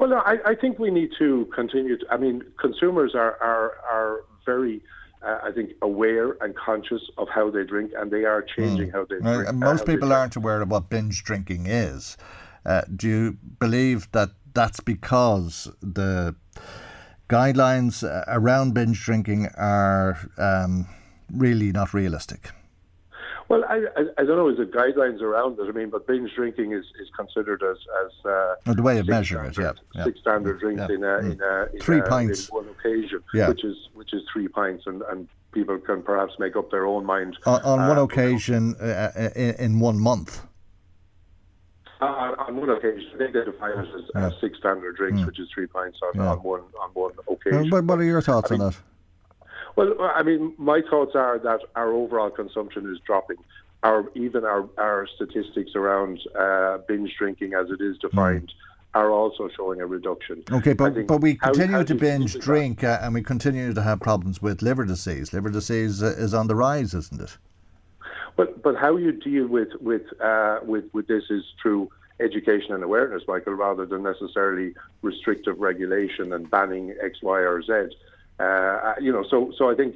Well, 0.00 0.08
no, 0.08 0.16
I, 0.24 0.38
I 0.46 0.54
think 0.54 0.78
we 0.78 0.90
need 0.90 1.10
to 1.18 1.46
continue. 1.54 1.98
To, 1.98 2.06
I 2.10 2.16
mean, 2.16 2.42
consumers 2.58 3.14
are 3.14 3.36
are 3.42 3.74
are 3.92 4.24
very. 4.46 4.82
Uh, 5.22 5.38
I 5.42 5.52
think 5.52 5.72
aware 5.82 6.38
and 6.40 6.56
conscious 6.56 7.02
of 7.18 7.28
how 7.28 7.50
they 7.50 7.62
drink, 7.62 7.92
and 7.94 8.10
they 8.10 8.24
are 8.24 8.40
changing 8.56 8.88
mm. 8.88 8.92
how 8.92 9.04
they 9.04 9.18
drink. 9.18 9.46
And 9.46 9.60
most 9.60 9.84
people 9.84 10.14
aren't 10.14 10.34
aware 10.34 10.62
of 10.62 10.70
what 10.70 10.88
binge 10.88 11.22
drinking 11.24 11.66
is. 11.66 12.16
Uh, 12.64 12.80
do 12.96 13.06
you 13.06 13.38
believe 13.58 14.10
that 14.12 14.30
that's 14.54 14.80
because 14.80 15.68
the 15.82 16.34
guidelines 17.28 18.02
uh, 18.02 18.24
around 18.28 18.72
binge 18.72 19.04
drinking 19.04 19.48
are 19.58 20.16
um, 20.38 20.86
really 21.30 21.70
not 21.70 21.92
realistic? 21.92 22.52
Well, 23.50 23.64
I, 23.68 23.82
I, 23.96 24.02
I, 24.16 24.24
don't 24.24 24.36
know. 24.36 24.48
Is 24.48 24.60
it 24.60 24.70
guidelines 24.70 25.20
around 25.20 25.58
it? 25.58 25.68
I 25.68 25.72
mean, 25.72 25.90
but 25.90 26.06
binge 26.06 26.32
drinking 26.36 26.72
is, 26.72 26.84
is 27.00 27.08
considered 27.16 27.64
as 27.64 27.78
as 28.06 28.12
uh, 28.24 28.54
oh, 28.68 28.74
the 28.74 28.82
way 28.82 29.00
of 29.00 29.08
measuring 29.08 29.50
it. 29.50 29.58
Yeah, 29.58 29.72
yeah. 29.92 30.04
six 30.04 30.20
standard 30.20 30.60
drinks 30.60 30.84
yeah. 30.88 30.94
in, 30.94 31.02
a, 31.02 31.06
mm. 31.06 31.32
in, 31.32 31.40
a, 31.42 31.74
in 31.74 31.80
three 31.80 31.98
a, 31.98 32.02
pints 32.04 32.48
in 32.48 32.54
one 32.54 32.68
occasion, 32.68 33.20
yeah. 33.34 33.48
which 33.48 33.64
is 33.64 33.76
which 33.94 34.12
is 34.12 34.22
three 34.32 34.46
pints, 34.46 34.84
and, 34.86 35.02
and 35.10 35.26
people 35.50 35.76
can 35.80 36.00
perhaps 36.00 36.34
make 36.38 36.54
up 36.54 36.70
their 36.70 36.86
own 36.86 37.04
mind 37.04 37.36
on, 37.44 37.60
on 37.62 37.80
uh, 37.80 37.88
one 37.88 37.98
occasion 37.98 38.76
uh, 38.80 39.10
uh, 39.16 39.30
in, 39.34 39.54
in, 39.56 39.80
one 39.80 39.98
month. 39.98 40.46
Uh, 42.00 42.04
on 42.04 42.54
one 42.54 42.70
occasion, 42.70 43.10
I 43.16 43.18
think 43.18 43.32
they 43.32 43.44
define 43.44 43.78
it 43.78 43.88
as, 43.96 44.10
yeah. 44.14 44.30
six 44.40 44.58
standard 44.58 44.96
drinks, 44.96 45.22
mm. 45.22 45.26
which 45.26 45.40
is 45.40 45.48
three 45.52 45.66
pints 45.66 45.98
on, 46.14 46.20
on 46.20 46.38
one 46.44 46.62
on 46.80 46.90
one 46.94 47.14
occasion. 47.28 47.68
What, 47.68 47.82
what 47.82 47.98
are 47.98 48.04
your 48.04 48.22
thoughts 48.22 48.52
I 48.52 48.54
mean, 48.54 48.60
on 48.60 48.70
that? 48.70 48.78
Well, 49.76 49.94
I 50.00 50.22
mean, 50.22 50.54
my 50.58 50.82
thoughts 50.88 51.14
are 51.14 51.38
that 51.38 51.60
our 51.76 51.92
overall 51.92 52.30
consumption 52.30 52.90
is 52.92 53.00
dropping. 53.00 53.36
Our 53.82 54.10
even 54.14 54.44
our, 54.44 54.68
our 54.76 55.06
statistics 55.14 55.74
around 55.74 56.20
uh, 56.38 56.78
binge 56.86 57.14
drinking, 57.16 57.54
as 57.54 57.70
it 57.70 57.80
is 57.80 57.98
defined. 57.98 58.48
Mm. 58.48 58.54
Are 58.92 59.12
also 59.12 59.48
showing 59.56 59.80
a 59.80 59.86
reduction. 59.86 60.42
Okay, 60.50 60.72
but 60.72 61.06
but 61.06 61.20
we 61.20 61.36
continue 61.36 61.76
how, 61.76 61.84
to 61.84 61.94
binge 61.94 62.36
drink 62.40 62.82
uh, 62.82 62.98
and 63.00 63.14
we 63.14 63.22
continue 63.22 63.72
to 63.72 63.80
have 63.80 64.00
problems 64.00 64.42
with 64.42 64.62
liver 64.62 64.84
disease. 64.84 65.32
Liver 65.32 65.48
disease 65.48 66.02
uh, 66.02 66.06
is 66.18 66.34
on 66.34 66.48
the 66.48 66.56
rise, 66.56 66.92
isn't 66.92 67.20
it? 67.20 67.38
But 68.36 68.64
but 68.64 68.74
how 68.74 68.96
you 68.96 69.12
deal 69.12 69.46
with 69.46 69.68
with 69.80 70.02
uh, 70.20 70.58
with 70.64 70.86
with 70.92 71.06
this 71.06 71.22
is 71.30 71.44
through 71.62 71.88
education 72.20 72.74
and 72.74 72.82
awareness, 72.82 73.22
Michael, 73.28 73.54
rather 73.54 73.86
than 73.86 74.02
necessarily 74.02 74.74
restrictive 75.02 75.58
regulation 75.58 76.32
and 76.32 76.50
banning 76.50 76.94
X, 77.02 77.22
Y, 77.22 77.38
or 77.38 77.62
Z. 77.62 77.94
Uh, 78.40 78.94
you 79.00 79.12
know, 79.12 79.24
so 79.30 79.52
so 79.56 79.70
I 79.70 79.74
think 79.74 79.94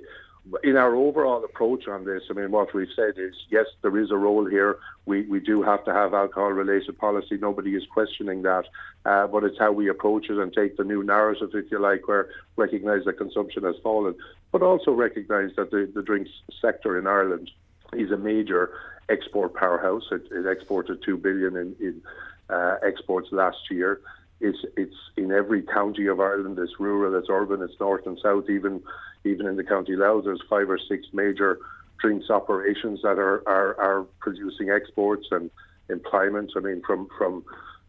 in 0.62 0.76
our 0.76 0.94
overall 0.94 1.42
approach 1.42 1.88
on 1.88 2.04
this, 2.04 2.22
I 2.30 2.34
mean, 2.34 2.50
what 2.50 2.74
we've 2.74 2.94
said 2.94 3.14
is 3.16 3.34
yes, 3.48 3.66
there 3.82 3.96
is 3.96 4.10
a 4.10 4.16
role 4.16 4.44
here. 4.44 4.78
We 5.06 5.22
we 5.22 5.40
do 5.40 5.62
have 5.62 5.82
to 5.86 5.92
have 5.92 6.12
alcohol-related 6.12 6.98
policy. 6.98 7.38
Nobody 7.38 7.74
is 7.74 7.84
questioning 7.86 8.42
that, 8.42 8.66
uh, 9.06 9.26
but 9.28 9.44
it's 9.44 9.58
how 9.58 9.72
we 9.72 9.88
approach 9.88 10.28
it 10.28 10.38
and 10.38 10.52
take 10.52 10.76
the 10.76 10.84
new 10.84 11.02
narrative, 11.02 11.50
if 11.54 11.70
you 11.70 11.78
like, 11.78 12.06
where 12.08 12.28
recognise 12.56 13.04
that 13.06 13.16
consumption 13.24 13.62
has 13.64 13.76
fallen, 13.82 14.14
but 14.52 14.62
also 14.62 14.90
recognise 14.92 15.50
that 15.56 15.70
the, 15.70 15.90
the 15.94 16.02
drinks 16.02 16.30
sector 16.60 16.98
in 16.98 17.06
Ireland 17.06 17.50
is 17.94 18.10
a 18.10 18.18
major 18.18 18.70
export 19.08 19.54
powerhouse. 19.54 20.04
It, 20.12 20.24
it 20.30 20.46
exported 20.46 21.02
two 21.02 21.16
billion 21.16 21.56
in, 21.56 21.76
in 21.80 22.02
uh, 22.50 22.76
exports 22.82 23.28
last 23.32 23.70
year. 23.70 24.00
It's 24.44 24.58
it's 24.76 24.96
in 25.16 25.32
every 25.32 25.62
county 25.62 26.06
of 26.06 26.20
Ireland. 26.20 26.58
It's 26.58 26.78
rural, 26.78 27.18
it's 27.18 27.28
urban, 27.30 27.62
it's 27.62 27.80
north 27.80 28.06
and 28.06 28.18
south. 28.22 28.50
Even 28.50 28.82
even 29.24 29.46
in 29.46 29.56
the 29.56 29.64
county 29.64 29.96
Louth, 29.96 30.24
there's 30.24 30.42
five 30.50 30.68
or 30.68 30.78
six 30.78 31.06
major 31.14 31.58
drinks 31.98 32.28
operations 32.28 33.00
that 33.02 33.18
are, 33.18 33.42
are, 33.48 33.80
are 33.80 34.06
producing 34.20 34.68
exports 34.68 35.26
and 35.30 35.50
employment. 35.88 36.52
I 36.56 36.60
mean, 36.60 36.82
from 36.86 37.08
from 37.16 37.42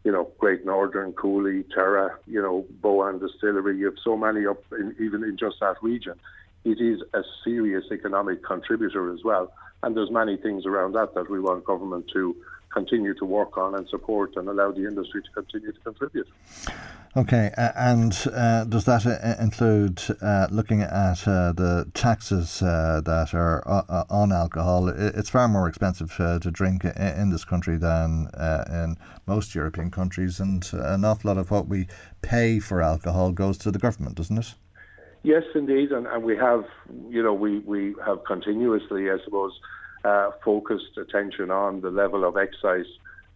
you 0.04 0.12
know 0.12 0.30
Great 0.38 0.64
Northern, 0.64 1.12
Cooley, 1.12 1.64
Terra, 1.74 2.16
you 2.26 2.40
know 2.40 2.64
Boann 2.80 3.20
Distillery. 3.20 3.76
You 3.76 3.86
have 3.86 4.00
so 4.02 4.16
many 4.16 4.46
up 4.46 4.62
in, 4.72 4.96
even 4.98 5.22
in 5.24 5.36
just 5.36 5.56
that 5.60 5.76
region. 5.82 6.14
It 6.64 6.80
is 6.80 7.02
a 7.12 7.22
serious 7.44 7.84
economic 7.92 8.42
contributor 8.42 9.12
as 9.12 9.22
well, 9.22 9.52
and 9.82 9.94
there's 9.94 10.10
many 10.10 10.38
things 10.38 10.64
around 10.64 10.94
that 10.94 11.14
that 11.14 11.30
we 11.30 11.38
want 11.38 11.64
government 11.64 12.06
to 12.14 12.34
continue 12.76 13.14
to 13.14 13.24
work 13.24 13.56
on 13.56 13.74
and 13.74 13.88
support 13.88 14.36
and 14.36 14.48
allow 14.48 14.70
the 14.70 14.86
industry 14.90 15.22
to 15.22 15.30
continue 15.40 15.72
to 15.72 15.80
contribute. 15.80 16.28
Okay, 17.16 17.50
uh, 17.56 17.72
and 17.76 18.12
uh, 18.34 18.64
does 18.64 18.84
that 18.84 19.06
uh, 19.06 19.42
include 19.42 20.02
uh, 20.20 20.46
looking 20.50 20.82
at 20.82 21.26
uh, 21.26 21.52
the 21.52 21.90
taxes 21.94 22.60
uh, 22.60 23.00
that 23.06 23.32
are 23.32 23.62
on 24.10 24.32
alcohol? 24.32 24.88
It's 24.88 25.30
far 25.30 25.48
more 25.48 25.66
expensive 25.66 26.10
to 26.18 26.50
drink 26.50 26.84
in 26.84 27.30
this 27.30 27.44
country 27.46 27.78
than 27.78 28.28
in 28.70 28.96
most 29.26 29.54
European 29.54 29.90
countries, 29.90 30.40
and 30.40 30.68
an 30.74 31.06
awful 31.06 31.28
lot 31.30 31.38
of 31.38 31.50
what 31.50 31.66
we 31.68 31.88
pay 32.20 32.60
for 32.60 32.82
alcohol 32.82 33.32
goes 33.32 33.56
to 33.58 33.70
the 33.70 33.78
government, 33.78 34.16
doesn't 34.16 34.38
it? 34.38 34.54
Yes, 35.22 35.44
indeed, 35.54 35.92
and, 35.92 36.06
and 36.06 36.22
we 36.22 36.36
have, 36.36 36.64
you 37.08 37.22
know, 37.22 37.32
we, 37.32 37.60
we 37.60 37.94
have 38.04 38.18
continuously, 38.24 39.10
I 39.10 39.16
suppose, 39.24 39.52
uh, 40.06 40.30
focused 40.44 40.96
attention 40.96 41.50
on 41.50 41.80
the 41.80 41.90
level 41.90 42.24
of 42.24 42.36
excise 42.36 42.86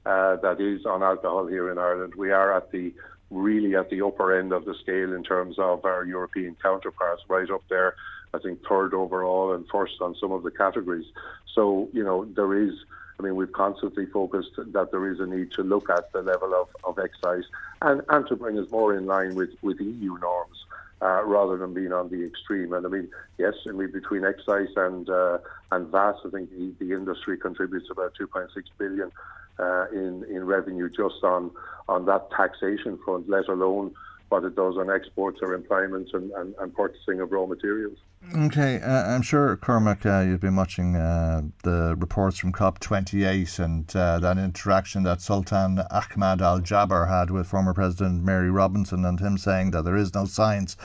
uh, 0.06 0.36
that 0.36 0.60
is 0.60 0.86
on 0.86 1.02
alcohol 1.02 1.46
here 1.46 1.70
in 1.70 1.78
Ireland. 1.78 2.14
We 2.14 2.30
are 2.30 2.56
at 2.56 2.70
the 2.70 2.92
really 3.30 3.74
at 3.76 3.90
the 3.90 4.02
upper 4.02 4.38
end 4.38 4.52
of 4.52 4.64
the 4.64 4.74
scale 4.74 5.12
in 5.12 5.22
terms 5.22 5.56
of 5.58 5.84
our 5.84 6.04
European 6.04 6.56
counterparts, 6.62 7.22
right 7.28 7.50
up 7.50 7.62
there, 7.68 7.94
I 8.34 8.38
think 8.38 8.60
third 8.68 8.94
overall 8.94 9.52
and 9.54 9.66
first 9.68 10.00
on 10.00 10.14
some 10.20 10.32
of 10.32 10.42
the 10.42 10.50
categories. 10.50 11.06
So, 11.54 11.88
you 11.92 12.04
know, 12.04 12.24
there 12.24 12.54
is, 12.54 12.74
I 13.18 13.22
mean, 13.22 13.36
we've 13.36 13.52
constantly 13.52 14.06
focused 14.06 14.54
that 14.56 14.90
there 14.92 15.10
is 15.12 15.20
a 15.20 15.26
need 15.26 15.52
to 15.52 15.62
look 15.62 15.90
at 15.90 16.12
the 16.12 16.22
level 16.22 16.54
of, 16.54 16.68
of 16.84 16.98
excise 17.04 17.44
and, 17.82 18.02
and 18.08 18.26
to 18.28 18.36
bring 18.36 18.58
us 18.58 18.70
more 18.70 18.96
in 18.96 19.06
line 19.06 19.34
with, 19.34 19.50
with 19.62 19.80
EU 19.80 20.18
norms 20.18 20.64
uh, 21.02 21.24
rather 21.24 21.56
than 21.56 21.74
being 21.74 21.92
on 21.92 22.10
the 22.10 22.24
extreme. 22.24 22.72
And 22.72 22.86
I 22.86 22.88
mean, 22.88 23.08
yes, 23.38 23.54
I 23.68 23.72
mean 23.72 23.90
between 23.90 24.24
excise 24.24 24.72
and 24.76 25.08
uh, 25.08 25.38
and 25.72 25.88
VAT, 25.88 26.16
I 26.24 26.30
think 26.30 26.50
the, 26.50 26.72
the 26.78 26.92
industry 26.92 27.38
contributes 27.38 27.88
about 27.90 28.14
2.6 28.20 28.48
billion 28.78 29.10
uh, 29.58 29.86
in 29.92 30.24
in 30.24 30.44
revenue 30.44 30.88
just 30.88 31.22
on 31.22 31.50
on 31.88 32.06
that 32.06 32.30
taxation 32.30 32.98
front, 33.04 33.28
let 33.28 33.48
alone 33.48 33.94
what 34.30 34.44
it 34.44 34.54
does 34.54 34.76
on 34.76 34.90
exports 34.90 35.40
or 35.42 35.54
employment 35.54 36.08
and, 36.12 36.30
and, 36.32 36.54
and 36.60 36.74
purchasing 36.74 37.20
of 37.20 37.30
raw 37.32 37.46
materials. 37.46 37.98
Okay, 38.36 38.80
uh, 38.80 39.14
I'm 39.14 39.22
sure 39.22 39.56
Cormac, 39.56 40.06
uh, 40.06 40.20
you've 40.20 40.40
been 40.40 40.54
watching 40.54 40.94
uh, 40.94 41.42
the 41.64 41.96
reports 41.98 42.38
from 42.38 42.52
COP28 42.52 43.58
and 43.58 43.96
uh, 43.96 44.20
that 44.20 44.38
interaction 44.38 45.02
that 45.02 45.20
Sultan 45.20 45.80
Ahmad 45.90 46.40
Al 46.40 46.60
Jaber 46.60 47.08
had 47.08 47.30
with 47.30 47.48
former 47.48 47.74
President 47.74 48.22
Mary 48.22 48.50
Robinson, 48.50 49.04
and 49.04 49.18
him 49.18 49.36
saying 49.36 49.72
that 49.72 49.84
there 49.84 49.96
is 49.96 50.14
no 50.14 50.26
science 50.26 50.76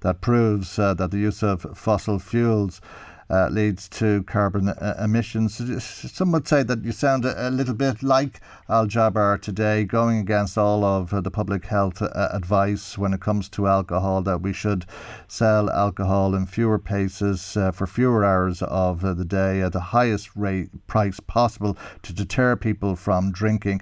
that 0.00 0.20
proves 0.20 0.78
uh, 0.78 0.92
that 0.94 1.12
the 1.12 1.18
use 1.18 1.42
of 1.42 1.62
fossil 1.74 2.18
fuels 2.18 2.80
uh, 3.32 3.48
leads 3.48 3.88
to 3.88 4.22
carbon 4.24 4.68
uh, 4.68 4.94
emissions. 5.02 5.82
Some 6.12 6.32
would 6.32 6.46
say 6.46 6.62
that 6.62 6.84
you 6.84 6.92
sound 6.92 7.24
a, 7.24 7.48
a, 7.48 7.50
little 7.50 7.74
bit 7.74 8.02
like 8.02 8.40
Al 8.68 8.86
Jaber 8.86 9.40
today, 9.40 9.84
going 9.84 10.18
against 10.18 10.58
all 10.58 10.84
of 10.84 11.14
uh, 11.14 11.20
the 11.22 11.30
public 11.30 11.64
health 11.64 12.02
uh, 12.02 12.28
advice 12.30 12.98
when 12.98 13.14
it 13.14 13.22
comes 13.22 13.48
to 13.48 13.66
alcohol, 13.66 14.20
that 14.22 14.42
we 14.42 14.52
should 14.52 14.84
sell 15.28 15.70
alcohol 15.70 16.34
in 16.34 16.44
fewer 16.44 16.78
paces 16.78 17.56
uh, 17.56 17.70
for 17.70 17.86
fewer 17.86 18.22
hours 18.22 18.60
of 18.60 19.02
uh, 19.02 19.14
the 19.14 19.24
day 19.24 19.62
at 19.62 19.72
the 19.72 19.80
highest 19.80 20.36
rate 20.36 20.68
price 20.86 21.18
possible 21.18 21.76
to 22.02 22.12
deter 22.12 22.54
people 22.54 22.96
from 22.96 23.32
drinking, 23.32 23.80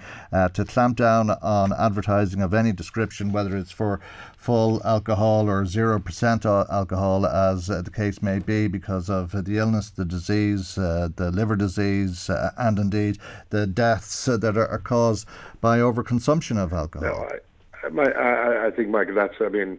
to 0.53 0.65
clamp 0.65 0.97
down 0.97 1.31
on 1.43 1.73
advertising 1.73 2.41
of 2.41 2.55
any 2.55 2.73
description, 2.73 3.33
whether 3.33 3.57
it's 3.57 3.73
for 3.73 4.01
full 4.41 4.81
alcohol 4.87 5.51
or 5.51 5.65
0% 5.65 6.71
alcohol, 6.73 7.27
as 7.27 7.69
uh, 7.69 7.83
the 7.83 7.91
case 7.91 8.23
may 8.23 8.39
be, 8.39 8.67
because 8.69 9.11
of 9.11 9.35
uh, 9.35 9.43
the 9.43 9.59
illness, 9.59 9.91
the 9.91 10.05
disease, 10.05 10.79
uh, 10.79 11.11
the 11.15 11.31
liver 11.31 11.57
disease, 11.57 12.31
uh, 12.31 12.51
and 12.57 12.79
indeed 12.79 13.19
the 13.51 13.67
deaths 13.67 14.27
uh, 14.27 14.39
that 14.39 14.57
are, 14.57 14.67
are, 14.69 14.79
caused 14.79 15.29
by 15.61 15.79
overconsumption 15.79 16.57
of 16.57 16.73
alcohol. 16.73 17.29
No, 17.29 17.39
I, 17.85 17.89
my, 17.91 18.11
I, 18.11 18.69
I 18.69 18.71
think, 18.71 18.89
Michael, 18.89 19.15
that's, 19.15 19.35
I 19.43 19.51
mean, 19.51 19.79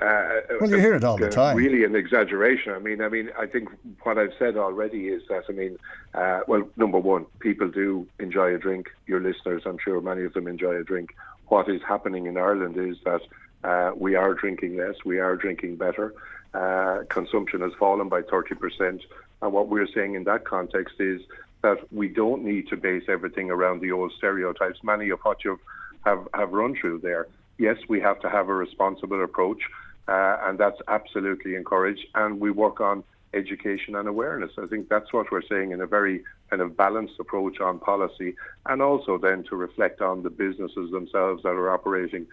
uh, 0.00 0.40
well, 0.60 0.70
you 0.70 0.76
hear 0.76 0.94
it 0.94 1.02
all 1.02 1.16
the 1.16 1.28
time. 1.28 1.56
Really, 1.56 1.82
an 1.82 1.96
exaggeration. 1.96 2.72
I 2.74 2.78
mean, 2.78 3.00
I 3.00 3.08
mean, 3.08 3.30
I 3.36 3.46
think 3.46 3.70
what 4.02 4.18
I've 4.18 4.34
said 4.38 4.56
already 4.56 5.08
is 5.08 5.22
that 5.30 5.44
I 5.48 5.52
mean, 5.52 5.78
uh, 6.12 6.40
well, 6.46 6.68
number 6.76 6.98
one, 6.98 7.24
people 7.40 7.68
do 7.68 8.06
enjoy 8.18 8.54
a 8.54 8.58
drink. 8.58 8.90
Your 9.06 9.20
listeners, 9.20 9.62
I'm 9.64 9.78
sure, 9.78 10.00
many 10.02 10.24
of 10.24 10.34
them 10.34 10.46
enjoy 10.46 10.76
a 10.76 10.84
drink. 10.84 11.16
What 11.48 11.70
is 11.70 11.80
happening 11.82 12.26
in 12.26 12.36
Ireland 12.36 12.76
is 12.76 12.98
that 13.04 13.22
uh, 13.64 13.92
we 13.96 14.14
are 14.14 14.34
drinking 14.34 14.76
less. 14.76 14.96
We 15.04 15.18
are 15.18 15.36
drinking 15.36 15.76
better. 15.76 16.14
Uh, 16.54 17.04
consumption 17.08 17.60
has 17.60 17.72
fallen 17.78 18.08
by 18.08 18.22
30%. 18.22 19.00
And 19.42 19.52
what 19.52 19.68
we're 19.68 19.86
saying 19.86 20.14
in 20.14 20.24
that 20.24 20.44
context 20.44 20.94
is 21.00 21.20
that 21.62 21.78
we 21.92 22.08
don't 22.08 22.44
need 22.44 22.68
to 22.68 22.76
base 22.76 23.04
everything 23.08 23.50
around 23.50 23.80
the 23.80 23.92
old 23.92 24.12
stereotypes, 24.16 24.78
many 24.82 25.10
of 25.10 25.20
what 25.20 25.44
you 25.44 25.58
have, 26.04 26.28
have 26.32 26.52
run 26.52 26.76
through 26.80 27.00
there. 27.00 27.26
Yes, 27.58 27.76
we 27.88 28.00
have 28.00 28.20
to 28.20 28.30
have 28.30 28.48
a 28.48 28.54
responsible 28.54 29.22
approach, 29.22 29.62
uh, 30.08 30.38
and 30.42 30.58
that's 30.58 30.80
absolutely 30.88 31.54
encouraged. 31.54 32.06
And 32.14 32.40
we 32.40 32.50
work 32.50 32.80
on 32.80 33.02
education 33.34 33.96
and 33.96 34.08
awareness. 34.08 34.52
I 34.58 34.66
think 34.66 34.88
that's 34.88 35.12
what 35.12 35.30
we're 35.30 35.42
saying 35.42 35.72
in 35.72 35.80
a 35.80 35.86
very 35.86 36.22
kind 36.50 36.62
of 36.62 36.76
balanced 36.76 37.14
approach 37.18 37.60
on 37.60 37.78
policy, 37.78 38.36
and 38.66 38.80
also 38.80 39.18
then 39.18 39.44
to 39.44 39.56
reflect 39.56 40.00
on 40.00 40.22
the 40.22 40.30
businesses 40.30 40.90
themselves 40.90 41.42
that 41.42 41.50
are 41.50 41.70
operating 41.70 42.26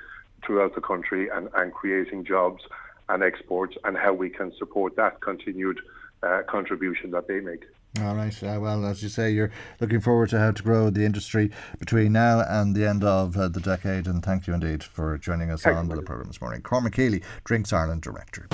throughout 0.45 0.75
the 0.75 0.81
country 0.81 1.29
and, 1.29 1.49
and 1.55 1.73
creating 1.73 2.25
jobs 2.25 2.63
and 3.09 3.23
exports 3.23 3.75
and 3.83 3.97
how 3.97 4.13
we 4.13 4.29
can 4.29 4.51
support 4.57 4.95
that 4.95 5.21
continued 5.21 5.79
uh, 6.23 6.41
contribution 6.47 7.11
that 7.11 7.27
they 7.27 7.39
make. 7.39 7.65
All 8.01 8.15
right. 8.15 8.43
Uh, 8.43 8.59
well, 8.59 8.85
as 8.87 9.03
you 9.03 9.09
say, 9.09 9.29
you're 9.29 9.51
looking 9.79 9.99
forward 9.99 10.29
to 10.29 10.39
how 10.39 10.51
to 10.51 10.63
grow 10.63 10.89
the 10.89 11.05
industry 11.05 11.51
between 11.77 12.13
now 12.13 12.41
and 12.41 12.75
the 12.75 12.87
end 12.87 13.03
of 13.03 13.37
uh, 13.37 13.47
the 13.49 13.59
decade. 13.59 14.07
And 14.07 14.23
thank 14.25 14.47
you 14.47 14.53
indeed 14.55 14.83
for 14.83 15.15
joining 15.19 15.51
us 15.51 15.61
thank 15.61 15.77
on 15.77 15.89
the 15.89 16.01
programme 16.01 16.27
this 16.27 16.41
morning. 16.41 16.61
Cormac 16.63 16.95
Healy, 16.95 17.21
Drinks 17.43 17.71
Ireland 17.71 18.01
Director. 18.01 18.47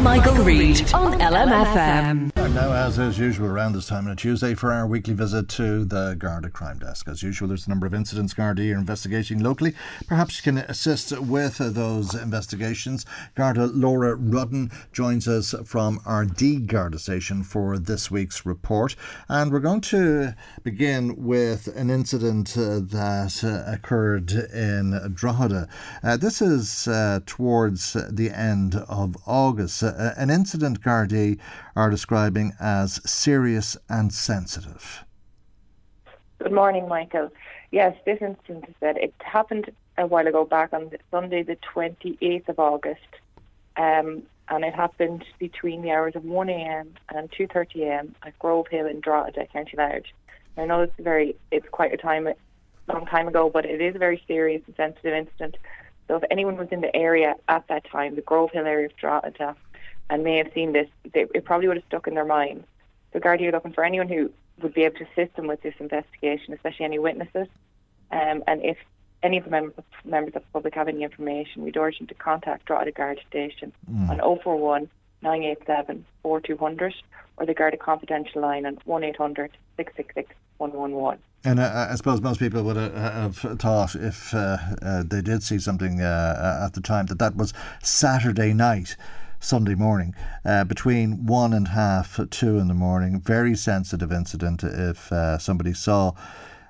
Michael 0.00 0.34
Reade 0.44 0.92
on 0.92 1.18
LMFM. 1.18 2.30
And 2.36 2.54
now, 2.54 2.72
as 2.72 2.98
is 2.98 3.18
usual, 3.18 3.48
around 3.48 3.72
this 3.72 3.86
time 3.86 4.06
on 4.06 4.12
a 4.12 4.16
Tuesday 4.16 4.54
for 4.54 4.70
our 4.70 4.86
weekly 4.86 5.14
visit 5.14 5.48
to 5.50 5.84
the 5.84 6.14
Garda 6.16 6.50
Crime 6.50 6.78
Desk. 6.78 7.08
As 7.08 7.22
usual, 7.22 7.48
there's 7.48 7.66
a 7.66 7.70
number 7.70 7.86
of 7.86 7.94
incidents 7.94 8.32
Garda 8.34 8.62
are 8.70 8.78
investigating 8.78 9.40
locally. 9.40 9.74
Perhaps 10.06 10.36
you 10.36 10.42
can 10.52 10.58
assist 10.68 11.18
with 11.20 11.60
uh, 11.60 11.70
those 11.70 12.14
investigations. 12.14 13.06
Garda 13.34 13.66
Laura 13.66 14.14
Rudden 14.14 14.70
joins 14.92 15.26
us 15.26 15.54
from 15.64 16.00
Ardee 16.00 16.64
Garda 16.66 16.98
station 16.98 17.42
for 17.42 17.78
this 17.78 18.10
week's 18.10 18.44
report. 18.44 18.83
And 19.28 19.52
we're 19.52 19.60
going 19.60 19.80
to 19.82 20.34
begin 20.62 21.16
with 21.16 21.68
an 21.76 21.90
incident 21.90 22.56
uh, 22.56 22.80
that 22.80 23.42
uh, 23.44 23.70
occurred 23.70 24.32
in 24.32 25.12
Drogheda. 25.14 25.68
Uh, 26.02 26.16
this 26.16 26.40
is 26.42 26.88
uh, 26.88 27.20
towards 27.26 27.94
the 27.94 28.30
end 28.30 28.74
of 28.88 29.16
August. 29.26 29.82
Uh, 29.82 30.12
an 30.16 30.30
incident 30.30 30.80
Gardaí 30.80 31.38
are 31.76 31.90
describing 31.90 32.52
as 32.60 33.00
serious 33.08 33.76
and 33.88 34.12
sensitive. 34.12 35.04
Good 36.38 36.52
morning, 36.52 36.88
Michael. 36.88 37.30
Yes, 37.70 37.96
this 38.04 38.20
incident 38.20 38.66
is 38.68 38.74
that 38.80 38.96
it 38.96 39.14
happened 39.20 39.70
a 39.96 40.06
while 40.06 40.26
ago 40.26 40.44
back 40.44 40.72
on 40.72 40.90
Sunday, 41.10 41.42
the 41.42 41.56
28th 41.74 42.48
of 42.48 42.58
August. 42.58 43.00
Um, 43.76 44.22
and 44.48 44.64
it 44.64 44.74
happened 44.74 45.24
between 45.38 45.82
the 45.82 45.90
hours 45.90 46.14
of 46.16 46.22
1am 46.22 46.88
and 47.14 47.30
2.30am 47.32 48.10
at 48.22 48.38
Grove 48.38 48.66
Hill 48.70 48.86
in 48.86 49.00
Drogheda, 49.00 49.46
County 49.46 49.76
Louth. 49.76 50.02
I 50.56 50.66
know 50.66 50.82
it's 50.82 50.92
very, 50.98 51.36
it's 51.50 51.68
quite 51.70 51.92
a 51.92 51.96
time, 51.96 52.28
long 52.86 53.06
time 53.06 53.28
ago, 53.28 53.50
but 53.50 53.64
it 53.64 53.80
is 53.80 53.94
a 53.94 53.98
very 53.98 54.22
serious 54.26 54.62
and 54.66 54.76
sensitive 54.76 55.14
incident. 55.14 55.56
So 56.08 56.16
if 56.16 56.24
anyone 56.30 56.56
was 56.56 56.68
in 56.70 56.82
the 56.82 56.94
area 56.94 57.34
at 57.48 57.66
that 57.68 57.84
time, 57.90 58.14
the 58.14 58.22
Grove 58.22 58.50
Hill 58.52 58.66
area 58.66 58.86
of 58.86 58.96
Drogheda, 58.96 59.56
and 60.10 60.22
may 60.22 60.36
have 60.36 60.50
seen 60.54 60.72
this, 60.72 60.88
they, 61.12 61.26
it 61.34 61.44
probably 61.44 61.68
would 61.68 61.78
have 61.78 61.86
stuck 61.86 62.06
in 62.06 62.14
their 62.14 62.26
minds. 62.26 62.66
So 63.12 63.20
Gardaí 63.20 63.48
are 63.48 63.52
looking 63.52 63.72
for 63.72 63.84
anyone 63.84 64.08
who 64.08 64.30
would 64.60 64.74
be 64.74 64.82
able 64.82 64.98
to 64.98 65.06
assist 65.12 65.34
them 65.36 65.46
with 65.46 65.62
this 65.62 65.74
investigation, 65.80 66.52
especially 66.52 66.84
any 66.84 66.98
witnesses. 66.98 67.48
Um, 68.10 68.44
and 68.46 68.62
if 68.62 68.76
any 69.24 69.38
of 69.38 69.44
the 69.44 69.50
members 69.50 69.72
of, 69.78 69.84
members 70.04 70.36
of 70.36 70.42
the 70.42 70.48
public 70.52 70.74
have 70.74 70.86
any 70.86 71.02
information, 71.02 71.62
we'd 71.64 71.76
urge 71.76 71.98
them 71.98 72.06
to 72.06 72.14
contact 72.14 72.66
Drogheda 72.66 72.92
Garda 72.92 73.20
Station 73.28 73.72
Mm. 73.90 74.10
on 74.10 74.38
041 74.42 74.88
987 75.22 76.04
4200 76.22 76.94
or 77.38 77.46
the 77.46 77.54
Garda 77.54 77.76
confidential 77.78 78.42
line 78.42 78.66
on 78.66 78.74
1800 78.84 79.50
666 79.76 80.34
111. 80.58 81.18
And 81.46 81.58
uh, 81.60 81.88
I 81.90 81.94
suppose 81.96 82.20
most 82.20 82.38
people 82.38 82.62
would 82.62 82.76
uh, 82.76 82.90
have 82.92 83.36
thought 83.36 83.94
if 83.94 84.32
uh, 84.34 84.56
uh, 84.82 85.02
they 85.06 85.20
did 85.20 85.42
see 85.42 85.58
something 85.58 86.00
uh, 86.00 86.62
at 86.64 86.74
the 86.74 86.80
time 86.80 87.06
that 87.06 87.18
that 87.18 87.34
was 87.36 87.52
Saturday 87.82 88.52
night. 88.52 88.96
Sunday 89.40 89.74
morning, 89.74 90.14
uh, 90.46 90.64
between 90.64 91.26
one 91.26 91.52
and 91.52 91.68
half 91.68 92.18
two 92.30 92.58
in 92.58 92.66
the 92.66 92.72
morning. 92.72 93.20
Very 93.20 93.54
sensitive 93.54 94.10
incident. 94.10 94.64
If 94.64 95.12
uh, 95.12 95.36
somebody 95.36 95.74
saw 95.74 96.12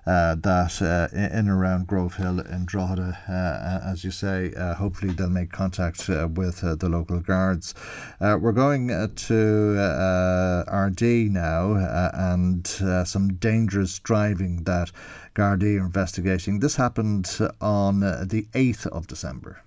uh, 0.06 0.34
that 0.36 0.82
uh, 0.82 1.08
in 1.16 1.24
and 1.24 1.50
around 1.50 1.86
Grove 1.86 2.14
Hill 2.14 2.40
in 2.40 2.66
Drogheda, 2.66 3.18
uh, 3.28 3.90
as 3.90 4.04
you 4.04 4.10
say, 4.10 4.52
uh, 4.54 4.74
hopefully 4.74 5.12
they'll 5.12 5.30
make 5.30 5.50
contact 5.50 6.08
with 6.08 6.60
the 6.60 6.88
local 6.88 7.20
guards. 7.20 7.74
We're 8.20 8.52
going 8.52 8.88
to 8.88 10.64
RD 10.70 11.02
now 11.32 12.10
and 12.14 12.66
some 13.06 13.34
dangerous 13.34 13.98
driving 13.98 14.64
that 14.64 14.90
Gardaí 15.34 15.80
are 15.80 15.86
investigating. 15.86 16.60
This 16.60 16.76
happened 16.76 17.30
on 17.60 18.00
the 18.00 18.46
8th 18.52 18.86
of 18.88 19.06
December. 19.06 19.62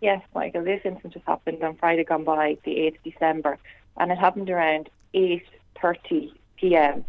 Yes, 0.00 0.20
Michael, 0.34 0.64
this 0.64 0.80
incident 0.84 1.14
just 1.14 1.26
happened 1.26 1.62
on 1.62 1.76
Friday 1.76 2.04
gone 2.04 2.24
by, 2.24 2.58
the 2.64 2.72
8th 2.72 2.96
of 2.96 3.02
December, 3.04 3.58
and 3.96 4.10
it 4.10 4.18
happened 4.18 4.50
around 4.50 4.90
8.30 5.14 6.32
p.m. 6.56 7.04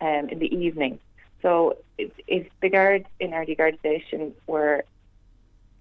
Um, 0.00 0.28
in 0.28 0.38
the 0.38 0.54
evening. 0.54 0.98
So 1.42 1.76
if, 1.96 2.10
if 2.26 2.46
the 2.60 2.68
guards 2.68 3.06
in 3.20 3.32
RD 3.32 3.56
Guard 3.56 3.78
Station 3.80 4.34
were 4.46 4.84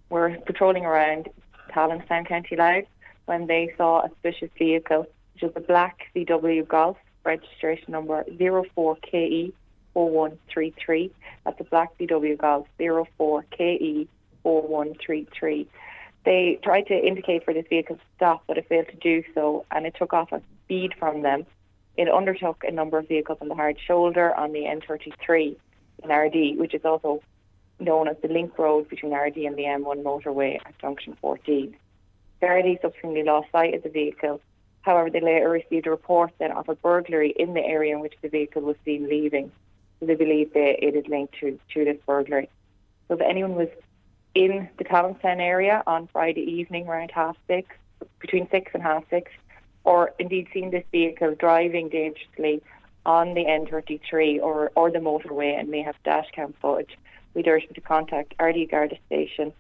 were 0.10 0.38
patrolling 0.46 0.86
around 0.86 1.30
Tallanstown, 1.70 2.26
County 2.26 2.56
Louth, 2.56 2.86
when 3.26 3.48
they 3.48 3.74
saw 3.78 4.06
a 4.06 4.10
suspicious 4.10 4.50
vehicle, 4.58 5.06
which 5.34 5.44
was 5.44 5.52
a 5.56 5.60
black 5.60 6.08
VW 6.16 6.68
Golf, 6.68 6.98
registration 7.26 7.92
number 7.92 8.24
04KE 8.24 9.52
4133. 9.94 11.12
That's 11.44 11.60
a 11.60 11.64
black 11.66 11.98
VW 11.98 12.38
Golf 12.38 12.68
04KE 12.80 14.08
4133. 14.44 15.68
They 16.24 16.60
tried 16.64 16.88
to 16.88 16.94
indicate 16.94 17.44
for 17.44 17.54
this 17.54 17.66
vehicle 17.70 17.98
to 17.98 18.02
stop, 18.16 18.44
but 18.48 18.58
it 18.58 18.68
failed 18.68 18.88
to 18.88 18.96
do 18.96 19.24
so, 19.34 19.66
and 19.72 19.86
it 19.86 19.96
took 19.98 20.14
off 20.14 20.32
at 20.32 20.42
speed 20.66 20.94
from 20.98 21.22
them. 21.22 21.46
It 21.98 22.10
undertook 22.10 22.64
a 22.64 22.72
number 22.72 23.00
of 23.00 23.08
vehicles 23.08 23.40
on 23.42 23.48
the 23.48 23.56
hard 23.56 23.80
shoulder 23.80 24.34
on 24.36 24.52
the 24.52 24.62
N33 24.62 25.56
in 26.04 26.10
RD, 26.10 26.60
which 26.60 26.76
is 26.76 26.86
also 26.86 27.22
known 27.80 28.08
as 28.08 28.18
the 28.22 28.28
link 28.28 28.58
road 28.58 28.88
between 28.88 29.14
RD 29.14 29.38
and 29.38 29.56
the 29.56 29.64
M1 29.64 30.04
motorway 30.04 30.58
at 30.64 30.78
junction 30.80 31.18
14. 31.22 31.76
Gardaí 32.42 32.82
subsequently 32.82 33.24
lost 33.24 33.52
sight 33.52 33.74
of 33.74 33.84
the 33.84 33.90
vehicle. 33.90 34.40
However, 34.82 35.10
they 35.10 35.20
later 35.20 35.50
received 35.50 35.88
a 35.88 35.92
report 35.92 36.32
then 36.40 36.52
of 36.52 36.70
a 36.70 36.76
burglary 36.76 37.32
in 37.32 37.54
the 37.54 37.66
area 37.66 37.96
in 37.96 38.00
which 38.00 38.14
the 38.22 38.30
vehicle 38.30 38.62
was 38.62 38.76
seen 38.86 39.10
leaving. 39.10 39.52
So 40.00 40.06
they 40.06 40.16
believe 40.16 40.54
that 40.54 40.86
it 40.86 40.96
is 40.96 41.08
linked 41.08 41.36
to, 41.40 41.60
to 41.74 41.86
this 41.86 41.98
burglary. 42.06 42.50
So 43.08 43.16
if 43.16 43.22
anyone 43.22 43.56
was 43.56 43.70
in 44.36 44.70
the 44.78 44.84
Tallanstown 44.84 45.40
area 45.40 45.84
on 45.88 46.08
Friday 46.08 46.42
evening 46.42 46.88
around 46.88 47.12
half 47.12 47.36
six, 47.48 47.76
between 48.20 48.48
six 48.50 48.72
and 48.74 48.84
half 48.84 49.04
six, 49.10 49.32
or 49.88 50.14
indeed 50.20 50.50
seen 50.54 50.70
this 50.70 50.84
vehicle 50.92 51.34
driving 51.40 51.88
dangerously 51.88 52.62
on 53.06 53.34
the 53.34 53.46
N33 53.46 54.42
or, 54.42 54.70
or 54.76 54.92
the 54.92 55.00
motorway 55.00 55.58
and 55.58 55.70
may 55.70 55.82
have 55.82 55.96
dash 56.04 56.28
cam 56.36 56.54
footage, 56.62 56.98
we'd 57.34 57.48
urge 57.48 57.64
them 57.64 57.74
to 57.74 57.80
contact 57.80 58.34
RD 58.42 58.70
Garda 58.70 58.98
Station 59.06 59.54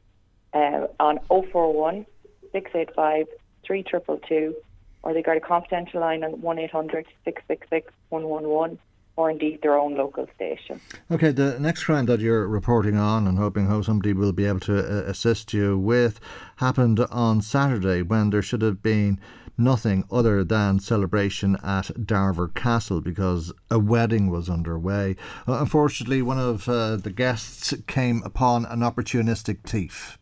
uh, 0.53 0.87
on 0.99 1.19
041 1.29 2.05
685 2.51 3.27
3222 3.65 4.53
or 5.01 5.13
they 5.13 5.21
got 5.21 5.37
a 5.37 5.39
confidential 5.39 6.01
line 6.01 6.25
on 6.25 6.41
1800 6.41 7.05
666 7.23 7.93
111 8.09 8.77
or 9.15 9.31
indeed 9.31 9.61
their 9.61 9.77
own 9.77 9.95
local 9.95 10.27
station. 10.35 10.81
Okay, 11.09 11.31
the 11.31 11.57
next 11.57 11.85
crime 11.85 12.05
that 12.05 12.19
you're 12.19 12.47
reporting 12.47 12.97
on 12.97 13.27
and 13.27 13.37
hoping 13.37 13.67
how 13.67 13.81
somebody 13.81 14.11
will 14.11 14.33
be 14.33 14.45
able 14.45 14.59
to 14.59 14.77
uh, 14.77 15.09
assist 15.09 15.53
you 15.53 15.77
with 15.77 16.19
happened 16.57 16.99
on 16.99 17.41
Saturday 17.41 18.01
when 18.01 18.29
there 18.29 18.41
should 18.41 18.61
have 18.61 18.83
been 18.83 19.19
nothing 19.57 20.03
other 20.11 20.43
than 20.43 20.79
celebration 20.79 21.55
at 21.63 21.85
Darver 22.05 22.53
Castle 22.53 23.01
because 23.01 23.53
a 23.69 23.79
wedding 23.79 24.29
was 24.29 24.49
underway. 24.49 25.15
Uh, 25.47 25.59
unfortunately, 25.59 26.21
one 26.21 26.39
of 26.39 26.67
uh, 26.69 26.95
the 26.97 27.11
guests 27.11 27.73
came 27.87 28.21
upon 28.23 28.65
an 28.65 28.79
opportunistic 28.79 29.63
thief. 29.63 30.17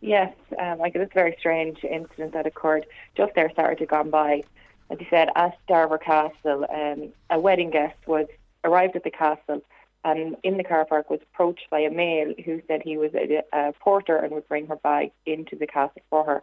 Yes, 0.00 0.34
um, 0.58 0.78
like 0.78 0.94
it's 0.94 1.10
a 1.10 1.14
very 1.14 1.34
strange 1.38 1.82
incident 1.84 2.32
that 2.34 2.46
occurred 2.46 2.86
just 3.16 3.34
there 3.34 3.50
Saturday 3.56 3.86
gone 3.86 4.10
by. 4.10 4.42
As 4.90 5.00
you 5.00 5.06
said, 5.08 5.28
at 5.34 5.56
Darver 5.66 6.00
Castle, 6.00 6.66
um, 6.70 7.12
a 7.30 7.40
wedding 7.40 7.70
guest 7.70 7.96
was 8.06 8.26
arrived 8.64 8.96
at 8.96 9.04
the 9.04 9.10
castle 9.10 9.62
and 10.04 10.36
in 10.42 10.58
the 10.58 10.64
car 10.64 10.84
park 10.84 11.08
was 11.08 11.20
approached 11.22 11.68
by 11.70 11.80
a 11.80 11.90
male 11.90 12.34
who 12.44 12.60
said 12.68 12.82
he 12.82 12.98
was 12.98 13.12
a, 13.14 13.42
a 13.52 13.72
porter 13.80 14.16
and 14.16 14.32
would 14.32 14.46
bring 14.48 14.66
her 14.66 14.76
bags 14.76 15.12
into 15.24 15.56
the 15.56 15.66
castle 15.66 16.02
for 16.10 16.24
her. 16.24 16.42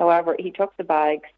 However, 0.00 0.34
he 0.38 0.50
took 0.50 0.74
the 0.78 0.84
bags 0.84 1.28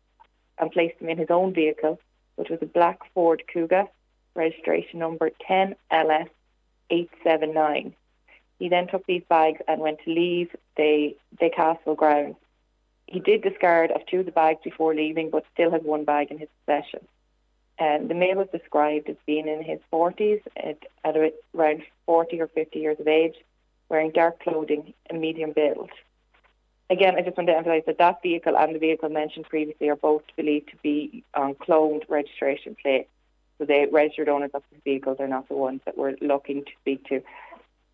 and 0.57 0.71
placed 0.71 1.01
them 1.01 1.09
in 1.09 1.19
his 1.19 1.31
own 1.31 1.53
vehicle, 1.53 1.99
which 2.37 2.49
was 2.49 2.61
a 2.63 2.67
black 2.67 3.01
Ford 3.13 3.43
Kuga, 3.53 3.89
registration 4.37 5.01
number 5.01 5.33
10LS879. 5.51 7.93
He 8.61 8.69
then 8.69 8.87
took 8.87 9.05
these 9.05 9.25
bags 9.29 9.61
and 9.67 9.81
went 9.81 9.99
to 10.05 10.15
leave 10.15 10.55
the, 10.77 11.17
the 11.41 11.51
castle 11.51 11.97
grounds. 11.97 12.37
He 13.09 13.19
did 13.19 13.43
discard 13.43 13.91
of 13.91 14.07
two 14.07 14.21
of 14.21 14.27
the 14.27 14.33
bags 14.33 14.61
before 14.63 14.95
leaving, 14.95 15.31
but 15.31 15.45
still 15.53 15.73
had 15.73 15.85
one 15.85 16.05
bag 16.05 16.31
in 16.31 16.39
his 16.39 16.49
possession. 16.65 17.01
And 17.81 18.09
the 18.09 18.15
male 18.15 18.37
was 18.37 18.47
described 18.53 19.09
as 19.09 19.17
being 19.27 19.49
in 19.49 19.65
his 19.65 19.81
40s, 19.93 20.41
at, 20.57 20.79
at 21.05 21.17
around 21.53 21.83
40 22.07 22.41
or 22.41 22.47
50 22.47 22.79
years 22.79 23.01
of 23.01 23.09
age, 23.09 23.35
wearing 23.89 24.13
dark 24.13 24.39
clothing 24.39 24.95
and 25.11 25.21
medium 25.21 25.51
build. 25.51 25.91
Again, 26.91 27.15
I 27.17 27.23
just 27.23 27.37
want 27.37 27.49
to 27.49 27.57
emphasise 27.57 27.85
that 27.87 27.99
that 27.99 28.23
vehicle 28.23 28.57
and 28.57 28.75
the 28.75 28.79
vehicle 28.79 29.09
mentioned 29.09 29.49
previously 29.49 29.89
are 29.89 29.97
both 29.97 30.23
believed 30.37 30.71
to 30.71 30.77
be 30.83 31.25
on 31.35 31.55
cloned 31.55 32.03
registration 32.09 32.77
plates. 32.81 33.09
So 33.59 33.65
the 33.65 33.89
registered 33.91 34.29
owners 34.29 34.51
of 34.55 34.63
the 34.71 34.79
vehicles 34.85 35.19
are 35.21 35.29
not 35.29 35.49
the 35.49 35.55
ones 35.55 35.81
that 35.87 35.97
we're 35.97 36.17
looking 36.21 36.65
to 36.65 36.71
speak 36.81 37.05
to. 37.09 37.23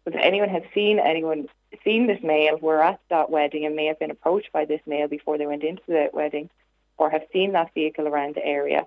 But 0.04 0.14
if 0.14 0.20
anyone 0.22 0.48
has 0.48 0.62
seen 0.74 0.98
anyone 0.98 1.48
seen 1.84 2.06
this 2.06 2.22
male, 2.22 2.56
were 2.56 2.82
at 2.82 2.98
that 3.10 3.30
wedding 3.30 3.66
and 3.66 3.76
may 3.76 3.86
have 3.86 3.98
been 3.98 4.10
approached 4.10 4.50
by 4.52 4.64
this 4.64 4.80
male 4.86 5.06
before 5.06 5.36
they 5.36 5.46
went 5.46 5.62
into 5.62 5.82
the 5.86 6.08
wedding, 6.12 6.48
or 6.96 7.10
have 7.10 7.26
seen 7.32 7.52
that 7.52 7.74
vehicle 7.74 8.08
around 8.08 8.34
the 8.34 8.44
area, 8.44 8.86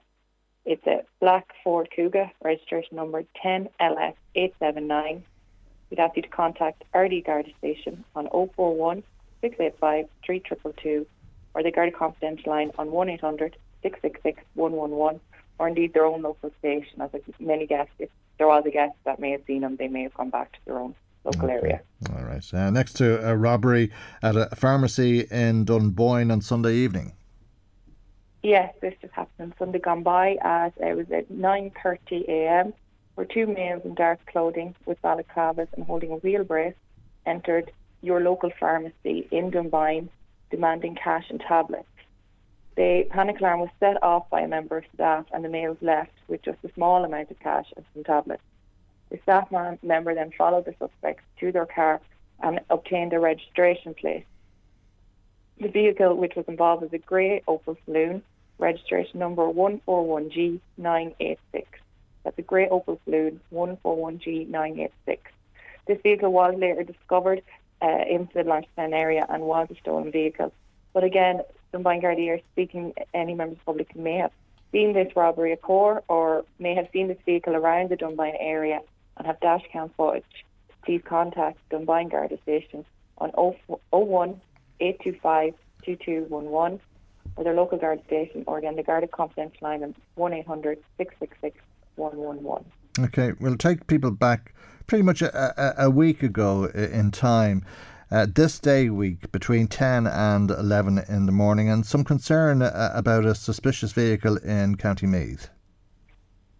it's 0.65 0.85
a 0.87 1.03
black 1.19 1.53
Ford 1.63 1.89
Kuga, 1.95 2.31
registration 2.43 2.95
number 2.97 3.23
10LS879. 3.43 5.21
We'd 5.89 5.99
ask 5.99 6.15
you 6.15 6.21
to 6.21 6.27
contact 6.27 6.83
RD 6.95 7.23
Garda 7.25 7.51
Station 7.57 8.03
on 8.15 8.27
041 8.29 9.03
685 9.41 10.05
3222 10.25 11.05
or 11.53 11.63
the 11.63 11.71
Garda 11.71 11.91
Confidential 11.91 12.51
line 12.51 12.71
on 12.77 12.91
1800 12.91 13.57
666 13.83 14.43
111 14.53 15.19
or 15.59 15.67
indeed 15.67 15.93
their 15.93 16.05
own 16.05 16.21
local 16.21 16.51
station. 16.59 17.01
As 17.01 17.09
many 17.39 17.67
guests, 17.67 17.93
if 17.99 18.09
there 18.37 18.47
was 18.47 18.63
a 18.65 18.71
guest 18.71 18.93
that 19.05 19.19
may 19.19 19.31
have 19.31 19.41
seen 19.45 19.61
them, 19.61 19.75
they 19.75 19.87
may 19.87 20.03
have 20.03 20.13
gone 20.13 20.29
back 20.29 20.51
to 20.53 20.59
their 20.65 20.79
own 20.79 20.95
local 21.23 21.45
Okay. 21.45 21.53
area. 21.53 21.81
All 22.15 22.23
right. 22.23 22.43
Uh, 22.53 22.69
next 22.71 22.93
to 22.93 23.27
a 23.27 23.35
robbery 23.35 23.91
at 24.23 24.35
a 24.35 24.47
pharmacy 24.55 25.21
in 25.29 25.65
Dunboyne 25.65 26.31
on 26.31 26.41
Sunday 26.41 26.73
evening. 26.75 27.13
Yes, 28.43 28.73
this 28.81 28.95
just 29.01 29.13
happened 29.13 29.51
on 29.51 29.53
Sunday 29.59 29.77
gone 29.79 30.01
by 30.01 30.35
at 30.41 30.73
it 30.77 30.97
was 30.97 31.11
at 31.11 31.29
9:30 31.31 32.27
a.m. 32.27 32.73
where 33.13 33.27
two 33.27 33.45
males 33.45 33.83
in 33.85 33.93
dark 33.93 34.19
clothing 34.25 34.73
with 34.85 34.99
balaclavas 35.03 35.67
and 35.75 35.85
holding 35.85 36.11
a 36.11 36.15
wheel 36.15 36.43
brace 36.43 36.73
entered 37.27 37.71
your 38.01 38.21
local 38.21 38.51
pharmacy 38.59 39.27
in 39.31 39.51
Dunboyne 39.51 40.09
demanding 40.49 40.95
cash 40.95 41.25
and 41.29 41.39
tablets. 41.39 41.87
The 42.75 43.05
panic 43.09 43.39
alarm 43.39 43.59
was 43.59 43.69
set 43.79 44.01
off 44.03 44.29
by 44.29 44.41
a 44.41 44.47
member 44.47 44.77
of 44.77 44.85
staff 44.93 45.25
and 45.33 45.43
the 45.43 45.49
males 45.49 45.77
left 45.81 46.13
with 46.27 46.41
just 46.41 46.59
a 46.63 46.71
small 46.73 47.03
amount 47.03 47.31
of 47.31 47.39
cash 47.39 47.67
and 47.75 47.85
some 47.93 48.03
tablets. 48.03 48.43
The 49.09 49.19
staff 49.23 49.51
man- 49.51 49.79
member 49.83 50.15
then 50.15 50.31
followed 50.37 50.65
the 50.65 50.75
suspects 50.79 51.23
to 51.39 51.51
their 51.51 51.65
car 51.65 51.99
and 52.41 52.61
obtained 52.69 53.13
a 53.13 53.19
registration 53.19 53.93
plate. 53.93 54.25
The 55.59 55.67
vehicle 55.67 56.15
which 56.15 56.35
was 56.35 56.45
involved 56.47 56.81
was 56.81 56.93
a 56.93 56.97
grey 56.97 57.43
Opel 57.47 57.77
Saloon, 57.85 58.23
registration 58.57 59.19
number 59.19 59.43
141G986. 59.43 61.65
That's 62.23 62.39
a 62.39 62.41
grey 62.41 62.67
Opel 62.69 62.97
Saloon 63.05 63.39
141G986. 63.53 65.19
This 65.87 65.99
vehicle 66.01 66.31
was 66.31 66.55
later 66.57 66.83
discovered 66.83 67.43
uh, 67.81 68.03
in 68.09 68.29
the 68.33 68.43
Blanchardstown 68.43 68.93
area 68.93 69.25
and 69.29 69.43
was 69.43 69.67
a 69.71 69.75
stolen 69.75 70.11
vehicle. 70.11 70.53
But 70.93 71.03
again, 71.03 71.41
Dunboyne 71.71 72.01
Gardaí 72.01 72.29
are 72.29 72.41
speaking 72.51 72.93
any 73.13 73.33
members 73.33 73.57
of 73.57 73.59
the 73.59 73.65
public 73.65 73.95
may 73.95 74.17
have 74.17 74.31
seen 74.71 74.93
this 74.93 75.15
robbery 75.15 75.51
occur 75.53 76.01
or 76.07 76.45
may 76.59 76.75
have 76.75 76.87
seen 76.93 77.07
this 77.07 77.17
vehicle 77.25 77.55
around 77.55 77.89
the 77.89 77.95
Dunboyne 77.95 78.35
area 78.39 78.79
and 79.17 79.27
have 79.27 79.39
dash 79.39 79.63
cam 79.71 79.89
footage, 79.97 80.45
please 80.83 81.01
contact 81.05 81.57
Dunboyne 81.69 82.09
Garda 82.09 82.37
Station 82.43 82.85
on 83.17 83.29
01 83.29 84.41
825 84.79 85.53
2211 85.83 86.79
or 87.35 87.43
their 87.43 87.53
local 87.53 87.77
Garda 87.77 88.03
station 88.05 88.43
or 88.47 88.57
again 88.57 88.75
the 88.75 88.83
Garda 88.83 89.07
confidential 89.07 89.59
line 89.61 89.83
on 89.83 89.95
1 90.15 90.33
800 90.33 90.77
666 90.97 91.57
111. 91.95 92.65
Okay, 92.99 93.31
we'll 93.39 93.57
take 93.57 93.87
people 93.87 94.11
back 94.11 94.53
pretty 94.91 95.03
much 95.03 95.21
a, 95.21 95.79
a, 95.79 95.85
a 95.85 95.89
week 95.89 96.21
ago 96.21 96.65
in 96.65 97.11
time. 97.11 97.63
Uh, 98.11 98.27
this 98.35 98.59
day 98.59 98.89
week 98.89 99.31
between 99.31 99.65
10 99.65 100.05
and 100.05 100.51
11 100.51 101.01
in 101.07 101.27
the 101.27 101.31
morning, 101.31 101.69
and 101.69 101.85
some 101.85 102.03
concern 102.03 102.61
uh, 102.61 102.91
about 102.93 103.23
a 103.23 103.33
suspicious 103.33 103.93
vehicle 103.93 104.35
in 104.39 104.75
County 104.75 105.07
Meath. 105.07 105.49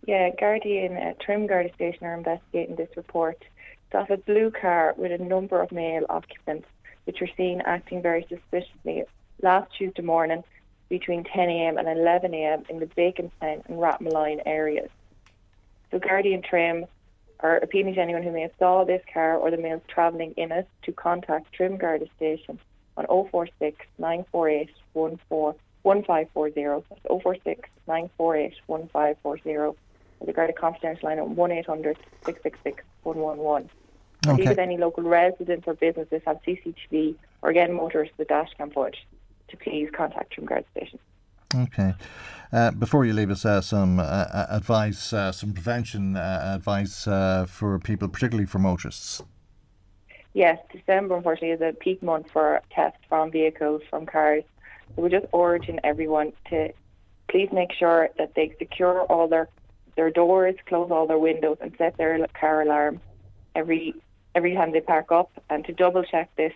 Yeah, 0.07 0.29
Guardian 0.39 0.95
uh, 0.95 1.11
Trim 1.19 1.45
Garda 1.45 1.73
Station 1.73 2.05
are 2.05 2.15
investigating 2.15 2.77
this 2.77 2.87
report. 2.95 3.43
It's 3.87 3.95
off 3.95 4.09
a 4.09 4.15
blue 4.15 4.49
car 4.49 4.95
with 4.97 5.11
a 5.11 5.21
number 5.21 5.61
of 5.61 5.73
male 5.73 6.05
occupants, 6.09 6.69
which 7.03 7.19
were 7.19 7.29
seen 7.35 7.61
acting 7.65 8.01
very 8.01 8.25
suspiciously 8.29 9.03
last 9.41 9.75
Tuesday 9.77 10.03
morning 10.03 10.41
between 10.87 11.25
10am 11.25 11.77
and 11.77 11.85
11am 11.85 12.69
in 12.69 12.79
the 12.79 12.85
Baconstown 12.85 13.61
and 13.65 13.77
Rathmolyon 13.77 14.41
areas. 14.45 14.89
So 15.91 15.99
Guardian 15.99 16.41
Trim 16.41 16.85
are 17.41 17.57
appealing 17.57 17.95
to 17.95 18.01
anyone 18.01 18.23
who 18.23 18.31
may 18.31 18.41
have 18.41 18.51
saw 18.59 18.83
this 18.83 19.01
car 19.11 19.35
or 19.35 19.51
the 19.51 19.57
males 19.57 19.81
travelling 19.87 20.33
in 20.37 20.51
it 20.51 20.67
to 20.83 20.91
contact 20.91 21.51
Trim 21.53 21.77
Garda 21.77 22.07
Station 22.15 22.59
on 22.97 23.05
046 23.07 23.77
948 23.97 24.69
1540. 24.93 26.83
That's 26.89 27.01
046 27.23 27.69
948 27.87 28.53
1540. 28.67 29.57
Or 29.57 29.75
the 30.25 30.33
Garda 30.33 30.53
Confidential 30.53 31.09
line 31.09 31.19
on 31.19 31.35
1 31.35 31.51
800 31.51 31.97
666 32.25 32.83
111. 33.03 33.69
Okay. 34.27 34.51
if 34.51 34.59
any 34.59 34.77
local 34.77 35.03
residents 35.03 35.67
or 35.67 35.73
businesses 35.73 36.21
have 36.27 36.39
CCTV 36.45 37.15
or 37.41 37.49
again 37.49 37.73
motorists 37.73 38.15
with 38.19 38.27
dash 38.27 38.49
cam 38.55 38.69
footage, 38.69 39.07
to 39.47 39.57
please 39.57 39.89
contact 39.91 40.33
Trim 40.33 40.45
Garda 40.45 40.65
Station. 40.75 40.99
Okay. 41.53 41.93
Uh, 42.53 42.71
before 42.71 43.05
you 43.05 43.13
leave 43.13 43.31
us, 43.31 43.45
uh, 43.45 43.61
some 43.61 43.99
uh, 43.99 44.03
uh 44.03 44.47
advice, 44.49 45.13
uh, 45.13 45.31
some 45.31 45.53
prevention 45.53 46.17
uh, 46.17 46.53
advice 46.55 47.05
for 47.47 47.79
people, 47.79 48.07
particularly 48.07 48.45
for 48.45 48.59
motorists. 48.59 49.21
Yes, 50.33 50.59
December 50.71 51.15
unfortunately 51.15 51.51
is 51.51 51.61
a 51.61 51.73
peak 51.73 52.01
month 52.01 52.31
for 52.31 52.61
tests 52.71 52.99
from 53.09 53.31
vehicles, 53.31 53.81
from 53.89 54.05
cars. 54.05 54.43
So 54.95 55.01
we're 55.01 55.09
just 55.09 55.25
urging 55.33 55.79
everyone 55.83 56.33
to 56.49 56.71
please 57.29 57.49
make 57.51 57.71
sure 57.73 58.09
that 58.17 58.35
they 58.35 58.53
secure 58.59 59.03
all 59.03 59.27
their 59.27 59.47
their 59.95 60.09
doors, 60.09 60.55
close 60.67 60.89
all 60.89 61.05
their 61.05 61.19
windows, 61.19 61.57
and 61.59 61.73
set 61.77 61.97
their 61.97 62.25
car 62.27 62.61
alarm 62.61 63.01
every 63.55 63.93
every 64.35 64.55
time 64.55 64.71
they 64.71 64.81
park 64.81 65.11
up, 65.11 65.31
and 65.49 65.65
to 65.65 65.73
double 65.73 66.03
check 66.03 66.29
this 66.35 66.53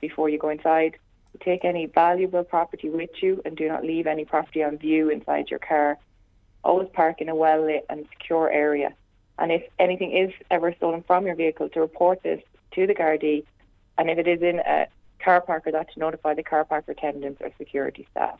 before 0.00 0.28
you 0.28 0.38
go 0.38 0.48
inside 0.48 0.96
take 1.40 1.64
any 1.64 1.86
valuable 1.86 2.44
property 2.44 2.90
with 2.90 3.10
you 3.20 3.42
and 3.44 3.56
do 3.56 3.68
not 3.68 3.84
leave 3.84 4.06
any 4.06 4.24
property 4.24 4.62
on 4.62 4.78
view 4.78 5.10
inside 5.10 5.50
your 5.50 5.58
car. 5.58 5.98
Always 6.64 6.88
park 6.92 7.20
in 7.20 7.28
a 7.28 7.34
well 7.34 7.64
lit 7.64 7.86
and 7.88 8.06
secure 8.10 8.50
area. 8.50 8.94
And 9.38 9.52
if 9.52 9.62
anything 9.78 10.16
is 10.16 10.32
ever 10.50 10.74
stolen 10.74 11.02
from 11.06 11.26
your 11.26 11.36
vehicle, 11.36 11.68
to 11.70 11.80
report 11.80 12.22
this 12.22 12.42
to 12.72 12.86
the 12.86 12.94
Gardaí. 12.94 13.44
And 13.96 14.10
if 14.10 14.18
it 14.18 14.26
is 14.26 14.42
in 14.42 14.60
a 14.60 14.86
car 15.22 15.40
park 15.40 15.66
or 15.66 15.72
that, 15.72 15.92
to 15.92 15.98
notify 16.00 16.34
the 16.34 16.42
car 16.42 16.64
park 16.64 16.84
attendants 16.88 17.40
or 17.40 17.50
security 17.58 18.06
staff. 18.10 18.38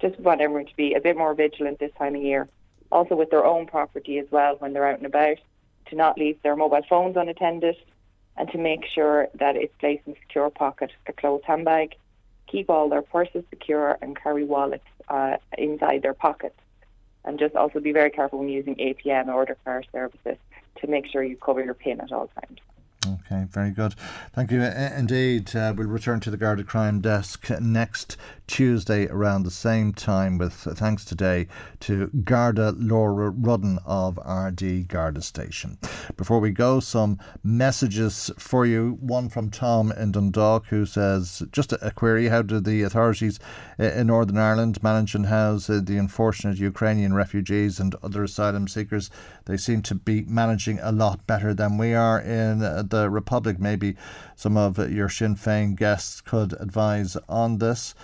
Just 0.00 0.18
want 0.18 0.40
everyone 0.40 0.66
to 0.66 0.76
be 0.76 0.94
a 0.94 1.00
bit 1.00 1.16
more 1.16 1.34
vigilant 1.34 1.78
this 1.78 1.92
time 1.98 2.16
of 2.16 2.22
year. 2.22 2.48
Also 2.90 3.14
with 3.14 3.30
their 3.30 3.44
own 3.44 3.66
property 3.66 4.18
as 4.18 4.26
well 4.30 4.56
when 4.58 4.72
they're 4.72 4.88
out 4.88 4.98
and 4.98 5.06
about, 5.06 5.38
to 5.86 5.96
not 5.96 6.18
leave 6.18 6.40
their 6.42 6.56
mobile 6.56 6.82
phones 6.88 7.16
unattended 7.16 7.76
and 8.36 8.50
to 8.50 8.58
make 8.58 8.84
sure 8.86 9.28
that 9.34 9.56
it's 9.56 9.74
placed 9.78 10.06
in 10.06 10.14
a 10.14 10.16
secure 10.20 10.50
pocket, 10.50 10.90
a 11.06 11.12
closed 11.12 11.44
handbag, 11.44 11.94
keep 12.46 12.70
all 12.70 12.88
their 12.88 13.02
purses 13.02 13.44
secure 13.50 13.98
and 14.00 14.18
carry 14.20 14.44
wallets 14.44 14.86
uh, 15.08 15.36
inside 15.56 16.02
their 16.02 16.14
pockets. 16.14 16.58
And 17.24 17.38
just 17.38 17.54
also 17.54 17.78
be 17.78 17.92
very 17.92 18.10
careful 18.10 18.40
when 18.40 18.48
using 18.48 18.74
APM 18.76 19.28
order 19.28 19.56
car 19.64 19.82
services 19.92 20.36
to 20.80 20.86
make 20.86 21.06
sure 21.06 21.22
you 21.22 21.36
cover 21.36 21.62
your 21.62 21.74
PIN 21.74 22.00
at 22.00 22.12
all 22.12 22.28
times. 22.28 22.58
Okay, 23.32 23.46
very 23.50 23.70
good. 23.70 23.94
Thank 24.34 24.50
you. 24.50 24.60
Indeed, 24.62 25.56
uh, 25.56 25.72
we'll 25.74 25.86
return 25.86 26.20
to 26.20 26.30
the 26.30 26.36
Garda 26.36 26.64
Crime 26.64 27.00
Desk 27.00 27.48
next 27.60 28.18
Tuesday 28.46 29.06
around 29.06 29.44
the 29.44 29.50
same 29.50 29.94
time 29.94 30.36
with 30.36 30.52
thanks 30.52 31.06
today 31.06 31.46
to 31.80 32.08
Garda 32.24 32.72
Laura 32.72 33.30
Rudden 33.30 33.78
of 33.86 34.18
RD 34.18 34.88
Garda 34.88 35.22
Station. 35.22 35.78
Before 36.18 36.38
we 36.38 36.50
go, 36.50 36.78
some 36.78 37.18
messages 37.42 38.30
for 38.36 38.66
you. 38.66 38.98
One 39.00 39.30
from 39.30 39.48
Tom 39.48 39.90
in 39.92 40.12
Dundalk 40.12 40.66
who 40.66 40.84
says, 40.84 41.42
just 41.50 41.72
a 41.72 41.90
query, 41.92 42.28
how 42.28 42.42
do 42.42 42.60
the 42.60 42.82
authorities 42.82 43.40
in 43.78 44.08
Northern 44.08 44.36
Ireland 44.36 44.82
manage 44.82 45.14
and 45.14 45.26
house 45.26 45.70
uh, 45.70 45.80
the 45.82 45.96
unfortunate 45.96 46.58
Ukrainian 46.58 47.14
refugees 47.14 47.80
and 47.80 47.94
other 48.02 48.24
asylum 48.24 48.68
seekers? 48.68 49.10
They 49.46 49.56
seem 49.56 49.80
to 49.82 49.94
be 49.94 50.22
managing 50.22 50.78
a 50.80 50.92
lot 50.92 51.26
better 51.26 51.54
than 51.54 51.78
we 51.78 51.94
are 51.94 52.20
in 52.20 52.62
uh, 52.62 52.82
the 52.86 53.08
Republic. 53.22 53.58
Maybe 53.60 53.94
some 54.34 54.56
of 54.56 54.78
your 54.90 55.08
Sinn 55.08 55.36
Féin 55.36 55.76
guests 55.76 56.20
could 56.20 56.52
advise 56.60 57.16
on 57.28 57.58
this. 57.58 57.94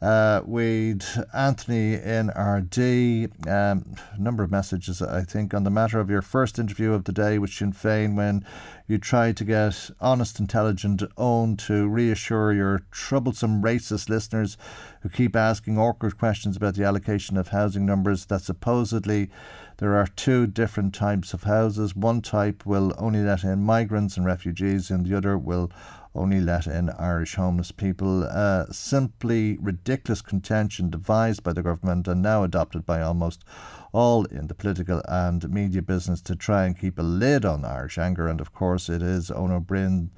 Uh, 0.00 0.42
we'd 0.46 1.04
Anthony 1.34 1.94
in 1.94 2.28
RD. 2.28 3.48
Um, 3.48 3.96
number 4.16 4.44
of 4.44 4.50
messages, 4.50 5.02
I 5.02 5.22
think, 5.22 5.52
on 5.52 5.64
the 5.64 5.70
matter 5.70 5.98
of 5.98 6.08
your 6.08 6.22
first 6.22 6.58
interview 6.58 6.92
of 6.92 7.02
the 7.02 7.12
day 7.12 7.38
with 7.38 7.50
Sinn 7.50 7.72
Féin 7.72 8.14
when 8.14 8.44
you 8.86 8.98
tried 8.98 9.36
to 9.38 9.44
get 9.44 9.90
honest, 10.00 10.38
intelligent 10.38 11.02
Eoin 11.16 11.58
to 11.66 11.88
reassure 11.88 12.52
your 12.52 12.82
troublesome 12.92 13.60
racist 13.60 14.08
listeners 14.08 14.56
who 15.00 15.08
keep 15.08 15.34
asking 15.34 15.78
awkward 15.78 16.16
questions 16.16 16.56
about 16.56 16.76
the 16.76 16.84
allocation 16.84 17.36
of 17.36 17.48
housing 17.48 17.84
numbers 17.84 18.26
that 18.26 18.42
supposedly 18.42 19.30
there 19.78 19.96
are 19.96 20.06
two 20.06 20.46
different 20.46 20.94
types 20.94 21.32
of 21.32 21.44
houses. 21.44 21.94
One 21.94 22.20
type 22.20 22.66
will 22.66 22.92
only 22.98 23.20
let 23.20 23.44
in 23.44 23.62
migrants 23.62 24.16
and 24.16 24.26
refugees, 24.26 24.90
and 24.90 25.06
the 25.06 25.16
other 25.16 25.38
will 25.38 25.70
only 26.14 26.40
let 26.40 26.66
in 26.66 26.90
Irish 26.90 27.36
homeless 27.36 27.70
people. 27.70 28.24
Uh, 28.24 28.66
simply 28.72 29.56
ridiculous 29.60 30.20
contention 30.20 30.90
devised 30.90 31.44
by 31.44 31.52
the 31.52 31.62
government 31.62 32.08
and 32.08 32.20
now 32.20 32.42
adopted 32.42 32.84
by 32.84 33.00
almost 33.00 33.44
all 33.92 34.24
in 34.26 34.48
the 34.48 34.54
political 34.54 35.00
and 35.08 35.48
media 35.48 35.80
business 35.80 36.20
to 36.22 36.34
try 36.36 36.64
and 36.64 36.78
keep 36.78 36.98
a 36.98 37.02
lid 37.02 37.44
on 37.44 37.64
Irish 37.64 37.98
anger. 37.98 38.26
And 38.26 38.40
of 38.40 38.52
course, 38.52 38.88
it 38.88 39.00
is 39.00 39.30
Eoin 39.30 39.64
Ó 39.64 40.08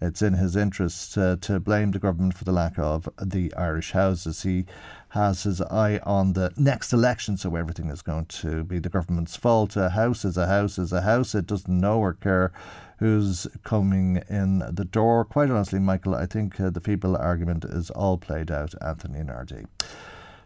It's 0.00 0.22
in 0.22 0.34
his 0.34 0.54
interest 0.54 1.18
uh, 1.18 1.36
to 1.40 1.58
blame 1.58 1.90
the 1.90 1.98
government 1.98 2.34
for 2.34 2.44
the 2.44 2.52
lack 2.52 2.78
of 2.78 3.08
the 3.20 3.52
Irish 3.54 3.92
houses. 3.92 4.42
He 4.42 4.64
has 5.10 5.44
his 5.44 5.60
eye 5.62 5.98
on 6.04 6.34
the 6.34 6.52
next 6.56 6.92
election, 6.92 7.36
so 7.36 7.56
everything 7.56 7.88
is 7.88 8.02
going 8.02 8.26
to 8.26 8.64
be 8.64 8.78
the 8.78 8.88
government's 8.88 9.36
fault. 9.36 9.76
A 9.76 9.90
house 9.90 10.24
is 10.24 10.36
a 10.36 10.46
house 10.46 10.78
is 10.78 10.92
a 10.92 11.02
house. 11.02 11.34
It 11.34 11.46
doesn't 11.46 11.80
know 11.80 11.98
or 12.00 12.14
care 12.14 12.52
who's 12.98 13.46
coming 13.62 14.22
in 14.28 14.58
the 14.70 14.84
door. 14.84 15.24
Quite 15.24 15.50
honestly, 15.50 15.78
Michael, 15.78 16.14
I 16.14 16.26
think 16.26 16.60
uh, 16.60 16.70
the 16.70 16.80
people 16.80 17.16
argument 17.16 17.64
is 17.64 17.90
all 17.90 18.18
played 18.18 18.50
out, 18.50 18.74
Anthony 18.82 19.22
Nardi. 19.22 19.66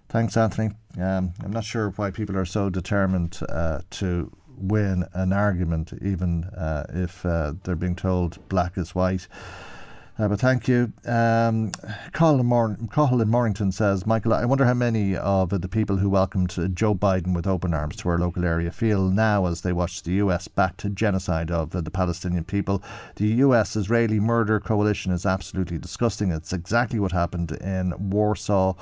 Thanks, 0.09 0.37
Anthony. 0.37 0.75
Um, 1.01 1.33
I'm 1.43 1.53
not 1.53 1.65
sure 1.65 1.91
why 1.97 2.11
people 2.11 2.37
are 2.37 2.45
so 2.45 2.69
determined 2.69 3.41
uh, 3.49 3.81
to 3.93 4.31
win 4.59 5.07
an 5.15 5.33
argument, 5.33 5.93
even 6.03 6.45
uh, 6.45 6.85
if 6.91 7.25
uh, 7.25 7.55
they're 7.65 7.75
being 7.75 7.97
told 7.97 8.39
black 8.49 8.77
is 8.77 8.95
white. 8.95 9.27
Uh, 10.23 10.29
but 10.29 10.39
thank 10.39 10.69
you. 10.69 10.93
Um, 11.05 11.73
Colin, 12.13 12.47
Mor- 12.47 12.79
Colin 12.93 13.29
Morrington 13.29 13.73
says, 13.73 14.07
Michael, 14.07 14.33
I 14.35 14.45
wonder 14.45 14.65
how 14.65 14.73
many 14.73 15.17
of 15.17 15.51
the 15.51 15.69
people 15.69 15.97
who 15.97 16.09
welcomed 16.09 16.57
Joe 16.77 16.95
Biden 16.95 17.35
with 17.35 17.45
open 17.45 17.75
arms 17.75 17.97
to 17.97 18.09
our 18.09 18.19
local 18.19 18.45
area 18.45 18.71
feel 18.71 19.11
now 19.11 19.47
as 19.47 19.63
they 19.63 19.73
watch 19.73 20.05
the 20.05 20.13
US 20.13 20.47
backed 20.47 20.95
genocide 20.95 21.51
of 21.51 21.71
the 21.71 21.91
Palestinian 21.91 22.45
people. 22.45 22.85
The 23.17 23.27
US 23.47 23.75
Israeli 23.75 24.21
murder 24.21 24.61
coalition 24.61 25.11
is 25.11 25.27
absolutely 25.27 25.79
disgusting. 25.79 26.31
It's 26.31 26.53
exactly 26.53 27.01
what 27.01 27.11
happened 27.11 27.51
in 27.51 27.93
Warsaw 27.99 28.75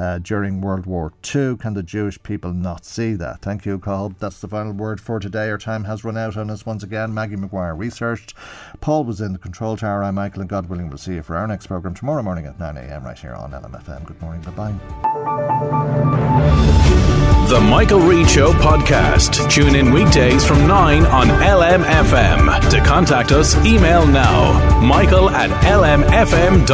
uh, 0.00 0.18
during 0.18 0.62
World 0.62 0.86
War 0.86 1.12
II. 1.34 1.56
Can 1.58 1.74
the 1.74 1.82
Jewish 1.82 2.20
people 2.22 2.54
not 2.54 2.86
see 2.86 3.12
that? 3.14 3.42
Thank 3.42 3.66
you, 3.66 3.78
Carl. 3.78 4.14
That's 4.18 4.40
the 4.40 4.48
final 4.48 4.72
word 4.72 4.98
for 4.98 5.20
today. 5.20 5.50
Our 5.50 5.58
time 5.58 5.84
has 5.84 6.04
run 6.04 6.16
out 6.16 6.38
on 6.38 6.48
us 6.48 6.64
once 6.64 6.82
again. 6.82 7.12
Maggie 7.12 7.36
McGuire 7.36 7.78
researched. 7.78 8.32
Paul 8.80 9.04
was 9.04 9.20
in 9.20 9.34
the 9.34 9.38
control 9.38 9.76
tower. 9.76 10.02
I'm 10.02 10.14
Michael, 10.14 10.40
and 10.40 10.48
God 10.48 10.70
willing, 10.70 10.88
we'll 10.88 10.96
see 10.96 11.16
you 11.16 11.22
for 11.22 11.36
our 11.36 11.46
next 11.46 11.66
programme 11.66 11.94
tomorrow 11.94 12.22
morning 12.22 12.46
at 12.46 12.58
9 12.58 12.78
a.m. 12.78 13.04
right 13.04 13.18
here 13.18 13.34
on 13.34 13.50
LMFM. 13.52 14.06
Good 14.06 14.22
morning. 14.22 14.40
Bye 14.40 14.52
bye. 14.52 14.74
The 17.50 17.60
Michael 17.60 18.00
Reade 18.00 18.28
Show 18.30 18.52
podcast. 18.52 19.50
Tune 19.50 19.74
in 19.74 19.92
weekdays 19.92 20.46
from 20.46 20.66
9 20.66 21.04
on 21.06 21.26
LMFM. 21.26 22.70
To 22.70 22.80
contact 22.84 23.32
us, 23.32 23.54
email 23.66 24.06
now 24.06 24.80
michael 24.80 25.28
at 25.28 25.50
lmfm.ie. 25.64 26.68